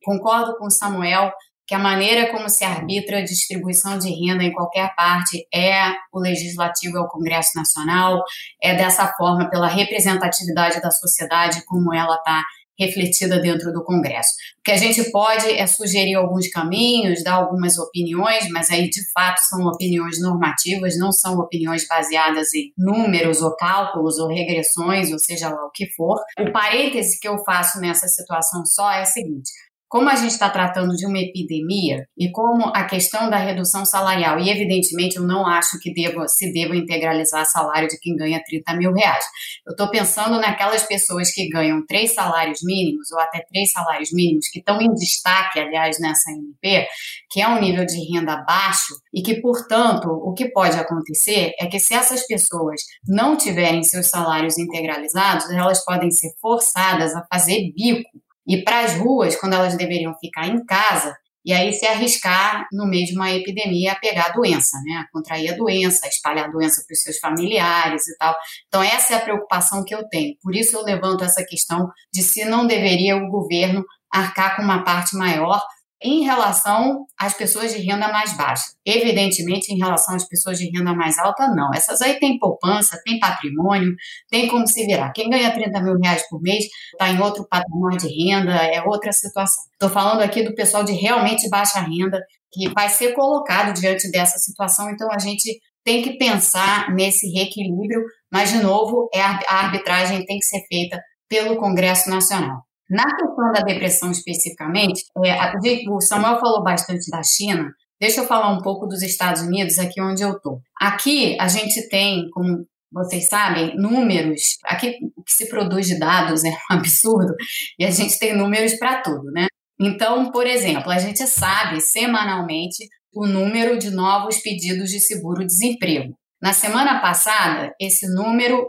Concordo 0.04 0.58
com 0.58 0.66
o 0.66 0.72
Samuel 0.72 1.32
que 1.66 1.76
a 1.76 1.80
maneira 1.80 2.32
como 2.32 2.50
se 2.50 2.64
arbitra 2.64 3.20
a 3.20 3.24
distribuição 3.24 3.98
de 3.98 4.10
renda 4.10 4.44
em 4.44 4.52
qualquer 4.52 4.94
parte 4.96 5.48
é 5.54 5.92
o 6.12 6.20
legislativo, 6.20 6.98
é 6.98 7.02
o 7.02 7.08
Congresso 7.08 7.52
Nacional, 7.56 8.22
é 8.62 8.76
dessa 8.76 9.08
forma, 9.18 9.50
pela 9.50 9.68
representatividade 9.68 10.82
da 10.82 10.92
sociedade, 10.92 11.64
como 11.66 11.94
ela 11.94 12.16
está 12.16 12.44
refletida 12.80 13.40
dentro 13.40 13.72
do 13.72 13.84
Congresso. 13.84 14.30
O 14.60 14.64
que 14.64 14.72
a 14.72 14.78
gente 14.78 15.12
pode 15.12 15.50
é 15.52 15.66
sugerir 15.68 16.16
alguns 16.16 16.48
caminhos, 16.50 17.24
dar 17.24 17.34
algumas 17.34 17.78
opiniões, 17.78 18.50
mas 18.50 18.70
aí 18.72 18.90
de 18.90 19.02
fato 19.12 19.40
são 19.40 19.66
opiniões 19.68 20.20
normativas, 20.20 20.98
não 20.98 21.12
são 21.12 21.38
opiniões 21.38 21.88
baseadas 21.88 22.54
em 22.54 22.72
números 22.78 23.42
ou 23.42 23.56
cálculos 23.56 24.18
ou 24.18 24.28
regressões, 24.28 25.12
ou 25.12 25.20
seja 25.20 25.50
lá 25.50 25.66
o 25.66 25.72
que 25.72 25.88
for. 25.96 26.20
O 26.40 26.52
parêntese 26.52 27.20
que 27.20 27.28
eu 27.28 27.38
faço 27.46 27.80
nessa 27.80 28.08
situação 28.08 28.66
só 28.66 28.92
é 28.92 29.04
o 29.04 29.06
seguinte: 29.06 29.52
como 29.94 30.10
a 30.10 30.16
gente 30.16 30.32
está 30.32 30.50
tratando 30.50 30.96
de 30.96 31.06
uma 31.06 31.20
epidemia 31.20 32.08
e 32.18 32.32
como 32.32 32.72
a 32.76 32.84
questão 32.86 33.30
da 33.30 33.38
redução 33.38 33.86
salarial, 33.86 34.40
e 34.40 34.50
evidentemente 34.50 35.18
eu 35.18 35.22
não 35.22 35.46
acho 35.46 35.78
que 35.80 35.94
se 36.30 36.52
deva 36.52 36.76
integralizar 36.76 37.46
salário 37.46 37.88
de 37.88 38.00
quem 38.00 38.16
ganha 38.16 38.42
30 38.44 38.76
mil 38.76 38.92
reais. 38.92 39.24
Eu 39.64 39.74
estou 39.74 39.88
pensando 39.92 40.42
naquelas 40.42 40.82
pessoas 40.82 41.32
que 41.32 41.48
ganham 41.48 41.86
três 41.86 42.16
salários 42.16 42.62
mínimos 42.64 43.12
ou 43.12 43.20
até 43.20 43.46
três 43.48 43.72
salários 43.72 44.12
mínimos, 44.12 44.48
que 44.52 44.58
estão 44.58 44.82
em 44.82 44.92
destaque, 44.96 45.60
aliás, 45.60 46.00
nessa 46.00 46.32
MP, 46.32 46.88
que 47.30 47.40
é 47.40 47.48
um 47.48 47.62
nível 47.62 47.86
de 47.86 48.00
renda 48.12 48.38
baixo 48.38 48.96
e 49.14 49.22
que, 49.22 49.42
portanto, 49.42 50.08
o 50.10 50.34
que 50.34 50.50
pode 50.50 50.76
acontecer 50.76 51.52
é 51.60 51.68
que 51.68 51.80
se 51.80 51.94
essas 51.94 52.26
pessoas 52.26 52.82
não 53.08 53.38
tiverem 53.38 53.84
seus 53.84 54.08
salários 54.08 54.58
integralizados, 54.58 55.52
elas 55.52 55.86
podem 55.86 56.10
ser 56.10 56.32
forçadas 56.42 57.14
a 57.16 57.24
fazer 57.32 57.72
bico 57.76 58.10
ir 58.48 58.64
para 58.64 58.82
as 58.82 58.96
ruas 58.98 59.36
quando 59.36 59.54
elas 59.54 59.78
deveriam 59.78 60.14
ficar 60.20 60.48
em 60.48 60.64
casa 60.66 61.16
e 61.46 61.52
aí 61.52 61.74
se 61.74 61.86
arriscar 61.86 62.66
no 62.72 62.88
meio 62.88 63.06
de 63.06 63.16
uma 63.16 63.32
epidemia 63.32 63.92
a 63.92 64.00
pegar 64.00 64.28
a 64.28 64.32
doença, 64.32 64.78
né? 64.86 64.96
A 64.96 65.12
contrair 65.12 65.54
a 65.54 65.58
doença, 65.58 66.06
a 66.06 66.10
espalhar 66.10 66.46
a 66.46 66.52
doença 66.52 66.82
para 66.88 66.94
os 66.94 67.02
seus 67.02 67.20
familiares 67.20 68.08
e 68.08 68.18
tal. 68.18 68.34
Então 68.68 68.82
essa 68.82 69.14
é 69.14 69.18
a 69.18 69.22
preocupação 69.22 69.84
que 69.84 69.94
eu 69.94 70.08
tenho. 70.08 70.36
Por 70.42 70.56
isso 70.56 70.76
eu 70.76 70.84
levanto 70.84 71.24
essa 71.24 71.44
questão 71.46 71.90
de 72.14 72.24
se 72.24 72.46
não 72.46 72.66
deveria 72.66 73.18
o 73.18 73.30
governo 73.30 73.84
arcar 74.12 74.56
com 74.56 74.62
uma 74.62 74.84
parte 74.84 75.18
maior 75.18 75.62
em 76.04 76.24
relação 76.24 77.06
às 77.18 77.34
pessoas 77.34 77.74
de 77.74 77.82
renda 77.82 78.12
mais 78.12 78.36
baixa. 78.36 78.64
Evidentemente, 78.86 79.74
em 79.74 79.78
relação 79.78 80.16
às 80.16 80.28
pessoas 80.28 80.58
de 80.58 80.70
renda 80.70 80.94
mais 80.94 81.18
alta, 81.18 81.48
não. 81.48 81.74
Essas 81.74 82.02
aí 82.02 82.20
têm 82.20 82.38
poupança, 82.38 83.00
têm 83.06 83.20
patrimônio, 83.20 83.94
tem 84.30 84.48
como 84.48 84.68
se 84.68 84.86
virar. 84.86 85.12
Quem 85.12 85.30
ganha 85.30 85.54
30 85.54 85.82
mil 85.82 85.98
reais 86.02 86.28
por 86.30 86.42
mês 86.42 86.66
está 86.92 87.10
em 87.10 87.20
outro 87.20 87.48
patamar 87.50 87.98
de 87.98 88.08
renda, 88.08 88.54
é 88.54 88.82
outra 88.84 89.12
situação. 89.12 89.64
Estou 89.74 89.90
falando 89.90 90.22
aqui 90.22 90.44
do 90.44 90.54
pessoal 90.54 90.84
de 90.84 90.94
realmente 90.94 91.50
baixa 91.50 91.80
renda, 91.80 92.22
que 92.52 92.70
vai 92.70 92.90
ser 92.90 93.14
colocado 93.14 93.74
diante 93.74 94.12
dessa 94.12 94.38
situação, 94.38 94.90
então 94.90 95.10
a 95.12 95.18
gente 95.18 95.60
tem 95.84 96.02
que 96.02 96.18
pensar 96.18 96.94
nesse 96.94 97.28
reequilíbrio, 97.28 98.04
mas, 98.32 98.52
de 98.52 98.62
novo, 98.62 99.10
é 99.14 99.22
a 99.22 99.40
arbitragem 99.50 100.26
tem 100.26 100.40
que 100.40 100.46
ser 100.46 100.62
feita 100.68 101.02
pelo 101.28 101.58
Congresso 101.58 102.10
Nacional. 102.10 102.62
Na 102.94 103.06
questão 103.06 103.52
da 103.52 103.62
depressão 103.62 104.12
especificamente, 104.12 105.04
é, 105.26 105.90
o 105.90 106.00
Samuel 106.00 106.40
falou 106.40 106.64
bastante 106.64 107.10
da 107.10 107.22
China, 107.24 107.74
Deixa 108.04 108.20
eu 108.20 108.28
falar 108.28 108.50
um 108.52 108.62
pouco 108.62 108.86
dos 108.86 109.02
Estados 109.02 109.44
Unidos, 109.44 109.80
aqui 109.80 110.02
onde 110.02 110.22
eu 110.22 110.34
estou. 110.34 110.60
Aqui 110.78 111.38
a 111.40 111.48
gente 111.48 111.88
tem, 111.88 112.30
como 112.32 112.68
vocês 112.92 113.30
sabem, 113.30 113.78
números. 113.78 114.58
Aqui 114.66 114.98
o 115.16 115.24
que 115.24 115.32
se 115.32 115.48
produz 115.48 115.88
de 115.88 115.98
dados 115.98 116.44
é 116.44 116.50
um 116.50 116.54
absurdo 116.76 117.34
e 117.80 117.86
a 117.86 117.92
gente 117.92 118.20
tem 118.20 118.36
números 118.36 118.74
para 118.76 119.02
tudo, 119.02 119.32
né? 119.32 119.48
Então, 119.80 120.32
por 120.32 120.46
exemplo, 120.46 120.92
a 120.92 121.00
gente 121.00 121.26
sabe 121.26 121.80
semanalmente 121.80 122.90
o 123.14 123.26
número 123.26 123.80
de 123.80 123.90
novos 123.90 124.38
pedidos 124.40 124.90
de 124.90 125.00
seguro-desemprego. 125.00 126.14
Na 126.42 126.52
semana 126.52 127.00
passada, 127.00 127.74
esse 127.80 128.06
número 128.14 128.68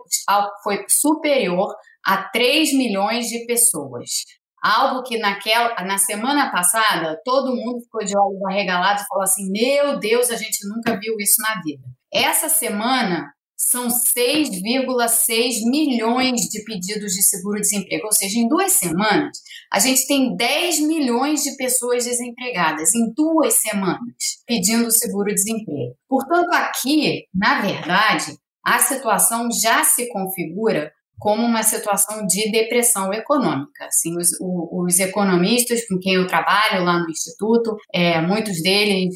foi 0.62 0.84
superior 0.88 1.74
a 2.04 2.22
3 2.22 2.72
milhões 2.74 3.26
de 3.26 3.46
pessoas. 3.46 4.10
Algo 4.62 5.02
que 5.02 5.18
naquela, 5.18 5.74
na 5.84 5.98
semana 5.98 6.50
passada 6.50 7.20
todo 7.24 7.54
mundo 7.54 7.82
ficou 7.82 8.04
de 8.04 8.16
olhos 8.16 8.42
arregalados 8.48 9.02
e 9.02 9.06
falou 9.06 9.24
assim: 9.24 9.50
Meu 9.50 9.98
Deus, 9.98 10.30
a 10.30 10.36
gente 10.36 10.66
nunca 10.66 10.98
viu 10.98 11.16
isso 11.18 11.42
na 11.42 11.60
vida. 11.60 11.82
Essa 12.12 12.48
semana 12.48 13.34
são 13.56 13.88
6,6 13.88 15.70
milhões 15.70 16.40
de 16.42 16.64
pedidos 16.64 17.12
de 17.12 17.22
seguro-desemprego, 17.22 18.06
ou 18.06 18.12
seja, 18.12 18.38
em 18.38 18.48
duas 18.48 18.72
semanas, 18.72 19.38
a 19.72 19.78
gente 19.78 20.06
tem 20.06 20.36
10 20.36 20.80
milhões 20.80 21.42
de 21.42 21.56
pessoas 21.56 22.04
desempregadas, 22.04 22.94
em 22.94 23.12
duas 23.14 23.54
semanas, 23.54 24.42
pedindo 24.46 24.90
seguro-desemprego. 24.90 25.94
Portanto, 26.08 26.52
aqui, 26.52 27.24
na 27.34 27.60
verdade, 27.60 28.36
a 28.64 28.78
situação 28.78 29.48
já 29.50 29.84
se 29.84 30.08
configura 30.10 30.92
como 31.24 31.42
uma 31.42 31.62
situação 31.62 32.26
de 32.26 32.50
depressão 32.50 33.10
econômica. 33.10 33.86
Assim, 33.86 34.14
os, 34.18 34.28
os 34.38 34.98
economistas 34.98 35.88
com 35.88 35.98
quem 35.98 36.16
eu 36.16 36.26
trabalho 36.26 36.84
lá 36.84 36.98
no 36.98 37.08
Instituto, 37.08 37.74
é, 37.94 38.20
muitos 38.20 38.60
deles 38.60 39.14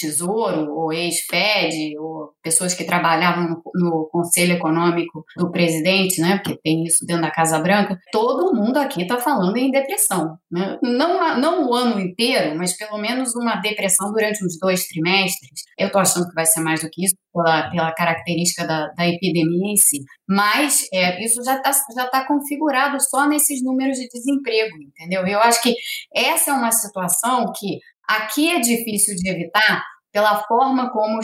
ex-tesouro 0.00 0.72
ou 0.74 0.92
ex-FED, 0.92 1.98
ou 1.98 2.30
pessoas 2.42 2.74
que 2.74 2.84
trabalhavam 2.84 3.48
no, 3.48 3.62
no, 3.74 4.08
Conselho 4.10 4.54
Econômico 4.54 5.24
do 5.36 5.50
presidente, 5.50 6.20
né, 6.20 6.38
porque 6.38 6.58
tem 6.62 6.84
isso 6.84 7.04
dentro 7.06 7.22
da 7.22 7.30
Casa 7.30 7.58
Branca, 7.58 7.98
todo 8.12 8.54
mundo 8.54 8.78
aqui 8.78 9.02
está 9.02 9.18
falando 9.18 9.56
em 9.56 9.70
depressão. 9.70 10.36
Né? 10.50 10.78
Não, 10.82 11.38
não 11.38 11.68
o 11.68 11.74
ano 11.74 12.00
inteiro, 12.00 12.56
mas 12.56 12.76
pelo 12.76 12.98
menos 12.98 13.34
uma 13.34 13.56
depressão 13.56 14.10
durante 14.12 14.44
uns 14.44 14.58
dois 14.58 14.86
trimestres. 14.86 15.62
Eu 15.78 15.86
estou 15.86 16.00
achando 16.00 16.28
que 16.28 16.34
vai 16.34 16.46
ser 16.46 16.60
mais 16.60 16.82
do 16.82 16.90
que 16.90 17.04
isso, 17.04 17.14
pela, 17.32 17.70
pela 17.70 17.92
característica 17.92 18.66
da, 18.66 18.88
da 18.88 19.06
epidemia 19.06 19.72
em 19.72 19.76
si. 19.76 19.98
Mas 20.28 20.86
é, 20.92 21.24
isso 21.24 21.42
já 21.44 21.56
está 21.56 21.70
já 21.94 22.06
tá 22.06 22.26
configurado 22.26 23.00
só 23.00 23.28
nesses 23.28 23.62
números 23.62 23.98
de 23.98 24.08
desemprego, 24.08 24.76
entendeu? 24.82 25.26
Eu 25.26 25.40
acho 25.40 25.62
que 25.62 25.74
essa 26.14 26.50
é 26.50 26.54
uma 26.54 26.72
situação 26.72 27.52
que 27.56 27.78
aqui 28.16 28.50
é 28.50 28.60
difícil 28.60 29.14
de 29.16 29.30
evitar, 29.30 29.82
pela 30.12 30.42
forma 30.44 30.90
como 30.90 31.20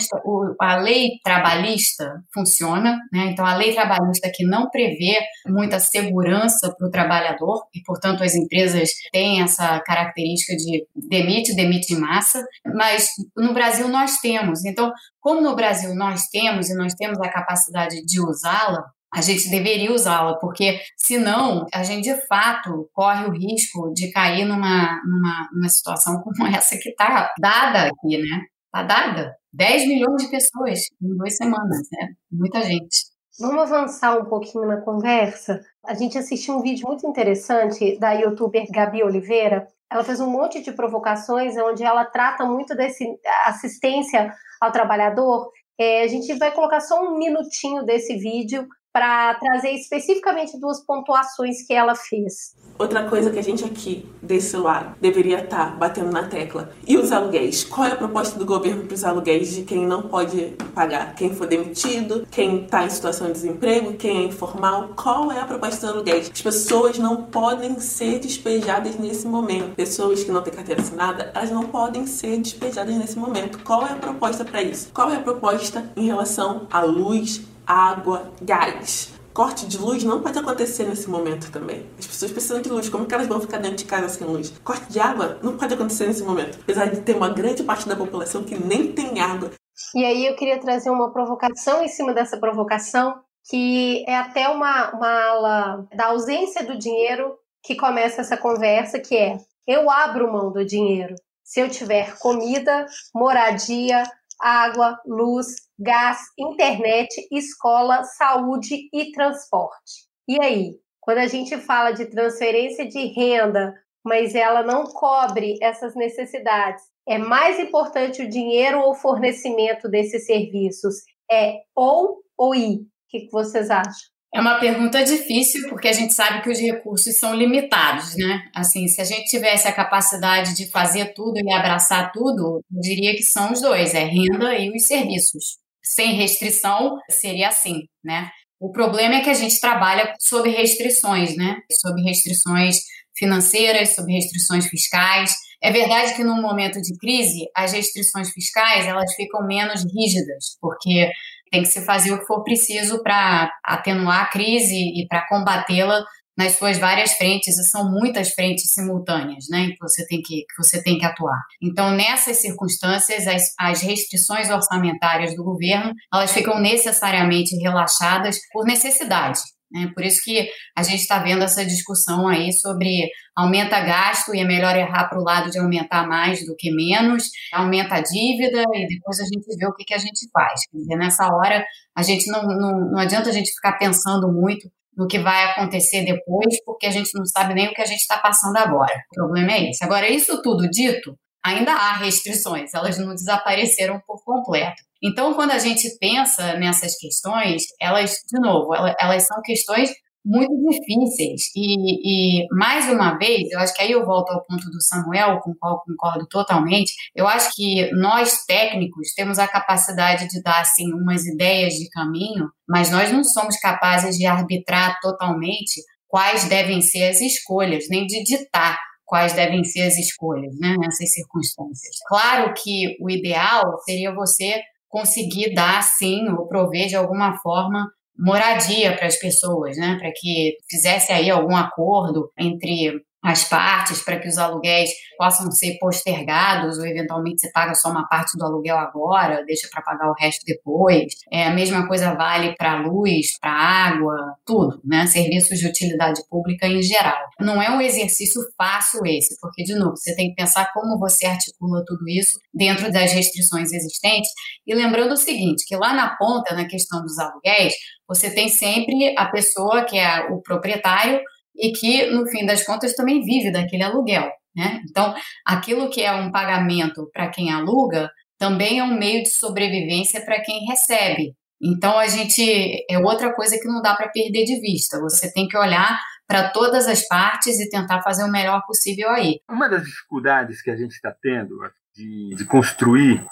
a 0.61 0.77
lei 0.77 1.19
trabalhista 1.23 2.23
funciona. 2.33 2.97
Né? 3.13 3.31
Então, 3.33 3.45
a 3.45 3.57
lei 3.57 3.75
trabalhista 3.75 4.31
que 4.33 4.45
não 4.45 4.71
prevê 4.71 5.19
muita 5.47 5.81
segurança 5.81 6.73
para 6.77 6.87
o 6.87 6.91
trabalhador, 6.91 7.65
e, 7.75 7.83
portanto, 7.83 8.23
as 8.23 8.35
empresas 8.35 8.91
têm 9.13 9.43
essa 9.43 9.81
característica 9.81 10.57
de 10.57 10.87
demite, 11.09 11.55
demite 11.55 11.95
em 11.95 11.99
massa, 11.99 12.45
mas 12.75 13.09
no 13.37 13.53
Brasil 13.53 13.89
nós 13.89 14.19
temos. 14.19 14.65
Então, 14.65 14.93
como 15.21 15.41
no 15.41 15.57
Brasil 15.57 15.95
nós 15.95 16.29
temos, 16.29 16.71
e 16.71 16.77
nós 16.77 16.95
temos 16.95 17.19
a 17.21 17.29
capacidade 17.29 18.05
de 18.05 18.21
usá-la, 18.21 18.85
a 19.13 19.21
gente 19.21 19.49
deveria 19.49 19.93
usá-la, 19.93 20.39
porque 20.39 20.79
senão 20.97 21.65
a 21.73 21.83
gente 21.83 22.05
de 22.05 22.27
fato 22.27 22.89
corre 22.93 23.27
o 23.27 23.33
risco 23.33 23.93
de 23.95 24.11
cair 24.11 24.45
numa, 24.45 25.01
numa, 25.05 25.49
numa 25.53 25.69
situação 25.69 26.21
como 26.23 26.47
essa 26.47 26.77
que 26.77 26.91
está 26.91 27.33
dada 27.41 27.87
aqui, 27.87 28.19
né? 28.19 28.47
Está 28.67 28.83
dada. 28.83 29.35
10 29.53 29.89
milhões 29.89 30.23
de 30.23 30.31
pessoas 30.31 30.81
em 31.01 31.17
duas 31.17 31.35
semanas, 31.35 31.89
né? 31.93 32.09
Muita 32.31 32.61
gente. 32.63 33.17
Vamos 33.39 33.71
avançar 33.71 34.19
um 34.19 34.25
pouquinho 34.25 34.67
na 34.67 34.81
conversa. 34.81 35.61
A 35.85 35.95
gente 35.95 36.19
assistiu 36.19 36.57
um 36.57 36.63
vídeo 36.63 36.87
muito 36.87 37.07
interessante 37.07 37.99
da 37.99 38.13
youtuber 38.13 38.67
Gabi 38.71 39.03
Oliveira. 39.03 39.67
Ela 39.91 40.03
fez 40.03 40.21
um 40.21 40.31
monte 40.31 40.63
de 40.63 40.73
provocações 40.73 41.55
onde 41.57 41.85
ela 41.85 42.05
trata 42.05 42.45
muito 42.45 42.75
desse 42.75 43.05
assistência 43.45 44.35
ao 44.61 44.73
trabalhador. 44.73 45.51
É, 45.79 46.03
a 46.03 46.09
gente 46.09 46.33
vai 46.35 46.51
colocar 46.51 46.81
só 46.81 47.01
um 47.03 47.19
minutinho 47.19 47.85
desse 47.85 48.17
vídeo 48.17 48.67
para 48.97 49.35
trazer 49.35 49.73
especificamente 49.73 50.59
duas 50.59 50.81
pontuações 50.81 51.61
que 51.67 51.75
ela 51.75 51.95
fez. 51.95 52.57
Outra 52.79 53.05
coisa 53.05 53.31
que 53.31 53.39
a 53.39 53.43
gente 53.43 53.63
aqui 53.63 54.09
desse 54.23 54.57
lado 54.57 54.97
deveria 54.99 55.45
estar 55.45 55.73
tá 55.73 55.77
batendo 55.77 56.11
na 56.11 56.23
tecla. 56.23 56.71
E 56.87 56.97
os 56.97 57.13
aluguéis? 57.13 57.63
Qual 57.63 57.87
é 57.87 57.93
a 57.93 57.97
proposta 57.97 58.39
do 58.39 58.47
governo 58.47 58.85
para 58.85 58.95
os 58.95 59.05
aluguéis 59.05 59.55
de 59.55 59.65
quem 59.65 59.87
não 59.87 60.05
pode 60.05 60.57
pagar? 60.75 61.15
Quem 61.15 61.35
for 61.35 61.47
demitido, 61.47 62.27
quem 62.31 62.65
está 62.65 62.87
em 62.87 62.89
situação 62.89 63.27
de 63.27 63.35
desemprego, 63.35 63.93
quem 63.99 64.17
é 64.17 64.23
informal? 64.23 64.89
Qual 64.97 65.31
é 65.31 65.41
a 65.41 65.45
proposta 65.45 65.89
dos 65.89 65.95
aluguéis? 65.95 66.31
As 66.33 66.41
pessoas 66.41 66.99
não 66.99 67.25
podem 67.25 67.79
ser 67.79 68.19
despejadas 68.19 68.97
nesse 68.97 69.27
momento. 69.27 69.75
Pessoas 69.75 70.25
que 70.25 70.33
não 70.33 70.41
têm 70.41 70.55
carteira 70.55 70.81
assinada, 70.81 71.33
elas 71.35 71.51
não 71.51 71.65
podem 71.65 72.07
ser 72.07 72.39
despejadas 72.39 72.95
nesse 72.95 73.19
momento. 73.19 73.59
Qual 73.63 73.87
é 73.87 73.93
a 73.93 73.97
proposta 73.97 74.43
para 74.43 74.63
isso? 74.63 74.89
Qual 74.95 75.11
é 75.11 75.17
a 75.17 75.21
proposta 75.21 75.85
em 75.95 76.07
relação 76.07 76.67
à 76.71 76.81
luz, 76.81 77.43
água, 77.67 78.31
gás. 78.41 79.13
Corte 79.35 79.67
de 79.67 79.77
luz 79.77 80.03
não 80.03 80.23
pode 80.23 80.39
acontecer 80.39 80.85
nesse 80.85 81.11
momento 81.11 81.51
também. 81.53 81.87
As 81.99 82.07
pessoas 82.07 82.33
precisam 82.33 82.63
de 82.63 82.71
luz. 82.71 82.89
Como 82.89 83.05
que 83.05 83.15
elas 83.15 83.27
vão 83.27 83.41
ficar 83.41 83.59
dentro 83.59 83.77
de 83.77 83.85
casa 83.85 84.09
sem 84.09 84.27
luz? 84.27 84.51
Corte 84.65 84.91
de 84.91 84.99
água 84.99 85.39
não 85.43 85.57
pode 85.59 85.75
acontecer 85.75 86.07
nesse 86.07 86.23
momento. 86.23 86.59
Apesar 86.63 86.87
de 86.87 87.03
ter 87.03 87.15
uma 87.15 87.29
grande 87.29 87.63
parte 87.63 87.87
da 87.87 87.95
população 87.95 88.45
que 88.45 88.59
nem 88.59 88.93
tem 88.93 89.21
água. 89.21 89.51
E 89.95 90.05
aí 90.05 90.27
eu 90.27 90.37
queria 90.37 90.59
trazer 90.59 90.89
uma 90.89 91.13
provocação 91.13 91.83
em 91.83 91.89
cima 91.89 92.15
dessa 92.15 92.39
provocação, 92.39 93.21
que 93.51 94.05
é 94.09 94.17
até 94.17 94.49
uma, 94.49 94.93
uma 94.93 95.25
ala 95.29 95.87
da 95.95 96.07
ausência 96.07 96.65
do 96.65 96.79
dinheiro 96.79 97.37
que 97.63 97.77
começa 97.77 98.23
essa 98.23 98.39
conversa, 98.39 98.99
que 98.99 99.15
é 99.15 99.37
eu 99.67 99.91
abro 99.91 100.33
mão 100.33 100.51
do 100.51 100.65
dinheiro 100.65 101.15
se 101.47 101.61
eu 101.61 101.71
tiver 101.71 102.19
comida, 102.19 102.87
moradia, 103.15 104.03
água, 104.41 105.01
luz, 105.07 105.47
gás, 105.79 106.19
internet, 106.39 107.27
escola, 107.31 108.05
saúde 108.05 108.89
e 108.93 109.13
transporte. 109.13 110.07
E 110.29 110.43
aí, 110.43 110.75
quando 111.01 111.19
a 111.19 111.27
gente 111.27 111.57
fala 111.59 111.93
de 111.93 112.07
transferência 112.07 112.87
de 112.87 113.07
renda, 113.07 113.75
mas 114.05 114.35
ela 114.35 114.63
não 114.63 114.85
cobre 114.85 115.57
essas 115.63 115.95
necessidades, 115.95 116.83
é 117.09 117.19
mais 117.19 117.61
importante 117.61 118.23
o 118.23 118.29
dinheiro 118.29 118.81
ou 118.81 118.91
o 118.91 118.95
fornecimento 118.95 119.89
desses 119.89 120.27
serviços? 120.27 120.97
É 121.31 121.61
ou 121.75 122.23
ou 122.37 122.55
i? 122.55 122.77
O 122.77 122.87
que 123.09 123.29
vocês 123.31 123.71
acham? 123.71 124.16
É 124.37 124.41
uma 124.41 124.61
pergunta 124.61 125.03
difícil, 125.03 125.67
porque 125.71 125.89
a 125.89 125.95
gente 125.95 126.13
sabe 126.13 126.43
que 126.43 126.51
os 126.51 126.61
recursos 126.61 127.19
são 127.19 127.35
limitados, 127.35 128.15
né? 128.17 128.45
Assim, 128.55 128.87
se 128.87 129.01
a 129.01 129.05
gente 129.05 129.31
tivesse 129.31 129.67
a 129.67 129.73
capacidade 129.73 130.55
de 130.55 130.69
fazer 130.71 131.15
tudo 131.15 131.39
e 131.39 131.51
abraçar 131.51 132.13
tudo, 132.13 132.61
eu 132.71 132.81
diria 132.83 133.17
que 133.17 133.23
são 133.23 133.51
os 133.51 133.63
dois, 133.63 133.95
é 133.95 134.05
renda 134.05 134.55
e 134.55 134.69
os 134.69 134.85
serviços. 134.85 135.57
Sem 135.83 136.17
restrição, 136.17 136.99
seria 137.09 137.49
assim, 137.49 137.85
né? 138.05 138.29
O 138.61 138.71
problema 138.71 139.15
é 139.15 139.21
que 139.23 139.31
a 139.31 139.35
gente 139.35 139.59
trabalha 139.59 140.15
sob 140.21 140.51
restrições, 140.51 141.35
né? 141.35 141.57
Sob 141.81 142.03
restrições 142.03 142.81
financeiras, 143.17 143.95
sob 143.95 144.13
restrições 144.13 144.67
fiscais. 144.67 145.33
É 145.63 145.73
verdade 145.73 146.15
que 146.15 146.23
num 146.23 146.43
momento 146.43 146.79
de 146.83 146.95
crise, 146.99 147.47
as 147.57 147.73
restrições 147.73 148.31
fiscais, 148.33 148.87
elas 148.87 149.15
ficam 149.15 149.47
menos 149.47 149.83
rígidas, 149.83 150.59
porque 150.61 151.11
tem 151.51 151.63
que 151.63 151.69
se 151.69 151.85
fazer 151.85 152.13
o 152.13 152.19
que 152.19 152.27
for 152.27 152.43
preciso 152.43 153.03
para 153.03 153.51
atenuar 153.65 154.23
a 154.23 154.31
crise 154.31 154.75
e 154.75 155.07
para 155.09 155.27
combatê-la 155.29 156.05
nas 156.37 156.53
suas 156.53 156.79
várias 156.79 157.13
frentes, 157.13 157.57
e 157.57 157.65
são 157.65 157.91
muitas 157.91 158.31
frentes 158.31 158.71
simultâneas, 158.73 159.47
né, 159.49 159.69
que 159.69 159.79
você 159.81 160.07
tem 160.07 160.21
que, 160.21 160.43
que 160.43 160.63
você 160.63 160.83
tem 160.83 160.99
que 160.99 161.07
atuar. 161.07 161.41
Então, 161.63 161.93
nessas 161.93 162.37
circunstâncias, 162.37 163.27
as, 163.27 163.43
as 163.59 163.81
restrições 163.81 164.51
orçamentárias 164.51 165.35
do 165.35 165.43
governo, 165.43 165.95
elas 166.13 166.33
ficam 166.33 166.61
necessariamente 166.61 167.57
relaxadas 167.57 168.37
por 168.53 168.67
necessidade. 168.67 169.41
Né? 169.71 169.91
Por 169.95 170.05
isso 170.05 170.21
que 170.23 170.49
a 170.77 170.83
gente 170.83 171.01
está 171.01 171.19
vendo 171.19 171.43
essa 171.43 171.65
discussão 171.65 172.29
aí 172.29 172.53
sobre 172.53 173.09
aumenta 173.37 173.81
gasto 173.81 174.35
e 174.35 174.41
é 174.41 174.45
melhor 174.45 174.77
errar 174.77 175.09
para 175.09 175.19
o 175.19 175.25
lado 175.25 175.51
de 175.51 175.59
aumentar 175.59 176.07
mais 176.07 176.45
do 176.47 176.55
que 176.57 176.71
menos, 176.73 177.25
aumenta 177.53 177.97
a 177.97 178.01
dívida 178.01 178.63
e 178.75 178.87
depois 178.87 179.21
a 179.21 179.25
gente 179.25 179.57
vê 179.59 179.67
o 179.67 179.75
que, 179.75 179.85
que 179.85 179.95
a 179.95 179.99
gente 179.99 180.29
faz. 180.33 180.61
Quer 180.71 180.79
dizer, 180.79 180.97
nessa 180.97 181.27
hora, 181.27 181.65
a 181.97 182.03
gente 182.03 182.31
não, 182.31 182.43
não, 182.43 182.91
não 182.93 182.99
adianta 182.99 183.29
a 183.29 183.33
gente 183.33 183.53
ficar 183.53 183.73
pensando 183.79 184.33
muito 184.33 184.71
no 184.97 185.07
que 185.07 185.19
vai 185.19 185.45
acontecer 185.51 186.05
depois, 186.05 186.63
porque 186.65 186.87
a 186.87 186.91
gente 186.91 187.11
não 187.15 187.27
sabe 187.27 187.53
nem 187.53 187.69
o 187.69 187.75
que 187.75 187.83
a 187.83 187.87
gente 187.87 188.01
está 188.01 188.17
passando 188.17 188.57
agora. 188.57 188.95
O 189.13 189.15
problema 189.15 189.53
é 189.53 189.71
esse. 189.71 189.85
Agora, 189.85 190.09
isso 190.09 190.41
tudo 190.41 190.71
dito, 190.71 191.15
ainda 191.45 191.73
há 191.73 191.93
restrições, 191.99 192.73
elas 192.73 192.99
não 192.99 193.15
desapareceram 193.15 194.01
por 194.07 194.25
completo. 194.25 194.83
Então, 195.07 195.35
quando 195.35 195.53
a 195.53 195.59
gente 195.59 195.89
pensa 196.01 196.55
nessas 196.55 196.97
questões, 196.99 197.63
elas, 197.81 198.11
de 198.29 198.41
novo, 198.41 198.75
elas, 198.75 199.27
são 199.27 199.41
questões 199.43 199.91
muito 200.25 200.53
difíceis. 200.69 201.43
E, 201.55 202.41
e, 202.43 202.47
mais 202.51 202.91
uma 202.91 203.17
vez, 203.17 203.49
eu 203.53 203.61
acho 203.61 203.73
que 203.73 203.83
aí 203.83 203.93
eu 203.93 204.05
volto 204.05 204.31
ao 204.31 204.45
ponto 204.45 204.69
do 204.69 204.83
Samuel, 204.83 205.39
com 205.39 205.53
o 205.53 205.57
qual 205.57 205.81
concordo 205.85 206.27
totalmente. 206.29 206.93
Eu 207.15 207.29
acho 207.29 207.55
que 207.55 207.89
nós 207.93 208.45
técnicos 208.45 209.15
temos 209.15 209.39
a 209.39 209.47
capacidade 209.47 210.29
de 210.29 210.43
dar 210.43 210.61
assim 210.61 210.93
umas 210.93 211.25
ideias 211.25 211.75
de 211.75 211.89
caminho, 211.91 212.49
mas 212.69 212.91
nós 212.91 213.13
não 213.13 213.23
somos 213.23 213.57
capazes 213.59 214.17
de 214.17 214.27
arbitrar 214.27 214.99
totalmente 215.01 215.81
quais 216.09 216.49
devem 216.49 216.81
ser 216.81 217.11
as 217.11 217.21
escolhas, 217.21 217.85
nem 217.89 218.07
de 218.07 218.25
ditar 218.25 218.77
quais 219.05 219.33
devem 219.35 219.63
ser 219.63 219.83
as 219.83 219.97
escolhas 219.97 220.53
né, 220.59 220.75
nessas 220.79 221.13
circunstâncias. 221.13 221.97
Claro 222.09 222.53
que 222.55 222.97
o 223.01 223.09
ideal 223.09 223.63
seria 223.85 224.13
você 224.13 224.61
conseguir 224.89 225.55
dar, 225.55 225.83
sim, 225.83 226.29
ou 226.31 226.47
prover 226.49 226.87
de 226.89 226.97
alguma 226.97 227.37
forma 227.41 227.89
moradia 228.19 228.97
para 228.97 229.07
as 229.07 229.19
pessoas, 229.19 229.77
né, 229.77 229.97
para 229.99 230.11
que 230.15 230.57
fizesse 230.71 231.13
aí 231.13 231.29
algum 231.31 231.55
acordo 231.55 232.31
entre 232.39 232.93
as 233.27 233.43
partes 233.49 234.03
para 234.05 234.21
que 234.21 234.29
os 234.29 234.39
aluguéis 234.39 234.89
possam 235.19 235.51
ser 235.51 235.77
postergados 235.81 236.79
ou 236.79 236.87
eventualmente 236.87 237.41
você 237.41 237.51
paga 237.51 237.75
só 237.75 237.91
uma 237.91 238.07
parte 238.07 238.39
do 238.39 238.45
aluguel 238.45 238.79
agora, 238.79 239.45
deixa 239.45 239.69
para 239.69 239.83
pagar 239.83 240.09
o 240.09 240.15
resto 240.15 240.45
depois. 240.47 241.13
É, 241.33 241.47
a 241.47 241.51
mesma 241.51 241.89
coisa 241.89 242.15
vale 242.15 242.55
para 242.57 242.83
luz, 242.83 243.37
para 243.41 243.51
água, 243.51 244.15
tudo, 244.47 244.81
né? 244.85 245.07
Serviços 245.09 245.59
de 245.59 245.67
utilidade 245.67 246.21
pública 246.31 246.69
em 246.69 246.81
geral. 246.81 247.19
Não 247.41 247.61
é 247.61 247.69
um 247.69 247.81
exercício 247.81 248.41
fácil 248.57 249.05
esse, 249.05 249.37
porque 249.41 249.65
de 249.65 249.75
novo, 249.75 249.97
você 249.97 250.15
tem 250.15 250.29
que 250.29 250.37
pensar 250.37 250.71
como 250.73 250.97
você 250.97 251.27
articula 251.27 251.83
tudo 251.85 252.09
isso 252.09 252.39
dentro 252.55 252.93
das 252.93 253.13
restrições 253.13 253.73
existentes 253.73 254.31
e 254.65 254.73
lembrando 254.73 255.13
o 255.13 255.17
seguinte, 255.17 255.65
que 255.67 255.75
lá 255.75 255.93
na 255.93 256.17
ponta, 256.17 256.55
na 256.55 256.69
questão 256.69 257.03
dos 257.03 257.19
aluguéis, 257.19 257.75
você 258.07 258.33
tem 258.33 258.49
sempre 258.49 259.15
a 259.19 259.27
pessoa 259.27 259.85
que 259.85 259.99
é 259.99 260.29
o 260.31 260.41
proprietário 260.41 261.21
e 261.59 261.73
que, 261.73 262.07
no 262.07 262.27
fim 262.27 262.45
das 262.45 262.65
contas, 262.65 262.95
também 262.95 263.23
vive 263.23 263.51
daquele 263.51 263.83
aluguel. 263.83 264.31
Né? 264.55 264.83
Então, 264.89 265.15
aquilo 265.45 265.91
que 265.91 266.03
é 266.03 266.13
um 266.13 266.33
pagamento 266.33 267.09
para 267.13 267.29
quem 267.29 267.53
aluga 267.53 268.11
também 268.39 268.79
é 268.79 268.85
um 268.85 268.99
meio 268.99 269.23
de 269.23 269.31
sobrevivência 269.31 270.25
para 270.25 270.41
quem 270.41 270.67
recebe. 270.67 271.35
Então, 271.61 271.99
a 271.99 272.07
gente 272.07 272.85
é 272.91 272.99
outra 272.99 273.35
coisa 273.35 273.59
que 273.59 273.67
não 273.67 273.81
dá 273.81 273.95
para 273.95 274.09
perder 274.09 274.45
de 274.45 274.61
vista. 274.61 275.01
Você 275.01 275.33
tem 275.33 275.49
que 275.49 275.57
olhar 275.57 275.99
para 276.27 276.51
todas 276.51 276.87
as 276.87 277.07
partes 277.07 277.59
e 277.61 277.69
tentar 277.69 278.03
fazer 278.03 278.25
o 278.25 278.31
melhor 278.31 278.63
possível 278.67 279.09
aí. 279.11 279.41
Uma 279.49 279.69
das 279.69 279.85
dificuldades 279.85 280.61
que 280.61 280.71
a 280.71 280.77
gente 280.77 280.93
está 280.93 281.15
tendo 281.23 281.57
de, 281.95 282.35
de 282.37 282.45
construir 282.45 283.25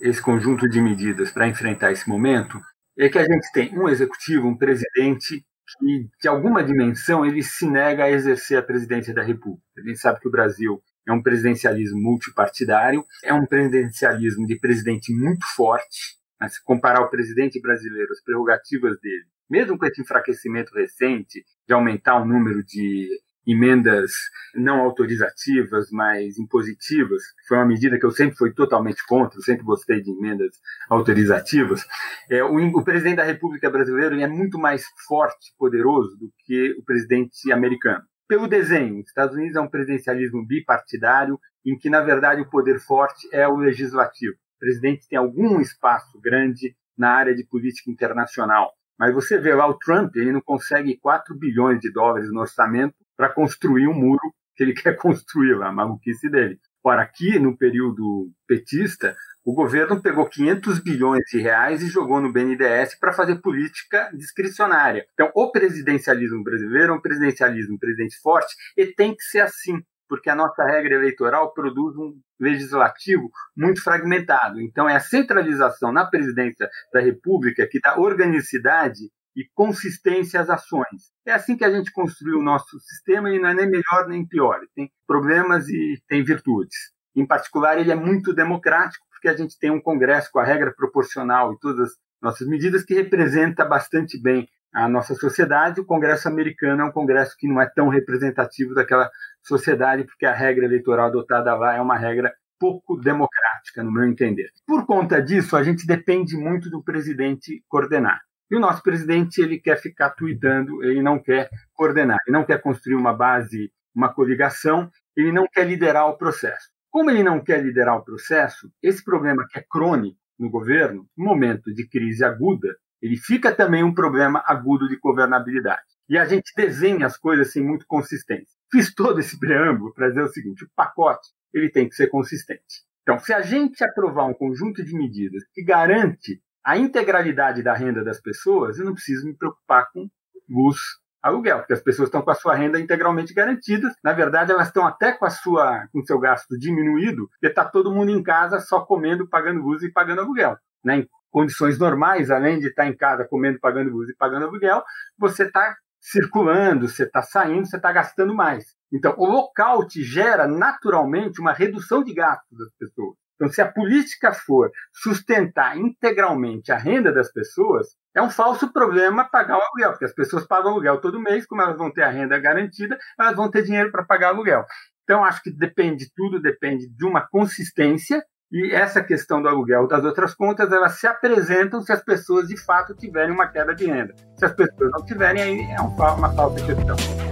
esse 0.00 0.20
conjunto 0.20 0.68
de 0.68 0.80
medidas 0.80 1.30
para 1.30 1.48
enfrentar 1.48 1.92
esse 1.92 2.08
momento 2.08 2.60
é 2.98 3.08
que 3.08 3.18
a 3.18 3.24
gente 3.24 3.50
tem 3.52 3.76
um 3.78 3.88
executivo, 3.88 4.46
um 4.46 4.56
presidente 4.56 5.44
que, 5.78 6.08
de 6.20 6.28
alguma 6.28 6.62
dimensão, 6.62 7.24
ele 7.24 7.42
se 7.42 7.68
nega 7.68 8.04
a 8.04 8.10
exercer 8.10 8.58
a 8.58 8.62
presidência 8.62 9.12
da 9.12 9.22
República. 9.22 9.64
A 9.78 9.82
gente 9.82 9.98
sabe 9.98 10.20
que 10.20 10.28
o 10.28 10.30
Brasil 10.30 10.82
é 11.06 11.12
um 11.12 11.22
presidencialismo 11.22 12.00
multipartidário, 12.00 13.04
é 13.22 13.32
um 13.32 13.46
presidencialismo 13.46 14.46
de 14.46 14.58
presidente 14.58 15.12
muito 15.12 15.46
forte. 15.54 16.16
Né? 16.40 16.48
Se 16.48 16.62
comparar 16.64 17.00
o 17.00 17.10
presidente 17.10 17.60
brasileiro, 17.60 18.12
as 18.12 18.22
prerrogativas 18.22 18.98
dele, 19.00 19.24
mesmo 19.48 19.78
com 19.78 19.86
esse 19.86 20.00
enfraquecimento 20.00 20.74
recente 20.74 21.44
de 21.66 21.74
aumentar 21.74 22.20
o 22.20 22.26
número 22.26 22.64
de 22.64 23.08
emendas 23.46 24.12
não 24.54 24.80
autorizativas, 24.80 25.90
mas 25.90 26.38
impositivas, 26.38 27.22
foi 27.46 27.58
uma 27.58 27.66
medida 27.66 27.98
que 27.98 28.04
eu 28.04 28.10
sempre 28.10 28.36
fui 28.36 28.52
totalmente 28.52 29.04
contra, 29.06 29.40
sempre 29.40 29.64
gostei 29.64 30.02
de 30.02 30.10
emendas 30.10 30.56
autorizativas. 30.88 31.86
É, 32.30 32.42
o, 32.42 32.56
o, 32.56 32.84
presidente 32.84 33.16
da 33.16 33.24
República 33.24 33.70
Brasileira 33.70 34.20
é 34.20 34.26
muito 34.26 34.58
mais 34.58 34.84
forte, 35.06 35.54
poderoso 35.58 36.16
do 36.16 36.32
que 36.44 36.74
o 36.78 36.84
presidente 36.84 37.52
americano. 37.52 38.02
Pelo 38.28 38.48
desenho, 38.48 39.00
os 39.00 39.06
Estados 39.06 39.36
Unidos 39.36 39.56
é 39.56 39.60
um 39.60 39.70
presidencialismo 39.70 40.44
bipartidário, 40.44 41.38
em 41.64 41.78
que, 41.78 41.88
na 41.88 42.00
verdade, 42.00 42.40
o 42.40 42.50
poder 42.50 42.80
forte 42.80 43.28
é 43.32 43.46
o 43.46 43.56
legislativo. 43.56 44.34
O 44.34 44.58
presidente 44.58 45.06
tem 45.08 45.18
algum 45.18 45.60
espaço 45.60 46.20
grande 46.20 46.74
na 46.98 47.10
área 47.10 47.34
de 47.34 47.44
política 47.44 47.90
internacional. 47.90 48.72
Mas 48.98 49.14
você 49.14 49.38
vê 49.38 49.54
lá 49.54 49.68
o 49.68 49.78
Trump, 49.78 50.16
ele 50.16 50.32
não 50.32 50.40
consegue 50.40 50.96
4 50.96 51.36
bilhões 51.38 51.78
de 51.80 51.92
dólares 51.92 52.32
no 52.32 52.40
orçamento 52.40 52.96
para 53.16 53.32
construir 53.32 53.88
um 53.88 53.94
muro 53.94 54.32
que 54.54 54.64
ele 54.64 54.74
quer 54.74 54.96
construir 54.96 55.54
lá, 55.54 55.68
a 55.68 55.72
maluquice 55.72 56.28
dele. 56.28 56.58
Ora, 56.84 57.02
aqui 57.02 57.38
no 57.38 57.56
período 57.56 58.30
petista, 58.46 59.16
o 59.44 59.52
governo 59.52 60.00
pegou 60.00 60.28
500 60.28 60.78
bilhões 60.80 61.22
de 61.30 61.40
reais 61.40 61.82
e 61.82 61.88
jogou 61.88 62.20
no 62.20 62.32
BNDES 62.32 62.98
para 62.98 63.12
fazer 63.12 63.40
política 63.40 64.10
discricionária. 64.14 65.04
Então, 65.12 65.30
o 65.34 65.50
presidencialismo 65.50 66.44
brasileiro 66.44 66.92
é 66.92 66.96
um 66.96 67.00
presidencialismo 67.00 67.78
presidente 67.78 68.16
forte 68.20 68.54
e 68.76 68.86
tem 68.86 69.14
que 69.16 69.22
ser 69.22 69.40
assim, 69.40 69.80
porque 70.08 70.30
a 70.30 70.34
nossa 70.34 70.64
regra 70.64 70.94
eleitoral 70.94 71.52
produz 71.52 71.96
um 71.96 72.12
legislativo 72.40 73.30
muito 73.56 73.82
fragmentado. 73.82 74.60
Então, 74.60 74.88
é 74.88 74.94
a 74.94 75.00
centralização 75.00 75.92
na 75.92 76.04
presidência 76.04 76.68
da 76.92 77.00
República 77.00 77.66
que 77.68 77.80
dá 77.80 77.98
organicidade 77.98 79.10
e 79.36 79.44
consistência 79.54 80.40
às 80.40 80.48
ações. 80.48 81.12
É 81.26 81.32
assim 81.32 81.56
que 81.56 81.64
a 81.64 81.70
gente 81.70 81.92
construiu 81.92 82.38
o 82.38 82.42
nosso 82.42 82.80
sistema 82.80 83.30
e 83.30 83.38
não 83.38 83.50
é 83.50 83.54
nem 83.54 83.68
melhor 83.68 84.08
nem 84.08 84.26
pior. 84.26 84.60
Tem 84.74 84.90
problemas 85.06 85.68
e 85.68 86.02
tem 86.08 86.24
virtudes. 86.24 86.76
Em 87.14 87.26
particular, 87.26 87.78
ele 87.78 87.92
é 87.92 87.94
muito 87.94 88.32
democrático 88.32 89.04
porque 89.10 89.28
a 89.28 89.36
gente 89.36 89.58
tem 89.58 89.70
um 89.70 89.80
Congresso 89.80 90.30
com 90.32 90.38
a 90.38 90.44
regra 90.44 90.72
proporcional 90.74 91.52
e 91.52 91.58
todas 91.58 91.90
as 91.90 91.96
nossas 92.20 92.48
medidas 92.48 92.84
que 92.84 92.94
representa 92.94 93.64
bastante 93.64 94.20
bem 94.20 94.48
a 94.72 94.88
nossa 94.88 95.14
sociedade. 95.14 95.80
O 95.80 95.86
Congresso 95.86 96.28
americano 96.28 96.82
é 96.82 96.84
um 96.84 96.92
Congresso 96.92 97.36
que 97.38 97.48
não 97.48 97.60
é 97.60 97.66
tão 97.66 97.88
representativo 97.88 98.74
daquela 98.74 99.10
sociedade 99.42 100.04
porque 100.04 100.26
a 100.26 100.34
regra 100.34 100.64
eleitoral 100.64 101.06
adotada 101.06 101.54
lá 101.54 101.74
é 101.74 101.80
uma 101.80 101.96
regra 101.96 102.32
pouco 102.58 102.96
democrática, 102.96 103.82
no 103.82 103.92
meu 103.92 104.04
entender. 104.04 104.50
Por 104.66 104.86
conta 104.86 105.20
disso, 105.20 105.56
a 105.56 105.62
gente 105.62 105.86
depende 105.86 106.36
muito 106.36 106.70
do 106.70 106.82
presidente 106.82 107.62
coordenar. 107.68 108.20
E 108.50 108.56
o 108.56 108.60
nosso 108.60 108.82
presidente 108.82 109.40
ele 109.40 109.58
quer 109.58 109.76
ficar 109.76 110.10
tuitando, 110.10 110.82
ele 110.82 111.02
não 111.02 111.18
quer 111.18 111.50
coordenar, 111.74 112.18
ele 112.26 112.36
não 112.36 112.44
quer 112.44 112.60
construir 112.62 112.94
uma 112.94 113.12
base, 113.12 113.72
uma 113.94 114.12
coligação, 114.12 114.90
ele 115.16 115.32
não 115.32 115.46
quer 115.48 115.66
liderar 115.66 116.08
o 116.08 116.16
processo. 116.16 116.68
Como 116.90 117.10
ele 117.10 117.22
não 117.22 117.42
quer 117.42 117.62
liderar 117.62 117.96
o 117.96 118.04
processo, 118.04 118.70
esse 118.82 119.04
problema 119.04 119.46
que 119.48 119.58
é 119.58 119.64
crônico 119.68 120.18
no 120.38 120.48
governo, 120.50 121.08
no 121.16 121.24
momento 121.24 121.72
de 121.72 121.88
crise 121.88 122.24
aguda, 122.24 122.74
ele 123.02 123.16
fica 123.16 123.54
também 123.54 123.82
um 123.82 123.94
problema 123.94 124.42
agudo 124.46 124.88
de 124.88 124.96
governabilidade. 124.98 125.82
E 126.08 126.16
a 126.16 126.24
gente 126.24 126.52
desenha 126.56 127.06
as 127.06 127.16
coisas 127.16 127.52
sem 127.52 127.62
muito 127.62 127.86
consistência. 127.86 128.56
Fiz 128.70 128.94
todo 128.94 129.18
esse 129.20 129.38
preâmbulo 129.38 129.92
para 129.92 130.08
dizer 130.08 130.22
o 130.22 130.28
seguinte: 130.28 130.64
o 130.64 130.70
pacote 130.74 131.28
ele 131.52 131.70
tem 131.70 131.88
que 131.88 131.94
ser 131.94 132.08
consistente. 132.08 132.84
Então, 133.02 133.18
se 133.18 133.32
a 133.32 133.40
gente 133.40 133.84
aprovar 133.84 134.24
um 134.26 134.34
conjunto 134.34 134.84
de 134.84 134.94
medidas 134.94 135.44
que 135.52 135.62
garante 135.62 136.40
a 136.66 136.76
integralidade 136.76 137.62
da 137.62 137.72
renda 137.74 138.02
das 138.02 138.20
pessoas, 138.20 138.76
eu 138.76 138.84
não 138.84 138.92
preciso 138.92 139.24
me 139.24 139.32
preocupar 139.32 139.88
com 139.92 140.08
luz, 140.50 140.76
aluguel, 141.22 141.58
porque 141.58 141.74
as 141.74 141.80
pessoas 141.80 142.08
estão 142.08 142.22
com 142.22 142.30
a 142.32 142.34
sua 142.34 142.56
renda 142.56 142.80
integralmente 142.80 143.32
garantida. 143.32 143.88
Na 144.02 144.12
verdade, 144.12 144.50
elas 144.50 144.66
estão 144.66 144.84
até 144.84 145.12
com 145.12 145.24
a 145.24 145.30
sua, 145.30 145.86
com 145.92 146.00
o 146.00 146.04
seu 146.04 146.18
gasto 146.18 146.58
diminuído, 146.58 147.28
porque 147.28 147.46
está 147.46 147.64
todo 147.64 147.94
mundo 147.94 148.10
em 148.10 148.20
casa 148.20 148.58
só 148.58 148.80
comendo, 148.80 149.28
pagando 149.28 149.60
luz 149.60 149.80
e 149.84 149.92
pagando 149.92 150.22
aluguel. 150.22 150.56
Né? 150.84 150.98
Em 150.98 151.08
condições 151.30 151.78
normais, 151.78 152.32
além 152.32 152.58
de 152.58 152.66
estar 152.66 152.84
em 152.88 152.96
casa 152.96 153.24
comendo, 153.24 153.60
pagando 153.60 153.90
luz 153.90 154.10
e 154.10 154.16
pagando 154.16 154.46
aluguel, 154.46 154.82
você 155.16 155.44
está 155.44 155.76
circulando, 156.00 156.88
você 156.88 157.04
está 157.04 157.22
saindo, 157.22 157.64
você 157.64 157.76
está 157.76 157.92
gastando 157.92 158.34
mais. 158.34 158.74
Então, 158.92 159.14
o 159.16 159.24
local 159.24 159.86
te 159.86 160.02
gera 160.02 160.48
naturalmente 160.48 161.40
uma 161.40 161.52
redução 161.52 162.02
de 162.02 162.12
gastos 162.12 162.58
das 162.58 162.72
pessoas. 162.76 163.16
Então, 163.36 163.52
se 163.52 163.60
a 163.60 163.70
política 163.70 164.32
for 164.32 164.70
sustentar 164.92 165.76
integralmente 165.76 166.72
a 166.72 166.76
renda 166.76 167.12
das 167.12 167.30
pessoas, 167.30 167.88
é 168.14 168.22
um 168.22 168.30
falso 168.30 168.72
problema 168.72 169.28
pagar 169.30 169.58
o 169.58 169.62
aluguel, 169.62 169.90
porque 169.90 170.06
as 170.06 170.14
pessoas 170.14 170.46
pagam 170.46 170.72
aluguel 170.72 171.00
todo 171.00 171.20
mês, 171.20 171.46
como 171.46 171.60
elas 171.60 171.76
vão 171.76 171.92
ter 171.92 172.02
a 172.02 172.10
renda 172.10 172.38
garantida, 172.38 172.96
elas 173.20 173.36
vão 173.36 173.50
ter 173.50 173.62
dinheiro 173.62 173.92
para 173.92 174.04
pagar 174.04 174.28
aluguel. 174.28 174.64
Então, 175.04 175.22
acho 175.24 175.42
que 175.42 175.50
depende, 175.50 176.10
tudo 176.16 176.40
depende 176.40 176.88
de 176.88 177.04
uma 177.04 177.26
consistência, 177.28 178.24
e 178.50 178.72
essa 178.72 179.02
questão 179.02 179.42
do 179.42 179.48
aluguel 179.48 179.86
das 179.86 180.04
outras 180.04 180.34
contas, 180.34 180.72
elas 180.72 180.98
se 180.98 181.06
apresentam 181.06 181.82
se 181.82 181.92
as 181.92 182.02
pessoas 182.02 182.48
de 182.48 182.56
fato 182.56 182.94
tiverem 182.94 183.34
uma 183.34 183.48
queda 183.48 183.74
de 183.74 183.86
renda. 183.86 184.14
Se 184.36 184.44
as 184.44 184.54
pessoas 184.54 184.90
não 184.92 185.04
tiverem, 185.04 185.42
aí 185.42 185.60
é 185.72 185.80
uma 185.80 186.32
falsa 186.32 186.64
questão. 186.64 187.25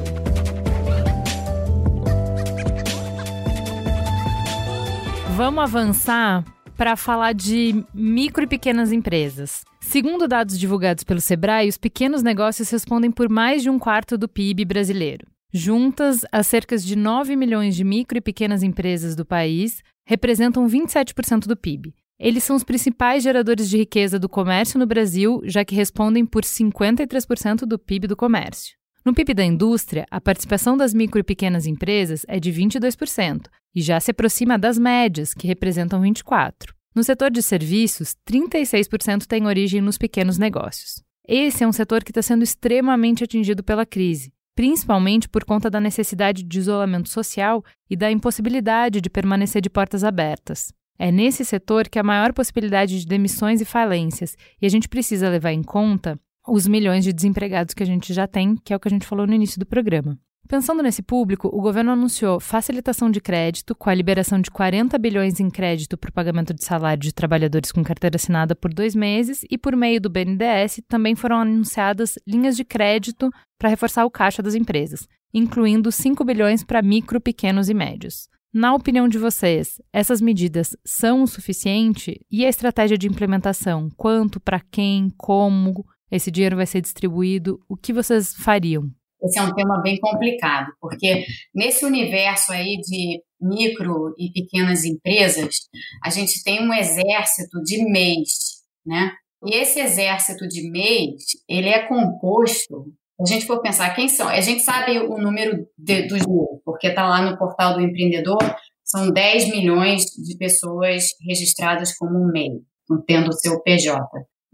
Vamos 5.37 5.65
avançar 5.65 6.45
para 6.77 6.95
falar 6.95 7.33
de 7.33 7.85
micro 7.93 8.45
e 8.45 8.47
pequenas 8.47 8.93
empresas. 8.93 9.65
Segundo 9.81 10.29
dados 10.29 10.57
divulgados 10.57 11.03
pelo 11.03 11.21
Sebrae, 11.21 11.69
os 11.69 11.77
pequenos 11.77 12.23
negócios 12.23 12.71
respondem 12.71 13.11
por 13.11 13.29
mais 13.29 13.61
de 13.61 13.69
um 13.69 13.77
quarto 13.77 14.17
do 14.17 14.29
PIB 14.29 14.65
brasileiro. 14.65 15.27
Juntas, 15.53 16.21
as 16.31 16.47
cerca 16.47 16.79
de 16.79 16.95
9 16.95 17.35
milhões 17.35 17.75
de 17.75 17.83
micro 17.83 18.17
e 18.17 18.21
pequenas 18.21 18.63
empresas 18.63 19.17
do 19.17 19.25
país 19.25 19.83
representam 20.07 20.69
27% 20.69 21.49
do 21.49 21.57
PIB. 21.57 21.93
Eles 22.17 22.45
são 22.45 22.55
os 22.55 22.63
principais 22.63 23.25
geradores 23.25 23.69
de 23.69 23.77
riqueza 23.77 24.21
do 24.21 24.29
comércio 24.29 24.79
no 24.79 24.87
Brasil, 24.87 25.43
já 25.47 25.65
que 25.65 25.75
respondem 25.75 26.25
por 26.25 26.45
53% 26.45 27.67
do 27.67 27.77
PIB 27.77 28.07
do 28.07 28.15
comércio. 28.15 28.77
No 29.05 29.13
PIB 29.13 29.35
da 29.35 29.45
indústria, 29.45 30.07
a 30.11 30.19
participação 30.19 30.79
das 30.79 30.95
micro 30.95 31.21
e 31.21 31.23
pequenas 31.23 31.67
empresas 31.67 32.25
é 32.27 32.41
de 32.41 32.51
22% 32.51 33.49
e 33.75 33.83
já 33.83 34.01
se 34.01 34.13
aproxima 34.13 34.59
das 34.59 34.79
médias, 34.79 35.35
que 35.35 35.47
representam 35.47 36.01
24%. 36.01 36.73
No 36.95 37.05
setor 37.05 37.31
de 37.31 37.43
serviços, 37.43 38.17
36% 38.27 39.27
tem 39.27 39.47
origem 39.47 39.83
nos 39.83 39.99
pequenos 39.99 40.39
negócios. 40.39 41.03
Esse 41.29 41.65
é 41.65 41.69
um 41.69 41.73
setor 41.73 42.03
que 42.03 42.13
está 42.13 42.23
sendo 42.23 42.45
extremamente 42.45 43.23
atingido 43.23 43.63
pela 43.63 43.85
crise, 43.85 44.33
principalmente 44.55 45.29
por 45.29 45.45
conta 45.45 45.69
da 45.69 45.81
necessidade 45.81 46.43
de 46.43 46.59
isolamento 46.59 47.11
social 47.11 47.63
e 47.91 47.97
da 47.97 48.11
impossibilidade 48.11 49.03
de 49.03 49.11
permanecer 49.11 49.61
de 49.61 49.69
portas 49.69 50.03
abertas. 50.03 50.73
É 50.99 51.13
nesse 51.13 51.45
setor 51.45 51.91
que 51.91 51.99
há 51.99 52.03
maior 52.03 52.33
possibilidade 52.33 53.01
de 53.01 53.07
demissões 53.07 53.61
e 53.61 53.67
falências, 53.67 54.35
e 54.63 54.65
a 54.65 54.69
gente 54.71 54.89
precisa 54.89 55.29
levar 55.29 55.53
em 55.53 55.63
conta 55.63 56.19
os 56.47 56.67
milhões 56.67 57.05
de 57.05 57.13
desempregados 57.13 57.75
que 57.75 57.83
a 57.83 57.87
gente 57.87 58.13
já 58.13 58.27
tem, 58.27 58.57
que 58.57 58.73
é 58.73 58.77
o 58.77 58.81
que 58.81 58.89
a 58.89 58.91
gente 58.91 59.07
falou 59.07 59.27
no 59.27 59.35
início 59.35 59.59
do 59.59 59.67
programa. 59.67 60.19
Pensando 60.47 60.83
nesse 60.83 61.03
público, 61.03 61.49
o 61.49 61.63
governo 61.63 61.93
anunciou 61.93 62.39
facilitação 62.39 63.11
de 63.11 63.19
crédito, 63.19 63.75
com 63.75 63.89
a 63.89 63.95
liberação 63.95 64.39
de 64.39 64.51
40 64.51 64.99
bilhões 64.99 65.41
em 65.41 65.49
crédito 65.49 65.97
para 65.97 66.11
o 66.11 66.13
pagamento 66.13 66.53
de 66.53 66.63
salário 66.63 67.03
de 67.03 67.15
trabalhadores 67.15 67.73
com 67.73 67.83
carteira 67.83 68.17
assinada 68.17 68.55
por 68.55 68.73
dois 68.73 68.95
meses, 68.95 69.43
e 69.51 69.57
por 69.57 69.75
meio 69.75 69.99
do 70.01 70.11
BNDES 70.11 70.83
também 70.87 71.15
foram 71.15 71.37
anunciadas 71.37 72.19
linhas 72.27 72.57
de 72.57 72.65
crédito 72.65 73.31
para 73.59 73.71
reforçar 73.71 74.05
o 74.05 74.11
caixa 74.11 74.43
das 74.43 74.55
empresas, 74.55 75.09
incluindo 75.33 75.91
5 75.91 76.23
bilhões 76.25 76.63
para 76.63 76.83
micro, 76.83 77.21
pequenos 77.23 77.71
e 77.71 77.75
médios. 77.75 78.29
Na 78.53 78.75
opinião 78.75 79.09
de 79.09 79.19
vocês, 79.19 79.81
essas 79.93 80.21
medidas 80.21 80.77
são 80.85 81.23
o 81.23 81.27
suficiente? 81.27 82.21
E 82.31 82.45
a 82.45 82.49
estratégia 82.49 82.97
de 82.97 83.09
implementação? 83.09 83.89
Quanto, 83.97 84.39
para 84.39 84.61
quem, 84.61 85.11
como? 85.17 85.85
Esse 86.17 86.31
dinheiro 86.31 86.57
vai 86.57 86.67
ser 86.67 86.81
distribuído, 86.81 87.61
o 87.69 87.77
que 87.77 87.93
vocês 87.93 88.35
fariam? 88.35 88.89
Esse 89.21 89.39
é 89.39 89.43
um 89.43 89.55
tema 89.55 89.81
bem 89.83 89.99
complicado, 89.99 90.71
porque 90.81 91.25
nesse 91.55 91.85
universo 91.85 92.53
aí 92.53 92.77
de 92.77 93.21
micro 93.41 94.15
e 94.19 94.31
pequenas 94.31 94.85
empresas, 94.85 95.57
a 96.05 96.11
gente 96.11 96.43
tem 96.45 96.61
um 96.63 96.73
exército 96.73 97.61
de 97.65 97.85
MEIs, 97.91 98.63
né? 98.87 99.13
E 99.45 99.57
esse 99.57 99.81
exército 99.81 100.47
de 100.47 100.71
MEIs, 100.71 101.25
ele 101.49 101.69
é 101.69 101.87
composto, 101.87 102.93
a 103.21 103.25
gente 103.27 103.47
for 103.47 103.61
pensar 103.61 103.95
quem 103.95 104.09
são, 104.09 104.29
a 104.29 104.41
gente 104.41 104.63
sabe 104.63 104.99
o 104.99 105.19
número 105.19 105.67
de, 105.77 106.03
dos 106.03 106.19
MEIs, 106.19 106.61
porque 106.65 106.89
está 106.89 107.09
lá 107.09 107.23
no 107.23 107.37
portal 107.37 107.75
do 107.75 107.81
empreendedor, 107.81 108.39
são 108.85 109.11
10 109.11 109.51
milhões 109.51 110.05
de 110.05 110.37
pessoas 110.37 111.07
registradas 111.27 111.97
como 111.97 112.31
MEI, 112.31 112.61
tendo 113.07 113.31
o 113.31 113.33
seu 113.33 113.61
PJ. 113.63 113.99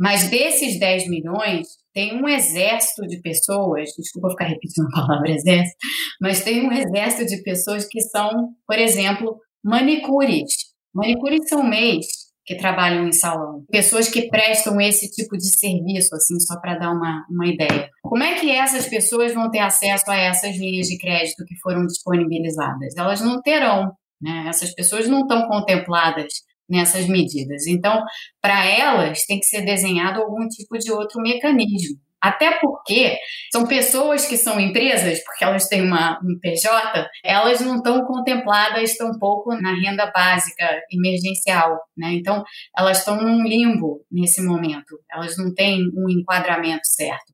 Mas 0.00 0.30
desses 0.30 0.80
10 0.80 1.08
milhões, 1.08 1.68
tem 1.92 2.16
um 2.16 2.26
exército 2.26 3.06
de 3.06 3.20
pessoas, 3.20 3.90
desculpa 3.98 4.30
ficar 4.30 4.46
repetindo 4.46 4.86
a 4.86 5.06
palavra 5.06 5.28
exército, 5.30 5.76
mas 6.18 6.42
tem 6.42 6.66
um 6.66 6.72
exército 6.72 7.26
de 7.26 7.42
pessoas 7.42 7.86
que 7.86 8.00
são, 8.00 8.54
por 8.66 8.78
exemplo, 8.78 9.36
manicures. 9.62 10.70
Manicures 10.94 11.48
são 11.48 11.62
MEIs 11.62 12.06
que 12.46 12.56
trabalham 12.56 13.06
em 13.06 13.12
salão, 13.12 13.62
pessoas 13.70 14.08
que 14.08 14.28
prestam 14.28 14.80
esse 14.80 15.10
tipo 15.10 15.36
de 15.36 15.54
serviço, 15.56 16.14
assim, 16.14 16.40
só 16.40 16.58
para 16.58 16.78
dar 16.78 16.90
uma, 16.90 17.24
uma 17.30 17.46
ideia. 17.46 17.88
Como 18.02 18.24
é 18.24 18.40
que 18.40 18.50
essas 18.50 18.88
pessoas 18.88 19.34
vão 19.34 19.50
ter 19.50 19.60
acesso 19.60 20.10
a 20.10 20.16
essas 20.16 20.56
linhas 20.56 20.88
de 20.88 20.98
crédito 20.98 21.44
que 21.46 21.54
foram 21.60 21.86
disponibilizadas? 21.86 22.96
Elas 22.96 23.20
não 23.20 23.40
terão, 23.42 23.92
né? 24.20 24.46
Essas 24.48 24.74
pessoas 24.74 25.06
não 25.06 25.20
estão 25.20 25.46
contempladas 25.46 26.32
nessas 26.70 27.06
medidas. 27.06 27.66
Então, 27.66 28.02
para 28.40 28.64
elas, 28.64 29.26
tem 29.26 29.40
que 29.40 29.46
ser 29.46 29.62
desenhado 29.62 30.20
algum 30.20 30.46
tipo 30.48 30.78
de 30.78 30.92
outro 30.92 31.20
mecanismo. 31.20 31.98
Até 32.20 32.58
porque 32.60 33.16
são 33.50 33.66
pessoas 33.66 34.26
que 34.26 34.36
são 34.36 34.60
empresas, 34.60 35.24
porque 35.24 35.42
elas 35.42 35.66
têm 35.68 35.80
uma, 35.80 36.20
um 36.22 36.38
PJ, 36.38 37.08
elas 37.24 37.60
não 37.60 37.76
estão 37.76 38.04
contempladas 38.04 38.96
tampouco 38.96 39.54
na 39.54 39.74
renda 39.74 40.10
básica 40.14 40.68
emergencial. 40.92 41.80
Né? 41.96 42.12
Então, 42.12 42.44
elas 42.76 42.98
estão 42.98 43.16
num 43.22 43.42
limbo 43.42 44.04
nesse 44.12 44.42
momento, 44.42 45.00
elas 45.10 45.38
não 45.38 45.54
têm 45.54 45.80
um 45.96 46.10
enquadramento 46.10 46.84
certo. 46.84 47.32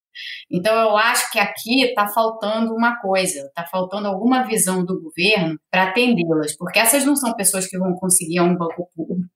Então, 0.51 0.75
eu 0.75 0.97
acho 0.97 1.31
que 1.31 1.39
aqui 1.39 1.83
está 1.83 2.07
faltando 2.09 2.75
uma 2.75 3.01
coisa, 3.01 3.41
está 3.41 3.65
faltando 3.65 4.09
alguma 4.09 4.43
visão 4.43 4.85
do 4.85 5.01
governo 5.01 5.59
para 5.71 5.85
atendê-las, 5.85 6.57
porque 6.57 6.79
essas 6.79 7.05
não 7.05 7.17
são 7.17 7.35
pessoas 7.35 7.67
que 7.67 7.79
vão 7.79 7.95
conseguir 7.95 8.39
a 8.39 8.45
um 8.45 8.57
banco 8.57 8.89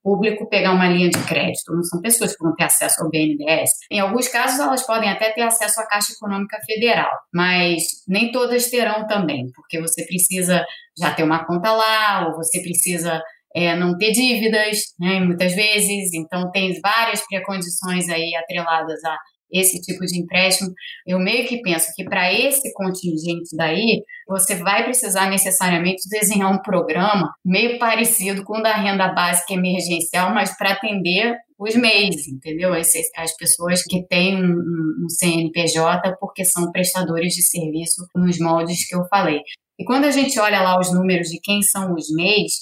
público 0.03 0.49
pegar 0.49 0.73
uma 0.73 0.89
linha 0.89 1.11
de 1.11 1.23
crédito, 1.27 1.75
não 1.75 1.83
são 1.83 2.01
pessoas 2.01 2.37
que 2.37 2.43
vão 2.43 2.55
ter 2.55 2.65
acesso 2.65 3.03
ao 3.03 3.11
BNDES. 3.11 3.71
Em 3.91 4.01
alguns 4.01 4.29
casos, 4.29 4.59
elas 4.59 4.85
podem 4.87 5.11
até 5.11 5.31
ter 5.31 5.43
acesso 5.43 5.81
à 5.81 5.87
Caixa 5.87 6.13
Econômica 6.13 6.59
Federal, 6.67 7.11
mas 7.33 7.83
nem 8.09 8.33
todas 8.33 8.71
terão 8.71 9.07
também, 9.07 9.51
porque 9.55 9.81
você 9.81 10.05
precisa 10.07 10.65
já 10.99 11.13
ter 11.15 11.23
uma 11.23 11.45
conta 11.45 11.73
lá, 11.73 12.29
ou 12.29 12.37
você 12.37 12.61
precisa 12.61 13.23
é, 13.55 13.75
não 13.75 13.97
ter 13.97 14.13
dívidas, 14.13 14.79
né, 14.99 15.21
muitas 15.21 15.55
vezes, 15.55 16.13
então 16.15 16.51
tem 16.51 16.81
várias 16.81 17.27
precondições 17.27 18.09
aí 18.09 18.35
atreladas 18.37 19.03
a 19.05 19.17
esse 19.53 19.81
tipo 19.81 20.05
de 20.05 20.19
empréstimo, 20.19 20.73
eu 21.07 21.19
meio 21.19 21.47
que 21.47 21.61
penso 21.63 21.93
que 21.95 22.05
para 22.05 22.33
esse 22.33 22.73
contingente 22.73 23.57
daí, 23.57 24.03
você 24.29 24.55
vai 24.57 24.85
precisar 24.85 25.29
necessariamente 25.29 26.09
desenhar 26.09 26.53
um 26.53 26.63
programa 26.63 27.33
meio 27.45 27.79
parecido 27.79 28.45
com 28.45 28.59
o 28.59 28.63
da 28.63 28.75
renda 28.75 29.09
básica 29.09 29.55
emergencial, 29.55 30.33
mas 30.33 30.57
para 30.57 30.73
atender 30.73 31.37
os 31.59 31.75
MEIs, 31.75 32.27
entendeu? 32.29 32.73
As, 32.73 32.91
as 33.17 33.37
pessoas 33.37 33.83
que 33.83 34.07
têm 34.07 34.37
um, 34.37 35.05
um 35.05 35.09
CNPJ 35.09 36.17
porque 36.19 36.45
são 36.45 36.71
prestadores 36.73 37.35
de 37.35 37.43
serviço 37.43 38.07
nos 38.15 38.39
moldes 38.39 38.89
que 38.89 38.97
eu 38.97 39.05
falei. 39.09 39.41
E 39.79 39.85
quando 39.85 40.05
a 40.05 40.11
gente 40.11 40.39
olha 40.39 40.63
lá 40.63 40.79
os 40.79 40.93
números 40.93 41.29
de 41.29 41.41
quem 41.41 41.63
são 41.63 41.95
os 41.95 42.07
MEIs, 42.15 42.53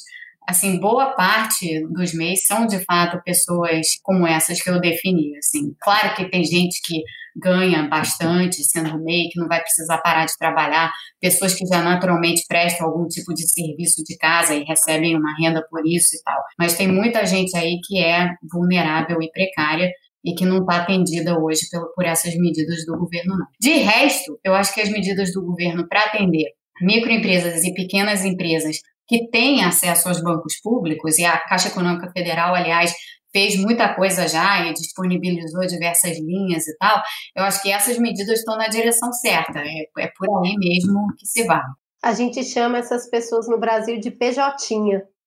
assim, 0.49 0.81
boa 0.81 1.15
parte 1.15 1.87
dos 1.93 2.15
MEIs 2.15 2.47
são 2.47 2.66
de 2.66 2.83
fato 2.85 3.20
pessoas 3.23 3.87
como 4.03 4.27
essas 4.27 4.62
que 4.62 4.70
eu 4.70 4.81
defini, 4.81 5.37
assim. 5.37 5.75
Claro 5.79 6.16
que 6.16 6.31
tem 6.31 6.43
gente 6.43 6.81
que 6.83 7.03
ganha 7.37 7.87
bastante 7.87 8.65
sendo 8.65 8.99
MEI, 9.05 9.29
que 9.29 9.39
não 9.39 9.47
vai 9.47 9.61
precisar 9.61 9.99
parar 9.99 10.25
de 10.25 10.37
trabalhar, 10.39 10.91
pessoas 11.20 11.53
que 11.53 11.66
já 11.66 11.83
naturalmente 11.83 12.47
prestam 12.49 12.87
algum 12.87 13.07
tipo 13.07 13.35
de 13.35 13.47
serviço 13.47 14.03
de 14.03 14.16
casa 14.16 14.55
e 14.55 14.65
recebem 14.65 15.15
uma 15.15 15.37
renda 15.39 15.62
por 15.69 15.87
isso 15.87 16.16
e 16.16 16.23
tal. 16.25 16.43
Mas 16.59 16.79
tem 16.79 16.89
muita 16.89 17.27
gente 17.27 17.55
aí 17.55 17.79
que 17.87 18.03
é 18.03 18.31
vulnerável 18.51 19.20
e 19.20 19.31
precária 19.31 19.91
e 20.25 20.35
que 20.35 20.47
não 20.47 20.61
está 20.61 20.79
atendida 20.79 21.39
hoje 21.39 21.61
por, 21.95 22.07
essas 22.07 22.35
medidas 22.37 22.87
do 22.87 22.97
governo, 22.97 23.37
não. 23.37 23.47
De 23.61 23.75
resto, 23.83 24.41
eu 24.43 24.55
acho 24.55 24.73
que 24.73 24.81
as 24.81 24.89
medidas 24.89 25.31
do 25.35 25.45
governo 25.45 25.87
para 25.87 26.05
atender 26.05 26.47
microempresas 26.81 27.65
e 27.65 27.75
pequenas 27.75 28.25
empresas 28.25 28.79
que 29.09 29.28
têm 29.30 29.64
acesso 29.64 30.09
aos 30.09 30.22
bancos 30.22 30.60
públicos, 30.62 31.18
e 31.18 31.24
a 31.24 31.39
Caixa 31.39 31.68
Econômica 31.68 32.10
Federal, 32.12 32.55
aliás, 32.55 32.93
fez 33.32 33.56
muita 33.56 33.94
coisa 33.94 34.28
já 34.28 34.66
e 34.66 34.72
disponibilizou 34.72 35.66
diversas 35.66 36.18
linhas 36.18 36.66
e 36.66 36.76
tal, 36.78 37.02
eu 37.36 37.44
acho 37.44 37.62
que 37.62 37.70
essas 37.70 37.98
medidas 37.98 38.39
estão 38.39 38.56
na 38.56 38.68
direção 38.68 39.12
certa, 39.12 39.60
é, 39.60 39.85
é 39.98 40.10
por 40.16 40.28
aí 40.44 40.55
mesmo 40.56 41.06
que 41.18 41.26
se 41.26 41.44
vai. 41.44 41.62
A 42.02 42.12
gente 42.12 42.44
chama 42.44 42.78
essas 42.78 43.09
pessoas 43.10 43.48
no 43.48 43.59
Brasil 43.59 43.98
de 43.98 44.10
PJ. 44.10 44.56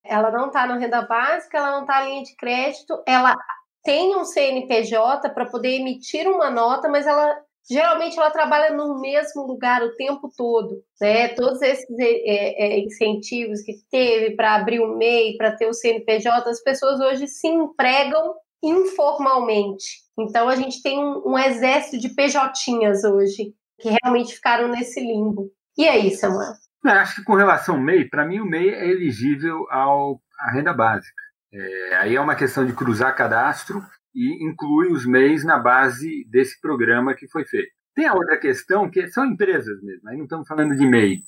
Ela 0.06 0.32
não 0.32 0.48
está 0.48 0.66
na 0.66 0.78
renda 0.78 1.02
básica, 1.02 1.58
ela 1.58 1.72
não 1.72 1.82
está 1.82 2.00
na 2.00 2.06
linha 2.08 2.24
de 2.24 2.36
crédito, 2.36 3.04
ela 3.06 3.36
tem 3.84 4.16
um 4.16 4.24
CNPJ 4.24 5.30
para 5.30 5.46
poder 5.46 5.80
emitir 5.80 6.28
uma 6.28 6.50
nota, 6.50 6.88
mas 6.88 7.06
ela 7.06 7.36
geralmente 7.70 8.18
ela 8.18 8.32
trabalha 8.32 8.76
no 8.76 9.00
mesmo 9.00 9.46
lugar 9.46 9.82
o 9.84 9.96
tempo 9.96 10.32
todo, 10.36 10.84
né? 11.00 11.30
Todos 11.30 11.62
esses 11.62 11.86
é, 12.00 12.76
é, 12.76 12.80
incentivos 12.80 13.62
que 13.62 13.74
teve 13.90 14.36
para 14.36 14.56
abrir 14.56 14.80
o 14.80 14.98
MEI, 14.98 15.38
para 15.38 15.56
ter 15.56 15.68
o 15.68 15.74
CNPJ, 15.74 16.50
as 16.50 16.62
pessoas 16.62 17.00
hoje 17.00 17.28
se 17.28 17.48
empregam 17.48 18.36
informalmente. 18.64 20.02
Então 20.18 20.48
a 20.48 20.56
gente 20.56 20.82
tem 20.82 21.00
um, 21.00 21.32
um 21.32 21.38
exército 21.38 21.98
de 21.98 22.10
PJinhas 22.10 23.04
hoje 23.04 23.54
que 23.80 23.90
realmente 24.04 24.36
ficaram 24.36 24.68
nesse 24.68 25.00
limbo. 25.00 25.50
E 25.78 25.88
aí, 25.88 26.12
Samuel? 26.12 26.54
Eu 26.84 26.92
acho 26.92 27.16
que 27.16 27.24
com 27.24 27.36
relação 27.36 27.76
ao 27.76 27.82
MEI, 27.82 28.08
para 28.10 28.26
mim 28.26 28.40
o 28.40 28.46
MEI 28.46 28.70
é 28.70 28.90
elegível 28.90 29.66
ao, 29.70 30.20
à 30.40 30.52
renda 30.52 30.74
básica. 30.74 31.22
É, 31.54 31.96
aí 31.98 32.16
é 32.16 32.22
uma 32.22 32.36
questão 32.36 32.66
de 32.66 32.74
cruzar 32.74 33.16
cadastro 33.16 33.82
e 34.14 34.48
inclui 34.48 34.92
os 34.92 35.06
MEIs 35.06 35.44
na 35.44 35.58
base 35.58 36.26
desse 36.30 36.60
programa 36.60 37.14
que 37.14 37.28
foi 37.28 37.46
feito. 37.46 37.72
Tem 37.96 38.08
a 38.08 38.14
outra 38.14 38.38
questão 38.38 38.90
que 38.90 39.08
são 39.10 39.26
empresas 39.26 39.82
mesmo, 39.82 40.10
aí 40.10 40.18
não 40.18 40.24
estamos 40.24 40.48
falando 40.48 40.76
de 40.76 40.86
MEI, 40.86 41.22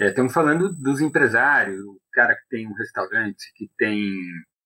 é, 0.00 0.08
estamos 0.08 0.32
falando 0.32 0.72
dos 0.72 1.00
empresários, 1.00 1.80
o 1.84 1.98
cara 2.12 2.34
que 2.34 2.48
tem 2.48 2.66
um 2.66 2.74
restaurante, 2.74 3.52
que 3.54 3.68
tem 3.76 4.16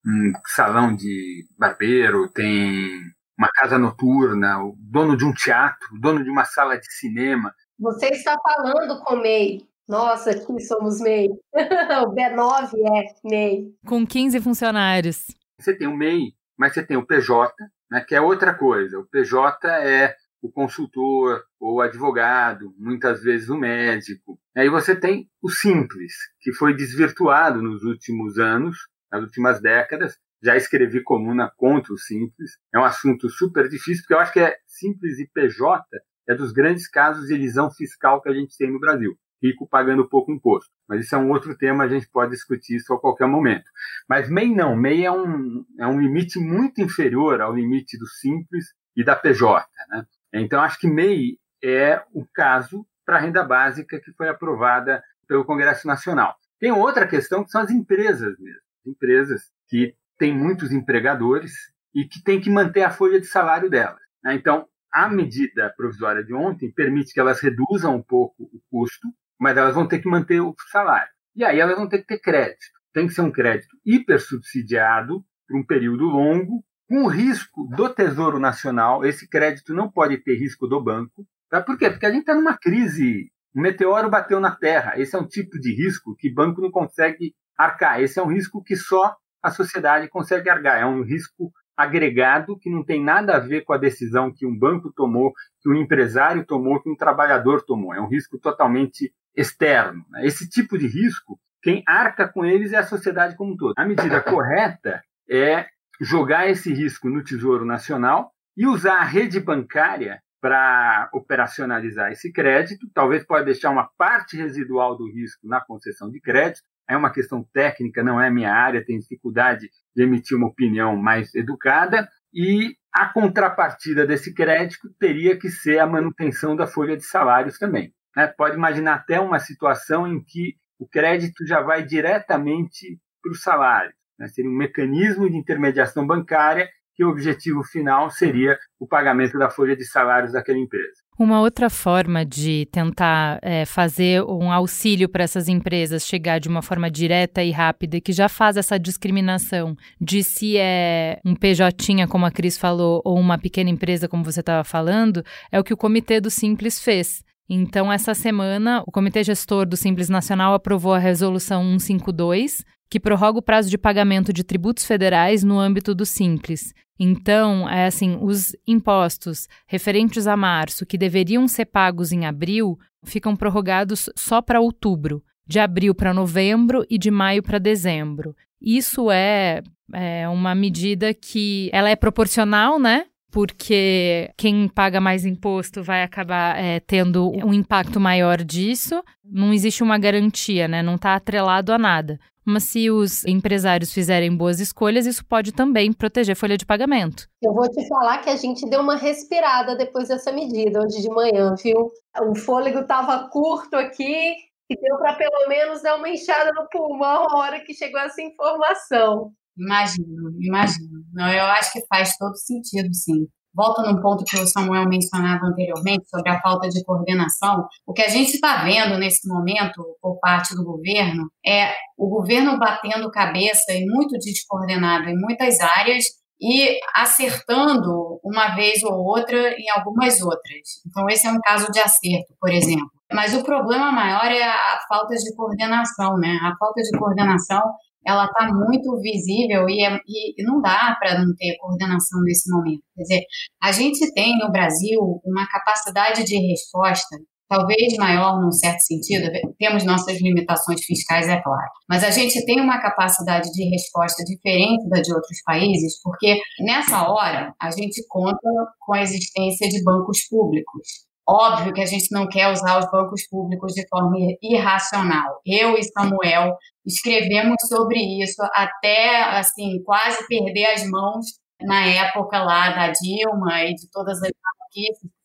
um 0.07 0.33
salão 0.47 0.95
de 0.95 1.45
barbeiro, 1.59 2.29
tem 2.29 3.01
uma 3.39 3.49
casa 3.49 3.79
noturna, 3.79 4.63
o 4.63 4.77
dono 4.79 5.17
de 5.17 5.25
um 5.25 5.33
teatro, 5.33 5.89
o 5.95 6.01
dono 6.01 6.23
de 6.23 6.31
uma 6.31 6.45
sala 6.45 6.79
de 6.79 6.93
cinema. 6.93 7.53
Você 7.79 8.09
está 8.09 8.37
falando 8.41 9.03
com 9.03 9.17
MEI. 9.17 9.67
Nossa, 9.89 10.31
aqui 10.31 10.61
somos 10.61 11.01
MEI. 11.01 11.29
o 12.07 12.15
B9 12.15 12.71
é 12.75 13.29
MEI. 13.29 13.75
Com 13.87 14.07
15 14.07 14.41
funcionários. 14.41 15.27
Você 15.59 15.77
tem 15.77 15.89
o 15.89 15.97
MEI, 15.97 16.35
mas 16.63 16.75
você 16.75 16.87
tem 16.87 16.97
o 16.97 17.05
PJ, 17.05 17.53
né, 17.91 18.05
que 18.07 18.15
é 18.15 18.21
outra 18.21 18.55
coisa. 18.55 18.97
O 18.97 19.05
PJ 19.09 19.67
é 19.67 20.15
o 20.41 20.49
consultor 20.49 21.43
ou 21.59 21.79
o 21.79 21.81
advogado, 21.81 22.73
muitas 22.79 23.21
vezes 23.21 23.49
o 23.49 23.59
médico. 23.59 24.39
Aí 24.57 24.69
você 24.69 24.95
tem 24.95 25.29
o 25.43 25.51
simples, 25.51 26.13
que 26.41 26.53
foi 26.53 26.73
desvirtuado 26.73 27.61
nos 27.61 27.83
últimos 27.83 28.39
anos, 28.39 28.77
nas 29.11 29.25
últimas 29.25 29.61
décadas. 29.61 30.17
Já 30.41 30.57
escrevi 30.57 31.03
coluna 31.03 31.51
contra 31.57 31.93
o 31.93 31.99
simples. 31.99 32.53
É 32.73 32.79
um 32.79 32.85
assunto 32.85 33.29
super 33.29 33.69
difícil, 33.69 34.05
porque 34.05 34.15
eu 34.15 34.21
acho 34.21 34.33
que 34.33 34.39
é 34.39 34.57
simples 34.65 35.19
e 35.19 35.29
PJ 35.35 35.85
é 36.29 36.35
dos 36.37 36.53
grandes 36.53 36.89
casos 36.89 37.27
de 37.27 37.35
elisão 37.35 37.73
fiscal 37.73 38.23
que 38.23 38.29
a 38.29 38.35
gente 38.35 38.57
tem 38.57 38.71
no 38.71 38.79
Brasil. 38.79 39.19
Rico 39.43 39.67
pagando 39.67 40.09
pouco 40.09 40.31
imposto. 40.31 40.71
Mas 40.89 41.05
isso 41.05 41.15
é 41.15 41.19
um 41.19 41.31
outro 41.31 41.57
tema, 41.57 41.85
a 41.85 41.89
gente 41.89 42.09
pode 42.09 42.31
discutir 42.31 42.77
isso 42.77 42.93
a 42.95 43.01
qualquer 43.01 43.27
momento. 43.27 43.65
Mas 44.09 44.31
MEI 44.31 44.55
não. 44.55 44.77
MEI 44.77 45.05
é 45.07 45.13
um, 45.13 45.65
é 45.79 45.87
um 45.87 46.01
limite 46.01 46.39
muito 46.39 46.81
inferior 46.81 47.41
ao 47.41 47.55
limite 47.55 47.99
do 47.99 48.07
simples 48.07 48.67
e 48.97 49.03
da 49.03 49.17
PJ. 49.17 49.67
Né? 49.89 50.07
Então, 50.35 50.61
acho 50.61 50.79
que 50.79 50.87
MEI 50.87 51.39
é 51.63 52.03
o 52.13 52.27
caso 52.33 52.87
para 53.05 53.17
a 53.17 53.21
renda 53.21 53.43
básica 53.43 54.01
que 54.01 54.13
foi 54.13 54.29
aprovada 54.29 55.03
pelo 55.27 55.45
Congresso 55.45 55.87
Nacional. 55.87 56.37
Tem 56.61 56.71
outra 56.71 57.07
questão 57.07 57.43
que 57.43 57.51
são 57.51 57.61
as 57.61 57.71
empresas 57.71 58.39
mesmo. 58.39 58.61
Empresas 58.87 59.51
que 59.69 59.97
têm 60.19 60.37
muitos 60.37 60.71
empregadores 60.73 61.53
e 61.95 62.05
que 62.05 62.23
têm 62.23 62.41
que 62.41 62.51
manter 62.51 62.83
a 62.83 62.91
folha 62.91 63.21
de 63.21 63.27
salário 63.27 63.69
delas. 63.69 64.01
Né? 64.23 64.35
Então, 64.35 64.69
a 64.93 65.09
medida 65.09 65.73
provisória 65.77 66.23
de 66.23 66.35
ontem 66.35 66.71
permite 66.71 67.13
que 67.13 67.21
elas 67.21 67.41
reduzam 67.41 67.97
um 67.97 68.03
pouco 68.03 68.45
o 68.45 68.61
custo, 68.71 69.09
mas 69.43 69.57
elas 69.57 69.75
vão 69.75 69.89
ter 69.89 69.99
que 69.99 70.09
manter 70.09 70.41
o 70.41 70.55
salário. 70.71 71.11
E 71.35 71.45
aí 71.45 71.59
elas 71.59 71.75
vão 71.75 71.89
ter 71.89 71.99
que 71.99 72.07
ter 72.07 72.21
crédito. 72.21 72.65
Tem 72.95 73.09
que 73.09 73.13
ser 73.13 73.23
um 73.23 73.33
crédito 73.33 73.77
hipersubsidiado 73.85 75.25
por 75.49 75.59
um 75.59 75.67
período 75.67 76.05
longo, 76.05 76.63
com 76.89 77.09
risco 77.09 77.67
do 77.75 77.89
Tesouro 77.89 78.39
Nacional. 78.39 79.05
Esse 79.05 79.29
crédito 79.29 79.75
não 79.75 79.91
pode 79.91 80.19
ter 80.19 80.37
risco 80.37 80.69
do 80.69 80.81
banco. 80.81 81.27
Tá? 81.51 81.61
Por 81.61 81.77
quê? 81.77 81.91
Porque 81.91 82.07
a 82.07 82.11
gente 82.11 82.21
está 82.21 82.37
numa 82.37 82.57
crise. 82.57 83.33
Um 83.53 83.63
meteoro 83.63 84.09
bateu 84.09 84.39
na 84.39 84.55
Terra. 84.55 84.93
Esse 84.97 85.17
é 85.17 85.19
um 85.19 85.27
tipo 85.27 85.59
de 85.59 85.75
risco 85.75 86.15
que 86.17 86.33
banco 86.33 86.61
não 86.61 86.71
consegue 86.71 87.35
arcar. 87.59 88.01
Esse 88.01 88.21
é 88.21 88.23
um 88.23 88.33
risco 88.33 88.63
que 88.63 88.77
só 88.77 89.17
a 89.43 89.51
sociedade 89.51 90.09
consegue 90.09 90.49
arcar. 90.51 90.81
É 90.81 90.87
um 90.87 91.03
risco 91.03 91.51
agregado 91.77 92.57
que 92.57 92.71
não 92.71 92.85
tem 92.85 93.03
nada 93.03 93.35
a 93.35 93.41
ver 93.41 93.63
com 93.65 93.73
a 93.73 93.79
decisão 93.79 94.33
que 94.33 94.47
um 94.47 94.57
banco 94.57 94.93
tomou, 94.95 95.33
que 95.61 95.69
um 95.69 95.75
empresário 95.75 96.47
tomou, 96.47 96.81
que 96.81 96.89
um 96.89 96.95
trabalhador 96.95 97.65
tomou. 97.65 97.93
É 97.93 98.01
um 98.01 98.09
risco 98.09 98.39
totalmente 98.39 99.13
externo. 99.37 100.05
Né? 100.11 100.27
Esse 100.27 100.49
tipo 100.49 100.79
de 100.79 100.87
risco, 100.87 101.39
quem 101.63 101.83
arca 101.87 102.29
com 102.29 102.45
eles 102.45 102.73
é 102.73 102.79
a 102.79 102.87
sociedade 102.87 103.37
como 103.37 103.53
um 103.53 103.57
todo. 103.57 103.75
A 103.77 103.85
medida 103.85 104.21
correta 104.23 105.03
é 105.31 105.67
jogar 106.01 106.49
esse 106.49 106.73
risco 106.73 107.09
no 107.09 107.23
Tesouro 107.23 107.65
Nacional 107.65 108.33
e 108.57 108.67
usar 108.67 108.97
a 108.97 109.05
rede 109.05 109.41
bancária 109.41 110.21
para 110.41 111.09
operacionalizar 111.13 112.11
esse 112.11 112.33
crédito. 112.33 112.89
Talvez 112.93 113.25
pode 113.25 113.45
deixar 113.45 113.71
uma 113.71 113.89
parte 113.97 114.37
residual 114.37 114.97
do 114.97 115.09
risco 115.09 115.47
na 115.47 115.61
concessão 115.61 116.11
de 116.11 116.21
crédito. 116.21 116.65
É 116.89 116.97
uma 116.97 117.13
questão 117.13 117.47
técnica, 117.55 118.03
não 118.03 118.21
é 118.21 118.29
minha 118.29 118.53
área, 118.53 118.85
tem 118.85 118.99
dificuldade 118.99 119.71
de 119.95 120.03
emitir 120.03 120.37
uma 120.37 120.49
opinião 120.49 120.97
mais 120.97 121.33
educada. 121.35 122.09
E 122.35 122.77
a 122.93 123.07
contrapartida 123.07 124.05
desse 124.05 124.35
crédito 124.35 124.93
teria 124.99 125.39
que 125.39 125.49
ser 125.49 125.79
a 125.79 125.87
manutenção 125.87 126.57
da 126.57 126.67
folha 126.67 126.97
de 126.97 127.05
salários 127.05 127.57
também. 127.57 127.95
Né? 128.17 128.27
Pode 128.27 128.57
imaginar 128.57 128.95
até 128.95 129.21
uma 129.21 129.39
situação 129.39 130.07
em 130.07 130.23
que 130.23 130.55
o 130.79 130.87
crédito 130.87 131.47
já 131.47 131.61
vai 131.61 131.85
diretamente 131.85 132.99
para 133.23 133.33
o 133.33 133.37
salário. 133.37 133.93
Né? 134.19 134.29
Seria 134.29 134.51
um 134.51 134.57
mecanismo 134.57 135.31
de 135.31 135.37
intermediação 135.37 136.07
bancária 136.07 136.69
que 136.95 137.05
o 137.05 137.09
objetivo 137.09 137.63
final 137.65 138.11
seria 138.11 138.59
o 138.79 138.87
pagamento 138.87 139.39
da 139.39 139.51
folha 139.51 139.75
de 139.75 139.85
salários 139.85 140.33
daquela 140.33 140.59
empresa. 140.59 141.03
Uma 141.19 141.41
outra 141.41 141.71
forma 141.71 142.25
de 142.25 142.67
tentar 142.73 143.39
é, 143.43 143.65
fazer 143.65 144.23
um 144.23 144.51
auxílio 144.51 145.09
para 145.09 145.25
essas 145.25 145.47
empresas 145.47 146.07
chegar 146.07 146.39
de 146.39 146.49
uma 146.49 146.63
forma 146.63 146.91
direta 146.91 147.43
e 147.45 147.51
rápida, 147.51 148.01
que 148.01 148.13
já 148.13 148.29
faz 148.29 148.57
essa 148.57 148.79
discriminação 148.79 149.77
de 150.01 150.25
se 150.25 150.57
é 150.57 151.21
um 151.25 151.35
PJ, 151.35 152.07
como 152.09 152.27
a 152.27 152.31
Cris 152.31 152.59
falou, 152.59 153.01
ou 153.05 153.19
uma 153.19 153.39
pequena 153.39 153.71
empresa, 153.71 154.09
como 154.09 154.25
você 154.25 154.41
estava 154.41 154.65
falando, 154.65 155.25
é 155.51 155.61
o 155.61 155.65
que 155.65 155.73
o 155.73 155.77
Comitê 155.77 156.21
do 156.21 156.31
Simples 156.31 156.83
fez. 156.83 157.23
Então, 157.55 157.93
essa 157.93 158.15
semana, 158.15 158.83
o 158.87 158.91
Comitê 158.91 159.23
Gestor 159.23 159.67
do 159.67 159.77
Simples 159.77 160.09
Nacional 160.09 160.55
aprovou 160.55 160.95
a 160.95 160.99
Resolução 160.99 161.79
152, 161.79 162.65
que 162.89 162.99
prorroga 162.99 163.41
o 163.41 163.43
prazo 163.43 163.69
de 163.69 163.77
pagamento 163.77 164.33
de 164.33 164.43
tributos 164.43 164.87
federais 164.87 165.45
no 165.45 165.59
âmbito 165.59 165.95
do 165.95 166.07
Simples. 166.07 166.73
Então, 166.99 167.69
é 167.69 167.85
assim, 167.85 168.17
os 168.23 168.57
impostos 168.67 169.49
referentes 169.67 170.27
a 170.27 170.35
março, 170.35 170.87
que 170.87 170.97
deveriam 170.97 171.47
ser 171.47 171.67
pagos 171.67 172.11
em 172.11 172.25
abril, 172.25 172.79
ficam 173.05 173.37
prorrogados 173.37 174.09
só 174.17 174.41
para 174.41 174.59
outubro, 174.59 175.23
de 175.47 175.59
abril 175.59 175.95
para 175.95 176.15
novembro 176.15 176.87
e 176.89 176.97
de 176.97 177.11
maio 177.11 177.43
para 177.43 177.59
dezembro. 177.59 178.35
Isso 178.63 179.11
é, 179.11 179.63
é 179.93 180.27
uma 180.27 180.55
medida 180.55 181.13
que 181.13 181.69
ela 181.71 181.91
é 181.91 181.97
proporcional, 181.97 182.79
né? 182.79 183.05
Porque 183.33 184.31
quem 184.37 184.69
paga 184.69 185.01
mais 185.01 185.25
imposto 185.25 185.83
vai 185.83 186.03
acabar 186.03 186.57
é, 186.57 186.79
tendo 186.81 187.31
um 187.31 187.53
impacto 187.53 187.99
maior 187.99 188.37
disso. 188.45 189.03
Não 189.25 189.55
existe 189.55 189.83
uma 189.83 189.99
garantia, 189.99 190.69
né? 190.69 190.83
Não 190.83 190.97
está 190.97 191.15
atrelado 191.15 191.73
a 191.73 191.79
nada. 191.79 192.21
Mas 192.45 192.65
se 192.65 192.91
os 192.91 193.25
empresários 193.25 193.93
fizerem 193.93 194.37
boas 194.37 194.61
escolhas, 194.61 195.07
isso 195.07 195.25
pode 195.25 195.53
também 195.53 195.93
proteger 195.93 196.35
a 196.35 196.37
folha 196.37 196.59
de 196.59 196.67
pagamento. 196.67 197.27
Eu 197.43 197.55
vou 197.55 197.71
te 197.71 197.87
falar 197.89 198.19
que 198.19 198.29
a 198.29 198.37
gente 198.37 198.69
deu 198.69 198.81
uma 198.81 198.97
respirada 198.97 199.77
depois 199.77 200.09
dessa 200.09 200.31
medida 200.31 200.81
hoje 200.81 201.01
de 201.01 201.09
manhã, 201.09 201.55
viu? 201.63 201.91
O 202.21 202.35
fôlego 202.35 202.81
estava 202.81 203.29
curto 203.31 203.77
aqui 203.77 204.35
e 204.69 204.77
deu 204.77 204.99
para 204.99 205.15
pelo 205.15 205.49
menos 205.49 205.83
dar 205.83 205.97
uma 205.97 206.09
enxada 206.09 206.51
no 206.53 206.69
pulmão 206.69 207.29
a 207.31 207.39
hora 207.39 207.61
que 207.61 207.73
chegou 207.73 208.01
essa 208.01 208.21
informação. 208.21 209.33
Imagino, 209.57 210.31
imagino. 210.41 211.05
Não, 211.13 211.29
eu 211.29 211.45
acho 211.45 211.73
que 211.73 211.87
faz 211.87 212.17
todo 212.17 212.37
sentido, 212.37 212.93
sim. 212.95 213.27
Volto 213.55 213.83
num 213.83 214.01
ponto 214.01 214.25
que 214.25 214.39
o 214.39 214.47
Samuel 214.47 214.89
mencionava 214.89 215.45
anteriormente 215.45 216.09
sobre 216.09 216.31
a 216.31 216.41
falta 216.41 216.69
de 216.69 216.83
coordenação. 216.85 217.67
O 217.87 217.93
que 217.93 218.01
a 218.01 218.09
gente 218.09 218.33
está 218.33 218.65
vendo 218.65 218.99
nesse 218.99 219.29
momento 219.29 219.85
por 220.01 220.19
parte 220.21 220.55
do 220.55 220.65
governo 220.65 221.31
é 221.47 221.75
o 221.99 222.09
governo 222.09 222.59
batendo 222.59 223.11
cabeça 223.11 223.73
e 223.73 223.85
muito 223.85 224.19
descoordenado 224.19 225.11
em 225.11 225.19
muitas 225.19 225.61
áreas 225.61 226.05
e 226.41 226.81
acertando 226.95 228.19
uma 228.25 228.55
vez 228.57 228.83
ou 228.83 228.95
outra 228.95 229.55
em 229.57 229.71
algumas 229.77 230.21
outras. 230.23 230.81
Então, 230.87 231.07
esse 231.09 231.27
é 231.27 231.31
um 231.31 231.39
caso 231.41 231.71
de 231.71 231.79
acerto, 231.79 232.35
por 232.41 232.51
exemplo. 232.51 232.91
Mas 233.13 233.35
o 233.35 233.45
problema 233.45 233.93
maior 233.93 234.25
é 234.25 234.43
a 234.43 234.81
falta 234.89 235.15
de 235.15 235.37
coordenação, 235.37 236.17
né? 236.17 236.39
A 236.43 236.57
falta 236.59 236.81
de 236.83 236.99
coordenação 236.99 237.63
ela 238.07 238.25
está 238.25 238.49
muito 238.53 239.01
visível 239.01 239.69
e, 239.69 239.85
é, 239.85 239.99
e 240.07 240.43
não 240.45 240.61
dá 240.61 240.97
para 240.99 241.19
não 241.19 241.35
ter 241.37 241.57
coordenação 241.59 242.21
nesse 242.23 242.51
momento. 242.51 242.83
Quer 242.97 243.03
dizer, 243.03 243.23
a 243.63 243.73
gente 243.73 244.13
tem 244.15 244.39
no 244.39 244.51
Brasil 244.51 245.21
uma 245.25 245.47
capacidade 245.49 246.25
de 246.25 246.37
resposta 246.37 247.17
talvez 247.53 247.95
maior 247.99 248.41
num 248.41 248.51
certo 248.51 248.81
sentido, 248.81 249.31
temos 249.59 249.85
nossas 249.85 250.19
limitações 250.23 250.83
fiscais, 250.83 251.29
é 251.29 251.39
claro, 251.43 251.69
mas 251.87 252.03
a 252.03 252.11
gente 252.11 252.43
tem 252.47 252.59
uma 252.59 252.81
capacidade 252.81 253.53
de 253.53 253.69
resposta 253.69 254.25
diferente 254.25 254.89
da 254.89 255.03
de 255.03 255.13
outros 255.13 255.43
países, 255.45 256.01
porque 256.03 256.41
nessa 256.61 257.07
hora 257.11 257.53
a 257.61 257.71
gente 257.71 258.03
conta 258.09 258.49
com 258.81 258.95
a 258.95 259.03
existência 259.03 259.69
de 259.69 259.85
bancos 259.85 260.27
públicos. 260.31 261.12
Óbvio 261.29 261.73
que 261.73 261.81
a 261.81 261.87
gente 261.87 262.09
não 262.11 262.29
quer 262.29 262.51
usar 262.51 262.79
os 262.79 262.91
bancos 262.91 263.27
públicos 263.29 263.73
de 263.75 263.87
forma 263.89 264.17
irracional. 264.43 265.41
Eu 265.47 265.77
e 265.79 265.83
Samuel 265.85 266.57
escrevemos 266.85 267.57
sobre 267.69 267.99
isso 268.23 268.43
até 268.55 269.23
assim 269.39 269.83
quase 269.85 270.27
perder 270.27 270.67
as 270.67 270.85
mãos 270.89 271.27
na 271.63 271.87
época 271.87 272.43
lá 272.43 272.71
da 272.71 272.93
Dilma 272.93 273.63
e 273.65 273.75
de 273.75 273.89
todas 273.91 274.21
as 274.21 274.31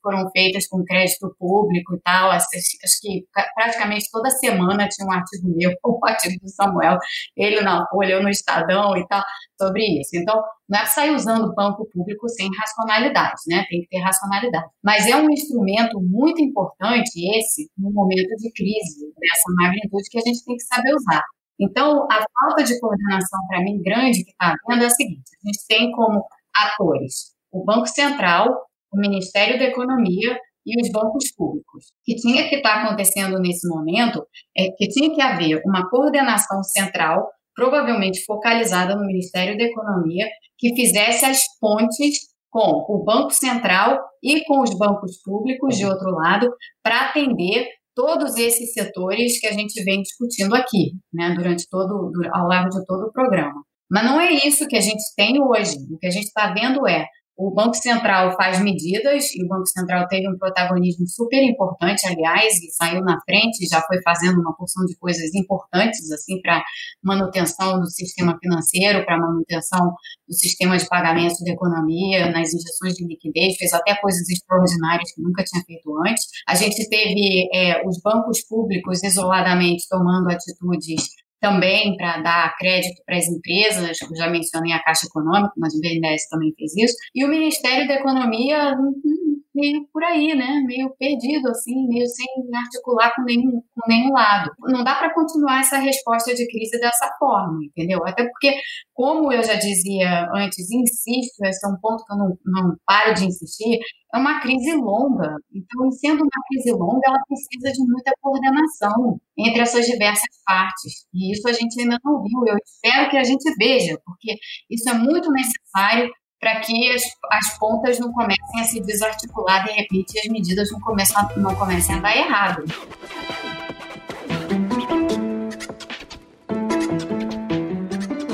foram 0.08 0.30
feitas 0.32 0.66
com 0.68 0.86
crédito 0.86 1.36
público 1.38 1.96
e 1.96 2.00
tal. 2.02 2.32
Acho, 2.32 2.46
acho, 2.56 3.02
que 3.02 3.26
praticamente 3.54 4.10
toda 4.10 4.30
semana 4.30 4.88
tinha 4.88 5.06
um 5.06 5.12
artigo 5.12 5.50
meu, 5.54 5.72
um 5.86 6.06
artigo 6.06 6.40
do 6.42 6.50
Samuel, 6.50 6.98
ele 7.36 7.60
na 7.60 7.86
Folha, 7.90 8.14
eu 8.14 8.24
no 8.24 8.30
Estadão 8.30 8.96
e 8.96 9.06
tal, 9.08 9.22
sobre 9.60 9.84
isso. 10.00 10.12
Então, 10.14 10.42
não 10.70 10.80
é 10.80 10.86
sair 10.86 11.12
usando 11.12 11.46
o 11.46 11.56
banco 11.56 11.86
público 11.92 12.30
sem 12.30 12.50
racionalidade, 12.58 13.42
né? 13.48 13.66
Tem 13.70 13.82
que 13.82 13.90
ter 13.90 14.00
racionalidade. 14.00 14.68
Mas 14.82 15.06
é 15.08 15.16
um 15.18 15.30
instrumento 15.30 16.00
muito 16.02 16.42
importante 16.42 17.12
esse 17.38 17.70
no 17.78 17.92
momento 17.92 18.30
de 18.38 18.52
crise 18.54 19.12
dessa 19.20 19.54
magnitude 19.58 20.10
que 20.10 20.18
a 20.18 20.22
gente 20.26 20.46
tem 20.46 20.56
que 20.56 20.64
saber 20.64 20.94
usar. 20.96 21.24
Então, 21.60 22.08
a 22.10 22.24
falta 22.40 22.64
de 22.64 22.80
coordenação, 22.80 23.40
para 23.50 23.62
mim, 23.62 23.82
grande 23.82 24.24
que 24.24 24.32
está 24.32 24.56
havendo 24.66 24.84
é 24.84 24.88
a 24.88 24.90
seguinte: 24.90 25.32
a 25.44 25.48
gente 25.48 25.68
tem 25.68 25.92
como 25.92 26.24
atores 26.56 27.38
o 27.52 27.64
Banco 27.64 27.88
Central, 27.88 28.67
o 28.92 29.00
Ministério 29.00 29.58
da 29.58 29.66
Economia 29.66 30.38
e 30.66 30.82
os 30.82 30.92
bancos 30.92 31.32
públicos. 31.36 31.86
O 31.86 32.04
que 32.04 32.16
tinha 32.16 32.48
que 32.50 32.58
estar 32.58 32.74
tá 32.74 32.84
acontecendo 32.84 33.40
nesse 33.40 33.68
momento 33.70 34.26
é 34.56 34.70
que 34.78 34.88
tinha 34.90 35.14
que 35.14 35.22
haver 35.22 35.62
uma 35.66 35.90
coordenação 35.90 36.62
central, 36.64 37.30
provavelmente 37.56 38.24
focalizada 38.26 38.96
no 38.96 39.06
Ministério 39.06 39.58
da 39.58 39.64
Economia, 39.64 40.28
que 40.58 40.76
fizesse 40.76 41.26
as 41.26 41.42
pontes 41.60 42.20
com 42.50 42.86
o 42.90 43.04
Banco 43.04 43.32
Central 43.32 44.00
e 44.22 44.44
com 44.46 44.62
os 44.62 44.78
bancos 44.78 45.22
públicos, 45.24 45.78
de 45.78 45.86
outro 45.86 46.12
lado, 46.12 46.50
para 46.84 47.10
atender 47.10 47.68
todos 47.96 48.36
esses 48.36 48.74
setores 48.74 49.40
que 49.40 49.48
a 49.48 49.54
gente 49.54 49.84
vem 49.84 50.02
discutindo 50.02 50.56
aqui, 50.56 50.92
né, 51.14 51.34
durante 51.36 51.68
todo, 51.70 52.12
ao 52.34 52.48
longo 52.48 52.70
de 52.70 52.86
todo 52.86 53.08
o 53.08 53.12
programa. 53.12 53.64
Mas 53.90 54.06
não 54.06 54.20
é 54.20 54.34
isso 54.34 54.68
que 54.68 54.76
a 54.76 54.82
gente 54.82 55.04
tem 55.16 55.42
hoje. 55.42 55.78
O 55.92 55.98
que 55.98 56.08
a 56.08 56.12
gente 56.12 56.26
está 56.26 56.54
vendo 56.54 56.88
é 56.88 57.06
o 57.38 57.54
Banco 57.54 57.76
Central 57.76 58.36
faz 58.36 58.60
medidas, 58.60 59.34
e 59.36 59.46
o 59.46 59.48
Banco 59.48 59.68
Central 59.68 60.08
teve 60.08 60.28
um 60.28 60.38
protagonismo 60.38 61.08
super 61.08 61.42
importante, 61.44 62.08
aliás, 62.08 62.56
e 62.64 62.72
saiu 62.72 63.02
na 63.02 63.20
frente, 63.22 63.68
já 63.70 63.80
foi 63.82 64.02
fazendo 64.02 64.42
uma 64.42 64.56
porção 64.56 64.84
de 64.86 64.98
coisas 64.98 65.34
importantes, 65.36 66.12
assim, 66.12 66.42
para 66.42 66.64
manutenção 67.04 67.80
do 67.80 67.86
sistema 67.86 68.36
financeiro, 68.42 69.06
para 69.06 69.20
manutenção 69.20 69.94
do 70.28 70.34
sistema 70.34 70.78
de 70.78 70.88
pagamentos 70.88 71.38
da 71.46 71.52
economia, 71.52 72.32
nas 72.32 72.54
injeções 72.54 72.96
de 72.96 73.06
liquidez, 73.06 73.56
fez 73.58 73.72
até 73.72 73.96
coisas 73.96 74.28
extraordinárias 74.28 75.12
que 75.14 75.22
nunca 75.22 75.44
tinha 75.44 75.64
feito 75.64 75.96
antes. 76.08 76.26
A 76.48 76.56
gente 76.56 76.90
teve 76.90 77.48
é, 77.54 77.88
os 77.88 78.02
bancos 78.02 78.42
públicos 78.48 79.04
isoladamente 79.04 79.86
tomando 79.88 80.32
atitudes 80.32 81.27
também 81.48 81.96
para 81.96 82.22
dar 82.22 82.56
crédito 82.58 83.02
para 83.06 83.18
as 83.18 83.28
empresas, 83.28 83.98
eu 84.02 84.16
já 84.16 84.30
mencionei 84.30 84.74
a 84.74 84.84
Caixa 84.84 85.06
Econômica, 85.06 85.54
mas 85.58 85.74
o 85.74 85.82
BNDES 85.82 86.28
também 86.30 86.54
fez 86.58 86.76
isso, 86.76 86.96
e 87.16 87.24
o 87.24 87.30
Ministério 87.30 87.88
da 87.88 87.96
Economia 87.96 88.74
hum, 88.74 88.94
hum, 89.06 89.42
meio 89.58 89.88
por 89.92 90.04
aí, 90.04 90.36
né? 90.36 90.62
Meio 90.66 90.90
perdido, 90.98 91.50
assim, 91.50 91.88
meio 91.88 92.06
sem 92.08 92.26
articular 92.54 93.14
com 93.16 93.24
nenhum, 93.24 93.52
com 93.52 93.90
nenhum 93.90 94.14
lado. 94.14 94.52
Não 94.60 94.84
dá 94.84 94.96
para 94.96 95.14
continuar 95.14 95.62
essa 95.62 95.78
resposta 95.78 96.34
de 96.34 96.48
crise 96.48 96.80
dessa 96.80 97.10
forma, 97.18 97.60
entendeu? 97.64 98.00
Até 98.06 98.24
porque, 98.24 98.54
como 98.94 99.32
eu 99.32 99.44
já 99.44 99.56
dizia 99.56 100.28
antes, 100.34 100.70
insisto, 100.72 101.44
esse 101.44 101.66
é 101.66 101.70
um 101.70 101.80
ponto 101.82 102.06
que 102.06 102.14
eu 102.14 102.18
não, 102.18 102.38
não 102.46 102.76
paro 102.86 103.14
de 103.16 103.26
insistir, 103.26 103.80
é 104.14 104.18
uma 104.18 104.40
crise 104.40 104.74
longa. 104.76 105.36
Então, 105.54 105.92
sendo 105.92 106.22
uma 106.22 106.44
crise 106.48 106.72
longa, 106.72 107.02
ela 107.06 107.20
precisa 107.28 107.72
de 107.74 107.92
muita 107.92 108.12
coordenação 108.22 109.20
entre 109.38 109.62
essas 109.62 109.86
diversas 109.86 110.30
partes. 110.46 111.08
E 111.14 111.32
isso 111.34 111.48
a 111.48 111.54
gente 111.54 111.82
ainda 111.82 111.98
não 112.04 112.22
viu. 112.24 112.46
Eu 112.48 112.58
espero 112.64 113.10
que 113.10 113.18
a 113.18 113.24
gente 113.24 113.44
veja, 113.58 114.00
porque 114.06 114.38
isso 114.70 114.88
é 114.90 114.94
muito 114.94 115.32
necessário 115.32 116.10
para 116.40 116.60
que 116.60 116.92
as, 116.92 117.02
as, 117.32 117.58
pontas 117.58 118.00
não 118.00 118.12
comecem 118.12 118.62
a 118.62 118.64
se 118.64 118.80
desarticular 118.80 119.66
de 119.66 119.72
repente 119.72 120.16
e 120.16 120.20
as 120.20 120.28
medidas 120.28 120.72
não, 120.72 120.80
começam, 120.80 121.30
não 121.38 121.56
comecem 121.56 121.96
a 121.96 122.00
dar 122.00 122.16
errado. 122.16 122.64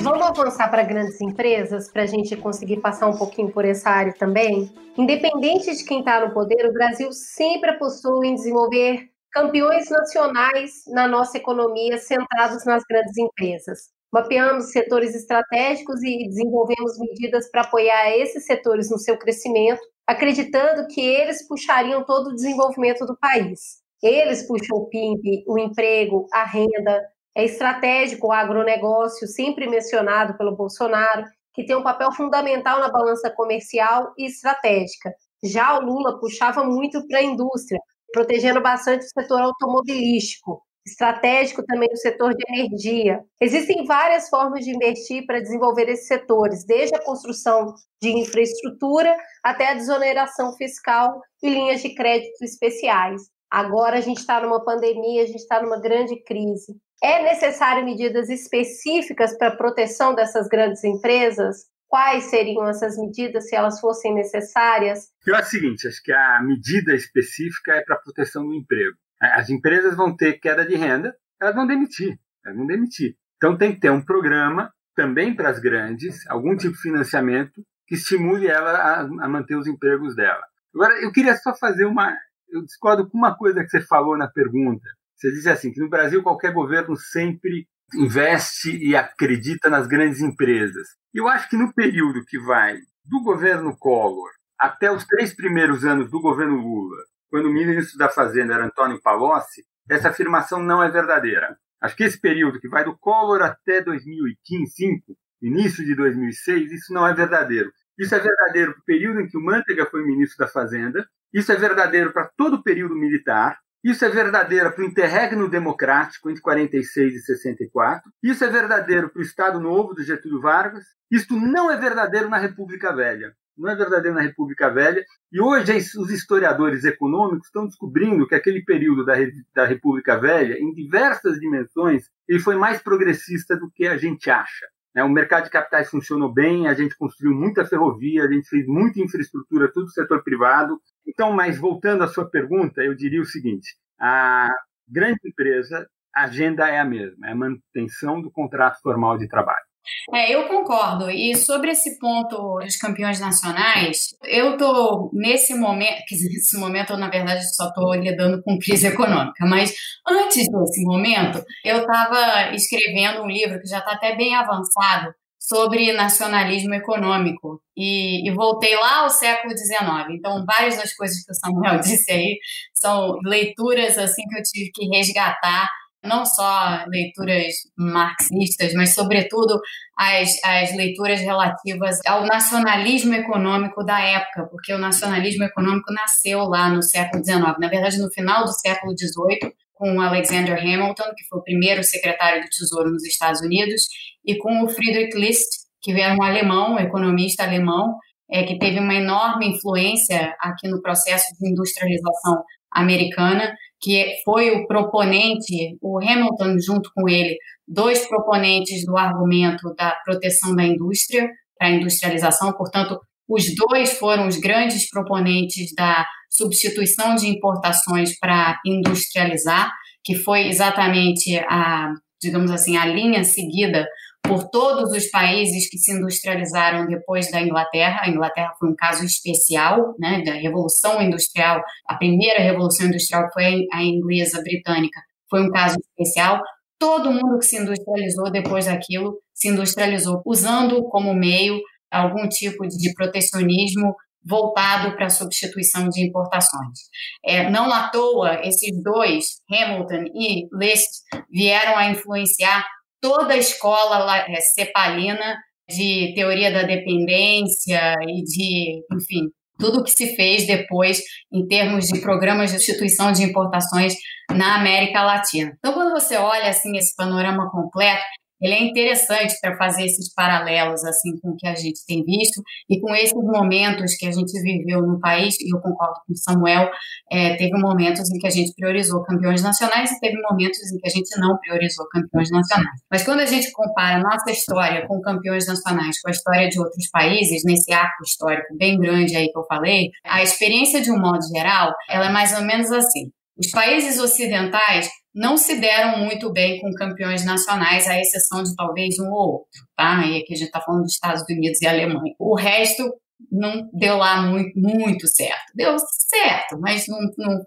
Vamos 0.02 0.28
avançar 0.28 0.70
para 0.70 0.84
grandes 0.84 1.22
empresas 1.22 1.90
para 1.90 2.04
a 2.04 2.06
gente 2.06 2.36
conseguir 2.36 2.82
passar 2.82 3.08
um 3.08 3.18
pouquinho 3.18 3.52
por 3.52 3.64
essa 3.64 3.90
área 3.90 4.14
também? 4.14 4.70
Independente 4.98 5.74
de 5.76 5.84
quem 5.86 6.00
está 6.00 6.20
no 6.20 6.34
poder, 6.34 6.68
o 6.68 6.74
Brasil 6.74 7.12
sempre 7.14 7.70
apostou 7.70 8.24
em 8.24 8.36
desenvolver 8.36 9.10
campeões 9.32 9.90
nacionais 9.90 10.84
na 10.88 11.08
nossa 11.08 11.38
economia 11.38 11.98
centrados 11.98 12.66
nas 12.66 12.84
grandes 12.84 13.18
empresas. 13.18 13.93
Mapeamos 14.14 14.66
setores 14.66 15.16
estratégicos 15.16 16.04
e 16.04 16.28
desenvolvemos 16.28 17.00
medidas 17.00 17.50
para 17.50 17.62
apoiar 17.62 18.16
esses 18.16 18.46
setores 18.46 18.92
no 18.92 19.00
seu 19.00 19.18
crescimento, 19.18 19.82
acreditando 20.06 20.86
que 20.88 21.02
eles 21.02 21.48
puxariam 21.48 22.06
todo 22.06 22.28
o 22.28 22.36
desenvolvimento 22.36 23.08
do 23.08 23.18
país. 23.18 23.82
Eles 24.04 24.46
puxam 24.46 24.78
o 24.78 24.86
PIB, 24.86 25.44
o 25.48 25.58
emprego, 25.58 26.28
a 26.32 26.44
renda. 26.44 27.04
É 27.36 27.44
estratégico 27.44 28.28
o 28.28 28.32
agronegócio, 28.32 29.28
sempre 29.28 29.68
mencionado 29.68 30.38
pelo 30.38 30.56
Bolsonaro, 30.56 31.26
que 31.52 31.66
tem 31.66 31.76
um 31.76 31.82
papel 31.82 32.12
fundamental 32.12 32.80
na 32.82 32.92
balança 32.92 33.32
comercial 33.32 34.14
e 34.16 34.28
estratégica. 34.28 35.12
Já 35.44 35.80
o 35.80 35.82
Lula 35.82 36.20
puxava 36.20 36.64
muito 36.64 37.04
para 37.08 37.18
a 37.18 37.24
indústria, 37.24 37.80
protegendo 38.12 38.62
bastante 38.62 39.08
o 39.08 39.10
setor 39.10 39.42
automobilístico, 39.42 40.62
estratégico 40.86 41.64
também 41.66 41.90
no 41.90 41.98
setor 41.98 42.36
de 42.36 42.44
energia. 42.50 43.22
Existem 43.40 43.86
várias 43.86 44.30
formas 44.30 44.64
de 44.66 44.72
investir 44.72 45.26
para 45.26 45.40
desenvolver 45.40 45.90
esses 45.90 46.08
setores, 46.08 46.66
desde 46.66 46.96
a 46.96 47.04
construção 47.04 47.74
de 48.02 48.10
infraestrutura 48.10 49.16
até 49.44 49.70
a 49.70 49.74
desoneração 49.74 50.54
fiscal 50.58 51.22
e 51.42 51.50
linhas 51.50 51.82
de 51.82 51.96
crédito 51.96 52.44
especiais. 52.44 53.22
Agora 53.50 53.98
a 53.98 54.02
gente 54.02 54.18
está 54.18 54.42
numa 54.42 54.64
pandemia, 54.64 55.24
a 55.24 55.28
gente 55.28 55.38
está 55.38 55.62
numa 55.62 55.80
grande 55.80 56.22
crise. 56.24 56.76
É 57.02 57.22
necessário 57.22 57.86
medidas 57.86 58.30
específicas 58.30 59.38
para 59.38 59.50
a 59.50 59.56
proteção 59.56 60.16
dessas 60.16 60.48
grandes 60.48 60.84
empresas? 60.84 61.68
Quais 61.88 62.24
seriam 62.24 62.68
essas 62.68 62.98
medidas 62.98 63.48
se 63.48 63.56
elas 63.56 63.80
fossem 63.80 64.16
necessárias? 64.16 65.10
Eu 65.28 65.36
acho 65.36 65.50
o 65.50 65.52
seguinte, 65.52 65.88
acho 65.88 66.02
que 66.02 66.12
a 66.12 66.42
medida 66.42 66.96
específica 66.96 67.74
é 67.74 67.82
para 67.82 67.96
a 67.96 68.00
proteção 68.00 68.44
do 68.44 68.56
emprego. 68.56 68.98
As 69.34 69.50
empresas 69.50 69.96
vão 69.96 70.16
ter 70.16 70.34
queda 70.34 70.66
de 70.66 70.76
renda, 70.76 71.16
elas 71.42 71.56
vão 71.56 71.68
demitir, 71.68 72.20
elas 72.46 72.58
vão 72.58 72.68
demitir. 72.68 73.16
Então 73.38 73.58
tem 73.58 73.74
que 73.74 73.80
ter 73.80 73.90
um 73.90 74.04
programa 74.04 74.72
também 74.96 75.36
para 75.36 75.50
as 75.50 75.60
grandes, 75.60 76.26
algum 76.28 76.56
tipo 76.56 76.76
de 76.76 76.82
financiamento 76.82 77.64
que 77.88 77.96
estimule 77.96 78.48
ela 78.48 78.72
a, 78.72 79.02
a 79.02 79.30
manter 79.30 79.56
os 79.56 79.68
empregos 79.68 80.16
dela. 80.16 80.44
Agora, 80.74 80.94
eu 81.02 81.12
queria 81.12 81.36
só 81.36 81.54
fazer 81.56 81.86
uma. 81.86 82.16
Eu 82.50 82.64
discordo 82.64 83.10
com 83.10 83.18
uma 83.18 83.36
coisa 83.36 83.64
que 83.64 83.70
você 83.70 83.82
falou 83.82 84.18
na 84.18 84.28
pergunta. 84.28 84.88
Você 85.16 85.32
disse 85.32 85.50
assim: 85.50 85.72
que 85.72 85.80
no 85.80 85.90
Brasil 85.90 86.24
qualquer 86.24 86.54
governo 86.54 86.96
sempre 86.96 87.68
investe 87.96 88.76
e 88.78 88.96
acredita 88.96 89.70
nas 89.70 89.88
grandes 89.88 90.22
empresas. 90.22 90.88
Eu 91.14 91.28
acho 91.28 91.50
que 91.50 91.58
no 91.58 91.74
período 91.74 92.26
que 92.26 92.40
vai 92.40 92.78
do 93.06 93.22
governo 93.22 93.76
Collor 93.78 94.30
até 94.60 94.92
os 94.92 95.06
três 95.06 95.36
primeiros 95.36 95.84
anos 95.86 96.10
do 96.10 96.22
governo 96.22 96.56
Lula, 96.56 96.98
quando 97.34 97.48
o 97.48 97.52
ministro 97.52 97.98
da 97.98 98.10
Fazenda 98.10 98.54
era 98.54 98.66
Antônio 98.68 99.02
Palocci, 99.02 99.64
essa 99.90 100.10
afirmação 100.10 100.62
não 100.62 100.84
é 100.84 100.92
verdadeira. 100.92 101.58
Acho 101.82 101.96
que 101.96 102.04
esse 102.04 102.22
período 102.22 102.60
que 102.60 102.70
vai 102.70 102.86
do 102.86 102.96
Collor 102.96 103.42
até 103.42 103.82
2005, 103.82 105.18
início 105.42 105.84
de 105.84 105.96
2006, 105.96 106.72
isso 106.72 106.94
não 106.94 107.08
é 107.08 107.12
verdadeiro. 107.16 107.72
Isso 107.98 108.14
é 108.14 108.20
verdadeiro 108.20 108.74
para 108.74 108.82
o 108.82 108.86
período 108.86 109.20
em 109.20 109.28
que 109.28 109.36
o 109.36 109.42
Manteiga 109.42 109.88
foi 109.88 110.06
ministro 110.06 110.46
da 110.46 110.48
Fazenda, 110.48 111.08
isso 111.34 111.52
é 111.52 111.56
verdadeiro 111.56 112.14
para 112.14 112.30
todo 112.38 112.58
o 112.58 112.64
período 112.64 112.96
militar, 112.96 113.58
isso 113.84 114.06
é 114.06 114.10
verdadeiro 114.10 114.72
para 114.72 114.84
o 114.84 114.88
interregno 114.88 115.50
democrático 115.50 116.30
entre 116.30 116.40
46 116.40 117.16
e 117.16 117.20
64, 117.20 118.12
isso 118.22 118.44
é 118.44 118.48
verdadeiro 118.48 119.10
para 119.10 119.20
o 119.20 119.24
Estado 119.24 119.60
Novo 119.60 119.96
do 119.96 120.04
Getúlio 120.04 120.40
Vargas, 120.40 120.86
isto 121.10 121.36
não 121.36 121.72
é 121.72 121.78
verdadeiro 121.78 122.30
na 122.30 122.38
República 122.38 122.96
Velha 122.96 123.34
não 123.58 123.70
é 123.70 123.76
verdadeiro 123.76 124.16
na 124.16 124.22
República 124.22 124.70
Velha. 124.70 125.04
E 125.32 125.42
hoje 125.42 125.78
os 125.98 126.10
historiadores 126.10 126.84
econômicos 126.84 127.48
estão 127.48 127.66
descobrindo 127.66 128.28
que 128.28 128.36
aquele 128.36 128.64
período 128.64 129.06
da, 129.06 129.14
da 129.54 129.66
República 129.66 130.18
Velha, 130.18 130.58
em 130.60 130.74
diversas 130.74 131.40
dimensões, 131.40 132.10
ele 132.28 132.40
foi 132.40 132.56
mais 132.56 132.82
progressista 132.82 133.56
do 133.56 133.72
que 133.72 133.88
a 133.88 133.98
gente 133.98 134.30
acha. 134.30 134.66
Né? 134.96 135.04
O 135.04 135.10
mercado 135.10 135.46
de 135.46 135.50
capitais 135.50 135.90
funcionou 135.90 136.32
bem, 136.32 136.68
a 136.68 136.74
gente 136.74 136.96
construiu 136.98 137.36
muita 137.36 137.66
ferrovia, 137.66 138.24
a 138.24 138.32
gente 138.32 138.48
fez 138.48 138.66
muita 138.68 139.02
infraestrutura, 139.02 139.72
tudo 139.72 139.90
setor 139.90 140.24
privado. 140.24 140.80
Então, 141.06 141.32
mas 141.32 141.58
voltando 141.58 142.04
à 142.04 142.08
sua 142.08 142.30
pergunta, 142.30 142.82
eu 142.82 142.96
diria 142.96 143.22
o 143.22 143.26
seguinte: 143.26 143.76
a 144.00 144.50
grande 144.88 145.20
empresa, 145.26 145.88
a 146.16 146.24
agenda 146.26 146.68
é 146.68 146.80
a 146.80 146.86
mesma, 146.86 147.28
é 147.28 147.32
a 147.32 147.36
manutenção 147.36 148.22
do 148.22 148.32
contrato 148.32 148.80
formal 148.82 149.18
de 149.18 149.28
trabalho. 149.28 149.66
É, 150.14 150.34
eu 150.34 150.48
concordo. 150.48 151.10
E 151.10 151.36
sobre 151.36 151.72
esse 151.72 151.98
ponto 152.00 152.60
dos 152.60 152.78
campeões 152.78 153.20
nacionais, 153.20 154.16
eu 154.24 154.54
estou 154.54 155.10
nesse 155.14 155.54
momento, 155.54 156.04
nesse 156.12 156.58
momento 156.58 156.94
eu, 156.94 156.98
na 156.98 157.10
verdade, 157.10 157.44
só 157.56 157.68
estou 157.68 157.94
lidando 157.96 158.42
com 158.44 158.58
crise 158.60 158.88
econômica, 158.88 159.46
mas 159.46 159.74
antes 160.08 160.48
desse 160.50 160.84
momento, 160.84 161.44
eu 161.64 161.80
estava 161.80 162.54
escrevendo 162.56 163.24
um 163.24 163.28
livro 163.28 163.60
que 163.60 163.68
já 163.68 163.80
está 163.80 163.94
até 163.94 164.16
bem 164.16 164.36
avançado 164.36 165.14
sobre 165.40 165.92
nacionalismo 165.92 166.74
econômico 166.74 167.62
e, 167.76 168.28
e, 168.28 168.34
voltei 168.34 168.76
lá 168.78 169.00
ao 169.00 169.10
século 169.10 169.52
XIX. 169.52 170.12
Então, 170.12 170.46
várias 170.46 170.78
das 170.78 170.94
coisas 170.96 171.22
que 171.22 171.32
o 171.32 171.36
Samuel 171.36 171.80
disse 171.84 172.10
aí 172.12 172.38
são 172.74 173.18
leituras 173.26 173.98
assim 173.98 174.24
que 174.30 174.40
eu 174.40 174.44
tive 174.44 174.72
que 174.74 174.86
resgatar 174.96 175.68
não 176.04 176.26
só 176.26 176.84
leituras 176.88 177.54
marxistas, 177.78 178.74
mas, 178.74 178.94
sobretudo, 178.94 179.60
as, 179.98 180.30
as 180.44 180.76
leituras 180.76 181.22
relativas 181.22 182.00
ao 182.06 182.26
nacionalismo 182.26 183.14
econômico 183.14 183.84
da 183.84 184.00
época, 184.02 184.48
porque 184.52 184.74
o 184.74 184.78
nacionalismo 184.78 185.44
econômico 185.44 185.94
nasceu 185.94 186.40
lá 186.40 186.70
no 186.70 186.84
século 186.84 187.24
XIX. 187.24 187.58
Na 187.60 187.70
verdade, 187.70 187.98
no 188.00 188.12
final 188.12 188.44
do 188.44 188.52
século 188.52 188.94
XVIII, 188.98 189.54
com 189.74 190.00
Alexander 190.00 190.58
Hamilton, 190.58 191.14
que 191.16 191.28
foi 191.30 191.40
o 191.40 191.44
primeiro 191.44 191.84
secretário 191.84 192.42
do 192.42 192.50
Tesouro 192.50 192.92
nos 192.92 193.06
Estados 193.06 193.42
Unidos, 193.42 193.84
e 194.26 194.38
com 194.38 194.64
o 194.64 194.70
Friedrich 194.70 195.18
List, 195.18 195.64
que 195.82 195.92
era 195.92 196.16
um 196.16 196.24
alemão, 196.24 196.76
um 196.76 196.80
economista 196.80 197.44
alemão, 197.44 197.98
é, 198.32 198.44
que 198.44 198.58
teve 198.58 198.80
uma 198.80 198.96
enorme 198.96 199.48
influência 199.48 200.34
aqui 200.40 200.68
no 200.68 200.82
processo 200.82 201.26
de 201.40 201.50
industrialização 201.50 202.44
americana 202.72 203.54
que 203.84 204.16
foi 204.24 204.52
o 204.52 204.66
proponente, 204.66 205.78
o 205.82 206.00
Hamilton 206.00 206.58
junto 206.58 206.90
com 206.96 207.10
ele, 207.10 207.38
dois 207.68 208.08
proponentes 208.08 208.86
do 208.86 208.98
argumento 208.98 209.76
da 209.76 209.92
proteção 210.06 210.56
da 210.56 210.64
indústria 210.64 211.30
para 211.60 211.68
a 211.68 211.72
industrialização, 211.72 212.54
portanto, 212.54 212.98
Os 213.28 213.46
dois 213.56 213.94
foram 213.98 214.28
os 214.28 214.38
grandes 214.38 214.90
proponentes 214.90 215.74
da 215.76 216.06
substituição 216.30 217.16
de 217.16 217.28
importações 217.28 218.18
para 218.20 218.60
industrializar, 218.66 219.72
que 220.04 220.16
foi 220.16 220.48
exatamente 220.48 221.38
a, 221.50 221.90
digamos 222.22 222.52
assim, 222.52 222.76
a 222.78 222.86
linha 222.86 223.24
seguida 223.24 223.88
por 224.24 224.50
todos 224.50 224.92
os 224.92 225.10
países 225.10 225.70
que 225.70 225.78
se 225.78 225.92
industrializaram 225.92 226.88
depois 226.88 227.30
da 227.30 227.42
Inglaterra. 227.42 228.02
A 228.04 228.10
Inglaterra 228.10 228.54
foi 228.58 228.70
um 228.70 228.76
caso 228.76 229.04
especial, 229.04 229.94
né, 230.00 230.24
da 230.24 230.34
revolução 230.34 231.02
industrial, 231.02 231.62
a 231.88 231.96
primeira 231.96 232.42
revolução 232.42 232.88
industrial 232.88 233.28
foi 233.34 233.68
a 233.72 233.84
inglesa 233.84 234.42
britânica, 234.42 235.02
foi 235.30 235.42
um 235.42 235.52
caso 235.52 235.78
especial. 235.80 236.42
Todo 236.80 237.12
mundo 237.12 237.38
que 237.40 237.46
se 237.46 237.58
industrializou 237.58 238.32
depois 238.32 238.66
daquilo 238.66 239.20
se 239.34 239.50
industrializou 239.50 240.22
usando 240.26 240.84
como 240.90 241.14
meio 241.14 241.60
algum 241.92 242.28
tipo 242.28 242.66
de 242.68 242.94
protecionismo 242.94 243.96
voltado 244.26 244.96
para 244.96 245.08
a 245.08 245.10
substituição 245.10 245.90
de 245.90 246.02
importações. 246.02 246.80
É, 247.26 247.50
não 247.50 247.72
à 247.72 247.90
toa, 247.90 248.40
esses 248.44 248.72
dois, 248.82 249.42
Hamilton 249.52 250.06
e 250.16 250.48
List, 250.54 250.90
vieram 251.30 251.78
a 251.78 251.90
influenciar 251.90 252.66
toda 253.04 253.34
a 253.34 253.38
escola 253.38 254.18
é, 254.30 254.40
cepalina 254.56 255.36
de 255.70 256.14
teoria 256.16 256.50
da 256.50 256.64
dependência 256.64 257.96
e 258.08 258.24
de, 258.24 258.82
enfim, 258.94 259.30
tudo 259.60 259.84
que 259.84 259.92
se 259.92 260.16
fez 260.16 260.48
depois 260.48 261.02
em 261.32 261.46
termos 261.46 261.88
de 261.88 262.00
programas 262.00 262.52
de 262.52 262.60
substituição 262.60 263.12
de 263.12 263.24
importações 263.24 263.94
na 264.32 264.56
América 264.56 265.04
Latina. 265.04 265.54
Então, 265.58 265.74
quando 265.74 265.92
você 265.92 266.16
olha 266.16 266.50
assim 266.50 266.78
esse 266.78 266.96
panorama 266.96 267.52
completo, 267.52 268.02
ele 268.44 268.54
é 268.54 268.64
interessante 268.64 269.34
para 269.42 269.56
fazer 269.58 269.86
esses 269.86 270.14
paralelos 270.14 270.84
assim 270.84 271.18
com 271.22 271.30
o 271.30 271.36
que 271.36 271.48
a 271.48 271.56
gente 271.56 271.80
tem 271.88 272.04
visto 272.04 272.44
e 272.70 272.80
com 272.80 272.94
esses 272.94 273.14
momentos 273.14 273.96
que 273.96 274.06
a 274.06 274.12
gente 274.12 274.32
viveu 274.42 274.82
no 274.82 275.00
país, 275.00 275.36
e 275.40 275.56
eu 275.56 275.62
concordo 275.62 275.96
com 276.06 276.14
o 276.14 276.18
Samuel, 276.18 276.70
é, 277.10 277.36
teve 277.38 277.58
momentos 277.58 278.12
em 278.12 278.20
que 278.20 278.28
a 278.28 278.30
gente 278.30 278.54
priorizou 278.54 279.02
campeões 279.04 279.42
nacionais 279.42 279.92
e 279.92 280.00
teve 280.00 280.18
momentos 280.30 280.60
em 280.72 280.78
que 280.78 280.88
a 280.88 280.92
gente 280.92 281.18
não 281.20 281.38
priorizou 281.40 281.88
campeões 281.88 282.30
nacionais. 282.30 282.82
Mas 282.92 283.04
quando 283.04 283.22
a 283.22 283.26
gente 283.26 283.50
compara 283.54 284.00
nossa 284.00 284.30
história 284.30 284.86
com 284.88 285.00
campeões 285.00 285.48
nacionais 285.48 286.00
com 286.02 286.10
a 286.10 286.12
história 286.12 286.50
de 286.50 286.60
outros 286.60 286.90
países, 286.92 287.44
nesse 287.46 287.72
arco 287.72 288.04
histórico 288.06 288.58
bem 288.58 288.78
grande 288.78 289.16
aí 289.16 289.32
que 289.32 289.38
eu 289.38 289.46
falei, 289.46 289.90
a 290.06 290.22
experiência 290.22 290.82
de 290.82 290.92
um 290.92 291.00
modo 291.00 291.24
geral, 291.34 291.74
ela 291.90 292.08
é 292.08 292.12
mais 292.12 292.34
ou 292.38 292.44
menos 292.44 292.72
assim. 292.72 293.10
Os 293.38 293.50
países 293.50 294.00
ocidentais 294.00 294.90
não 295.14 295.38
se 295.38 295.60
deram 295.60 296.00
muito 296.00 296.32
bem 296.32 296.60
com 296.60 296.72
campeões 296.72 297.24
nacionais, 297.26 297.88
à 297.88 298.00
exceção 298.00 298.44
de 298.44 298.56
talvez 298.56 298.98
um 299.00 299.12
ou 299.12 299.34
outro, 299.34 299.62
tá? 299.76 300.06
E 300.06 300.18
aqui 300.18 300.34
a 300.34 300.38
gente 300.38 300.48
está 300.48 300.62
falando 300.62 300.84
dos 300.84 300.94
Estados 300.94 301.24
Unidos 301.30 301.62
e 301.62 301.68
Alemanha. 301.68 302.16
O 302.18 302.36
resto 302.36 302.84
não 303.32 303.70
deu 303.74 303.98
lá 303.98 304.22
muito, 304.22 304.52
muito 304.60 305.08
certo. 305.08 305.52
Deu 305.56 305.76
certo, 305.80 306.60
mas 306.60 306.88
não, 306.88 307.00
não 307.18 307.40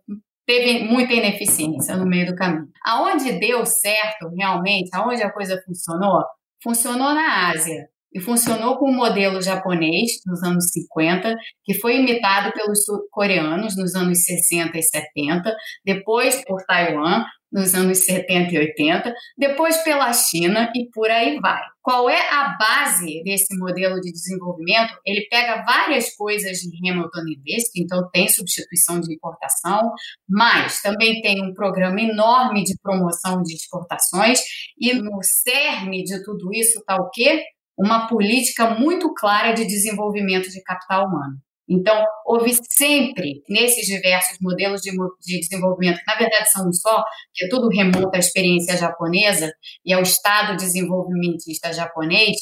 teve 0.46 0.84
muita 0.84 1.12
ineficiência 1.12 1.96
no 1.96 2.06
meio 2.06 2.26
do 2.26 2.36
caminho. 2.36 2.68
Aonde 2.84 3.38
deu 3.38 3.66
certo, 3.66 4.28
realmente, 4.36 4.90
aonde 4.94 5.22
a 5.22 5.32
coisa 5.32 5.60
funcionou, 5.64 6.24
funcionou 6.62 7.14
na 7.14 7.50
Ásia. 7.50 7.88
E 8.14 8.20
funcionou 8.20 8.78
com 8.78 8.86
o 8.86 8.94
modelo 8.94 9.42
japonês 9.42 10.12
nos 10.24 10.42
anos 10.42 10.70
50, 10.70 11.36
que 11.62 11.74
foi 11.74 11.96
imitado 11.98 12.50
pelos 12.52 12.78
coreanos 13.10 13.76
nos 13.76 13.94
anos 13.94 14.24
60 14.24 14.78
e 14.78 14.82
70, 14.82 15.54
depois 15.84 16.42
por 16.46 16.64
Taiwan, 16.64 17.26
nos 17.56 17.74
anos 17.74 18.04
70 18.04 18.54
e 18.54 18.58
80, 18.58 19.14
depois 19.38 19.78
pela 19.78 20.12
China 20.12 20.70
e 20.76 20.90
por 20.90 21.10
aí 21.10 21.40
vai. 21.40 21.62
Qual 21.80 22.10
é 22.10 22.20
a 22.30 22.54
base 22.58 23.22
desse 23.24 23.56
modelo 23.56 23.98
de 23.98 24.12
desenvolvimento? 24.12 24.92
Ele 25.06 25.26
pega 25.30 25.64
várias 25.64 26.14
coisas 26.14 26.58
de 26.58 26.90
Hamilton 26.90 27.22
e 27.28 27.82
então 27.82 28.06
tem 28.12 28.28
substituição 28.28 29.00
de 29.00 29.14
importação, 29.14 29.92
mas 30.28 30.82
também 30.82 31.22
tem 31.22 31.42
um 31.42 31.54
programa 31.54 31.98
enorme 31.98 32.62
de 32.62 32.76
promoção 32.82 33.42
de 33.42 33.54
exportações 33.54 34.40
e 34.78 34.92
no 34.92 35.18
cerne 35.22 36.02
de 36.02 36.22
tudo 36.24 36.52
isso 36.52 36.80
está 36.80 36.96
o 36.96 37.08
quê? 37.08 37.42
Uma 37.78 38.06
política 38.06 38.74
muito 38.74 39.14
clara 39.14 39.52
de 39.52 39.64
desenvolvimento 39.64 40.50
de 40.50 40.62
capital 40.62 41.06
humano. 41.06 41.36
Então, 41.68 42.04
houve 42.24 42.52
sempre, 42.70 43.42
nesses 43.48 43.86
diversos 43.86 44.38
modelos 44.40 44.80
de, 44.80 44.90
de, 44.92 45.40
desenvolvimento, 45.40 45.98
que 45.98 46.06
na 46.06 46.18
verdade 46.18 46.50
são 46.50 46.68
um 46.68 46.72
só, 46.72 47.02
que 47.34 47.48
tudo 47.48 47.68
remonta 47.68 48.16
à 48.16 48.20
experiência 48.20 48.76
japonesa 48.76 49.50
e 49.84 49.92
ao 49.92 50.02
Estado 50.02 50.56
desenvolvimentista 50.56 51.72
japonês, 51.72 52.36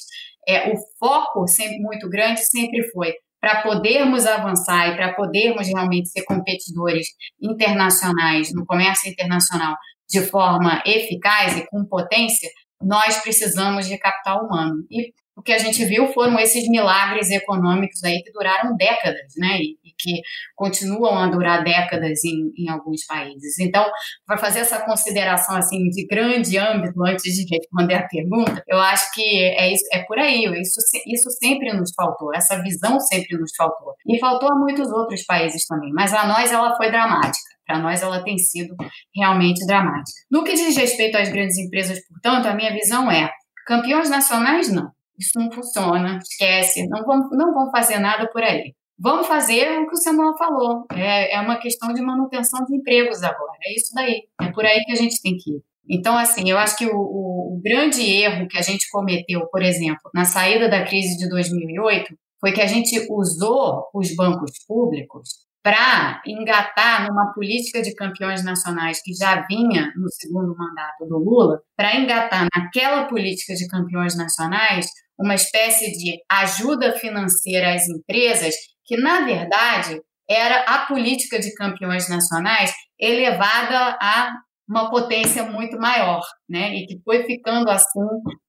é, 0.47 0.71
o 0.71 0.75
foco 0.99 1.47
sempre 1.49 1.79
muito 1.79 2.09
grande 2.09 2.45
sempre 2.45 2.83
foi 2.91 3.15
para 3.41 3.63
podermos 3.63 4.27
avançar 4.27 4.89
e 4.89 4.97
para 4.97 5.15
podermos 5.15 5.67
realmente 5.69 6.09
ser 6.09 6.25
competidores 6.25 7.09
internacionais, 7.43 8.53
no 8.55 8.65
comércio 8.65 9.11
internacional, 9.11 9.77
de 10.09 10.23
forma 10.23 10.83
eficaz 10.87 11.57
e 11.57 11.67
com 11.67 11.85
potência, 11.85 12.49
nós 12.83 13.19
precisamos 13.23 13.87
de 13.87 13.99
capital 13.99 14.45
humano. 14.45 14.85
E 14.91 15.13
o 15.37 15.43
que 15.43 15.53
a 15.53 15.59
gente 15.59 15.85
viu 15.85 16.07
foram 16.13 16.39
esses 16.39 16.69
milagres 16.69 17.31
econômicos 17.31 18.03
aí 18.05 18.23
que 18.23 18.31
duraram 18.31 18.77
décadas, 18.77 19.33
né? 19.37 19.59
E, 19.59 19.77
e 19.85 19.93
que 19.99 20.21
continuam 20.55 21.19
a 21.19 21.27
durar 21.27 21.65
décadas 21.65 22.25
em, 22.25 22.53
em 22.57 22.69
alguns 22.71 23.05
países. 23.05 23.59
Então, 23.59 23.85
para 24.27 24.39
fazer 24.39 24.61
essa 24.61 24.85
consideração 24.85 25.57
assim 25.57 25.89
de 25.91 26.07
grande 26.07 26.57
âmbito 26.57 27.03
antes 27.05 27.35
de 27.35 27.45
responder 27.53 27.95
a 27.95 28.07
pergunta, 28.07 28.63
eu 28.69 28.79
acho 28.79 29.13
que 29.13 29.23
é 29.23 29.73
isso, 29.73 29.85
é 29.93 30.05
por 30.05 30.19
aí. 30.19 30.45
Isso, 30.45 30.81
isso 31.07 31.31
sempre 31.31 31.73
nos 31.73 31.93
faltou, 31.97 32.33
essa 32.35 32.63
visão 32.63 33.01
sempre 33.01 33.37
nos 33.39 33.51
faltou. 33.57 33.95
E 34.07 34.19
faltou 34.21 34.53
a 34.53 34.57
muitos 34.57 34.91
outros 34.93 35.25
países 35.25 35.67
também, 35.67 35.91
mas 35.93 36.15
a 36.15 36.27
nós 36.27 36.53
ela 36.53 36.77
foi 36.77 36.91
dramática. 36.91 37.55
Para 37.67 37.79
nós, 37.79 38.03
ela 38.03 38.23
tem 38.23 38.37
sido 38.37 38.77
realmente 39.15 39.65
dramática. 39.67 40.21
No 40.31 40.45
que 40.45 40.53
diz 40.53 40.77
respeito 40.77 41.17
às 41.17 41.31
grandes 41.31 41.57
empresas, 41.57 41.99
portanto, 42.07 42.47
a 42.47 42.55
minha 42.55 42.71
visão 42.73 43.11
é: 43.11 43.31
campeões 43.67 44.11
nacionais, 44.11 44.71
não. 44.71 44.93
Isso 45.19 45.39
não 45.39 45.51
funciona, 45.51 46.19
esquece, 46.19 46.87
não 46.89 47.05
vão, 47.05 47.29
não 47.31 47.55
vão 47.55 47.71
fazer 47.71 47.99
nada 47.99 48.29
por 48.31 48.43
aí. 48.43 48.75
Vamos 48.99 49.27
fazer 49.27 49.79
o 49.81 49.87
que 49.89 49.95
o 49.95 50.03
Samuel 50.03 50.37
falou. 50.37 50.87
É, 50.93 51.35
é 51.35 51.41
uma 51.41 51.59
questão 51.59 51.93
de 51.93 52.01
manutenção 52.01 52.65
de 52.65 52.77
empregos 52.77 53.23
agora. 53.23 53.59
É 53.65 53.75
isso 53.75 53.93
daí. 53.95 54.23
É 54.41 54.53
por 54.53 54.65
aí 54.65 54.85
que 54.85 54.93
a 54.93 54.97
gente 54.97 55.21
tem 55.21 55.37
que 55.37 55.51
ir. 55.51 55.63
Então, 55.89 56.17
assim, 56.17 56.49
eu 56.49 56.57
acho 56.57 56.77
que 56.77 56.87
o, 56.87 56.97
o, 56.97 57.57
o 57.57 57.61
grande 57.63 58.03
erro 58.03 58.49
que 58.49 58.57
a 58.57 58.63
gente 58.63 58.89
cometeu, 58.91 59.47
por 59.49 59.63
exemplo, 59.63 60.11
na 60.15 60.25
saída 60.25 60.69
da 60.69 60.85
crise 60.85 61.19
de 61.19 61.29
2008, 61.29 62.15
foi 62.41 62.53
que 62.53 62.61
a 62.61 62.67
gente 62.67 63.07
usou 63.11 63.89
os 63.93 64.15
bancos 64.15 64.53
públicos 64.67 65.45
para 65.63 66.23
engatar 66.27 67.09
numa 67.09 67.33
política 67.33 67.81
de 67.81 67.95
campeões 67.95 68.45
nacionais 68.45 69.01
que 69.03 69.15
já 69.15 69.47
vinha 69.47 69.91
no 69.97 70.11
segundo 70.13 70.55
mandato 70.55 71.07
do 71.07 71.19
Lula, 71.19 71.61
para 71.75 71.97
engatar 71.97 72.47
naquela 72.55 73.07
política 73.07 73.55
de 73.55 73.67
campeões 73.67 74.15
nacionais 74.15 74.87
uma 75.19 75.35
espécie 75.35 75.93
de 75.93 76.19
ajuda 76.31 76.93
financeira 76.99 77.75
às 77.75 77.89
empresas, 77.89 78.55
que 78.85 78.97
na 78.97 79.25
verdade 79.25 80.01
era 80.29 80.63
a 80.63 80.87
política 80.87 81.39
de 81.39 81.55
campeões 81.55 82.09
nacionais 82.09 82.73
elevada 82.99 83.97
a 84.01 84.33
uma 84.69 84.91
potência 84.91 85.45
muito 85.45 85.79
maior, 85.79 86.23
né? 86.49 86.75
E 86.75 86.87
que 86.87 86.99
foi 87.05 87.25
ficando 87.25 87.69
assim 87.69 88.01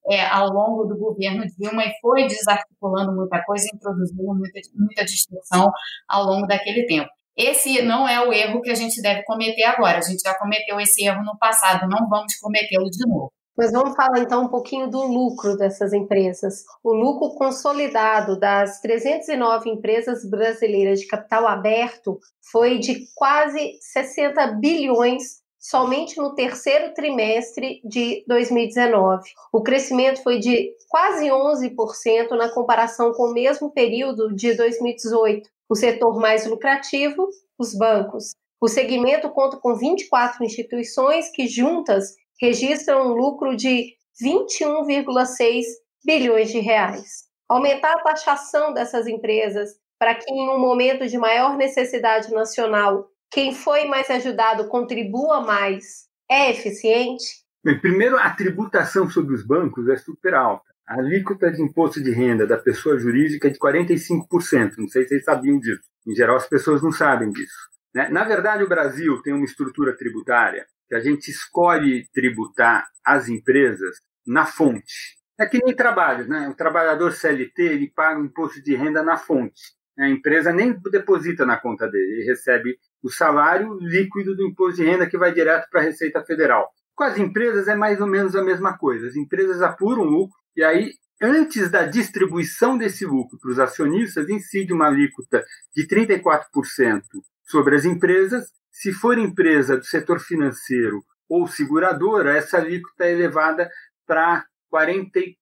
é, 0.10 0.26
ao 0.26 0.48
longo 0.48 0.86
do 0.86 0.98
governo 0.98 1.44
Dilma 1.58 1.84
e 1.84 1.94
foi 2.00 2.26
desarticulando 2.26 3.14
muita 3.14 3.44
coisa, 3.44 3.68
introduzindo 3.74 4.24
muita, 4.34 4.60
muita 4.74 5.04
distorção 5.04 5.70
ao 6.08 6.24
longo 6.24 6.48
daquele 6.48 6.86
tempo. 6.86 7.10
Esse 7.36 7.82
não 7.82 8.08
é 8.08 8.26
o 8.26 8.32
erro 8.32 8.62
que 8.62 8.72
a 8.72 8.76
gente 8.76 9.02
deve 9.02 9.24
cometer 9.24 9.64
agora. 9.66 9.98
A 9.98 10.02
gente 10.02 10.22
já 10.22 10.34
cometeu 10.38 10.80
esse 10.80 11.04
erro 11.04 11.22
no 11.24 11.38
passado, 11.38 11.88
não 11.90 12.08
vamos 12.08 12.34
cometê-lo 12.40 12.90
de 12.90 13.06
novo. 13.06 13.32
Mas 13.58 13.72
vamos 13.72 13.96
falar 13.96 14.20
então 14.20 14.44
um 14.44 14.48
pouquinho 14.50 14.90
do 14.90 15.02
lucro 15.04 15.56
dessas 15.56 15.94
empresas. 15.94 16.66
O 16.84 16.94
lucro 16.94 17.36
consolidado 17.36 18.38
das 18.38 18.82
309 18.82 19.70
empresas 19.70 20.30
brasileiras 20.30 21.00
de 21.00 21.08
capital 21.08 21.48
aberto 21.48 22.20
foi 22.52 22.80
de 22.80 23.06
quase 23.16 23.78
60 23.80 24.46
bilhões 24.60 25.46
somente 25.58 26.18
no 26.18 26.36
terceiro 26.36 26.94
trimestre 26.94 27.82
de 27.84 28.24
2019. 28.28 29.24
O 29.52 29.64
crescimento 29.64 30.22
foi 30.22 30.38
de 30.38 30.72
quase 30.90 31.26
11% 31.26 32.32
na 32.32 32.54
comparação 32.54 33.14
com 33.14 33.30
o 33.30 33.34
mesmo 33.34 33.72
período 33.72 34.36
de 34.36 34.54
2018. 34.54 35.50
O 35.68 35.76
setor 35.76 36.20
mais 36.20 36.46
lucrativo, 36.46 37.28
os 37.58 37.74
bancos. 37.74 38.36
O 38.62 38.68
segmento 38.68 39.30
conta 39.30 39.58
com 39.58 39.76
24 39.76 40.44
instituições 40.44 41.32
que 41.32 41.48
juntas 41.48 42.16
registram 42.42 43.08
um 43.08 43.14
lucro 43.14 43.56
de 43.56 43.94
21,6 44.22 45.64
bilhões 46.06 46.52
de 46.52 46.60
reais. 46.60 47.26
Aumentar 47.50 47.94
a 47.94 48.04
taxação 48.04 48.74
dessas 48.74 49.08
empresas 49.08 49.70
para 50.00 50.16
que 50.16 50.32
em 50.32 50.50
um 50.50 50.60
momento 50.60 51.08
de 51.08 51.18
maior 51.18 51.58
necessidade 51.58 52.32
nacional, 52.32 53.10
quem 53.32 53.54
foi 53.54 53.86
mais 53.86 54.10
ajudado 54.10 54.68
contribua 54.68 55.42
mais, 55.42 56.06
é 56.30 56.52
eficiente? 56.52 57.44
Bem, 57.64 57.80
primeiro, 57.80 58.18
a 58.18 58.30
tributação 58.30 59.10
sobre 59.10 59.34
os 59.34 59.46
bancos 59.46 59.88
é 59.90 59.96
super 59.96 60.34
alta. 60.34 60.66
A 60.88 61.00
alíquota 61.00 61.52
de 61.52 61.62
imposto 61.62 62.02
de 62.02 62.12
renda 62.12 62.46
da 62.46 62.58
pessoa 62.58 63.00
jurídica 63.00 63.48
é 63.48 63.52
de 63.52 63.58
45%. 63.58 64.74
Não 64.78 64.88
sei 64.88 65.04
se 65.04 65.10
vocês 65.10 65.24
sabiam 65.24 65.60
disso. 65.60 65.82
Em 66.08 66.14
geral, 66.14 66.36
as 66.36 66.48
pessoas 66.48 66.84
não 66.84 66.92
sabem 66.92 67.32
disso. 67.32 67.58
Né? 67.94 68.08
Na 68.10 68.24
verdade, 68.24 68.64
o 68.64 68.70
Brasil 68.70 69.20
tem 69.24 69.34
uma 69.34 69.46
estrutura 69.46 69.98
tributária 69.98 70.66
que 70.88 70.96
a 70.96 71.00
gente 71.00 71.30
escolhe 71.30 72.08
tributar 72.14 72.86
as 73.04 73.30
empresas 73.30 73.98
na 74.26 74.46
fonte. 74.46 75.16
É 75.40 75.46
que 75.46 75.60
nem 75.64 75.76
trabalho, 75.76 76.28
né? 76.28 76.48
O 76.48 76.56
trabalhador 76.56 77.12
CLT 77.12 77.62
ele 77.62 77.92
paga 77.94 78.20
o 78.20 78.26
imposto 78.26 78.62
de 78.62 78.76
renda 78.76 79.04
na 79.04 79.18
fonte. 79.18 79.62
A 79.98 80.10
empresa 80.10 80.52
nem 80.52 80.78
deposita 80.92 81.46
na 81.46 81.58
conta 81.58 81.88
dele, 81.88 82.18
ele 82.18 82.26
recebe 82.26 82.78
o 83.02 83.10
salário 83.10 83.78
líquido 83.80 84.36
do 84.36 84.46
imposto 84.46 84.82
de 84.82 84.86
renda 84.86 85.08
que 85.08 85.18
vai 85.18 85.34
direto 85.34 85.70
para 85.70 85.82
a 85.82 85.84
Receita 85.84 86.24
Federal. 86.24 86.70
Com 86.96 87.04
as 87.04 87.18
empresas 87.18 87.68
é 87.68 87.76
mais 87.76 88.02
ou 88.02 88.08
menos 88.08 88.36
a 88.36 88.44
mesma 88.44 88.78
coisa. 88.78 89.08
As 89.08 89.16
empresas 89.16 89.62
apuram 89.62 90.04
lucro 90.04 90.36
e 90.56 90.64
aí, 90.64 90.94
antes 91.22 91.70
da 91.70 91.86
distribuição 91.86 92.78
desse 92.78 93.06
lucro 93.06 93.38
para 93.40 93.52
os 93.52 93.60
acionistas, 93.60 94.30
incide 94.30 94.74
uma 94.74 94.88
alíquota 94.88 95.44
de 95.76 95.86
34% 95.88 97.02
sobre 97.44 97.76
as 97.76 97.86
empresas. 97.86 98.52
Se 98.78 98.92
for 98.92 99.18
empresa 99.18 99.78
do 99.78 99.86
setor 99.86 100.20
financeiro 100.20 101.02
ou 101.30 101.48
seguradora, 101.48 102.36
essa 102.36 102.58
alíquota 102.58 103.06
é 103.06 103.14
elevada 103.14 103.72
para 104.06 104.46
44%, 104.70 105.36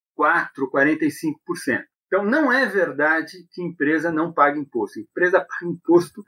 45%. 0.72 1.84
Então, 2.06 2.24
não 2.24 2.54
é 2.54 2.68
verdade 2.68 3.48
que 3.52 3.64
empresa 3.64 4.12
não 4.12 4.32
paga 4.32 4.60
imposto. 4.60 5.00
Empresa 5.00 5.40
paga 5.40 5.66
imposto 5.66 6.24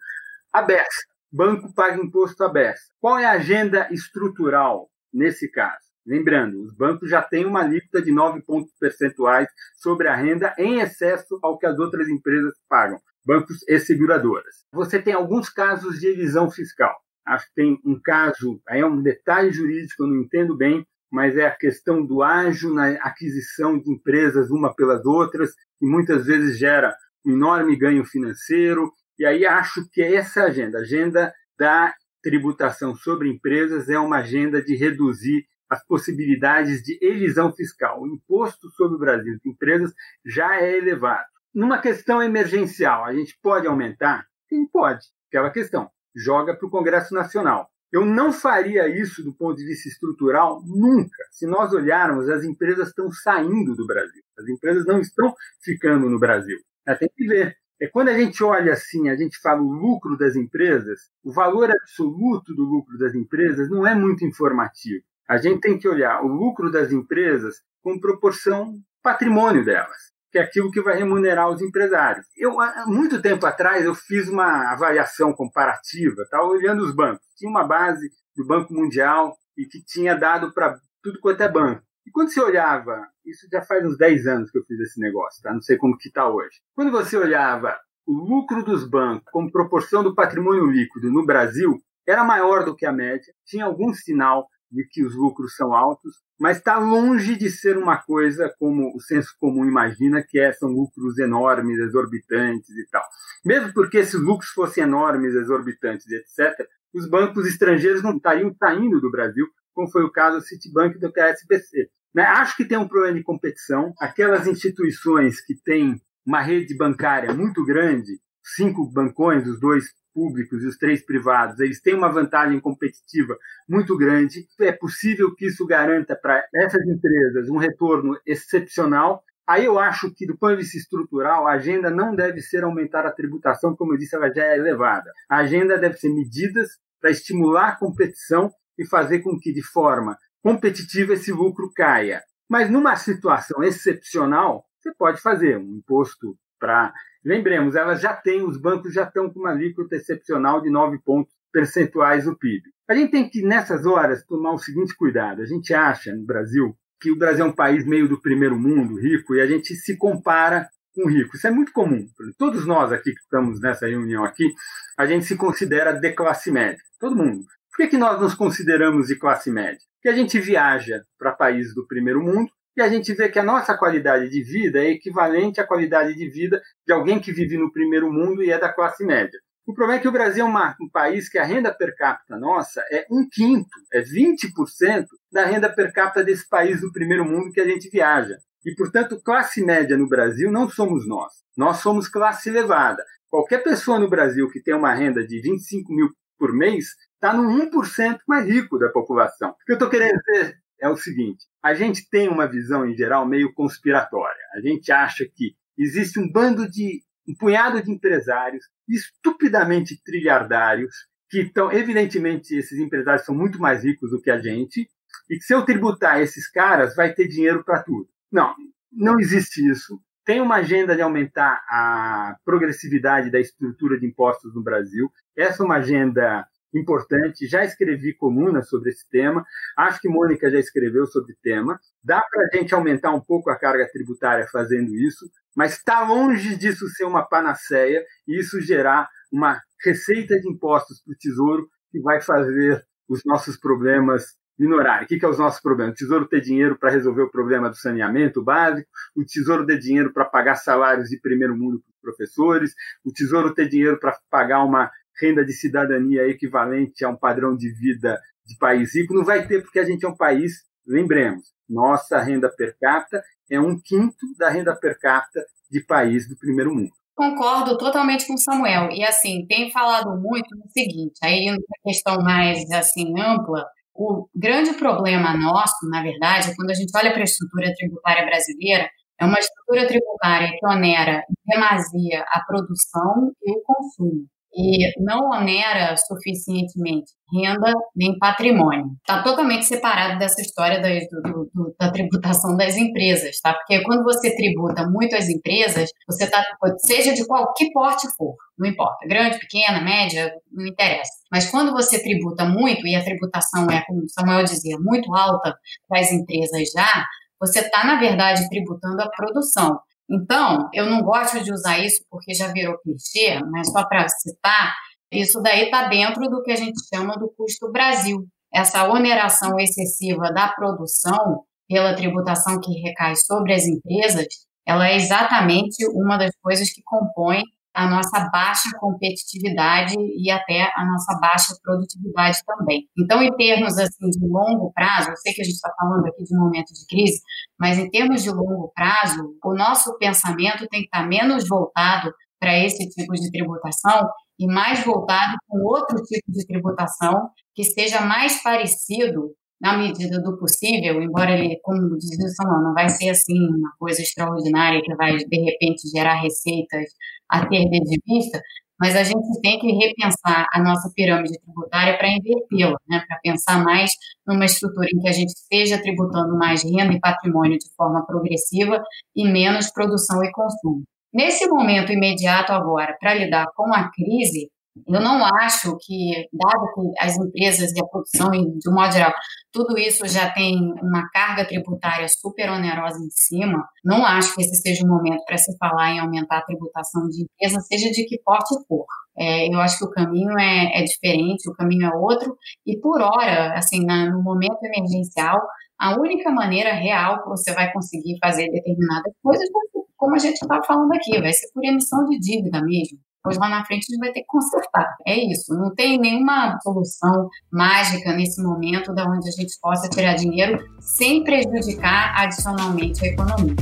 aberto. 0.51 0.95
Banco 1.31 1.71
paga 1.75 2.01
imposto 2.01 2.43
aberto. 2.43 2.81
Qual 2.99 3.19
é 3.19 3.25
a 3.25 3.33
agenda 3.33 3.87
estrutural 3.93 4.89
nesse 5.13 5.47
caso? 5.51 5.85
Lembrando, 6.07 6.59
os 6.63 6.73
bancos 6.73 7.07
já 7.07 7.21
têm 7.21 7.45
uma 7.45 7.61
alíquota 7.61 8.01
de 8.01 8.11
9 8.11 8.41
pontos 8.41 8.73
percentuais 8.79 9.47
sobre 9.75 10.07
a 10.07 10.15
renda 10.15 10.55
em 10.57 10.79
excesso 10.79 11.39
ao 11.43 11.59
que 11.59 11.67
as 11.67 11.77
outras 11.77 12.09
empresas 12.09 12.55
pagam, 12.67 12.99
bancos 13.25 13.67
e 13.67 13.79
seguradoras. 13.79 14.65
Você 14.71 15.01
tem 15.01 15.13
alguns 15.13 15.49
casos 15.49 15.99
de 15.99 16.07
elisão 16.07 16.49
fiscal. 16.51 16.95
Acho 17.25 17.47
que 17.47 17.55
tem 17.55 17.79
um 17.83 17.99
caso, 17.99 18.61
aí 18.67 18.81
é 18.81 18.85
um 18.85 19.01
detalhe 19.01 19.51
jurídico, 19.51 20.03
eu 20.03 20.07
não 20.07 20.17
entendo 20.17 20.55
bem, 20.55 20.85
mas 21.11 21.35
é 21.35 21.47
a 21.47 21.55
questão 21.55 22.05
do 22.05 22.21
ágio 22.21 22.73
na 22.73 22.91
aquisição 23.01 23.79
de 23.79 23.91
empresas 23.91 24.51
uma 24.51 24.75
pelas 24.75 25.05
outras, 25.05 25.53
que 25.79 25.85
muitas 25.85 26.25
vezes 26.25 26.59
gera 26.59 26.95
um 27.25 27.31
enorme 27.31 27.75
ganho 27.75 28.05
financeiro. 28.05 28.91
E 29.17 29.25
aí 29.25 29.45
acho 29.45 29.89
que 29.91 30.03
essa 30.03 30.43
agenda, 30.43 30.77
a 30.77 30.81
agenda 30.81 31.33
da 31.57 31.93
tributação 32.21 32.95
sobre 32.95 33.29
empresas, 33.29 33.89
é 33.89 33.97
uma 33.97 34.17
agenda 34.17 34.61
de 34.61 34.75
reduzir 34.75 35.45
as 35.69 35.83
possibilidades 35.85 36.83
de 36.83 36.97
elisão 37.01 37.51
fiscal. 37.51 38.01
O 38.01 38.07
imposto 38.07 38.69
sobre 38.71 38.97
o 38.97 38.99
Brasil 38.99 39.37
de 39.41 39.49
empresas 39.49 39.93
já 40.23 40.61
é 40.61 40.77
elevado. 40.77 41.34
Numa 41.55 41.79
questão 41.79 42.21
emergencial, 42.21 43.05
a 43.05 43.13
gente 43.13 43.39
pode 43.41 43.65
aumentar? 43.65 44.27
Sim, 44.49 44.67
pode. 44.67 45.05
Aquela 45.29 45.49
questão. 45.49 45.89
Joga 46.13 46.53
para 46.53 46.67
o 46.67 46.69
Congresso 46.69 47.13
Nacional. 47.13 47.69
Eu 47.89 48.05
não 48.05 48.33
faria 48.33 48.89
isso 48.89 49.23
do 49.23 49.33
ponto 49.33 49.55
de 49.55 49.65
vista 49.65 49.87
estrutural 49.87 50.61
nunca. 50.65 51.15
Se 51.31 51.47
nós 51.47 51.71
olharmos, 51.71 52.27
as 52.27 52.43
empresas 52.43 52.89
estão 52.89 53.09
saindo 53.09 53.73
do 53.73 53.87
Brasil. 53.87 54.21
As 54.37 54.45
empresas 54.49 54.85
não 54.85 54.99
estão 54.99 55.33
ficando 55.63 56.09
no 56.09 56.19
Brasil. 56.19 56.59
Tem 56.99 57.09
que 57.15 57.25
ver. 57.25 57.55
É 57.81 57.87
quando 57.87 58.09
a 58.09 58.17
gente 58.17 58.43
olha 58.43 58.73
assim, 58.73 59.07
a 59.07 59.15
gente 59.15 59.39
fala 59.39 59.61
o 59.61 59.71
lucro 59.71 60.17
das 60.17 60.35
empresas, 60.35 61.09
o 61.23 61.31
valor 61.31 61.71
absoluto 61.71 62.53
do 62.53 62.63
lucro 62.63 62.97
das 62.97 63.15
empresas 63.15 63.69
não 63.69 63.87
é 63.87 63.95
muito 63.95 64.25
informativo. 64.25 65.05
A 65.27 65.37
gente 65.37 65.61
tem 65.61 65.77
que 65.77 65.87
olhar 65.87 66.21
o 66.21 66.27
lucro 66.27 66.69
das 66.69 66.91
empresas 66.91 67.61
com 67.81 67.99
proporção 67.99 68.73
patrimônio 69.01 69.63
delas, 69.63 70.11
que 70.35 70.39
é 70.39 70.41
aquilo 70.41 70.69
que 70.69 70.81
vai 70.81 70.97
remunerar 70.97 71.49
os 71.49 71.61
empresários. 71.61 72.25
Eu, 72.35 72.59
há 72.59 72.83
muito 72.85 73.21
tempo 73.21 73.45
atrás, 73.45 73.85
eu 73.85 73.95
fiz 73.95 74.27
uma 74.27 74.69
avaliação 74.73 75.31
comparativa, 75.31 76.23
estava 76.23 76.43
olhando 76.43 76.83
os 76.83 76.93
bancos. 76.93 77.25
Tinha 77.37 77.49
uma 77.49 77.65
base 77.65 78.09
do 78.35 78.45
Banco 78.45 78.73
Mundial 78.73 79.33
e 79.57 79.65
que 79.65 79.81
tinha 79.81 80.13
dado 80.13 80.53
para 80.53 80.77
tudo 81.01 81.21
quanto 81.21 81.41
é 81.41 81.47
banco. 81.47 81.81
E 82.05 82.11
quando 82.11 82.33
você 82.33 82.41
olhava, 82.41 83.07
isso 83.25 83.47
já 83.49 83.61
faz 83.61 83.85
uns 83.85 83.97
10 83.97 84.27
anos 84.27 84.51
que 84.51 84.59
eu 84.59 84.65
fiz 84.65 84.77
esse 84.81 84.99
negócio, 84.99 85.41
tá? 85.41 85.53
não 85.53 85.61
sei 85.61 85.77
como 85.77 85.97
que 85.97 86.09
está 86.09 86.27
hoje. 86.27 86.59
Quando 86.75 86.91
você 86.91 87.15
olhava 87.15 87.79
o 88.05 88.11
lucro 88.11 88.61
dos 88.61 88.85
bancos 88.85 89.29
como 89.31 89.49
proporção 89.49 90.03
do 90.03 90.13
patrimônio 90.13 90.65
líquido 90.65 91.09
no 91.09 91.25
Brasil, 91.25 91.79
era 92.05 92.25
maior 92.25 92.65
do 92.65 92.75
que 92.75 92.85
a 92.85 92.91
média, 92.91 93.33
tinha 93.45 93.63
algum 93.63 93.93
sinal 93.93 94.49
de 94.71 94.87
que 94.87 95.05
os 95.05 95.15
lucros 95.15 95.55
são 95.55 95.73
altos, 95.73 96.15
mas 96.39 96.57
está 96.57 96.77
longe 96.77 97.35
de 97.35 97.49
ser 97.49 97.77
uma 97.77 97.97
coisa 97.97 98.53
como 98.59 98.95
o 98.95 98.99
senso 98.99 99.33
comum 99.39 99.65
imagina, 99.65 100.23
que 100.27 100.39
é, 100.39 100.51
são 100.51 100.69
lucros 100.69 101.17
enormes, 101.17 101.79
exorbitantes 101.79 102.69
e 102.69 102.87
tal. 102.89 103.03
Mesmo 103.45 103.73
porque 103.73 103.99
esses 103.99 104.19
lucros 104.19 104.49
fossem 104.49 104.83
enormes, 104.83 105.33
exorbitantes, 105.33 106.07
etc., 106.07 106.67
os 106.93 107.09
bancos 107.09 107.45
estrangeiros 107.45 108.01
não 108.01 108.15
estariam 108.15 108.53
saindo 108.57 109.01
do 109.01 109.11
Brasil, 109.11 109.45
como 109.73 109.91
foi 109.91 110.03
o 110.03 110.11
caso 110.11 110.37
do 110.37 110.43
Citibank 110.43 110.95
e 110.95 110.99
do 110.99 111.11
PSBC. 111.11 111.89
Né? 112.13 112.23
Acho 112.23 112.55
que 112.55 112.63
tem 112.63 112.77
um 112.77 112.87
problema 112.87 113.17
de 113.17 113.23
competição. 113.23 113.93
Aquelas 113.99 114.47
instituições 114.47 115.41
que 115.41 115.53
têm 115.53 116.01
uma 116.25 116.41
rede 116.41 116.75
bancária 116.75 117.33
muito 117.33 117.65
grande, 117.65 118.19
cinco 118.55 118.89
bancões, 118.89 119.45
os 119.45 119.59
dois 119.59 119.85
públicos 120.15 120.63
e 120.63 120.67
os 120.67 120.77
três 120.77 121.05
privados, 121.05 121.59
eles 121.59 121.81
têm 121.81 121.93
uma 121.93 122.09
vantagem 122.09 122.57
competitiva 122.61 123.37
muito 123.67 123.97
grande. 123.97 124.47
É 124.61 124.71
possível 124.71 125.35
que 125.35 125.47
isso 125.47 125.67
garanta 125.67 126.15
para 126.15 126.41
essas 126.55 126.81
empresas 126.87 127.49
um 127.49 127.57
retorno 127.57 128.17
excepcional. 128.25 129.21
Aí 129.45 129.65
eu 129.65 129.77
acho 129.77 130.11
que, 130.15 130.25
do 130.25 130.37
ponto 130.37 130.55
de 130.55 130.61
vista 130.61 130.77
estrutural, 130.77 131.45
a 131.45 131.51
agenda 131.51 131.91
não 131.91 132.15
deve 132.15 132.41
ser 132.41 132.63
aumentar 132.63 133.05
a 133.05 133.11
tributação, 133.11 133.75
como 133.75 133.93
eu 133.93 133.97
disse, 133.97 134.15
ela 134.15 134.33
já 134.33 134.45
é 134.45 134.57
elevada. 134.57 135.11
A 135.29 135.39
agenda 135.39 135.77
deve 135.77 135.97
ser 135.97 136.09
medidas 136.09 136.69
para 137.01 137.11
estimular 137.11 137.67
a 137.67 137.75
competição 137.75 138.49
e 138.79 138.87
fazer 138.87 139.19
com 139.19 139.37
que, 139.37 139.53
de 139.53 139.61
forma 139.61 140.17
competitiva, 140.41 141.13
esse 141.13 141.31
lucro 141.31 141.69
caia. 141.75 142.23
Mas 142.49 142.69
numa 142.69 142.95
situação 142.95 143.63
excepcional, 143.63 144.65
você 144.79 144.93
pode 144.97 145.21
fazer 145.21 145.57
um 145.57 145.77
imposto 145.77 146.37
para. 146.59 146.93
Lembremos, 147.25 147.75
elas 147.75 147.99
já 147.99 148.13
têm, 148.13 148.43
os 148.43 148.55
bancos 148.55 148.93
já 148.93 149.03
estão 149.03 149.31
com 149.31 149.39
uma 149.39 149.49
alíquota 149.49 149.95
excepcional 149.95 150.61
de 150.61 150.69
9 150.69 150.99
pontos 150.99 151.33
percentuais 151.51 152.25
do 152.25 152.37
PIB. 152.37 152.61
A 152.87 152.93
gente 152.93 153.09
tem 153.09 153.27
que, 153.27 153.41
nessas 153.41 153.85
horas, 153.85 154.23
tomar 154.23 154.51
o 154.53 154.59
seguinte 154.59 154.95
cuidado. 154.95 155.41
A 155.41 155.45
gente 155.45 155.73
acha, 155.73 156.13
no 156.13 156.23
Brasil, 156.23 156.77
que 157.01 157.11
o 157.11 157.17
Brasil 157.17 157.43
é 157.43 157.47
um 157.47 157.55
país 157.55 157.83
meio 157.83 158.07
do 158.07 158.21
primeiro 158.21 158.59
mundo, 158.59 158.99
rico, 158.99 159.33
e 159.33 159.41
a 159.41 159.47
gente 159.47 159.73
se 159.73 159.97
compara 159.97 160.69
com 160.93 161.09
rico. 161.09 161.35
Isso 161.35 161.47
é 161.47 161.51
muito 161.51 161.71
comum. 161.71 162.05
Todos 162.37 162.65
nós 162.67 162.91
aqui 162.91 163.11
que 163.11 163.21
estamos 163.21 163.59
nessa 163.59 163.87
reunião 163.87 164.23
aqui, 164.23 164.53
a 164.95 165.07
gente 165.07 165.25
se 165.25 165.35
considera 165.35 165.93
de 165.93 166.11
classe 166.11 166.51
média. 166.51 166.81
Todo 166.99 167.15
mundo. 167.15 167.43
Por 167.71 167.77
que, 167.77 167.87
que 167.87 167.97
nós 167.97 168.21
nos 168.21 168.35
consideramos 168.35 169.07
de 169.07 169.15
classe 169.15 169.49
média? 169.49 169.79
Porque 169.95 170.09
a 170.09 170.15
gente 170.15 170.39
viaja 170.39 171.03
para 171.17 171.31
países 171.31 171.73
do 171.73 171.87
primeiro 171.87 172.21
mundo 172.21 172.51
e 172.75 172.81
a 172.81 172.89
gente 172.89 173.13
vê 173.13 173.29
que 173.29 173.39
a 173.39 173.43
nossa 173.43 173.77
qualidade 173.77 174.29
de 174.29 174.43
vida 174.43 174.79
é 174.79 174.91
equivalente 174.91 175.61
à 175.61 175.65
qualidade 175.65 176.13
de 176.13 176.29
vida 176.29 176.61
de 176.85 176.93
alguém 176.93 177.19
que 177.19 177.31
vive 177.31 177.57
no 177.57 177.71
primeiro 177.71 178.11
mundo 178.11 178.43
e 178.43 178.51
é 178.51 178.59
da 178.59 178.71
classe 178.71 179.05
média. 179.05 179.39
O 179.65 179.73
problema 179.73 179.99
é 179.99 180.01
que 180.01 180.07
o 180.07 180.11
Brasil 180.11 180.45
é 180.45 180.47
uma, 180.47 180.75
um 180.79 180.89
país 180.89 181.27
que 181.27 181.39
a 181.39 181.43
renda 181.43 181.73
per 181.73 181.95
capita 181.95 182.37
nossa 182.37 182.81
é 182.91 183.07
um 183.09 183.27
quinto, 183.27 183.69
é 183.91 184.01
20% 184.01 185.05
da 185.31 185.45
renda 185.45 185.73
per 185.73 185.91
capita 185.91 186.23
desse 186.23 186.47
país 186.47 186.81
do 186.81 186.91
primeiro 186.91 187.25
mundo 187.25 187.51
que 187.51 187.59
a 187.59 187.65
gente 187.65 187.89
viaja. 187.89 188.37
E, 188.63 188.75
portanto, 188.75 189.19
classe 189.23 189.63
média 189.63 189.97
no 189.97 190.07
Brasil 190.07 190.51
não 190.51 190.69
somos 190.69 191.07
nós. 191.07 191.33
Nós 191.57 191.77
somos 191.77 192.07
classe 192.07 192.49
elevada. 192.49 193.03
Qualquer 193.29 193.63
pessoa 193.63 193.97
no 193.97 194.09
Brasil 194.09 194.49
que 194.49 194.61
tem 194.61 194.75
uma 194.75 194.93
renda 194.93 195.25
de 195.25 195.41
25 195.41 195.91
mil 195.93 196.09
por 196.37 196.53
mês 196.53 196.89
está 197.13 197.33
no 197.33 197.43
1% 197.43 198.19
mais 198.27 198.47
rico 198.47 198.77
da 198.77 198.89
população. 198.89 199.49
O 199.49 199.65
que 199.65 199.71
eu 199.71 199.75
estou 199.75 199.89
querendo 199.89 200.19
dizer 200.19 200.57
é 200.81 200.89
o 200.89 200.97
seguinte: 200.97 201.45
a 201.63 201.73
gente 201.73 202.09
tem 202.09 202.27
uma 202.27 202.47
visão, 202.47 202.87
em 202.87 202.95
geral, 202.95 203.27
meio 203.27 203.53
conspiratória. 203.53 204.41
A 204.55 204.61
gente 204.61 204.91
acha 204.91 205.25
que 205.25 205.55
existe 205.77 206.19
um 206.19 206.31
bando 206.31 206.69
de. 206.69 207.01
um 207.27 207.35
punhado 207.35 207.81
de 207.81 207.91
empresários 207.91 208.65
estupidamente 208.87 209.99
trilhardários, 210.03 210.93
que 211.29 211.41
estão, 211.41 211.71
evidentemente, 211.71 212.55
esses 212.55 212.79
empresários 212.79 213.25
são 213.25 213.35
muito 213.35 213.59
mais 213.59 213.83
ricos 213.83 214.11
do 214.11 214.21
que 214.21 214.29
a 214.29 214.39
gente, 214.39 214.87
e 215.29 215.37
que 215.37 215.43
se 215.43 215.53
eu 215.53 215.65
tributar 215.65 216.21
esses 216.21 216.49
caras, 216.49 216.95
vai 216.95 217.13
ter 217.13 217.27
dinheiro 217.27 217.63
para 217.63 217.81
tudo. 217.81 218.07
Não, 218.31 218.53
não 218.91 219.19
existe 219.19 219.67
isso. 219.67 219.99
Tem 220.23 220.41
uma 220.41 220.55
agenda 220.55 220.95
de 220.95 221.01
aumentar 221.01 221.63
a 221.69 222.35
progressividade 222.43 223.29
da 223.29 223.39
estrutura 223.39 223.99
de 223.99 224.07
impostos 224.07 224.53
no 224.55 224.63
Brasil. 224.63 225.11
Essa 225.35 225.63
é 225.63 225.65
uma 225.65 225.77
agenda 225.77 226.47
importante. 226.79 227.47
Já 227.47 227.63
escrevi 227.63 228.13
coluna 228.13 228.61
sobre 228.61 228.89
esse 228.89 229.07
tema. 229.09 229.45
Acho 229.77 229.99
que 230.01 230.09
Mônica 230.09 230.49
já 230.49 230.59
escreveu 230.59 231.05
sobre 231.05 231.33
o 231.33 231.37
tema. 231.41 231.79
Dá 232.03 232.21
para 232.21 232.43
a 232.43 232.57
gente 232.57 232.73
aumentar 232.73 233.11
um 233.11 233.21
pouco 233.21 233.49
a 233.49 233.57
carga 233.57 233.87
tributária 233.91 234.47
fazendo 234.51 234.95
isso, 234.95 235.29
mas 235.55 235.73
está 235.73 236.07
longe 236.07 236.55
disso 236.55 236.87
ser 236.89 237.05
uma 237.05 237.23
panaceia 237.23 238.03
e 238.27 238.39
isso 238.39 238.61
gerar 238.61 239.09
uma 239.31 239.61
receita 239.83 240.39
de 240.39 240.49
impostos 240.49 241.01
para 241.01 241.13
o 241.13 241.17
Tesouro 241.17 241.67
que 241.91 241.99
vai 242.01 242.21
fazer 242.21 242.83
os 243.07 243.21
nossos 243.25 243.57
problemas 243.57 244.35
minorar. 244.57 245.03
O 245.03 245.07
que, 245.07 245.19
que 245.19 245.25
é 245.25 245.27
os 245.27 245.37
nossos 245.37 245.61
problemas? 245.61 245.93
O 245.93 245.97
Tesouro 245.97 246.27
ter 246.27 246.41
dinheiro 246.41 246.77
para 246.77 246.89
resolver 246.89 247.23
o 247.23 247.31
problema 247.31 247.69
do 247.69 247.75
saneamento 247.75 248.41
básico, 248.41 248.89
o 249.15 249.23
Tesouro 249.25 249.65
ter 249.65 249.77
dinheiro 249.77 250.13
para 250.13 250.25
pagar 250.25 250.55
salários 250.55 251.09
de 251.09 251.19
primeiro 251.19 251.55
mundo 251.55 251.81
para 251.81 251.91
os 251.91 251.99
professores, 252.01 252.73
o 253.03 253.11
Tesouro 253.11 253.53
ter 253.53 253.67
dinheiro 253.67 253.99
para 253.99 254.17
pagar 254.29 254.63
uma 254.63 254.89
renda 255.19 255.45
de 255.45 255.53
cidadania 255.53 256.27
equivalente 256.27 257.03
a 257.03 257.09
um 257.09 257.15
padrão 257.15 257.55
de 257.55 257.71
vida 257.73 258.19
de 258.45 258.57
país 258.57 258.95
rico. 258.95 259.13
Não 259.13 259.23
vai 259.23 259.47
ter, 259.47 259.61
porque 259.61 259.79
a 259.79 259.85
gente 259.85 260.05
é 260.05 260.09
um 260.09 260.15
país, 260.15 260.63
lembremos, 260.85 261.43
nossa 261.69 262.19
renda 262.21 262.49
per 262.49 262.75
capita 262.79 263.23
é 263.49 263.59
um 263.59 263.79
quinto 263.79 264.25
da 264.37 264.49
renda 264.49 264.75
per 264.75 264.99
capita 264.99 265.41
de 265.69 265.83
país 265.83 266.27
do 266.27 266.37
primeiro 266.37 266.73
mundo. 266.73 266.91
Concordo 267.15 267.77
totalmente 267.77 268.27
com 268.27 268.33
o 268.33 268.37
Samuel. 268.37 268.89
E 268.91 269.03
assim, 269.03 269.45
tem 269.47 269.71
falado 269.71 270.09
muito 270.21 270.53
no 270.55 270.69
seguinte, 270.69 271.17
aí 271.23 271.47
indo 271.47 271.63
para 271.65 271.79
a 271.79 271.89
questão 271.89 272.17
mais 272.21 272.69
assim 272.71 273.13
ampla, 273.19 273.65
o 273.93 274.27
grande 274.35 274.73
problema 274.73 275.33
nosso, 275.37 275.89
na 275.89 276.03
verdade, 276.03 276.51
é 276.51 276.55
quando 276.55 276.71
a 276.71 276.73
gente 276.73 276.91
olha 276.95 277.11
para 277.11 277.21
a 277.21 277.23
estrutura 277.23 277.71
tributária 277.77 278.25
brasileira, 278.25 278.89
é 279.17 279.25
uma 279.25 279.39
estrutura 279.39 279.87
tributária 279.87 280.51
que 280.59 280.67
onera 280.67 281.23
em 281.29 281.53
demasia 281.53 282.25
a 282.27 282.43
produção 282.45 283.31
e 283.41 283.57
o 283.57 283.61
consumo 283.63 284.27
e 284.55 285.03
não 285.03 285.31
onera 285.31 285.95
suficientemente 285.97 287.11
renda 287.33 287.73
nem 287.95 288.17
patrimônio. 288.17 288.85
Está 288.99 289.21
totalmente 289.21 289.65
separado 289.65 290.17
dessa 290.17 290.41
história 290.41 290.79
da, 290.79 290.87
do, 290.89 291.49
do, 291.53 291.75
da 291.77 291.91
tributação 291.91 292.55
das 292.55 292.77
empresas, 292.77 293.39
tá? 293.41 293.53
Porque 293.53 293.83
quando 293.83 294.03
você 294.03 294.33
tributa 294.35 294.87
muito 294.87 295.15
as 295.15 295.27
empresas, 295.27 295.89
você 296.07 296.23
está, 296.23 296.43
seja 296.77 297.13
de 297.13 297.25
qualquer 297.25 297.69
porte 297.73 298.07
for, 298.15 298.35
não 298.57 298.69
importa, 298.69 299.05
grande, 299.07 299.39
pequena, 299.39 299.81
média, 299.81 300.31
não 300.51 300.65
interessa. 300.65 301.11
Mas 301.31 301.49
quando 301.49 301.71
você 301.71 302.01
tributa 302.01 302.45
muito, 302.45 302.87
e 302.87 302.95
a 302.95 303.03
tributação 303.03 303.69
é, 303.69 303.83
como 303.85 304.03
o 304.03 304.09
Samuel 304.09 304.43
dizia, 304.43 304.77
muito 304.79 305.13
alta 305.13 305.53
para 305.89 305.99
as 305.99 306.11
empresas 306.11 306.69
já, 306.73 307.05
você 307.39 307.59
está, 307.59 307.83
na 307.83 307.99
verdade, 307.99 308.47
tributando 308.49 309.01
a 309.01 309.09
produção. 309.09 309.79
Então, 310.09 310.69
eu 310.73 310.85
não 310.85 311.01
gosto 311.01 311.43
de 311.43 311.51
usar 311.51 311.79
isso 311.79 312.03
porque 312.09 312.33
já 312.33 312.47
virou 312.51 312.77
clichê, 312.79 313.39
mas 313.51 313.71
só 313.71 313.87
para 313.87 314.07
citar, 314.07 314.73
isso 315.11 315.41
daí 315.41 315.65
está 315.65 315.87
dentro 315.87 316.29
do 316.29 316.43
que 316.43 316.51
a 316.51 316.55
gente 316.55 316.79
chama 316.93 317.17
do 317.17 317.31
custo 317.35 317.71
Brasil. 317.71 318.25
Essa 318.53 318.87
oneração 318.87 319.59
excessiva 319.59 320.31
da 320.31 320.49
produção 320.49 321.43
pela 321.67 321.95
tributação 321.95 322.59
que 322.59 322.79
recai 322.81 323.15
sobre 323.15 323.53
as 323.53 323.65
empresas, 323.65 324.27
ela 324.65 324.87
é 324.87 324.95
exatamente 324.95 325.85
uma 325.93 326.17
das 326.17 326.31
coisas 326.41 326.71
que 326.71 326.81
compõe 326.83 327.43
a 327.75 327.89
nossa 327.89 328.29
baixa 328.31 328.69
competitividade 328.79 329.95
e 329.97 330.31
até 330.31 330.71
a 330.75 330.85
nossa 330.85 331.19
baixa 331.19 331.53
produtividade 331.61 332.39
também. 332.45 332.87
Então, 332.97 333.21
em 333.21 333.35
termos 333.35 333.77
assim 333.77 334.09
de 334.09 334.25
longo 334.25 334.71
prazo, 334.73 335.09
eu 335.09 335.17
sei 335.17 335.33
que 335.33 335.41
a 335.41 335.43
gente 335.43 335.55
está 335.55 335.71
falando 335.77 336.05
aqui 336.07 336.23
de 336.23 336.35
momento 336.35 336.73
de 336.73 336.85
crise, 336.87 337.21
mas 337.59 337.77
em 337.77 337.89
termos 337.89 338.23
de 338.23 338.29
longo 338.29 338.71
prazo, 338.73 339.37
o 339.43 339.53
nosso 339.53 339.97
pensamento 339.97 340.67
tem 340.69 340.81
que 340.81 340.87
estar 340.87 341.05
menos 341.05 341.47
voltado 341.47 342.11
para 342.39 342.57
esse 342.57 342.87
tipo 342.89 343.13
de 343.13 343.29
tributação 343.31 344.07
e 344.39 344.47
mais 344.47 344.83
voltado 344.83 345.35
com 345.47 345.59
outro 345.59 345.97
tipo 346.03 346.31
de 346.31 346.45
tributação 346.45 347.29
que 347.53 347.63
seja 347.63 348.01
mais 348.01 348.41
parecido 348.41 349.33
na 349.65 349.75
medida 349.79 350.21
do 350.21 350.37
possível, 350.37 351.01
embora 351.01 351.31
ele, 351.31 351.59
como 351.63 351.97
diz 351.97 352.23
o 352.23 352.35
Samuel, 352.35 352.61
não 352.61 352.73
vai 352.75 352.87
ser 352.87 353.09
assim 353.09 353.33
uma 353.33 353.71
coisa 353.79 353.99
extraordinária 353.99 354.79
que 354.79 354.93
vai, 354.95 355.17
de 355.17 355.37
repente, 355.43 355.89
gerar 355.89 356.21
receitas 356.21 356.85
a 357.27 357.47
perder 357.47 357.79
de 357.79 357.99
vista, 358.05 358.39
mas 358.79 358.95
a 358.95 359.01
gente 359.01 359.41
tem 359.41 359.57
que 359.57 359.71
repensar 359.71 360.45
a 360.53 360.61
nossa 360.61 360.91
pirâmide 360.93 361.39
tributária 361.39 361.97
para 361.97 362.09
invertê-la, 362.09 362.77
né? 362.87 363.03
para 363.07 363.17
pensar 363.23 363.63
mais 363.63 363.89
numa 364.27 364.45
estrutura 364.45 364.85
em 364.93 364.99
que 364.99 365.09
a 365.09 365.11
gente 365.11 365.29
esteja 365.29 365.81
tributando 365.81 366.37
mais 366.37 366.63
renda 366.63 366.93
e 366.93 366.99
patrimônio 366.99 367.57
de 367.57 367.73
forma 367.75 368.05
progressiva 368.05 368.83
e 369.15 369.27
menos 369.27 369.71
produção 369.71 370.23
e 370.23 370.31
consumo. 370.31 370.83
Nesse 371.11 371.47
momento 371.47 371.91
imediato 371.91 372.51
agora, 372.51 372.95
para 372.99 373.15
lidar 373.15 373.47
com 373.55 373.73
a 373.73 373.89
crise, 373.89 374.47
eu 374.87 374.99
não 374.99 375.23
acho 375.23 375.75
que, 375.79 376.27
dado 376.33 376.73
que 376.73 376.99
as 376.99 377.15
empresas 377.17 377.71
e 377.71 377.79
a 377.79 377.85
produção, 377.85 378.29
de 378.31 378.69
um 378.69 378.73
modo 378.73 378.91
geral, 378.91 379.13
tudo 379.51 379.77
isso 379.77 380.05
já 380.05 380.29
tem 380.31 380.57
uma 380.81 381.09
carga 381.11 381.45
tributária 381.45 382.07
super 382.09 382.49
onerosa 382.49 382.99
em 382.99 383.09
cima, 383.09 383.65
não 383.83 384.05
acho 384.05 384.35
que 384.35 384.41
esse 384.41 384.55
seja 384.61 384.83
o 384.83 384.87
momento 384.87 385.23
para 385.25 385.37
se 385.37 385.57
falar 385.57 385.91
em 385.91 385.99
aumentar 385.99 386.39
a 386.39 386.45
tributação 386.45 387.07
de 387.07 387.23
empresa, 387.23 387.61
seja 387.61 387.89
de 387.89 388.05
que 388.05 388.19
porte 388.21 388.53
for. 388.67 388.85
É, 389.17 389.47
eu 389.47 389.61
acho 389.61 389.77
que 389.77 389.85
o 389.85 389.91
caminho 389.91 390.37
é, 390.37 390.81
é, 390.81 390.83
diferente, 390.83 391.49
o 391.49 391.55
caminho 391.55 391.87
é 391.87 391.95
outro, 391.95 392.37
e 392.65 392.77
por 392.77 393.01
hora, 393.01 393.53
assim, 393.57 393.85
na, 393.85 394.09
no 394.09 394.21
momento 394.21 394.61
emergencial, 394.61 395.39
a 395.79 395.97
única 395.97 396.29
maneira 396.31 396.73
real 396.73 397.23
que 397.23 397.29
você 397.29 397.53
vai 397.53 397.71
conseguir 397.71 398.17
fazer 398.21 398.49
determinadas 398.51 399.13
coisas, 399.23 399.47
como 399.95 400.15
a 400.15 400.19
gente 400.19 400.35
está 400.35 400.61
falando 400.63 400.93
aqui, 400.93 401.19
vai 401.21 401.31
ser 401.31 401.47
por 401.53 401.63
emissão 401.63 402.05
de 402.09 402.19
dívida 402.19 402.61
mesmo 402.61 402.99
pois 403.25 403.39
lá 403.39 403.49
na 403.49 403.65
frente 403.65 403.87
a 403.89 403.91
gente 403.91 403.99
vai 403.99 404.11
ter 404.11 404.21
que 404.21 404.27
consertar. 404.27 404.95
É 405.05 405.17
isso, 405.17 405.51
não 405.55 405.73
tem 405.73 405.97
nenhuma 405.97 406.59
solução 406.61 407.27
mágica 407.51 408.13
nesse 408.13 408.41
momento 408.41 408.93
da 408.93 409.03
onde 409.03 409.27
a 409.27 409.31
gente 409.31 409.59
possa 409.59 409.89
tirar 409.89 410.13
dinheiro 410.13 410.63
sem 410.79 411.23
prejudicar 411.23 412.13
adicionalmente 412.15 413.03
a 413.03 413.07
economia. 413.07 413.55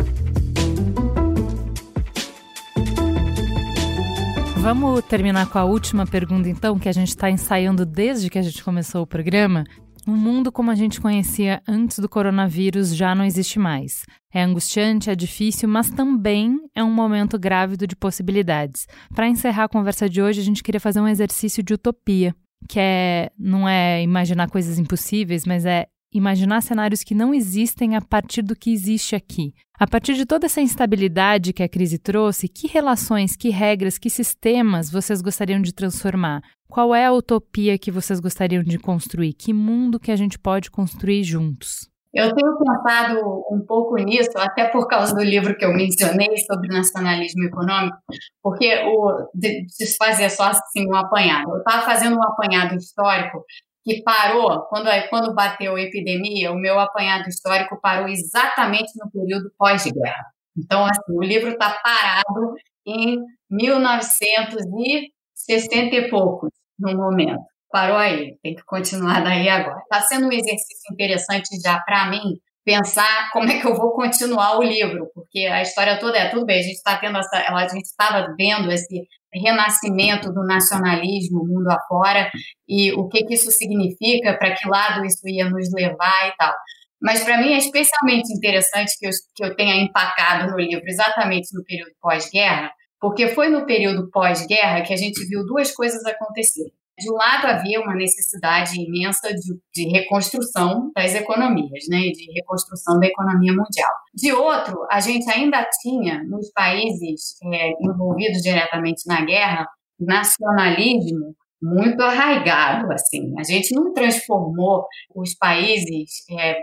Vamos 4.58 5.02
terminar 5.04 5.50
com 5.50 5.60
a 5.60 5.66
última 5.66 6.06
pergunta, 6.06 6.50
então, 6.50 6.78
que 6.78 6.88
a 6.88 6.94
gente 6.94 7.10
está 7.10 7.30
ensaiando 7.30 7.86
desde 7.86 8.30
que 8.30 8.40
a 8.40 8.42
gente 8.42 8.64
começou 8.64 9.02
o 9.02 9.08
programa. 9.08 9.66
O 10.06 10.12
mundo 10.12 10.52
como 10.52 10.70
a 10.70 10.76
gente 10.76 11.00
conhecia 11.00 11.62
antes 11.66 11.98
do 11.98 12.10
coronavírus 12.10 12.94
já 12.94 13.16
não 13.16 13.24
existe 13.24 13.58
mais. 13.58 14.06
É 14.34 14.44
angustiante, 14.44 15.10
é 15.10 15.16
difícil, 15.16 15.70
mas 15.70 15.90
também 15.90 16.60
é 16.76 16.84
um 16.84 16.94
momento 16.94 17.40
grávido 17.40 17.88
de 17.88 17.96
possibilidades. 17.96 18.86
Para 19.16 19.30
encerrar 19.30 19.66
a 19.66 19.70
conversa 19.70 20.10
de 20.10 20.22
hoje, 20.22 20.42
a 20.42 20.44
gente 20.44 20.62
queria 20.62 20.82
fazer 20.82 21.00
um 21.00 21.08
exercício 21.08 21.64
de 21.64 21.74
utopia, 21.74 22.36
que 22.68 22.80
é 22.80 23.30
não 23.40 23.68
é 23.68 24.04
imaginar 24.04 24.50
coisas 24.50 24.78
impossíveis, 24.78 25.46
mas 25.46 25.66
é 25.66 25.88
imaginar 26.14 26.62
cenários 26.62 27.04
que 27.04 27.16
não 27.16 27.34
existem 27.34 27.96
a 27.96 28.02
partir 28.02 28.42
do 28.42 28.56
que 28.56 28.72
existe 28.72 29.16
aqui. 29.16 29.54
A 29.80 29.88
partir 29.88 30.14
de 30.14 30.26
toda 30.26 30.46
essa 30.46 30.62
instabilidade 30.62 31.52
que 31.52 31.64
a 31.64 31.68
crise 31.68 31.98
trouxe, 31.98 32.48
que 32.48 32.68
relações, 32.68 33.36
que 33.36 33.50
regras, 33.50 33.98
que 33.98 34.10
sistemas 34.10 34.92
vocês 34.92 35.22
gostariam 35.22 35.62
de 35.62 35.74
transformar? 35.74 36.44
Qual 36.74 36.96
é 36.96 37.06
a 37.06 37.14
utopia 37.14 37.78
que 37.78 37.92
vocês 37.92 38.20
gostariam 38.20 38.64
de 38.64 38.80
construir? 38.80 39.34
Que 39.34 39.54
mundo 39.54 40.00
que 40.00 40.10
a 40.10 40.16
gente 40.16 40.40
pode 40.40 40.72
construir 40.72 41.24
juntos? 41.24 41.88
Eu 42.12 42.34
tenho 42.34 42.58
pensado 42.58 43.20
um 43.52 43.64
pouco 43.64 43.96
nisso, 43.98 44.32
até 44.38 44.70
por 44.70 44.88
causa 44.88 45.14
do 45.14 45.22
livro 45.22 45.56
que 45.56 45.64
eu 45.64 45.72
mencionei 45.72 46.36
sobre 46.38 46.70
nacionalismo 46.70 47.44
econômico, 47.44 47.96
porque 48.42 48.74
o, 48.88 49.30
preciso 49.40 49.96
fazer 50.00 50.32
só 50.32 50.46
assim 50.46 50.90
um 50.90 50.96
apanhado. 50.96 51.52
Eu 51.52 51.60
estava 51.60 51.86
fazendo 51.86 52.18
um 52.18 52.24
apanhado 52.24 52.76
histórico 52.76 53.46
que 53.84 54.02
parou, 54.02 54.62
quando, 54.62 54.90
quando 55.12 55.36
bateu 55.36 55.76
a 55.76 55.80
epidemia, 55.80 56.52
o 56.52 56.58
meu 56.58 56.80
apanhado 56.80 57.30
histórico 57.30 57.80
parou 57.80 58.08
exatamente 58.08 58.94
no 58.98 59.12
período 59.12 59.52
pós-guerra. 59.60 60.26
Então, 60.58 60.84
assim, 60.86 61.14
o 61.16 61.22
livro 61.22 61.52
está 61.52 61.70
parado 61.70 62.56
em 62.84 63.20
1960 63.52 65.96
e 65.96 66.10
poucos 66.10 66.63
no 66.80 66.96
momento. 66.96 67.42
Parou 67.72 67.98
aí, 67.98 68.38
tem 68.44 68.56
que 68.56 68.64
continuar 68.66 69.24
daí 69.24 69.50
agora. 69.50 69.80
Está 69.80 70.02
sendo 70.02 70.28
um 70.28 70.32
exercício 70.32 70.92
interessante 70.92 71.50
já 71.62 71.80
para 71.80 72.10
mim 72.10 72.38
pensar 72.66 73.30
como 73.32 73.50
é 73.50 73.60
que 73.60 73.68
eu 73.68 73.76
vou 73.76 73.94
continuar 73.94 74.58
o 74.58 74.64
livro, 74.64 75.10
porque 75.14 75.40
a 75.40 75.62
história 75.62 76.00
toda 76.00 76.18
é 76.18 76.30
tudo 76.30 76.46
bem, 76.46 76.60
a 76.60 76.64
gente 76.64 76.76
está 76.76 76.98
tendo 76.98 77.18
essa, 77.18 77.38
a 77.38 77.68
gente 77.68 77.86
estava 77.86 78.34
vendo 78.38 78.72
esse 78.72 79.06
renascimento 79.34 80.32
do 80.32 80.46
nacionalismo 80.46 81.46
mundo 81.46 81.70
afora 81.70 82.30
e 82.68 82.94
o 82.94 83.08
que, 83.10 83.26
que 83.26 83.34
isso 83.34 83.52
significa, 83.52 84.38
para 84.38 84.54
que 84.56 84.70
lado 84.70 85.04
isso 85.06 85.28
ia 85.28 85.50
nos 85.50 85.72
levar 85.74 86.28
e 86.28 86.36
tal. 86.38 86.54
Mas 87.02 87.24
para 87.24 87.38
mim 87.38 87.54
é 87.54 87.58
especialmente 87.58 88.32
interessante 88.34 88.98
que 88.98 89.08
eu, 89.08 89.12
que 89.36 89.44
eu 89.44 89.56
tenha 89.56 89.76
empacado 89.76 90.52
no 90.52 90.58
livro 90.58 90.86
exatamente 90.86 91.50
no 91.54 91.64
período 91.66 91.92
pós-guerra, 92.00 92.72
porque 93.04 93.28
foi 93.28 93.50
no 93.50 93.66
período 93.66 94.10
pós-guerra 94.10 94.82
que 94.82 94.94
a 94.94 94.96
gente 94.96 95.28
viu 95.28 95.46
duas 95.46 95.74
coisas 95.74 96.06
acontecerem. 96.06 96.72
De 96.98 97.12
um 97.12 97.16
lado, 97.16 97.48
havia 97.48 97.82
uma 97.82 97.94
necessidade 97.94 98.80
imensa 98.80 99.28
de, 99.34 99.60
de, 99.76 99.90
reconstrução 99.90 100.90
das 100.96 101.14
economias, 101.14 101.84
né, 101.90 102.00
de 102.00 102.32
reconstrução 102.34 102.98
da 103.00 103.08
economia 103.08 103.52
mundial. 103.52 103.92
De 104.14 104.32
outro, 104.32 104.88
a 104.90 105.02
gente 105.02 105.30
ainda 105.30 105.68
tinha, 105.82 106.24
nos 106.24 106.50
países 106.54 107.36
é, 107.52 107.72
envolvidos 107.82 108.42
diretamente 108.42 109.06
na 109.06 109.26
guerra, 109.26 109.68
nacionalismo 110.00 111.36
muito 111.62 112.02
arraigado. 112.02 112.90
Assim. 112.94 113.34
A 113.38 113.44
gente 113.44 113.76
não 113.76 113.92
transformou 113.92 114.86
os 115.14 115.36
países 115.36 116.24
é, 116.40 116.56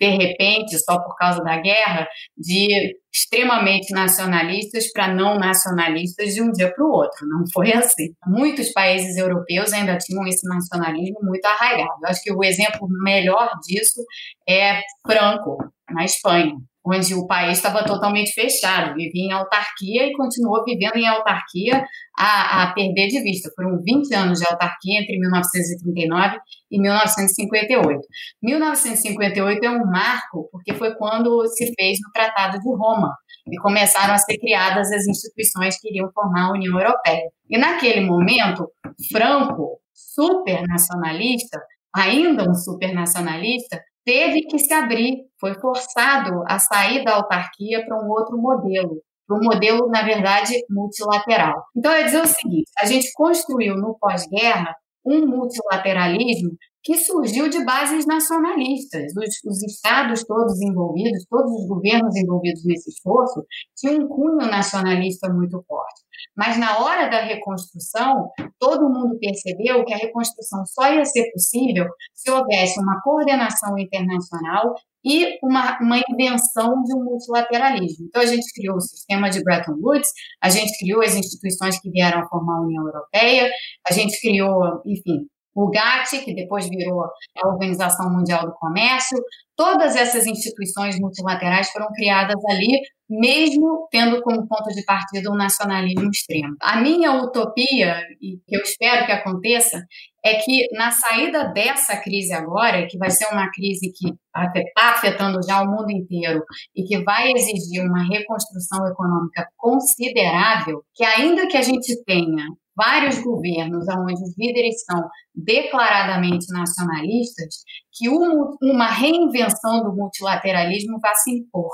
de 0.00 0.08
repente, 0.08 0.78
só 0.78 0.98
por 1.02 1.16
causa 1.16 1.42
da 1.42 1.58
guerra, 1.58 2.06
de 2.36 2.96
extremamente 3.12 3.92
nacionalistas 3.92 4.90
para 4.92 5.14
não 5.14 5.38
nacionalistas 5.38 6.34
de 6.34 6.42
um 6.42 6.50
dia 6.50 6.72
para 6.74 6.84
o 6.84 6.90
outro. 6.90 7.26
Não 7.28 7.44
foi 7.52 7.72
assim. 7.72 8.14
Muitos 8.26 8.72
países 8.72 9.16
europeus 9.16 9.72
ainda 9.72 9.96
tinham 9.98 10.26
esse 10.26 10.46
nacionalismo 10.48 11.20
muito 11.22 11.44
arraigado. 11.44 12.00
Eu 12.02 12.08
acho 12.08 12.22
que 12.22 12.32
o 12.32 12.42
exemplo 12.42 12.88
melhor 13.02 13.50
disso 13.66 14.04
é 14.48 14.80
Franco, 15.06 15.58
na 15.90 16.04
Espanha 16.04 16.56
onde 16.86 17.14
o 17.14 17.26
país 17.26 17.56
estava 17.56 17.82
totalmente 17.82 18.32
fechado, 18.32 18.94
vivia 18.94 19.24
em 19.24 19.32
autarquia 19.32 20.06
e 20.06 20.12
continuou 20.12 20.62
vivendo 20.64 20.96
em 20.96 21.08
autarquia 21.08 21.84
a, 22.16 22.62
a, 22.62 22.74
perder 22.74 23.08
de 23.08 23.22
vista. 23.22 23.50
Foram 23.56 23.80
20 23.82 24.14
anos 24.14 24.38
de 24.38 24.46
autarquia 24.46 25.00
entre 25.00 25.18
1939 25.18 26.38
e 26.70 26.80
1958. 26.80 28.00
1958 28.42 29.64
é 29.64 29.70
um 29.70 29.86
marco 29.86 30.48
porque 30.52 30.74
foi 30.74 30.94
quando 30.96 31.46
se 31.46 31.72
fez 31.74 31.98
o 31.98 32.12
Tratado 32.12 32.60
de 32.60 32.68
Roma 32.68 33.16
e 33.50 33.56
começaram 33.58 34.14
a 34.14 34.18
ser 34.18 34.38
criadas 34.38 34.92
as 34.92 35.06
instituições 35.06 35.78
que 35.80 35.88
iriam 35.88 36.10
formar 36.12 36.48
a 36.48 36.52
União 36.52 36.78
Europeia. 36.78 37.30
E 37.48 37.58
naquele 37.58 38.00
momento, 38.02 38.70
Franco, 39.10 39.80
super 39.92 40.62
nacionalista, 40.66 41.60
ainda 41.94 42.48
um 42.48 42.54
super 42.54 42.92
nacionalista, 42.92 43.80
teve 44.04 44.42
que 44.42 44.58
se 44.58 44.72
abrir, 44.72 45.24
foi 45.40 45.54
forçado 45.54 46.42
a 46.46 46.58
sair 46.58 47.04
da 47.04 47.14
autarquia 47.14 47.84
para 47.86 47.96
um 47.96 48.08
outro 48.08 48.36
modelo, 48.36 49.02
para 49.26 49.38
um 49.38 49.42
modelo, 49.42 49.88
na 49.88 50.02
verdade, 50.02 50.54
multilateral. 50.68 51.64
Então, 51.76 51.92
ia 51.92 52.04
dizer 52.04 52.22
o 52.22 52.26
seguinte: 52.26 52.70
a 52.78 52.86
gente 52.86 53.10
construiu 53.14 53.76
no 53.76 53.96
pós-guerra 53.98 54.74
um 55.04 55.26
multilateralismo 55.26 56.50
que 56.84 56.98
surgiu 56.98 57.48
de 57.48 57.64
bases 57.64 58.06
nacionalistas. 58.06 59.12
Os, 59.16 59.50
os, 59.50 59.62
estados 59.62 60.22
todos 60.24 60.60
envolvidos, 60.60 61.24
todos 61.30 61.50
os 61.50 61.66
governos 61.66 62.14
envolvidos 62.14 62.62
nesse 62.64 62.90
esforço, 62.90 63.42
tinham 63.74 64.04
um 64.04 64.08
cunho 64.08 64.46
nacionalista 64.50 65.32
muito 65.32 65.64
forte. 65.66 66.04
Mas 66.36 66.58
na 66.58 66.78
hora 66.84 67.08
da 67.08 67.22
reconstrução, 67.22 68.28
todo 68.58 68.90
mundo 68.90 69.18
percebeu 69.18 69.84
que 69.84 69.94
a 69.94 69.96
reconstrução 69.96 70.64
só 70.66 70.92
ia 70.92 71.04
ser 71.04 71.30
possível 71.32 71.86
se 72.12 72.30
houvesse 72.30 72.78
uma 72.80 73.00
coordenação 73.02 73.78
internacional 73.78 74.74
e 75.04 75.38
uma, 75.42 75.78
uma 75.80 76.00
invenção 76.08 76.82
de 76.82 76.94
um 76.96 77.04
multilateralismo. 77.04 78.06
Então, 78.06 78.22
a 78.22 78.26
gente 78.26 78.46
criou 78.54 78.76
o 78.76 78.80
sistema 78.80 79.28
de 79.28 79.42
Bretton 79.42 79.76
Woods, 79.80 80.08
a 80.42 80.48
gente 80.48 80.76
criou 80.78 81.02
as 81.02 81.14
instituições 81.14 81.78
que 81.78 81.90
vieram 81.90 82.20
a 82.20 82.28
formar 82.28 82.58
a 82.58 82.62
União 82.62 82.86
Europeia, 82.86 83.50
a 83.86 83.92
gente 83.92 84.18
criou, 84.20 84.80
enfim, 84.86 85.26
o 85.54 85.70
GATT, 85.70 86.24
que 86.24 86.34
depois 86.34 86.68
virou 86.68 87.02
a 87.02 87.48
Organização 87.48 88.10
Mundial 88.10 88.44
do 88.46 88.54
Comércio, 88.54 89.16
todas 89.56 89.94
essas 89.94 90.26
instituições 90.26 90.98
multilaterais 90.98 91.70
foram 91.70 91.86
criadas 91.94 92.42
ali, 92.50 92.80
mesmo 93.08 93.86
tendo 93.90 94.20
como 94.22 94.48
ponto 94.48 94.70
de 94.74 94.84
partida 94.84 95.30
um 95.30 95.36
nacionalismo 95.36 96.10
extremo. 96.10 96.56
A 96.60 96.80
minha 96.80 97.12
utopia, 97.22 98.00
e 98.20 98.38
que 98.46 98.56
eu 98.56 98.62
espero 98.62 99.06
que 99.06 99.12
aconteça, 99.12 99.84
é 100.24 100.34
que 100.36 100.66
na 100.72 100.90
saída 100.90 101.52
dessa 101.52 101.96
crise 101.98 102.32
agora, 102.32 102.86
que 102.88 102.98
vai 102.98 103.10
ser 103.10 103.26
uma 103.32 103.50
crise 103.52 103.92
que 103.92 104.08
está 104.08 104.90
afetando 104.90 105.38
já 105.46 105.62
o 105.62 105.66
mundo 105.66 105.90
inteiro 105.90 106.42
e 106.74 106.82
que 106.82 107.04
vai 107.04 107.30
exigir 107.30 107.84
uma 107.84 108.02
reconstrução 108.08 108.86
econômica 108.88 109.46
considerável, 109.56 110.82
que 110.94 111.04
ainda 111.04 111.46
que 111.46 111.56
a 111.56 111.62
gente 111.62 112.02
tenha 112.04 112.48
vários 112.76 113.18
governos 113.22 113.86
onde 113.88 114.14
os 114.14 114.36
líderes 114.38 114.84
são 114.84 115.08
declaradamente 115.34 116.46
nacionalistas, 116.52 117.62
que 117.92 118.08
uma 118.08 118.88
reinvenção 118.88 119.82
do 119.82 119.94
multilateralismo 119.94 120.98
vai 121.00 121.14
se 121.16 121.30
impor. 121.30 121.70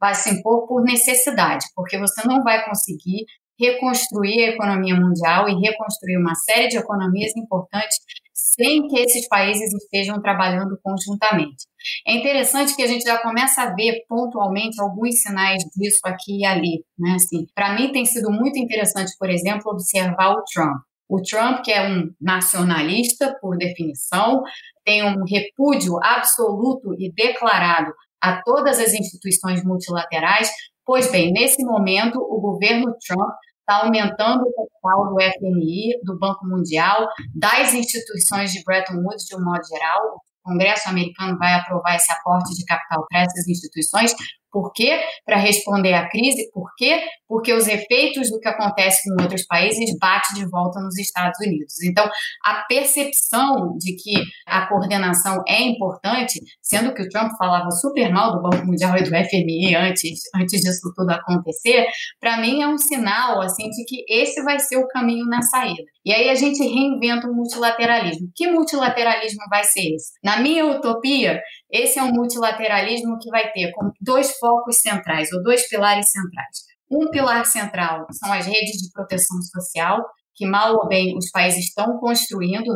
Vai 0.00 0.14
se 0.14 0.30
impor 0.30 0.66
por 0.66 0.82
necessidade, 0.82 1.64
porque 1.74 1.98
você 1.98 2.26
não 2.26 2.42
vai 2.42 2.64
conseguir 2.64 3.24
reconstruir 3.58 4.44
a 4.44 4.48
economia 4.50 4.96
mundial 4.96 5.48
e 5.48 5.54
reconstruir 5.54 6.18
uma 6.18 6.34
série 6.34 6.68
de 6.68 6.76
economias 6.76 7.36
importantes 7.36 7.98
sem 8.34 8.88
que 8.88 8.98
esses 8.98 9.28
países 9.28 9.72
estejam 9.72 10.20
trabalhando 10.20 10.76
conjuntamente. 10.82 11.66
É 12.06 12.14
interessante 12.14 12.74
que 12.74 12.82
a 12.82 12.86
gente 12.86 13.04
já 13.04 13.18
começa 13.18 13.62
a 13.62 13.74
ver 13.74 14.04
pontualmente 14.08 14.80
alguns 14.80 15.22
sinais 15.22 15.62
disso 15.76 16.00
aqui 16.04 16.40
e 16.40 16.44
ali. 16.44 16.84
Né? 16.98 17.12
Assim, 17.14 17.46
Para 17.54 17.74
mim 17.74 17.92
tem 17.92 18.04
sido 18.04 18.30
muito 18.30 18.58
interessante, 18.58 19.12
por 19.18 19.30
exemplo, 19.30 19.70
observar 19.70 20.32
o 20.32 20.42
Trump. 20.52 20.82
O 21.08 21.20
Trump, 21.22 21.62
que 21.62 21.70
é 21.70 21.86
um 21.86 22.10
nacionalista 22.20 23.36
por 23.40 23.56
definição, 23.56 24.42
tem 24.84 25.04
um 25.04 25.22
repúdio 25.24 25.98
absoluto 26.02 26.94
e 26.98 27.12
declarado 27.12 27.92
a 28.20 28.42
todas 28.42 28.80
as 28.80 28.94
instituições 28.94 29.62
multilaterais. 29.62 30.50
Pois 30.84 31.10
bem, 31.12 31.30
nesse 31.30 31.62
momento, 31.62 32.18
o 32.18 32.40
governo 32.40 32.94
Trump 33.06 33.34
está 33.64 33.82
aumentando 33.82 34.44
o 34.44 34.52
capital 34.52 35.08
do 35.08 35.16
FMI, 35.20 35.98
do 36.04 36.18
Banco 36.18 36.46
Mundial, 36.46 37.06
das 37.34 37.72
instituições 37.72 38.52
de 38.52 38.62
Bretton 38.62 38.98
Woods 38.98 39.24
de 39.24 39.34
um 39.34 39.42
modo 39.42 39.64
geral. 39.66 40.00
O 40.44 40.50
Congresso 40.50 40.90
americano 40.90 41.38
vai 41.38 41.54
aprovar 41.54 41.96
esse 41.96 42.12
aporte 42.12 42.54
de 42.54 42.64
capital 42.66 43.04
para 43.08 43.22
essas 43.22 43.48
instituições, 43.48 44.14
por 44.54 44.72
quê? 44.72 45.00
Para 45.26 45.36
responder 45.36 45.94
à 45.94 46.08
crise. 46.08 46.48
Por 46.52 46.70
quê? 46.78 47.02
Porque 47.28 47.52
os 47.52 47.66
efeitos 47.66 48.30
do 48.30 48.38
que 48.38 48.48
acontece 48.48 49.02
com 49.02 49.20
outros 49.20 49.44
países 49.46 49.98
bate 49.98 50.32
de 50.36 50.48
volta 50.48 50.78
nos 50.80 50.96
Estados 50.96 51.36
Unidos. 51.44 51.82
Então, 51.82 52.08
a 52.44 52.62
percepção 52.68 53.76
de 53.76 53.96
que 53.96 54.14
a 54.46 54.68
coordenação 54.68 55.42
é 55.48 55.60
importante, 55.60 56.40
sendo 56.62 56.94
que 56.94 57.02
o 57.02 57.08
Trump 57.08 57.32
falava 57.36 57.68
super 57.72 58.12
mal 58.12 58.30
do 58.30 58.42
Banco 58.42 58.64
Mundial 58.64 58.96
e 58.96 59.02
do 59.02 59.08
FMI 59.08 59.74
antes, 59.74 60.20
antes 60.36 60.60
disso 60.60 60.92
tudo 60.94 61.10
acontecer, 61.10 61.86
para 62.20 62.36
mim 62.36 62.62
é 62.62 62.68
um 62.68 62.78
sinal 62.78 63.42
assim 63.42 63.68
de 63.70 63.84
que 63.84 64.04
esse 64.08 64.40
vai 64.44 64.60
ser 64.60 64.76
o 64.76 64.86
caminho 64.86 65.26
na 65.26 65.42
saída. 65.42 65.82
E 66.04 66.12
aí 66.12 66.28
a 66.28 66.34
gente 66.34 66.62
reinventa 66.62 67.26
o 67.26 67.34
multilateralismo. 67.34 68.28
Que 68.36 68.46
multilateralismo 68.46 69.40
vai 69.48 69.64
ser 69.64 69.94
esse? 69.94 70.12
Na 70.22 70.38
minha 70.38 70.66
utopia, 70.66 71.40
esse 71.74 71.98
é 71.98 72.02
um 72.04 72.12
multilateralismo 72.12 73.18
que 73.20 73.28
vai 73.30 73.50
ter 73.50 73.72
como 73.72 73.92
dois 74.00 74.30
focos 74.38 74.80
centrais, 74.80 75.32
ou 75.32 75.42
dois 75.42 75.68
pilares 75.68 76.08
centrais. 76.08 76.58
Um 76.88 77.10
pilar 77.10 77.44
central 77.44 78.06
são 78.12 78.32
as 78.32 78.46
redes 78.46 78.80
de 78.80 78.92
proteção 78.92 79.36
social, 79.42 80.00
que 80.36 80.46
mal 80.46 80.74
ou 80.74 80.86
bem 80.86 81.16
os 81.16 81.30
países 81.32 81.64
estão 81.64 81.98
construindo 81.98 82.72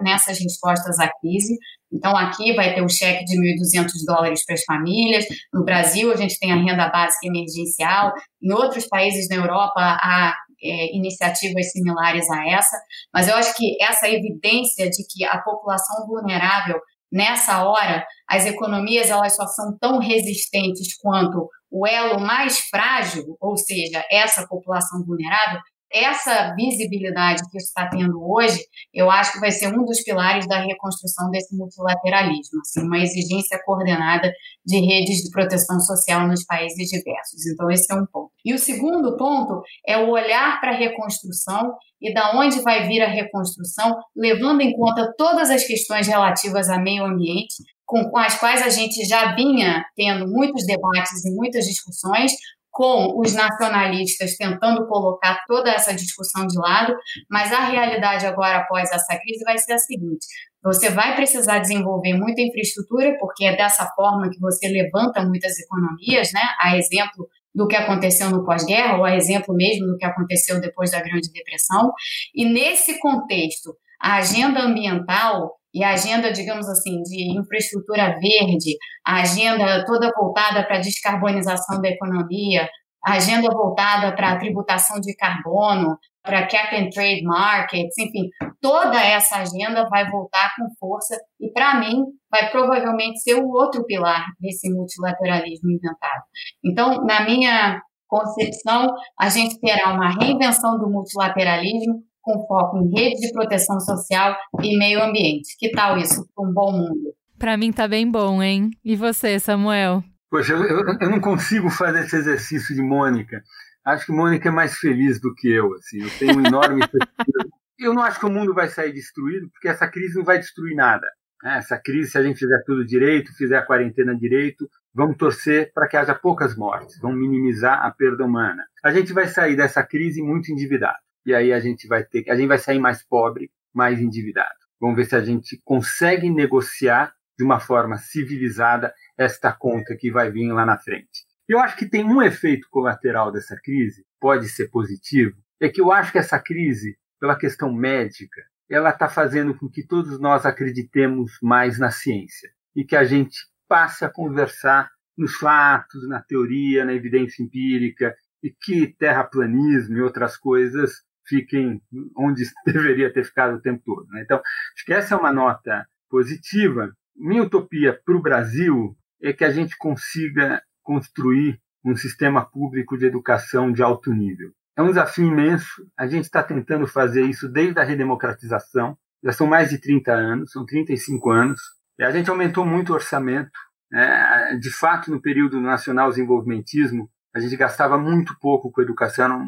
nessas 0.00 0.40
respostas 0.40 0.98
à 0.98 1.08
crise. 1.20 1.56
Então, 1.92 2.16
aqui 2.16 2.52
vai 2.54 2.74
ter 2.74 2.82
o 2.82 2.88
cheque 2.88 3.24
de 3.24 3.36
1.200 3.36 3.86
dólares 4.04 4.44
para 4.44 4.54
as 4.54 4.64
famílias. 4.64 5.24
No 5.52 5.64
Brasil, 5.64 6.10
a 6.12 6.16
gente 6.16 6.38
tem 6.40 6.50
a 6.50 6.56
renda 6.56 6.88
básica 6.88 7.28
emergencial. 7.28 8.12
Em 8.42 8.52
outros 8.52 8.86
países 8.88 9.28
da 9.28 9.36
Europa, 9.36 9.80
há 9.80 10.34
é, 10.60 10.96
iniciativas 10.96 11.70
similares 11.70 12.28
a 12.30 12.48
essa. 12.48 12.76
Mas 13.12 13.28
eu 13.28 13.36
acho 13.36 13.54
que 13.56 13.76
essa 13.80 14.08
evidência 14.08 14.90
de 14.90 15.04
que 15.08 15.24
a 15.24 15.38
população 15.38 16.04
vulnerável 16.06 16.80
nessa 17.14 17.64
hora, 17.64 18.04
as 18.28 18.44
economias 18.44 19.08
elas 19.08 19.36
só 19.36 19.46
são 19.46 19.78
tão 19.78 19.98
resistentes 20.00 20.96
quanto 21.00 21.48
o 21.70 21.86
elo 21.86 22.20
mais 22.20 22.58
frágil, 22.68 23.36
ou 23.40 23.56
seja, 23.56 24.04
essa 24.10 24.46
população 24.48 25.04
vulnerável, 25.04 25.60
essa 25.94 26.52
visibilidade 26.56 27.42
que 27.50 27.56
está 27.56 27.88
tendo 27.88 28.20
hoje, 28.20 28.58
eu 28.92 29.08
acho 29.08 29.32
que 29.32 29.40
vai 29.40 29.52
ser 29.52 29.68
um 29.68 29.84
dos 29.84 30.02
pilares 30.02 30.46
da 30.48 30.58
reconstrução 30.58 31.30
desse 31.30 31.56
multilateralismo, 31.56 32.60
assim, 32.60 32.84
uma 32.84 32.98
exigência 32.98 33.60
coordenada 33.64 34.32
de 34.66 34.80
redes 34.80 35.18
de 35.18 35.30
proteção 35.30 35.78
social 35.78 36.26
nos 36.26 36.44
países 36.44 36.90
diversos. 36.90 37.46
Então, 37.46 37.70
esse 37.70 37.92
é 37.92 37.96
um 37.96 38.06
ponto. 38.06 38.32
E 38.44 38.52
o 38.52 38.58
segundo 38.58 39.16
ponto 39.16 39.62
é 39.86 39.96
o 39.96 40.10
olhar 40.10 40.60
para 40.60 40.72
a 40.72 40.76
reconstrução 40.76 41.74
e 42.02 42.12
da 42.12 42.36
onde 42.36 42.60
vai 42.60 42.88
vir 42.88 43.00
a 43.00 43.08
reconstrução, 43.08 43.96
levando 44.16 44.60
em 44.62 44.76
conta 44.76 45.14
todas 45.16 45.48
as 45.48 45.64
questões 45.64 46.08
relativas 46.08 46.68
a 46.68 46.78
meio 46.78 47.04
ambiente, 47.04 47.54
com 47.86 48.16
as 48.18 48.38
quais 48.38 48.62
a 48.62 48.68
gente 48.68 49.04
já 49.04 49.34
vinha 49.34 49.84
tendo 49.94 50.26
muitos 50.26 50.66
debates 50.66 51.24
e 51.24 51.34
muitas 51.34 51.66
discussões, 51.66 52.32
com 52.74 53.20
os 53.20 53.32
nacionalistas 53.32 54.36
tentando 54.36 54.86
colocar 54.88 55.44
toda 55.46 55.70
essa 55.70 55.94
discussão 55.94 56.44
de 56.44 56.58
lado, 56.58 56.92
mas 57.30 57.52
a 57.52 57.60
realidade 57.60 58.26
agora, 58.26 58.58
após 58.58 58.90
essa 58.90 59.16
crise, 59.16 59.44
vai 59.44 59.56
ser 59.56 59.74
a 59.74 59.78
seguinte: 59.78 60.26
você 60.62 60.90
vai 60.90 61.14
precisar 61.14 61.60
desenvolver 61.60 62.14
muita 62.14 62.42
infraestrutura, 62.42 63.16
porque 63.20 63.44
é 63.44 63.56
dessa 63.56 63.86
forma 63.94 64.28
que 64.28 64.40
você 64.40 64.66
levanta 64.66 65.24
muitas 65.24 65.56
economias, 65.60 66.32
né? 66.32 66.40
A 66.60 66.76
exemplo 66.76 67.28
do 67.54 67.68
que 67.68 67.76
aconteceu 67.76 68.28
no 68.28 68.44
pós-guerra, 68.44 68.98
ou 68.98 69.04
a 69.04 69.14
exemplo 69.14 69.54
mesmo 69.54 69.86
do 69.86 69.96
que 69.96 70.04
aconteceu 70.04 70.60
depois 70.60 70.90
da 70.90 71.00
Grande 71.00 71.30
Depressão. 71.32 71.92
E 72.34 72.44
nesse 72.44 72.98
contexto, 72.98 73.76
a 74.02 74.16
agenda 74.16 74.60
ambiental 74.62 75.52
e 75.74 75.82
a 75.82 75.90
agenda, 75.90 76.32
digamos 76.32 76.68
assim, 76.68 77.02
de 77.02 77.36
infraestrutura 77.36 78.16
verde, 78.20 78.76
a 79.04 79.22
agenda 79.22 79.84
toda 79.84 80.12
voltada 80.16 80.64
para 80.64 80.76
a 80.76 80.80
descarbonização 80.80 81.80
da 81.80 81.88
economia, 81.88 82.68
a 83.04 83.14
agenda 83.14 83.50
voltada 83.50 84.14
para 84.14 84.30
a 84.30 84.38
tributação 84.38 85.00
de 85.00 85.14
carbono, 85.16 85.98
para 86.22 86.46
cap 86.46 86.74
and 86.74 86.88
trade 86.88 87.22
markets, 87.22 87.98
enfim, 87.98 88.30
toda 88.62 88.98
essa 88.98 89.36
agenda 89.36 89.86
vai 89.90 90.10
voltar 90.10 90.54
com 90.56 90.66
força 90.78 91.14
e, 91.38 91.52
para 91.52 91.78
mim, 91.78 92.02
vai 92.30 92.50
provavelmente 92.50 93.20
ser 93.20 93.34
o 93.34 93.50
outro 93.50 93.84
pilar 93.84 94.24
desse 94.40 94.72
multilateralismo 94.72 95.70
inventado. 95.70 96.22
Então, 96.64 97.04
na 97.04 97.26
minha 97.26 97.82
concepção, 98.08 98.94
a 99.20 99.28
gente 99.28 99.60
terá 99.60 99.92
uma 99.92 100.10
reinvenção 100.18 100.78
do 100.78 100.88
multilateralismo 100.88 102.02
com 102.24 102.46
foco 102.46 102.78
em 102.78 102.90
rede 102.90 103.20
de 103.20 103.32
proteção 103.32 103.78
social 103.78 104.34
e 104.62 104.76
meio 104.78 105.02
ambiente. 105.02 105.54
Que 105.58 105.70
tal 105.70 105.98
isso 105.98 106.26
um 106.38 106.52
bom 106.52 106.72
mundo? 106.72 107.14
Para 107.38 107.56
mim 107.56 107.70
tá 107.70 107.86
bem 107.86 108.10
bom, 108.10 108.42
hein? 108.42 108.70
E 108.82 108.96
você, 108.96 109.38
Samuel? 109.38 110.02
Poxa, 110.30 110.54
eu, 110.54 110.98
eu, 111.00 111.10
não 111.10 111.20
consigo 111.20 111.68
fazer 111.70 112.00
esse 112.00 112.16
exercício 112.16 112.74
de 112.74 112.82
Mônica. 112.82 113.42
Acho 113.84 114.06
que 114.06 114.12
Mônica 114.12 114.48
é 114.48 114.52
mais 114.52 114.76
feliz 114.78 115.20
do 115.20 115.34
que 115.34 115.48
eu. 115.48 115.74
Assim, 115.74 116.00
eu 116.00 116.10
tenho 116.18 116.38
um 116.38 116.46
enorme. 116.46 116.80
eu 117.78 117.92
não 117.92 118.02
acho 118.02 118.18
que 118.18 118.26
o 118.26 118.30
mundo 118.30 118.54
vai 118.54 118.68
sair 118.68 118.92
destruído, 118.92 119.48
porque 119.50 119.68
essa 119.68 119.86
crise 119.86 120.16
não 120.16 120.24
vai 120.24 120.38
destruir 120.38 120.74
nada. 120.74 121.06
Né? 121.42 121.58
Essa 121.58 121.78
crise, 121.78 122.10
se 122.12 122.18
a 122.18 122.22
gente 122.22 122.38
fizer 122.38 122.62
tudo 122.64 122.86
direito, 122.86 123.36
fizer 123.36 123.58
a 123.58 123.66
quarentena 123.66 124.16
direito, 124.16 124.66
vamos 124.94 125.18
torcer 125.18 125.70
para 125.74 125.86
que 125.86 125.96
haja 125.96 126.14
poucas 126.14 126.56
mortes, 126.56 126.98
vamos 127.00 127.18
minimizar 127.18 127.84
a 127.84 127.90
perda 127.90 128.24
humana. 128.24 128.64
A 128.82 128.90
gente 128.90 129.12
vai 129.12 129.28
sair 129.28 129.54
dessa 129.54 129.82
crise 129.82 130.22
muito 130.22 130.50
endividado. 130.50 130.96
E 131.26 131.34
aí 131.34 131.52
a 131.52 131.60
gente 131.60 131.86
vai 131.86 132.04
ter, 132.04 132.28
a 132.30 132.36
gente 132.36 132.48
vai 132.48 132.58
sair 132.58 132.78
mais 132.78 133.02
pobre, 133.02 133.50
mais 133.72 134.00
endividado. 134.00 134.54
Vamos 134.80 134.96
ver 134.96 135.06
se 135.06 135.16
a 135.16 135.24
gente 135.24 135.60
consegue 135.64 136.28
negociar 136.30 137.14
de 137.38 137.44
uma 137.44 137.58
forma 137.58 137.96
civilizada 137.96 138.92
esta 139.16 139.52
conta 139.52 139.96
que 139.96 140.10
vai 140.10 140.30
vir 140.30 140.52
lá 140.52 140.64
na 140.66 140.78
frente. 140.78 141.24
Eu 141.48 141.58
acho 141.58 141.76
que 141.76 141.86
tem 141.86 142.04
um 142.04 142.22
efeito 142.22 142.68
colateral 142.70 143.30
dessa 143.30 143.56
crise, 143.62 144.04
pode 144.20 144.48
ser 144.48 144.68
positivo, 144.70 145.36
é 145.60 145.68
que 145.68 145.80
eu 145.80 145.92
acho 145.92 146.12
que 146.12 146.18
essa 146.18 146.38
crise, 146.38 146.96
pela 147.20 147.36
questão 147.36 147.72
médica, 147.72 148.42
ela 148.68 148.90
está 148.90 149.08
fazendo 149.08 149.56
com 149.56 149.68
que 149.68 149.86
todos 149.86 150.18
nós 150.18 150.46
acreditemos 150.46 151.38
mais 151.42 151.78
na 151.78 151.90
ciência 151.90 152.50
e 152.74 152.84
que 152.84 152.96
a 152.96 153.04
gente 153.04 153.36
passe 153.68 154.04
a 154.04 154.10
conversar 154.10 154.90
nos 155.16 155.36
fatos, 155.36 156.08
na 156.08 156.20
teoria, 156.22 156.84
na 156.84 156.92
evidência 156.92 157.42
empírica 157.42 158.14
e 158.42 158.50
que 158.50 158.86
terraplanismo 158.86 159.96
e 159.96 160.02
outras 160.02 160.36
coisas 160.36 161.02
fiquem 161.26 161.80
onde 162.16 162.44
deveria 162.66 163.12
ter 163.12 163.24
ficado 163.24 163.56
o 163.56 163.60
tempo 163.60 163.82
todo. 163.84 164.06
Né? 164.08 164.22
Então, 164.22 164.38
acho 164.38 164.84
que 164.84 164.92
essa 164.92 165.14
é 165.14 165.18
uma 165.18 165.32
nota 165.32 165.86
positiva 166.08 166.92
minha 167.16 167.42
utopia 167.42 167.98
para 168.04 168.16
o 168.16 168.20
Brasil 168.20 168.96
é 169.22 169.32
que 169.32 169.44
a 169.44 169.50
gente 169.50 169.76
consiga 169.76 170.62
construir 170.82 171.60
um 171.84 171.94
sistema 171.96 172.44
público 172.44 172.98
de 172.98 173.06
educação 173.06 173.72
de 173.72 173.82
alto 173.82 174.12
nível. 174.12 174.50
É 174.76 174.82
um 174.82 174.88
desafio 174.88 175.26
imenso. 175.26 175.86
A 175.96 176.06
gente 176.06 176.24
está 176.24 176.42
tentando 176.42 176.86
fazer 176.86 177.22
isso 177.22 177.48
desde 177.48 177.78
a 177.78 177.84
redemocratização. 177.84 178.98
Já 179.22 179.32
são 179.32 179.46
mais 179.46 179.70
de 179.70 179.78
30 179.78 180.12
anos, 180.12 180.50
são 180.50 180.66
35 180.66 181.30
anos. 181.30 181.60
E 181.98 182.04
a 182.04 182.10
gente 182.10 182.28
aumentou 182.28 182.66
muito 182.66 182.90
o 182.90 182.94
orçamento. 182.94 183.52
Né? 183.90 184.58
De 184.60 184.70
fato, 184.70 185.10
no 185.10 185.22
período 185.22 185.60
nacional 185.60 186.10
desenvolvimentismo, 186.10 187.08
a 187.34 187.40
gente 187.40 187.56
gastava 187.56 187.98
muito 187.98 188.36
pouco 188.40 188.70
com 188.70 188.80
educação. 188.80 189.44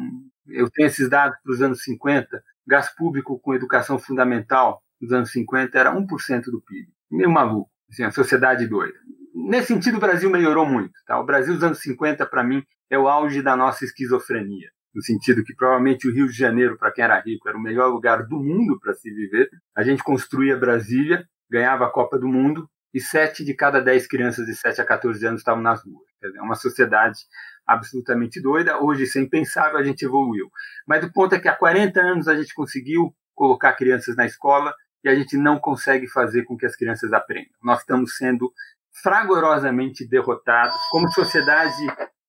Eu 0.47 0.69
tenho 0.69 0.87
esses 0.87 1.09
dados 1.09 1.37
para 1.41 1.53
os 1.53 1.61
anos 1.61 1.81
50. 1.83 2.43
Gasto 2.67 2.95
público 2.95 3.39
com 3.39 3.55
educação 3.55 3.97
fundamental 3.97 4.81
nos 4.99 5.11
anos 5.11 5.31
50 5.31 5.77
era 5.77 5.95
1% 5.95 6.43
do 6.45 6.61
PIB 6.61 6.97
meio 7.09 7.31
maluco, 7.31 7.69
assim, 7.89 8.03
a 8.03 8.11
sociedade 8.11 8.67
doida. 8.67 8.97
Nesse 9.33 9.67
sentido, 9.67 9.97
o 9.97 9.99
Brasil 9.99 10.29
melhorou 10.29 10.65
muito. 10.65 10.93
Tá? 11.05 11.19
O 11.19 11.25
Brasil 11.25 11.53
dos 11.53 11.63
anos 11.63 11.79
50, 11.79 12.25
para 12.25 12.43
mim, 12.43 12.63
é 12.89 12.97
o 12.97 13.07
auge 13.07 13.41
da 13.41 13.55
nossa 13.55 13.85
esquizofrenia. 13.85 14.69
No 14.93 15.01
sentido 15.01 15.43
que 15.43 15.55
provavelmente 15.55 16.07
o 16.07 16.13
Rio 16.13 16.27
de 16.27 16.33
Janeiro, 16.33 16.77
para 16.77 16.91
quem 16.91 17.03
era 17.03 17.19
rico, 17.19 17.47
era 17.47 17.57
o 17.57 17.61
melhor 17.61 17.91
lugar 17.91 18.25
do 18.25 18.37
mundo 18.37 18.79
para 18.79 18.93
se 18.93 19.13
viver. 19.13 19.49
A 19.75 19.83
gente 19.83 20.03
construía 20.03 20.57
Brasília, 20.57 21.25
ganhava 21.49 21.85
a 21.85 21.89
Copa 21.89 22.17
do 22.17 22.27
Mundo, 22.27 22.67
e 22.93 22.99
sete 22.99 23.45
de 23.45 23.53
cada 23.53 23.79
dez 23.79 24.07
crianças 24.07 24.45
de 24.47 24.55
7 24.55 24.81
a 24.81 24.85
14 24.85 25.23
anos 25.27 25.41
estavam 25.41 25.61
nas 25.61 25.83
ruas. 25.85 26.07
É 26.35 26.41
uma 26.41 26.55
sociedade 26.55 27.19
absolutamente 27.67 28.41
doida. 28.41 28.81
Hoje, 28.81 29.03
isso 29.03 29.19
é 29.19 29.21
a 29.75 29.83
gente 29.83 30.05
evoluiu. 30.05 30.49
Mas 30.87 31.03
o 31.03 31.11
ponto 31.11 31.35
é 31.35 31.39
que 31.39 31.49
há 31.49 31.55
40 31.55 31.99
anos 31.99 32.27
a 32.27 32.35
gente 32.35 32.53
conseguiu 32.53 33.13
colocar 33.35 33.73
crianças 33.73 34.15
na 34.15 34.25
escola 34.25 34.73
e 35.03 35.09
a 35.09 35.15
gente 35.15 35.37
não 35.37 35.59
consegue 35.59 36.07
fazer 36.07 36.43
com 36.43 36.57
que 36.57 36.65
as 36.65 36.75
crianças 36.75 37.13
aprendam. 37.13 37.51
Nós 37.61 37.79
estamos 37.79 38.15
sendo 38.15 38.51
fragorosamente 39.03 40.07
derrotados 40.07 40.75
como 40.89 41.11
sociedade 41.11 41.85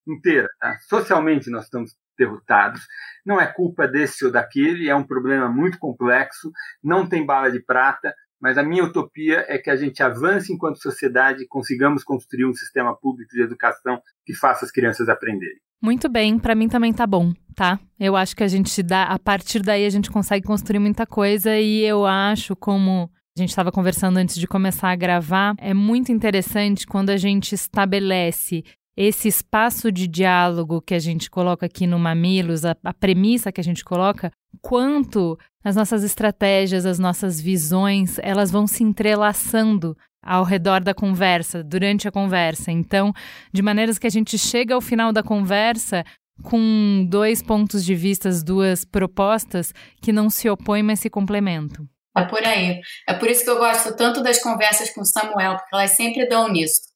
inteira. 0.06 0.48
Tá? 0.60 0.76
Socialmente 0.88 1.50
nós 1.50 1.64
estamos 1.64 1.96
derrotados. 2.18 2.86
Não 3.24 3.40
é 3.40 3.46
culpa 3.46 3.86
desse 3.86 4.24
ou 4.24 4.32
daquele, 4.32 4.88
é 4.88 4.94
um 4.94 5.06
problema 5.06 5.48
muito 5.48 5.78
complexo, 5.78 6.50
não 6.82 7.08
tem 7.08 7.24
bala 7.24 7.50
de 7.50 7.60
prata, 7.60 8.12
mas 8.40 8.56
a 8.58 8.62
minha 8.62 8.84
utopia 8.84 9.44
é 9.48 9.58
que 9.58 9.70
a 9.70 9.76
gente 9.76 10.02
avance 10.02 10.52
enquanto 10.52 10.82
sociedade 10.82 11.42
e 11.42 11.48
consigamos 11.48 12.04
construir 12.04 12.46
um 12.46 12.54
sistema 12.54 12.94
público 12.94 13.32
de 13.32 13.42
educação 13.42 14.00
que 14.24 14.34
faça 14.34 14.64
as 14.64 14.70
crianças 14.70 15.08
aprenderem. 15.08 15.58
Muito 15.80 16.08
bem, 16.08 16.38
para 16.38 16.54
mim 16.54 16.68
também 16.68 16.92
tá 16.92 17.06
bom, 17.06 17.32
tá? 17.54 17.78
Eu 18.00 18.16
acho 18.16 18.34
que 18.34 18.42
a 18.42 18.48
gente 18.48 18.82
dá, 18.82 19.04
a 19.04 19.18
partir 19.18 19.62
daí 19.62 19.86
a 19.86 19.90
gente 19.90 20.10
consegue 20.10 20.44
construir 20.44 20.80
muita 20.80 21.06
coisa 21.06 21.56
e 21.56 21.82
eu 21.82 22.04
acho 22.04 22.56
como 22.56 23.08
a 23.36 23.40
gente 23.40 23.50
estava 23.50 23.70
conversando 23.70 24.16
antes 24.16 24.34
de 24.34 24.48
começar 24.48 24.90
a 24.90 24.96
gravar, 24.96 25.54
é 25.58 25.72
muito 25.72 26.10
interessante 26.10 26.84
quando 26.84 27.10
a 27.10 27.16
gente 27.16 27.54
estabelece 27.54 28.64
esse 29.00 29.28
espaço 29.28 29.92
de 29.92 30.08
diálogo 30.08 30.82
que 30.82 30.92
a 30.92 30.98
gente 30.98 31.30
coloca 31.30 31.64
aqui 31.64 31.86
no 31.86 32.00
Mamilos, 32.00 32.64
a, 32.64 32.74
a 32.82 32.92
premissa 32.92 33.52
que 33.52 33.60
a 33.60 33.64
gente 33.64 33.84
coloca, 33.84 34.32
quanto 34.60 35.38
as 35.62 35.76
nossas 35.76 36.02
estratégias, 36.02 36.84
as 36.84 36.98
nossas 36.98 37.40
visões, 37.40 38.18
elas 38.18 38.50
vão 38.50 38.66
se 38.66 38.82
entrelaçando 38.82 39.96
ao 40.20 40.42
redor 40.42 40.80
da 40.80 40.92
conversa, 40.92 41.62
durante 41.62 42.08
a 42.08 42.10
conversa. 42.10 42.72
Então, 42.72 43.12
de 43.52 43.62
maneiras 43.62 44.00
que 44.00 44.06
a 44.08 44.10
gente 44.10 44.36
chega 44.36 44.74
ao 44.74 44.80
final 44.80 45.12
da 45.12 45.22
conversa 45.22 46.04
com 46.42 47.06
dois 47.08 47.40
pontos 47.40 47.84
de 47.84 47.94
vista, 47.94 48.28
duas 48.44 48.84
propostas 48.84 49.72
que 50.02 50.10
não 50.10 50.28
se 50.28 50.50
opõem, 50.50 50.82
mas 50.82 50.98
se 50.98 51.08
complementam. 51.08 51.86
É 52.16 52.24
por 52.24 52.44
aí. 52.44 52.80
É 53.08 53.14
por 53.14 53.30
isso 53.30 53.44
que 53.44 53.50
eu 53.50 53.58
gosto 53.58 53.94
tanto 53.94 54.24
das 54.24 54.42
conversas 54.42 54.90
com 54.90 55.04
Samuel, 55.04 55.56
porque 55.56 55.72
elas 55.72 55.94
sempre 55.94 56.28
dão 56.28 56.48
nisso. 56.48 56.87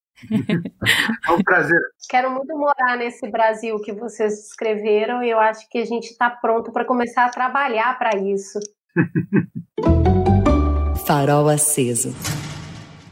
É 1.27 1.33
um 1.33 1.43
prazer. 1.43 1.81
Quero 2.09 2.31
muito 2.31 2.57
morar 2.57 2.97
nesse 2.97 3.29
Brasil 3.31 3.81
que 3.81 3.93
vocês 3.93 4.47
escreveram 4.47 5.23
e 5.23 5.31
eu 5.31 5.39
acho 5.39 5.69
que 5.69 5.79
a 5.79 5.85
gente 5.85 6.11
está 6.11 6.31
pronto 6.31 6.73
para 6.73 6.85
começar 6.85 7.27
a 7.27 7.31
trabalhar 7.31 7.99
para 7.99 8.19
isso. 8.19 8.59
Farol 11.07 11.49
aceso. 11.49 12.15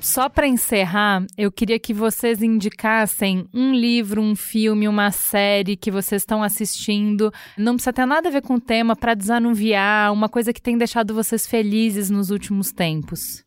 Só 0.00 0.30
para 0.30 0.46
encerrar, 0.46 1.26
eu 1.36 1.52
queria 1.52 1.78
que 1.78 1.92
vocês 1.92 2.42
indicassem 2.42 3.46
um 3.52 3.74
livro, 3.74 4.22
um 4.22 4.34
filme, 4.34 4.88
uma 4.88 5.10
série 5.10 5.76
que 5.76 5.90
vocês 5.90 6.22
estão 6.22 6.42
assistindo. 6.42 7.30
Não 7.58 7.74
precisa 7.74 7.92
ter 7.92 8.06
nada 8.06 8.28
a 8.28 8.32
ver 8.32 8.40
com 8.40 8.54
o 8.54 8.60
tema, 8.60 8.96
para 8.96 9.12
desanuviar, 9.12 10.10
uma 10.10 10.28
coisa 10.28 10.54
que 10.54 10.62
tem 10.62 10.78
deixado 10.78 11.14
vocês 11.14 11.46
felizes 11.46 12.08
nos 12.08 12.30
últimos 12.30 12.72
tempos. 12.72 13.44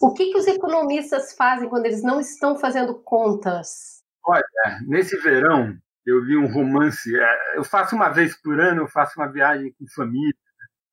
O 0.00 0.12
que, 0.12 0.32
que 0.32 0.38
os 0.38 0.46
economistas 0.46 1.34
fazem 1.34 1.68
quando 1.68 1.86
eles 1.86 2.02
não 2.02 2.20
estão 2.20 2.56
fazendo 2.56 2.94
contas? 3.02 4.02
Olha, 4.24 4.44
nesse 4.86 5.16
verão 5.18 5.76
eu 6.06 6.20
li 6.20 6.36
um 6.36 6.52
romance. 6.52 7.14
É, 7.14 7.58
eu 7.58 7.64
faço 7.64 7.96
uma 7.96 8.10
vez 8.10 8.34
por 8.40 8.60
ano, 8.60 8.82
eu 8.82 8.88
faço 8.88 9.18
uma 9.18 9.30
viagem 9.30 9.72
com 9.78 9.86
família. 9.94 10.34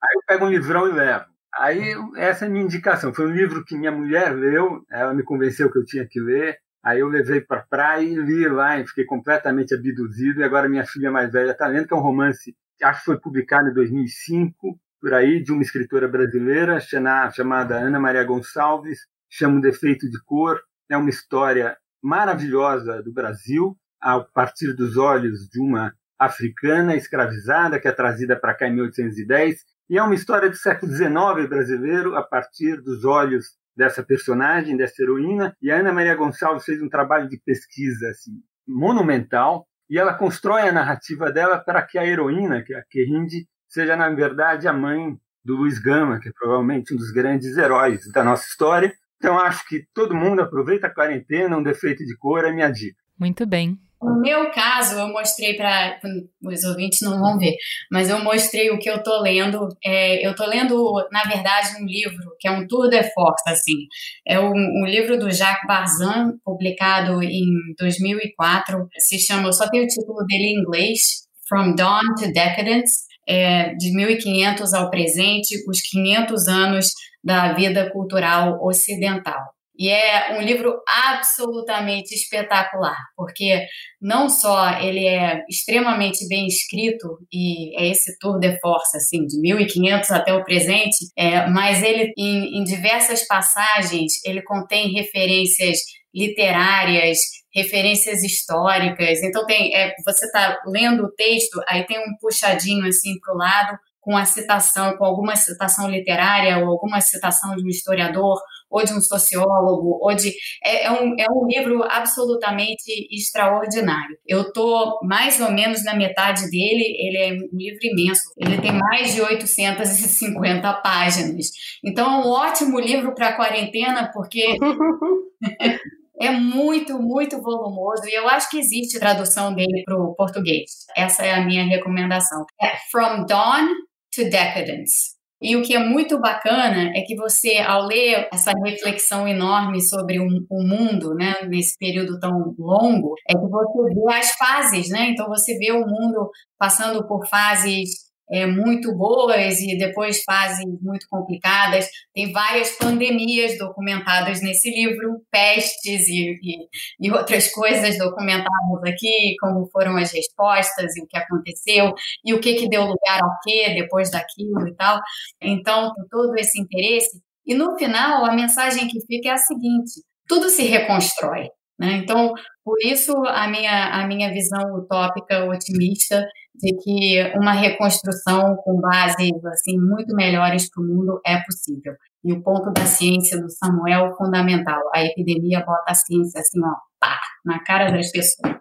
Aí 0.03 0.15
eu 0.15 0.21
pego 0.25 0.45
um 0.45 0.49
livrão 0.49 0.87
e 0.87 0.93
levo. 0.93 1.25
Aí 1.53 1.93
essa 2.15 2.45
é 2.45 2.47
a 2.47 2.51
minha 2.51 2.63
indicação. 2.63 3.13
Foi 3.13 3.27
um 3.27 3.33
livro 3.33 3.63
que 3.65 3.77
minha 3.77 3.91
mulher 3.91 4.33
leu, 4.33 4.85
ela 4.89 5.13
me 5.13 5.23
convenceu 5.23 5.71
que 5.71 5.77
eu 5.77 5.85
tinha 5.85 6.07
que 6.07 6.19
ler. 6.19 6.57
Aí 6.83 6.99
eu 6.99 7.07
levei 7.07 7.41
para 7.41 7.59
a 7.59 7.65
praia 7.65 8.01
e 8.01 8.15
li 8.15 8.47
lá 8.47 8.79
e 8.79 8.87
fiquei 8.87 9.05
completamente 9.05 9.73
abduzido. 9.75 10.41
E 10.41 10.43
agora 10.43 10.69
minha 10.69 10.85
filha 10.85 11.11
mais 11.11 11.31
velha 11.31 11.51
está 11.51 11.67
lendo, 11.67 11.87
que 11.87 11.93
é 11.93 11.97
um 11.97 12.01
romance, 12.01 12.55
acho 12.81 12.99
que 12.99 13.05
foi 13.05 13.19
publicado 13.19 13.69
em 13.69 13.73
2005, 13.73 14.79
por 15.01 15.13
aí, 15.15 15.43
de 15.43 15.51
uma 15.51 15.63
escritora 15.63 16.07
brasileira 16.07 16.79
chamada 16.79 17.75
Ana 17.75 17.99
Maria 17.99 18.23
Gonçalves, 18.23 18.99
chama 19.27 19.57
o 19.57 19.61
Defeito 19.61 20.07
de 20.07 20.23
Cor. 20.23 20.61
É 20.89 20.95
uma 20.95 21.09
história 21.09 21.75
maravilhosa 22.01 23.01
do 23.01 23.11
Brasil, 23.11 23.75
a 23.99 24.19
partir 24.19 24.73
dos 24.73 24.97
olhos 24.97 25.49
de 25.49 25.59
uma 25.59 25.93
africana 26.19 26.95
escravizada 26.95 27.79
que 27.79 27.87
é 27.87 27.91
trazida 27.91 28.39
para 28.39 28.53
cá 28.53 28.67
em 28.67 28.75
1810 28.75 29.65
e 29.91 29.97
é 29.97 30.03
uma 30.03 30.15
história 30.15 30.49
do 30.49 30.55
século 30.55 30.89
XIX 30.89 31.49
brasileiro, 31.49 32.15
a 32.15 32.23
partir 32.23 32.79
dos 32.81 33.03
olhos 33.03 33.57
dessa 33.75 34.01
personagem, 34.01 34.77
dessa 34.77 35.01
heroína. 35.01 35.53
E 35.61 35.69
a 35.69 35.79
Ana 35.79 35.91
Maria 35.91 36.15
Gonçalves 36.15 36.63
fez 36.63 36.81
um 36.81 36.87
trabalho 36.87 37.27
de 37.27 37.37
pesquisa 37.43 38.07
assim, 38.07 38.31
monumental. 38.65 39.67
E 39.89 39.99
ela 39.99 40.13
constrói 40.13 40.61
a 40.61 40.71
narrativa 40.71 41.29
dela 41.29 41.59
para 41.59 41.81
que 41.81 41.97
a 41.97 42.05
heroína, 42.05 42.63
que 42.63 42.73
é 42.73 42.79
a 42.79 42.83
Querinde, 42.89 43.45
seja, 43.71 43.95
na 43.95 44.09
verdade, 44.09 44.67
a 44.67 44.73
mãe 44.73 45.17
do 45.43 45.55
Luiz 45.55 45.79
Gama, 45.79 46.19
que 46.19 46.29
é 46.29 46.31
provavelmente 46.37 46.93
um 46.93 46.97
dos 46.97 47.11
grandes 47.11 47.57
heróis 47.57 48.01
da 48.11 48.23
nossa 48.23 48.45
história. 48.45 48.93
Então, 49.17 49.37
acho 49.39 49.67
que 49.67 49.85
todo 49.93 50.15
mundo 50.15 50.41
aproveita 50.41 50.87
a 50.87 50.93
quarentena, 50.93 51.57
um 51.57 51.63
defeito 51.63 52.03
de 52.05 52.15
cor 52.17 52.45
é 52.45 52.51
minha 52.51 52.69
dica. 52.69 52.97
Muito 53.19 53.45
bem. 53.45 53.77
No 54.01 54.19
meu 54.19 54.49
caso, 54.49 54.97
eu 54.97 55.07
mostrei 55.09 55.55
para 55.55 55.99
os 56.43 56.63
ouvintes 56.63 57.01
não 57.01 57.19
vão 57.19 57.37
ver, 57.37 57.55
mas 57.91 58.09
eu 58.09 58.19
mostrei 58.23 58.71
o 58.71 58.79
que 58.79 58.89
eu 58.89 58.95
estou 58.95 59.21
lendo. 59.21 59.69
É, 59.85 60.25
eu 60.25 60.31
estou 60.31 60.47
lendo, 60.47 61.07
na 61.11 61.21
verdade, 61.21 61.75
um 61.79 61.85
livro 61.85 62.35
que 62.39 62.47
é 62.47 62.51
um 62.51 62.65
tour 62.65 62.89
de 62.89 63.03
force, 63.13 63.47
assim. 63.47 63.85
É 64.27 64.39
um, 64.39 64.51
um, 64.51 64.85
livro 64.87 65.19
do 65.19 65.29
Jacques 65.29 65.67
Barzin, 65.67 66.31
publicado 66.43 67.21
em 67.21 67.45
2004. 67.77 68.87
Se 68.97 69.19
chama, 69.19 69.53
só 69.53 69.69
tem 69.69 69.83
o 69.83 69.87
título 69.87 70.25
dele 70.25 70.45
em 70.45 70.61
inglês, 70.61 71.27
From 71.47 71.75
Dawn 71.75 72.15
to 72.17 72.33
Decadence. 72.33 73.10
É, 73.27 73.75
de 73.75 73.93
1500 73.93 74.73
ao 74.73 74.89
presente, 74.89 75.55
os 75.69 75.81
500 75.81 76.47
anos 76.47 76.93
da 77.23 77.53
vida 77.53 77.89
cultural 77.91 78.59
ocidental. 78.65 79.41
E 79.81 79.89
é 79.89 80.37
um 80.37 80.41
livro 80.41 80.79
absolutamente 80.87 82.13
espetacular, 82.13 82.97
porque 83.15 83.65
não 83.99 84.29
só 84.29 84.79
ele 84.79 85.07
é 85.07 85.43
extremamente 85.49 86.27
bem 86.27 86.45
escrito, 86.45 87.17
e 87.33 87.75
é 87.81 87.87
esse 87.87 88.15
tour 88.19 88.37
de 88.37 88.59
force, 88.59 88.97
assim, 88.97 89.25
de 89.25 89.39
1500 89.41 90.11
até 90.11 90.33
o 90.33 90.43
presente, 90.43 90.97
é, 91.17 91.47
mas 91.47 91.81
ele, 91.81 92.13
em, 92.15 92.59
em 92.59 92.63
diversas 92.63 93.25
passagens, 93.25 94.23
ele 94.23 94.43
contém 94.43 94.93
referências 94.93 95.79
literárias, 96.13 97.17
referências 97.53 98.23
históricas. 98.23 99.21
Então 99.23 99.45
tem, 99.45 99.75
é, 99.75 99.93
você 100.05 100.25
está 100.25 100.59
lendo 100.65 101.03
o 101.03 101.11
texto, 101.11 101.61
aí 101.67 101.85
tem 101.85 101.99
um 101.99 102.17
puxadinho 102.19 102.85
assim 102.87 103.19
para 103.19 103.33
o 103.33 103.37
lado 103.37 103.77
com 104.01 104.17
a 104.17 104.25
citação, 104.25 104.97
com 104.97 105.05
alguma 105.05 105.35
citação 105.35 105.87
literária 105.87 106.57
ou 106.57 106.69
alguma 106.69 106.99
citação 106.99 107.55
de 107.55 107.63
um 107.63 107.69
historiador 107.69 108.41
ou 108.71 108.83
de 108.83 108.93
um 108.93 109.01
sociólogo, 109.01 109.99
ou 110.01 110.15
de. 110.15 110.33
É, 110.63 110.85
é, 110.85 110.91
um, 110.91 111.13
é 111.19 111.25
um 111.29 111.45
livro 111.45 111.83
absolutamente 111.83 112.83
extraordinário. 113.11 114.17
Eu 114.25 114.43
estou 114.43 114.97
mais 115.03 115.39
ou 115.41 115.51
menos 115.51 115.83
na 115.83 115.93
metade 115.93 116.49
dele, 116.49 116.83
ele 116.97 117.17
é 117.17 117.33
um 117.33 117.49
livro 117.51 117.79
imenso. 117.83 118.21
Ele 118.37 118.59
tem 118.59 118.71
mais 118.71 119.13
de 119.13 119.21
850 119.21 120.73
páginas. 120.75 121.47
Então 121.83 122.05
é 122.05 122.25
um 122.25 122.29
ótimo 122.29 122.79
livro 122.79 123.13
para 123.13 123.35
quarentena, 123.35 124.09
porque. 124.11 124.57
é 126.21 126.31
muito, 126.31 126.99
muito 126.99 127.41
volumoso 127.41 128.03
e 128.05 128.13
eu 128.13 128.27
acho 128.29 128.49
que 128.49 128.59
existe 128.59 128.99
tradução 128.99 129.53
dele 129.53 129.83
para 129.85 129.97
o 129.97 130.13
português. 130.15 130.69
Essa 130.95 131.25
é 131.25 131.33
a 131.33 131.45
minha 131.45 131.63
recomendação. 131.63 132.45
É 132.61 132.73
From 132.91 133.25
Dawn 133.25 133.67
to 134.13 134.23
Decadence. 134.29 135.19
E 135.41 135.55
o 135.55 135.63
que 135.63 135.73
é 135.73 135.79
muito 135.79 136.19
bacana 136.19 136.91
é 136.95 137.01
que 137.01 137.15
você, 137.15 137.57
ao 137.57 137.87
ler 137.87 138.29
essa 138.31 138.51
reflexão 138.63 139.27
enorme 139.27 139.81
sobre 139.81 140.19
o, 140.19 140.25
o, 140.25 140.63
mundo, 140.63 141.15
né, 141.15 141.33
nesse 141.47 141.75
período 141.79 142.19
tão 142.19 142.53
longo, 142.59 143.15
é 143.27 143.33
que 143.33 143.47
você 143.47 143.95
vê 143.95 144.13
as 144.13 144.31
fases, 144.33 144.89
né? 144.89 145.09
Então 145.09 145.27
você 145.27 145.57
vê 145.57 145.71
o 145.71 145.79
mundo 145.79 146.29
passando 146.59 147.07
por 147.07 147.27
fases 147.27 148.10
é, 148.31 148.45
muito 148.45 148.95
boas 148.95 149.59
e 149.59 149.77
depois 149.77 150.23
fases 150.23 150.65
muito 150.81 151.05
complicadas. 151.09 151.87
Tem 152.13 152.31
várias 152.31 152.71
pandemias 152.77 153.57
documentadas 153.57 154.41
nesse 154.41 154.69
livro, 154.71 155.21
pestes 155.29 156.07
e, 156.07 156.39
e, 156.41 157.07
e, 157.07 157.11
outras 157.11 157.51
coisas 157.51 157.97
documentadas 157.97 158.49
aqui, 158.87 159.35
como 159.39 159.67
foram 159.71 159.97
as 159.97 160.11
respostas 160.13 160.95
e 160.95 161.03
o 161.03 161.07
que 161.07 161.17
aconteceu 161.17 161.93
e 162.25 162.33
o 162.33 162.39
que, 162.39 162.55
que 162.55 162.69
deu 162.69 162.83
lugar 162.83 163.21
ao 163.21 163.37
que 163.43 163.73
depois 163.73 164.09
daquilo 164.09 164.67
e 164.67 164.75
tal. 164.75 164.99
Então, 165.41 165.93
tem 165.93 166.05
todo 166.09 166.35
esse 166.37 166.59
interesse. 166.59 167.21
E 167.45 167.53
no 167.53 167.77
final, 167.77 168.23
a 168.25 168.33
mensagem 168.33 168.87
que 168.87 169.05
fica 169.05 169.29
é 169.29 169.33
a 169.33 169.37
seguinte: 169.37 170.01
tudo 170.27 170.49
se 170.49 170.63
reconstrói. 170.63 171.49
Né? 171.81 171.93
Então, 171.93 172.33
por 172.63 172.77
isso 172.83 173.11
a 173.25 173.47
minha, 173.47 173.87
a 173.87 174.05
minha 174.05 174.31
visão 174.31 174.75
utópica, 174.75 175.45
otimista, 175.45 176.23
de 176.55 176.75
que 176.77 177.37
uma 177.37 177.53
reconstrução 177.53 178.55
com 178.63 178.79
bases 178.79 179.45
assim 179.45 179.77
muito 179.79 180.15
melhores 180.15 180.69
para 180.69 180.83
o 180.83 180.85
mundo 180.85 181.21
é 181.25 181.41
possível. 181.43 181.93
E 182.23 182.33
o 182.33 182.43
ponto 182.43 182.71
da 182.71 182.85
ciência 182.85 183.39
do 183.41 183.49
Samuel 183.49 184.07
é 184.07 184.15
fundamental. 184.15 184.81
A 184.93 185.03
epidemia 185.03 185.63
bota 185.65 185.91
a 185.91 185.95
ciência 185.95 186.39
assim, 186.39 186.59
ó, 186.63 186.75
pá, 186.99 187.19
na 187.43 187.63
cara 187.63 187.91
das 187.91 188.11
pessoas. 188.11 188.57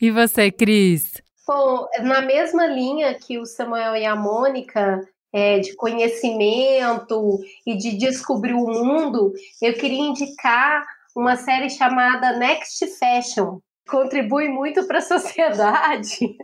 E 0.00 0.10
você, 0.10 0.50
Cris? 0.50 1.12
Bom, 1.46 1.86
na 2.02 2.22
mesma 2.22 2.66
linha 2.66 3.14
que 3.14 3.38
o 3.38 3.44
Samuel 3.44 3.96
e 3.96 4.06
a 4.06 4.16
Mônica, 4.16 5.00
é, 5.32 5.58
de 5.58 5.74
conhecimento 5.74 7.38
e 7.66 7.76
de 7.76 7.96
descobrir 7.96 8.54
o 8.54 8.66
mundo, 8.66 9.32
eu 9.60 9.74
queria 9.74 10.00
indicar 10.00 10.84
uma 11.16 11.36
série 11.36 11.68
chamada 11.68 12.38
Next 12.38 12.86
Fashion. 12.98 13.58
Contribui 13.88 14.48
muito 14.48 14.86
para 14.86 14.98
a 14.98 15.02
sociedade. 15.02 16.36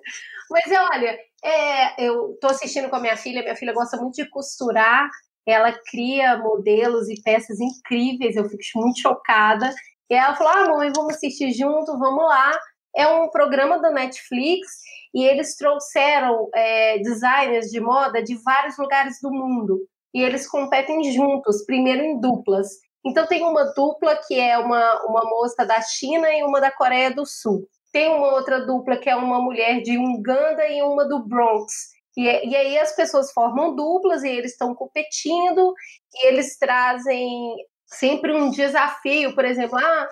Mas 0.50 0.64
olha, 0.66 1.18
é, 1.44 2.06
eu 2.06 2.32
estou 2.32 2.50
assistindo 2.50 2.88
com 2.88 2.96
a 2.96 3.00
minha 3.00 3.16
filha, 3.16 3.42
minha 3.42 3.56
filha 3.56 3.72
gosta 3.72 3.96
muito 3.96 4.16
de 4.16 4.28
costurar, 4.28 5.08
ela 5.46 5.72
cria 5.72 6.36
modelos 6.38 7.08
e 7.08 7.20
peças 7.22 7.58
incríveis, 7.60 8.36
eu 8.36 8.44
fico 8.48 8.62
muito 8.76 9.00
chocada. 9.00 9.72
E 10.10 10.14
ela 10.14 10.34
falou: 10.34 10.52
ah, 10.52 10.68
mãe, 10.76 10.92
vamos 10.94 11.14
assistir 11.14 11.52
junto, 11.52 11.98
vamos 11.98 12.24
lá. 12.24 12.58
É 12.96 13.06
um 13.06 13.28
programa 13.30 13.78
da 13.78 13.90
Netflix 13.90 14.66
e 15.14 15.24
eles 15.24 15.56
trouxeram 15.56 16.48
é, 16.54 16.98
designers 16.98 17.66
de 17.66 17.80
moda 17.80 18.22
de 18.22 18.34
vários 18.42 18.76
lugares 18.78 19.18
do 19.22 19.30
mundo. 19.30 19.78
E 20.14 20.22
eles 20.22 20.48
competem 20.48 21.12
juntos, 21.12 21.64
primeiro 21.64 22.02
em 22.02 22.20
duplas. 22.20 22.68
Então 23.04 23.26
tem 23.26 23.44
uma 23.44 23.64
dupla 23.74 24.16
que 24.26 24.38
é 24.38 24.58
uma, 24.58 25.06
uma 25.06 25.24
moça 25.24 25.64
da 25.64 25.80
China 25.80 26.30
e 26.30 26.42
uma 26.42 26.60
da 26.60 26.70
Coreia 26.70 27.10
do 27.10 27.24
Sul. 27.24 27.66
Tem 27.98 28.08
uma 28.10 28.32
outra 28.32 28.64
dupla 28.64 28.96
que 28.96 29.10
é 29.10 29.16
uma 29.16 29.42
mulher 29.42 29.82
de 29.82 29.98
Uganda 29.98 30.64
e 30.68 30.80
uma 30.82 31.04
do 31.08 31.18
Bronx. 31.26 31.88
E, 32.16 32.22
e 32.22 32.54
aí 32.54 32.78
as 32.78 32.94
pessoas 32.94 33.32
formam 33.32 33.74
duplas 33.74 34.22
e 34.22 34.28
eles 34.28 34.52
estão 34.52 34.72
competindo 34.72 35.74
e 36.14 36.28
eles 36.28 36.56
trazem 36.56 37.56
sempre 37.86 38.32
um 38.32 38.50
desafio, 38.50 39.34
por 39.34 39.44
exemplo, 39.44 39.76
ah, 39.76 40.08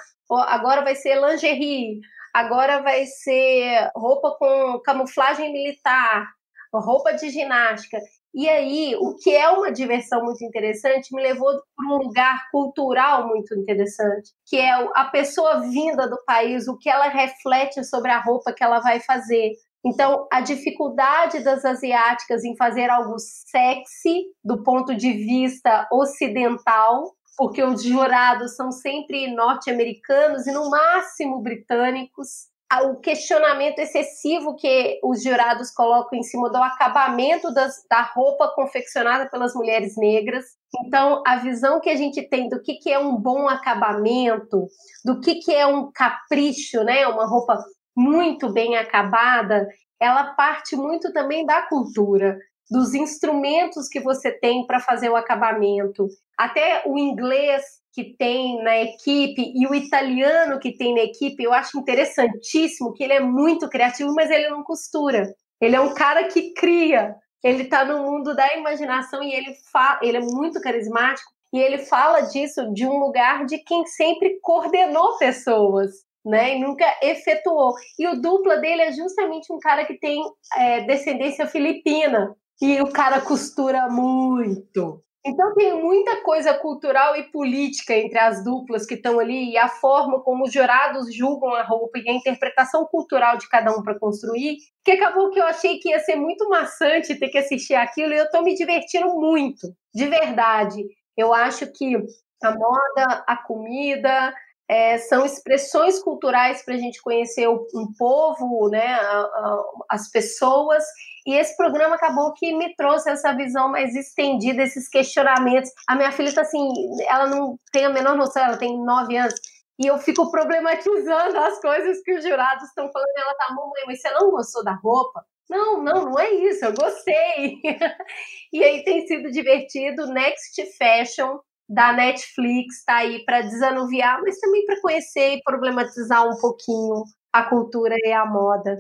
agora 0.49 0.83
vai 0.83 0.97
ser 0.97 1.15
lingerie, 1.15 2.01
agora 2.35 2.83
vai 2.83 3.07
ser 3.07 3.89
roupa 3.95 4.35
com 4.37 4.81
camuflagem 4.81 5.53
militar, 5.53 6.27
roupa 6.75 7.13
de 7.13 7.31
ginástica. 7.31 7.99
E 8.37 8.47
aí, 8.51 8.95
o 9.01 9.17
que 9.17 9.35
é 9.35 9.49
uma 9.49 9.73
diversão 9.73 10.23
muito 10.23 10.45
interessante 10.45 11.15
me 11.15 11.23
levou 11.23 11.59
para 11.75 11.87
um 11.87 11.97
lugar 11.97 12.51
cultural 12.51 13.27
muito 13.27 13.55
interessante, 13.55 14.31
que 14.45 14.59
é 14.59 14.73
a 14.95 15.07
pessoa 15.07 15.61
vinda 15.61 16.07
do 16.07 16.23
país, 16.27 16.69
o 16.69 16.77
que 16.77 16.91
ela 16.91 17.09
reflete 17.09 17.83
sobre 17.83 18.11
a 18.11 18.21
roupa 18.21 18.53
que 18.53 18.63
ela 18.63 18.79
vai 18.81 19.01
fazer. 19.01 19.53
Então, 19.83 20.29
a 20.31 20.43
dificuldade 20.43 21.43
das 21.43 21.65
asiáticas 21.65 22.45
em 22.45 22.55
fazer 22.59 22.91
algo 22.91 23.19
sexy 23.19 24.27
do 24.45 24.63
ponto 24.63 24.95
de 24.95 25.15
vista 25.15 25.89
ocidental, 25.91 27.15
porque 27.39 27.63
os 27.63 27.83
jurados 27.83 28.55
são 28.55 28.71
sempre 28.71 29.35
norte-americanos 29.35 30.47
e 30.47 30.53
no 30.53 30.69
máximo 30.69 31.41
britânicos 31.41 32.49
o 32.83 32.97
questionamento 32.97 33.79
excessivo 33.79 34.57
que 34.57 34.99
os 35.03 35.23
jurados 35.23 35.71
colocam 35.71 36.19
em 36.19 36.23
cima 36.23 36.51
do 36.51 36.57
acabamento 36.57 37.53
das, 37.55 37.85
da 37.89 38.03
roupa 38.03 38.53
confeccionada 38.55 39.31
pelas 39.31 39.55
mulheres 39.55 39.97
negras. 39.97 40.45
Então, 40.85 41.23
a 41.27 41.37
visão 41.37 41.81
que 41.81 41.89
a 41.89 41.97
gente 41.97 42.29
tem 42.29 42.49
do 42.49 42.61
que, 42.61 42.75
que 42.75 42.91
é 42.91 42.99
um 42.99 43.17
bom 43.17 43.49
acabamento, 43.49 44.67
do 45.05 45.21
que, 45.21 45.37
que 45.37 45.55
é 45.55 45.67
um 45.67 45.91
capricho, 45.93 46.83
né? 46.83 47.07
uma 47.07 47.27
roupa 47.27 47.57
muito 47.97 48.53
bem 48.53 48.77
acabada, 48.77 49.67
ela 50.01 50.35
parte 50.35 50.77
muito 50.77 51.13
também 51.13 51.47
da 51.47 51.63
cultura, 51.63 52.37
dos 52.69 52.95
instrumentos 52.95 53.89
que 53.89 54.01
você 54.01 54.33
tem 54.33 54.67
para 54.67 54.81
fazer 54.81 55.09
o 55.09 55.17
acabamento. 55.17 56.09
Até 56.37 56.83
o 56.85 56.99
inglês 56.99 57.63
que 57.97 58.15
tem 58.19 58.63
na 58.63 58.79
equipe 58.79 59.55
e 59.57 59.67
o 59.67 59.75
italiano 59.75 60.61
que 60.61 60.77
tem 60.77 60.95
na 60.95 61.01
equipe, 61.01 61.43
eu 61.43 61.55
acho 61.55 61.79
interessantíssimo 61.79 62.93
que 62.93 63.03
ele 63.03 63.15
é 63.15 63.21
muito 63.21 63.71
criativo, 63.71 64.13
mas 64.15 64.31
ele 64.31 64.51
não 64.51 64.63
costura. 64.63 65.35
Ele 65.59 65.75
é 65.75 65.81
um 65.81 65.95
cara 65.95 66.25
que 66.25 66.53
cria. 66.53 67.17
Ele 67.43 67.63
está 67.63 67.87
no 67.87 68.03
mundo 68.03 68.37
da 68.37 68.55
imaginação 68.55 69.23
e 69.23 69.33
ele 69.33 69.55
fala, 69.73 70.01
ele 70.03 70.19
é 70.19 70.21
muito 70.21 70.61
carismático 70.61 71.33
e 71.55 71.59
ele 71.59 71.79
fala 71.79 72.21
disso 72.21 72.71
de 72.75 72.87
um 72.87 72.99
lugar 72.99 73.47
de 73.47 73.57
quem 73.65 73.87
sempre 73.87 74.39
coordenou 74.43 75.17
pessoas, 75.17 75.91
né? 76.23 76.55
E 76.55 76.61
nunca 76.61 76.85
efetuou. 77.01 77.73
E 77.99 78.07
o 78.07 78.21
dupla 78.21 78.59
dele 78.59 78.83
é 78.83 78.93
justamente 78.93 79.51
um 79.51 79.59
cara 79.59 79.87
que 79.87 79.99
tem 79.99 80.23
é, 80.55 80.83
descendência 80.83 81.47
filipina 81.47 82.37
e 82.61 82.79
o 82.83 82.93
cara 82.93 83.23
costura 83.23 83.89
muito. 83.89 85.03
Então 85.27 85.53
tem 85.55 85.75
muita 85.83 86.23
coisa 86.23 86.55
cultural 86.55 87.17
e 87.17 87.25
política 87.33 87.93
entre 87.95 88.17
as 88.17 88.45
duplas 88.45 88.87
que 88.87 88.95
estão 88.95 89.19
ali 89.19 89.51
e 89.51 89.59
a 89.59 89.67
forma 89.67 90.23
como 90.23 90.45
os 90.45 90.53
jurados 90.53 91.13
julgam 91.13 91.53
a 91.53 91.65
roupa 91.65 91.99
e 91.99 92.09
a 92.09 92.13
interpretação 92.13 92.87
cultural 92.87 93.37
de 93.37 93.49
cada 93.49 93.77
um 93.77 93.83
para 93.83 93.99
construir, 93.99 94.59
que 94.85 94.93
acabou 94.93 95.31
que 95.31 95.41
eu 95.41 95.45
achei 95.45 95.79
que 95.79 95.89
ia 95.89 95.99
ser 95.99 96.15
muito 96.15 96.49
maçante 96.49 97.19
ter 97.19 97.29
que 97.29 97.39
assistir 97.39 97.75
aquilo 97.75 98.13
e 98.13 98.19
eu 98.19 98.27
estou 98.27 98.45
me 98.45 98.55
divertindo 98.55 99.09
muito, 99.17 99.67
de 99.93 100.07
verdade. 100.07 100.85
Eu 101.17 101.35
acho 101.35 101.67
que 101.73 101.97
a 102.45 102.51
moda, 102.53 103.25
a 103.27 103.37
comida, 103.37 104.33
é, 104.69 104.99
são 104.99 105.25
expressões 105.25 106.01
culturais 106.01 106.65
para 106.65 106.75
a 106.75 106.79
gente 106.79 107.01
conhecer 107.01 107.47
o, 107.49 107.67
um 107.75 107.93
povo, 107.97 108.69
né, 108.69 108.95
a, 108.95 109.21
a, 109.21 109.65
as 109.91 110.11
pessoas. 110.11 110.85
E 111.27 111.35
esse 111.35 111.57
programa 111.57 111.95
acabou 111.95 112.33
que 112.33 112.53
me 112.57 112.75
trouxe 112.75 113.11
essa 113.11 113.33
visão 113.33 113.69
mais 113.69 113.95
estendida, 113.95 114.63
esses 114.63 114.89
questionamentos. 114.89 115.71
A 115.89 115.95
minha 115.95 116.13
filha 116.13 116.29
está 116.29 116.43
assim, 116.43 116.69
ela 117.09 117.27
não 117.27 117.59
tem 117.73 117.85
a 117.85 117.91
menor 117.91 118.17
noção, 118.17 118.45
ela 118.45 118.57
tem 118.57 118.77
nove 118.85 119.17
anos. 119.17 119.35
E 119.79 119.87
eu 119.87 119.99
fico 119.99 120.31
problematizando 120.31 121.39
as 121.39 121.61
coisas 121.61 122.01
que 122.03 122.15
os 122.15 122.25
jurados 122.25 122.65
estão 122.69 122.91
falando. 122.91 123.09
Ela 123.17 123.35
tá, 123.35 123.55
mamãe, 123.55 123.83
mas 123.87 124.01
você 124.01 124.11
não 124.11 124.31
gostou 124.31 124.65
da 124.65 124.73
roupa? 124.73 125.25
Não, 125.49 125.83
não, 125.83 126.07
não 126.07 126.19
é 126.19 126.31
isso, 126.31 126.65
eu 126.65 126.73
gostei. 126.73 127.61
e 128.53 128.65
aí 128.65 128.83
tem 128.85 129.07
sido 129.07 129.31
divertido. 129.31 130.07
Next 130.13 130.61
Fashion 130.77 131.39
da 131.69 131.93
Netflix 131.93 132.79
está 132.79 132.97
aí 132.97 133.25
para 133.25 133.43
desanuviar, 133.43 134.21
mas 134.23 134.39
também 134.39 134.65
para 134.67 134.81
conhecer 134.81 135.37
e 135.37 135.43
problematizar 135.43 136.27
um 136.27 136.37
pouquinho 136.41 137.05
a 137.33 137.43
cultura 137.43 137.95
e 137.99 138.13
a 138.13 138.25
moda. 138.25 138.77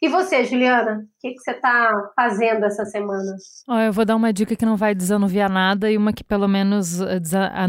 E 0.00 0.08
você, 0.08 0.44
Juliana, 0.44 0.98
o 0.98 1.20
que, 1.20 1.32
que 1.32 1.40
você 1.40 1.52
está 1.52 1.90
fazendo 2.14 2.66
essa 2.66 2.84
semana? 2.84 3.34
Oh, 3.66 3.78
eu 3.78 3.92
vou 3.92 4.04
dar 4.04 4.14
uma 4.14 4.32
dica 4.32 4.54
que 4.54 4.66
não 4.66 4.76
vai 4.76 4.94
desanuviar 4.94 5.50
nada 5.50 5.90
e 5.90 5.96
uma 5.96 6.12
que 6.12 6.22
pelo 6.22 6.46
menos 6.46 7.00
eh, 7.00 7.18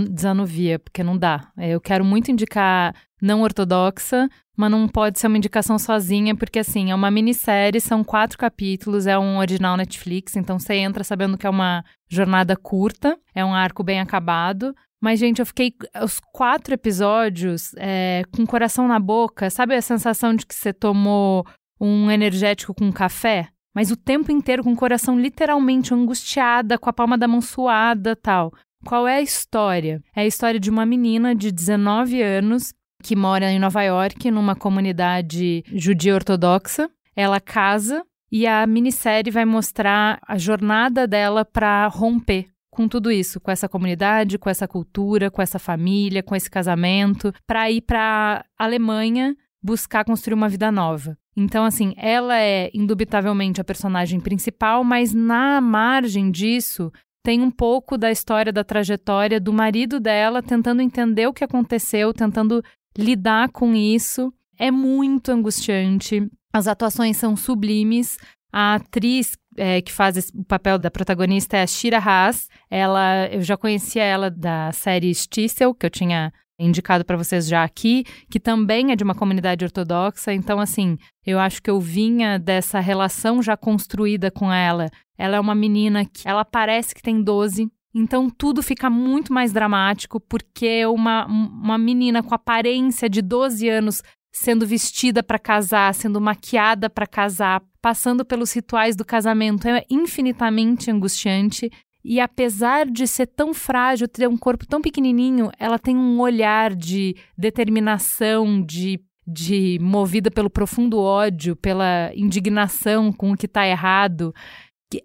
desanuvia, 0.10 0.78
porque 0.78 1.04
não 1.04 1.18
dá. 1.18 1.50
Eu 1.58 1.80
quero 1.80 2.04
muito 2.04 2.30
indicar 2.30 2.94
não 3.22 3.42
ortodoxa, 3.42 4.28
mas 4.58 4.72
não 4.72 4.88
pode 4.88 5.20
ser 5.20 5.28
uma 5.28 5.38
indicação 5.38 5.78
sozinha, 5.78 6.36
porque 6.36 6.58
assim, 6.58 6.90
é 6.90 6.96
uma 6.96 7.12
minissérie, 7.12 7.80
são 7.80 8.04
quatro 8.04 8.38
capítulos, 8.38 9.06
é 9.06 9.18
um 9.18 9.38
original 9.38 9.78
Netflix, 9.78 10.36
então 10.36 10.58
você 10.58 10.74
entra 10.74 11.04
sabendo 11.04 11.38
que 11.38 11.46
é 11.46 11.50
uma 11.50 11.86
jornada 12.10 12.56
curta, 12.56 13.18
é 13.36 13.46
um 13.46 13.54
arco 13.54 13.84
bem 13.84 14.00
acabado. 14.00 14.76
Mas, 15.00 15.20
gente, 15.20 15.40
eu 15.40 15.46
fiquei 15.46 15.76
os 16.04 16.20
quatro 16.34 16.74
episódios 16.74 17.72
é, 17.78 18.24
com 18.36 18.42
o 18.42 18.48
coração 18.48 18.88
na 18.88 19.00
boca. 19.00 19.48
Sabe 19.52 19.76
a 19.76 19.82
sensação 19.82 20.34
de 20.34 20.44
que 20.44 20.56
você 20.56 20.74
tomou 20.74 21.46
um 21.80 22.10
energético 22.10 22.74
com 22.74 22.92
café, 22.92 23.50
mas 23.76 23.92
o 23.92 23.96
tempo 23.96 24.32
inteiro 24.32 24.64
com 24.64 24.74
o 24.74 24.76
coração 24.76 25.20
literalmente 25.20 25.94
angustiada, 25.94 26.80
com 26.80 26.90
a 26.90 26.94
palma 26.94 27.16
da 27.16 27.28
mão 27.28 27.42
suada, 27.42 28.16
tal. 28.16 28.52
Qual 28.84 29.08
é 29.08 29.18
a 29.18 29.22
história? 29.22 30.02
É 30.16 30.22
a 30.22 30.26
história 30.26 30.60
de 30.60 30.72
uma 30.72 30.84
menina 30.84 31.36
de 31.36 31.52
19 31.52 32.22
anos 32.24 32.74
que 33.04 33.16
mora 33.16 33.52
em 33.52 33.60
Nova 33.60 33.84
York, 33.84 34.30
numa 34.32 34.56
comunidade 34.56 35.64
judia 35.74 36.16
ortodoxa. 36.16 36.90
Ela 37.16 37.40
casa 37.40 38.04
e 38.32 38.46
a 38.46 38.66
minissérie 38.68 39.32
vai 39.32 39.46
mostrar 39.46 40.20
a 40.28 40.38
jornada 40.38 41.08
dela 41.08 41.46
para 41.46 41.88
romper 41.88 42.48
com 42.70 42.88
tudo 42.88 43.10
isso, 43.12 43.40
com 43.40 43.50
essa 43.50 43.68
comunidade, 43.68 44.38
com 44.38 44.50
essa 44.50 44.68
cultura, 44.68 45.32
com 45.32 45.42
essa 45.42 45.58
família, 45.58 46.22
com 46.22 46.36
esse 46.36 46.50
casamento, 46.50 47.34
para 47.48 47.72
ir 47.72 47.82
para 47.82 48.46
Alemanha 48.58 49.36
buscar 49.64 50.06
construir 50.06 50.36
uma 50.36 50.48
vida 50.48 50.72
nova. 50.72 51.18
Então, 51.36 51.66
assim, 51.66 51.94
ela 51.98 52.40
é 52.40 52.70
indubitavelmente 52.74 53.60
a 53.60 53.64
personagem 53.64 54.20
principal, 54.20 54.84
mas 54.84 55.14
na 55.14 55.60
margem 55.60 56.30
disso 56.30 56.92
tem 57.24 57.42
um 57.42 57.52
pouco 57.52 57.98
da 57.98 58.12
história, 58.12 58.54
da 58.54 58.64
trajetória 58.64 59.40
do 59.40 59.52
marido 59.52 60.00
dela, 60.00 60.42
tentando 60.42 60.82
entender 60.82 61.28
o 61.28 61.34
que 61.34 61.44
aconteceu, 61.44 62.14
tentando 62.14 62.64
lidar 62.98 63.50
com 63.50 63.76
isso. 63.76 64.34
É 64.58 64.72
muito 64.72 65.32
angustiante. 65.32 66.28
As 66.52 66.68
atuações 66.68 67.18
são 67.18 67.36
sublimes. 67.36 68.18
A 68.52 68.76
atriz 68.76 69.38
é, 69.56 69.82
que 69.82 69.92
faz 69.92 70.32
o 70.34 70.44
papel 70.44 70.78
da 70.78 70.90
protagonista 70.90 71.58
é 71.58 71.64
a 71.64 71.68
Shira 71.68 72.00
Haas. 72.00 72.48
Ela, 72.70 73.28
eu 73.28 73.42
já 73.42 73.58
conhecia 73.58 74.04
ela 74.04 74.30
da 74.30 74.72
série 74.72 75.14
Stissel, 75.14 75.74
que 75.74 75.86
eu 75.86 75.90
tinha 75.90 76.32
indicado 76.60 77.06
para 77.06 77.18
vocês 77.18 77.48
já 77.48 77.64
aqui, 77.64 78.04
que 78.30 78.40
também 78.40 78.92
é 78.92 78.96
de 78.96 79.04
uma 79.04 79.14
comunidade 79.14 79.64
ortodoxa. 79.64 80.34
Então, 80.34 80.60
assim, 80.60 80.98
eu 81.26 81.40
acho 81.40 81.62
que 81.62 81.70
eu 81.70 81.80
vinha 81.80 82.40
dessa 82.40 82.80
relação 82.80 83.44
já 83.44 83.56
construída 83.56 84.32
com 84.32 84.52
ela. 84.52 84.90
Ela 85.18 85.38
é 85.38 85.40
uma 85.40 85.54
menina 85.54 86.06
que 86.06 86.28
ela 86.28 86.44
parece 86.44 86.96
que 86.96 87.02
tem 87.02 87.22
12. 87.22 87.70
Então 87.98 88.30
tudo 88.30 88.62
fica 88.62 88.92
muito 88.92 89.34
mais 89.34 89.52
dramático 89.52 90.20
porque 90.20 90.86
uma, 90.86 91.26
uma 91.26 91.78
menina 91.80 92.22
com 92.22 92.36
aparência 92.36 93.10
de 93.10 93.24
12 93.24 93.68
anos 93.68 94.04
sendo 94.32 94.68
vestida 94.68 95.24
para 95.24 95.40
casar, 95.40 95.96
sendo 95.96 96.22
maquiada 96.22 96.92
para 96.92 97.08
casar, 97.08 97.64
passando 97.82 98.24
pelos 98.24 98.54
rituais 98.54 98.96
do 98.96 99.04
casamento 99.04 99.68
é 99.68 99.84
infinitamente 99.90 100.92
angustiante 100.92 101.72
e 102.06 102.20
apesar 102.20 102.86
de 102.86 103.08
ser 103.08 103.26
tão 103.26 103.52
frágil, 103.52 104.08
ter 104.08 104.30
um 104.30 104.38
corpo 104.38 104.66
tão 104.68 104.80
pequenininho, 104.80 105.50
ela 105.58 105.80
tem 105.80 105.98
um 105.98 106.20
olhar 106.20 106.76
de 106.76 107.16
determinação, 107.36 108.62
de, 108.62 109.02
de 109.28 109.80
movida 109.82 110.30
pelo 110.30 110.52
profundo 110.52 111.00
ódio, 111.00 111.56
pela 111.56 112.12
indignação 112.16 113.12
com 113.12 113.32
o 113.32 113.36
que 113.36 113.48
está 113.48 113.68
errado. 113.68 114.34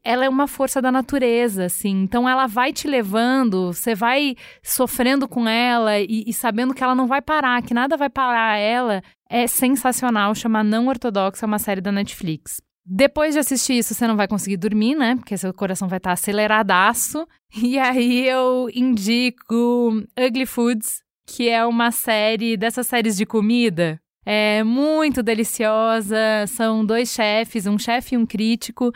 Ela 0.05 0.25
é 0.25 0.29
uma 0.29 0.47
força 0.47 0.81
da 0.81 0.93
natureza, 0.93 1.65
assim. 1.65 2.03
Então 2.03 2.29
ela 2.29 2.47
vai 2.47 2.73
te 2.73 2.87
levando, 2.87 3.73
você 3.73 3.95
vai 3.95 4.37
sofrendo 4.63 5.27
com 5.27 5.49
ela 5.49 5.99
e, 5.99 6.25
e 6.27 6.33
sabendo 6.33 6.75
que 6.75 6.85
ela 6.85 6.95
não 6.95 7.07
vai 7.07 7.21
parar, 7.21 7.63
que 7.63 7.75
nada 7.75 7.97
vai 7.97 8.09
parar 8.09 8.57
ela. 8.57 9.03
É 9.29 9.47
sensacional, 9.47 10.35
chama 10.35 10.63
Não 10.63 10.87
Ortodoxa, 10.89 11.45
é 11.45 11.49
uma 11.49 11.59
série 11.59 11.81
da 11.81 11.91
Netflix. 11.91 12.61
Depois 12.85 13.35
de 13.35 13.41
assistir 13.41 13.75
isso, 13.75 13.95
você 13.95 14.07
não 14.07 14.17
vai 14.17 14.27
conseguir 14.27 14.57
dormir, 14.57 14.95
né? 14.95 15.15
Porque 15.17 15.37
seu 15.37 15.55
coração 15.55 15.89
vai 15.89 15.99
estar 15.99 16.13
aceleradaço. 16.13 17.27
E 17.55 17.79
aí 17.79 18.27
eu 18.27 18.71
indico 18.75 20.03
Ugly 20.19 20.47
Foods, 20.47 21.03
que 21.27 21.51
é 21.51 21.67
uma 21.67 21.91
série 21.91 22.57
dessas 22.57 22.87
séries 22.87 23.15
de 23.15 23.27
comida. 23.27 24.01
É 24.25 24.65
muito 24.65 25.23
deliciosa. 25.23 26.17
São 26.47 26.85
dois 26.85 27.11
chefes, 27.11 27.67
um 27.67 27.79
chefe 27.79 28.15
e 28.15 28.19
um 28.19 28.25
crítico, 28.25 28.91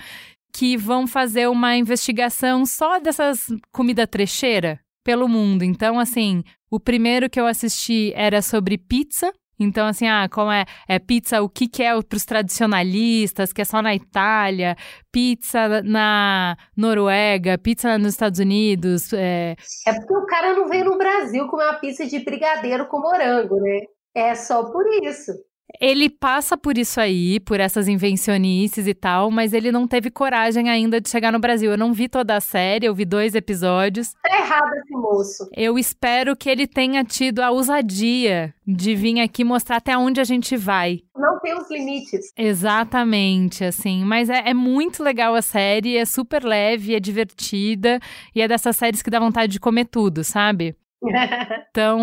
que 0.56 0.74
vão 0.74 1.06
fazer 1.06 1.48
uma 1.50 1.76
investigação 1.76 2.64
só 2.64 2.98
dessas 2.98 3.46
comida 3.70 4.06
trecheira 4.06 4.80
pelo 5.04 5.28
mundo. 5.28 5.62
Então, 5.62 6.00
assim, 6.00 6.42
o 6.70 6.80
primeiro 6.80 7.28
que 7.28 7.38
eu 7.38 7.46
assisti 7.46 8.10
era 8.16 8.40
sobre 8.40 8.78
pizza, 8.78 9.30
então, 9.60 9.86
assim, 9.86 10.08
ah, 10.08 10.26
como 10.32 10.50
é, 10.50 10.64
é 10.88 10.98
pizza, 10.98 11.42
o 11.42 11.48
que, 11.48 11.68
que 11.68 11.82
é 11.82 11.90
para 12.02 12.16
os 12.16 12.24
tradicionalistas, 12.24 13.52
que 13.52 13.60
é 13.60 13.64
só 13.66 13.82
na 13.82 13.94
Itália, 13.94 14.76
pizza 15.12 15.82
na 15.82 16.56
Noruega, 16.74 17.58
pizza 17.58 17.98
nos 17.98 18.12
Estados 18.12 18.38
Unidos. 18.38 19.12
É... 19.12 19.56
é 19.86 19.92
porque 19.92 20.16
o 20.16 20.24
cara 20.24 20.54
não 20.54 20.68
veio 20.68 20.86
no 20.86 20.96
Brasil 20.96 21.46
comer 21.48 21.64
uma 21.64 21.80
pizza 21.80 22.06
de 22.06 22.18
brigadeiro 22.24 22.86
com 22.88 23.00
morango, 23.00 23.56
né? 23.60 23.80
É 24.14 24.34
só 24.34 24.64
por 24.64 24.86
isso. 25.04 25.32
Ele 25.80 26.09
passa 26.09 26.56
por 26.56 26.78
isso 26.78 27.01
aí, 27.01 27.40
por 27.40 27.59
essas 27.59 27.88
invencionices 27.88 28.86
e 28.86 28.94
tal, 28.94 29.30
mas 29.30 29.52
ele 29.52 29.72
não 29.72 29.86
teve 29.86 30.10
coragem 30.10 30.70
ainda 30.70 31.01
de 31.01 31.09
chegar 31.09 31.32
no 31.32 31.40
Brasil. 31.40 31.70
Eu 31.70 31.78
não 31.78 31.93
vi 31.93 32.09
toda 32.09 32.36
a 32.36 32.40
série, 32.40 32.86
eu 32.86 32.94
vi 32.94 33.05
dois 33.05 33.34
episódios. 33.34 34.12
Tá 34.22 34.38
errado 34.38 34.72
esse 34.74 34.93
moço. 34.94 35.51
Eu 35.55 35.78
espero 35.78 36.36
que 36.36 36.48
ele 36.48 36.66
tenha 36.66 37.05
tido 37.05 37.40
a 37.40 37.51
ousadia 37.51 38.55
de 38.66 38.94
vir 38.94 39.20
aqui 39.20 39.44
mostrar 39.44 39.76
até 39.76 39.97
onde 39.97 40.20
a 40.20 40.24
gente 40.24 40.56
vai. 40.56 41.01
Não 41.16 41.38
tem 41.40 41.55
os 41.55 41.70
limites. 41.70 42.32
Exatamente, 42.36 43.64
assim. 43.64 44.05
Mas 44.05 44.30
é, 44.30 44.51
é 44.51 44.55
muito 44.55 45.02
legal 45.02 45.34
a 45.34 45.43
série, 45.43 45.97
é 45.97 46.05
super 46.05 46.44
leve, 46.44 46.94
é 46.94 47.01
divertida 47.01 48.01
e 48.34 48.40
é 48.40 48.48
dessas 48.48 48.76
séries 48.76 49.02
que 49.02 49.10
dá 49.10 49.18
vontade 49.18 49.52
de 49.52 49.60
comer 49.60 49.86
tudo, 49.86 50.22
sabe? 50.22 50.76
então, 51.70 51.98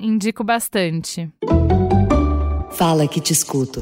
indico 0.00 0.44
bastante. 0.44 1.30
Fala 2.76 3.08
que 3.08 3.22
te 3.22 3.32
escuto. 3.32 3.80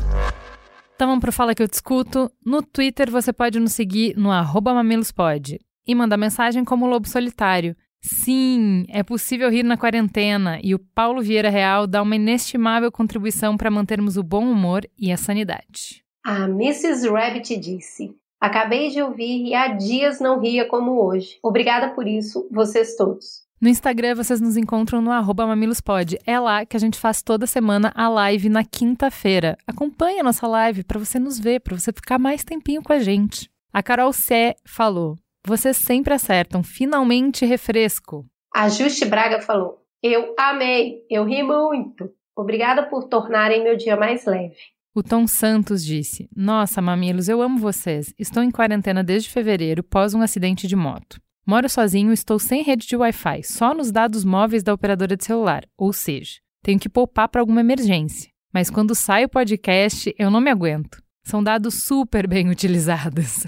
Então 0.95 1.09
vamos 1.09 1.21
pro 1.21 1.33
Fala 1.33 1.53
que 1.53 1.61
eu 1.61 1.69
te 1.69 1.73
escuto. 1.73 2.31
No 2.47 2.63
Twitter 2.63 3.11
você 3.11 3.33
pode 3.33 3.59
nos 3.59 3.73
seguir 3.73 4.17
no 4.17 4.31
arroba 4.31 4.73
mamilospod 4.73 5.59
e 5.85 5.95
mandar 5.97 6.17
mensagem 6.17 6.65
como 6.65 6.87
Lobo 6.87 7.09
Solitário. 7.09 7.77
Sim, 8.01 8.85
é 8.89 9.03
possível 9.03 9.51
rir 9.51 9.65
na 9.65 9.77
quarentena 9.77 10.61
e 10.63 10.77
o 10.77 10.79
Paulo 10.79 11.21
Vieira 11.21 11.51
Real 11.51 11.89
dá 11.89 12.01
uma 12.03 12.15
inestimável 12.15 12.93
contribuição 12.93 13.57
para 13.57 13.69
mantermos 13.69 14.17
o 14.17 14.23
bom 14.23 14.49
humor 14.49 14.89
e 14.97 15.11
a 15.11 15.17
sanidade. 15.17 16.05
A 16.25 16.45
Mrs. 16.45 17.09
Rabbit 17.09 17.57
disse: 17.57 18.15
Acabei 18.41 18.91
de 18.91 19.03
ouvir 19.03 19.45
e 19.45 19.55
há 19.55 19.69
dias 19.75 20.21
não 20.21 20.39
ria 20.39 20.69
como 20.69 21.05
hoje. 21.05 21.37
Obrigada 21.43 21.89
por 21.95 22.07
isso, 22.07 22.49
vocês 22.49 22.95
todos. 22.95 23.44
No 23.65 23.71
Instagram 23.71 24.15
vocês 24.15 24.43
nos 24.43 24.59
encontram 24.59 25.01
no 25.01 25.11
arroba 25.11 25.47
mamilospod. 25.47 26.19
É 26.27 26.39
lá 26.39 26.67
que 26.67 26.77
a 26.77 26.79
gente 26.79 26.99
faz 26.99 27.23
toda 27.23 27.47
semana 27.47 27.91
a 27.95 28.11
live 28.11 28.51
na 28.51 28.63
quinta-feira. 28.63 29.57
Acompanhe 29.67 30.21
a 30.21 30.23
nossa 30.23 30.47
live 30.47 30.85
para 30.85 30.99
você 30.99 31.19
nos 31.19 31.41
ver, 31.41 31.61
para 31.61 31.75
você 31.75 31.91
ficar 31.91 32.19
mais 32.19 32.45
tempinho 32.45 32.83
com 32.83 32.93
a 32.93 32.99
gente. 32.99 33.49
A 33.73 33.83
Carol 33.83 34.13
Sé 34.13 34.55
falou: 34.67 35.17
Vocês 35.47 35.79
sempre 35.79 36.13
acertam, 36.13 36.63
finalmente 36.63 37.47
refresco. 37.47 38.27
A 38.55 38.69
Juste 38.69 39.07
Braga 39.07 39.41
falou: 39.41 39.83
Eu 40.03 40.35
amei, 40.39 40.99
eu 41.09 41.25
ri 41.25 41.43
muito. 41.43 42.11
Obrigada 42.37 42.83
por 42.83 43.05
tornarem 43.05 43.65
meu 43.65 43.79
dia 43.79 43.97
mais 43.97 44.27
leve. 44.27 44.59
O 44.95 45.03
Tom 45.03 45.27
Santos 45.27 45.83
disse: 45.83 46.29
Nossa, 46.37 46.83
mamilos, 46.83 47.31
eu 47.31 47.41
amo 47.41 47.59
vocês. 47.59 48.13
Estou 48.19 48.43
em 48.43 48.51
quarentena 48.51 49.03
desde 49.03 49.31
fevereiro, 49.31 49.83
pós 49.83 50.13
um 50.13 50.21
acidente 50.21 50.67
de 50.67 50.77
moto. 50.77 51.24
Moro 51.47 51.69
sozinho, 51.69 52.11
estou 52.13 52.39
sem 52.39 52.63
rede 52.63 52.87
de 52.87 52.97
Wi-Fi, 52.97 53.43
só 53.43 53.75
nos 53.75 53.93
dados 53.93 54.25
móveis 54.25 54.63
da 54.63 54.73
operadora 54.73 55.15
de 55.15 55.25
celular, 55.25 55.65
ou 55.77 55.93
seja, 55.93 56.41
tenho 56.63 56.79
que 56.81 56.89
poupar 56.89 57.29
para 57.29 57.43
alguma 57.43 57.61
emergência. 57.61 58.31
Mas 58.53 58.71
quando 58.71 58.95
sai 58.95 59.25
o 59.25 59.29
podcast, 59.29 60.15
eu 60.19 60.31
não 60.31 60.41
me 60.41 60.51
aguento. 60.51 61.03
São 61.23 61.43
dados 61.43 61.85
super 61.85 62.27
bem 62.27 62.49
utilizados. 62.51 63.47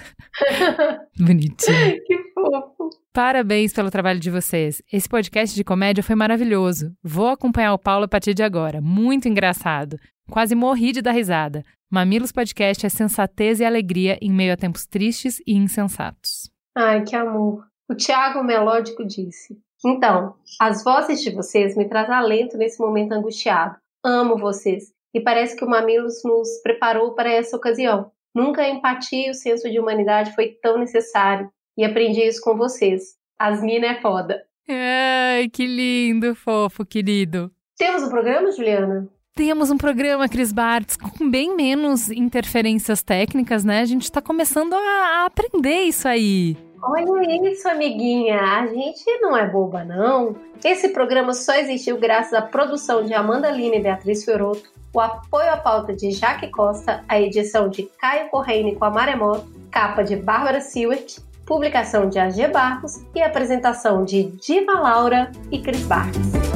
Bonitinho. 1.19 2.03
Que 2.05 2.19
fofo. 2.35 2.91
Parabéns 3.15 3.73
pelo 3.73 3.91
trabalho 3.91 4.21
de 4.21 4.31
vocês. 4.31 4.83
Esse 4.93 5.09
podcast 5.09 5.57
de 5.57 5.65
comédia 5.65 6.03
foi 6.03 6.15
maravilhoso. 6.15 6.93
Vou 7.03 7.29
acompanhar 7.29 7.73
o 7.73 7.79
Paulo 7.79 8.05
a 8.05 8.09
partir 8.09 8.35
de 8.35 8.43
agora. 8.43 8.83
Muito 8.83 9.27
engraçado. 9.27 9.97
Quase 10.31 10.55
morri 10.55 10.93
de 10.93 11.01
dar 11.01 11.13
risada. 11.13 11.63
Mamilos 11.91 12.33
Podcast 12.33 12.85
é 12.85 12.89
sensatez 12.91 13.61
e 13.61 13.65
alegria 13.65 14.19
em 14.21 14.31
meio 14.31 14.53
a 14.53 14.57
tempos 14.57 14.87
tristes 14.87 15.39
e 15.47 15.55
insensatos. 15.55 16.51
Ai, 16.77 17.03
que 17.05 17.17
amor. 17.17 17.65
O 17.89 17.95
Tiago 17.95 18.43
Melódico 18.43 19.05
disse: 19.05 19.59
Então, 19.85 20.35
as 20.61 20.83
vozes 20.83 21.21
de 21.23 21.31
vocês 21.31 21.77
me 21.77 21.89
trazem 21.89 22.15
alento 22.15 22.57
nesse 22.57 22.81
momento 22.81 23.13
angustiado. 23.13 23.77
Amo 24.05 24.37
vocês 24.37 24.93
e 25.15 25.21
parece 25.21 25.57
que 25.57 25.65
o 25.65 25.69
Mamilos 25.69 26.23
nos 26.25 26.61
preparou 26.63 27.15
para 27.15 27.31
essa 27.31 27.57
ocasião. 27.57 28.11
Nunca 28.35 28.63
a 28.63 28.69
empatia 28.69 29.29
e 29.29 29.31
o 29.31 29.35
senso 29.35 29.71
de 29.71 29.81
humanidade 29.81 30.35
foi 30.35 30.49
tão 30.61 30.79
necessário 30.79 31.51
e 31.77 31.85
aprendi 31.85 32.21
isso 32.23 32.41
com 32.43 32.57
vocês. 32.57 33.17
Asmina 33.39 33.87
é 33.87 34.01
foda. 34.01 34.43
Ai, 34.69 35.49
que 35.49 35.67
lindo, 35.67 36.35
fofo, 36.35 36.85
querido. 36.85 37.51
Temos 37.79 38.03
um 38.03 38.11
programa, 38.11 38.51
Juliana? 38.51 39.09
Temos 39.35 39.71
um 39.71 39.77
programa, 39.77 40.29
Cris 40.29 40.51
Bartz, 40.51 40.97
com 40.97 41.31
bem 41.31 41.55
menos 41.55 42.11
interferências 42.11 43.03
técnicas, 43.03 43.65
né? 43.65 43.81
A 43.81 43.85
gente 43.85 44.05
está 44.05 44.21
começando 44.21 44.75
a 44.75 45.27
aprender 45.27 45.83
isso 45.83 46.09
aí. 46.09 46.57
Olha 46.83 47.51
isso, 47.51 47.69
amiguinha. 47.69 48.41
A 48.41 48.67
gente 48.67 49.05
não 49.21 49.37
é 49.37 49.47
boba, 49.47 49.85
não. 49.85 50.37
Esse 50.65 50.91
programa 50.91 51.33
só 51.33 51.55
existiu 51.55 51.99
graças 51.99 52.35
à 52.35 52.43
produção 52.43 53.05
de 53.05 53.15
Amanda 53.15 53.51
Lina 53.51 53.77
e 53.77 53.83
Beatriz 53.83 54.25
Fioroto, 54.25 54.71
o 54.93 55.01
apoio 55.01 55.51
à 55.51 55.57
pauta 55.57 55.95
de 55.95 56.11
Jaque 56.11 56.51
Costa, 56.51 57.05
a 57.09 57.21
edição 57.21 57.69
de 57.69 57.83
Caio 58.01 58.31
Correine 58.31 58.75
com 58.75 58.85
a 58.85 58.91
Maremoto, 58.91 59.47
capa 59.71 60.03
de 60.03 60.17
Bárbara 60.17 60.61
Seward, 60.61 61.19
publicação 61.45 62.09
de 62.09 62.19
AG 62.19 62.49
Barros 62.49 63.05
e 63.15 63.23
apresentação 63.23 64.05
de 64.05 64.25
Diva 64.25 64.81
Laura 64.81 65.31
e 65.51 65.61
Cris 65.61 65.85
Bartz. 65.85 66.56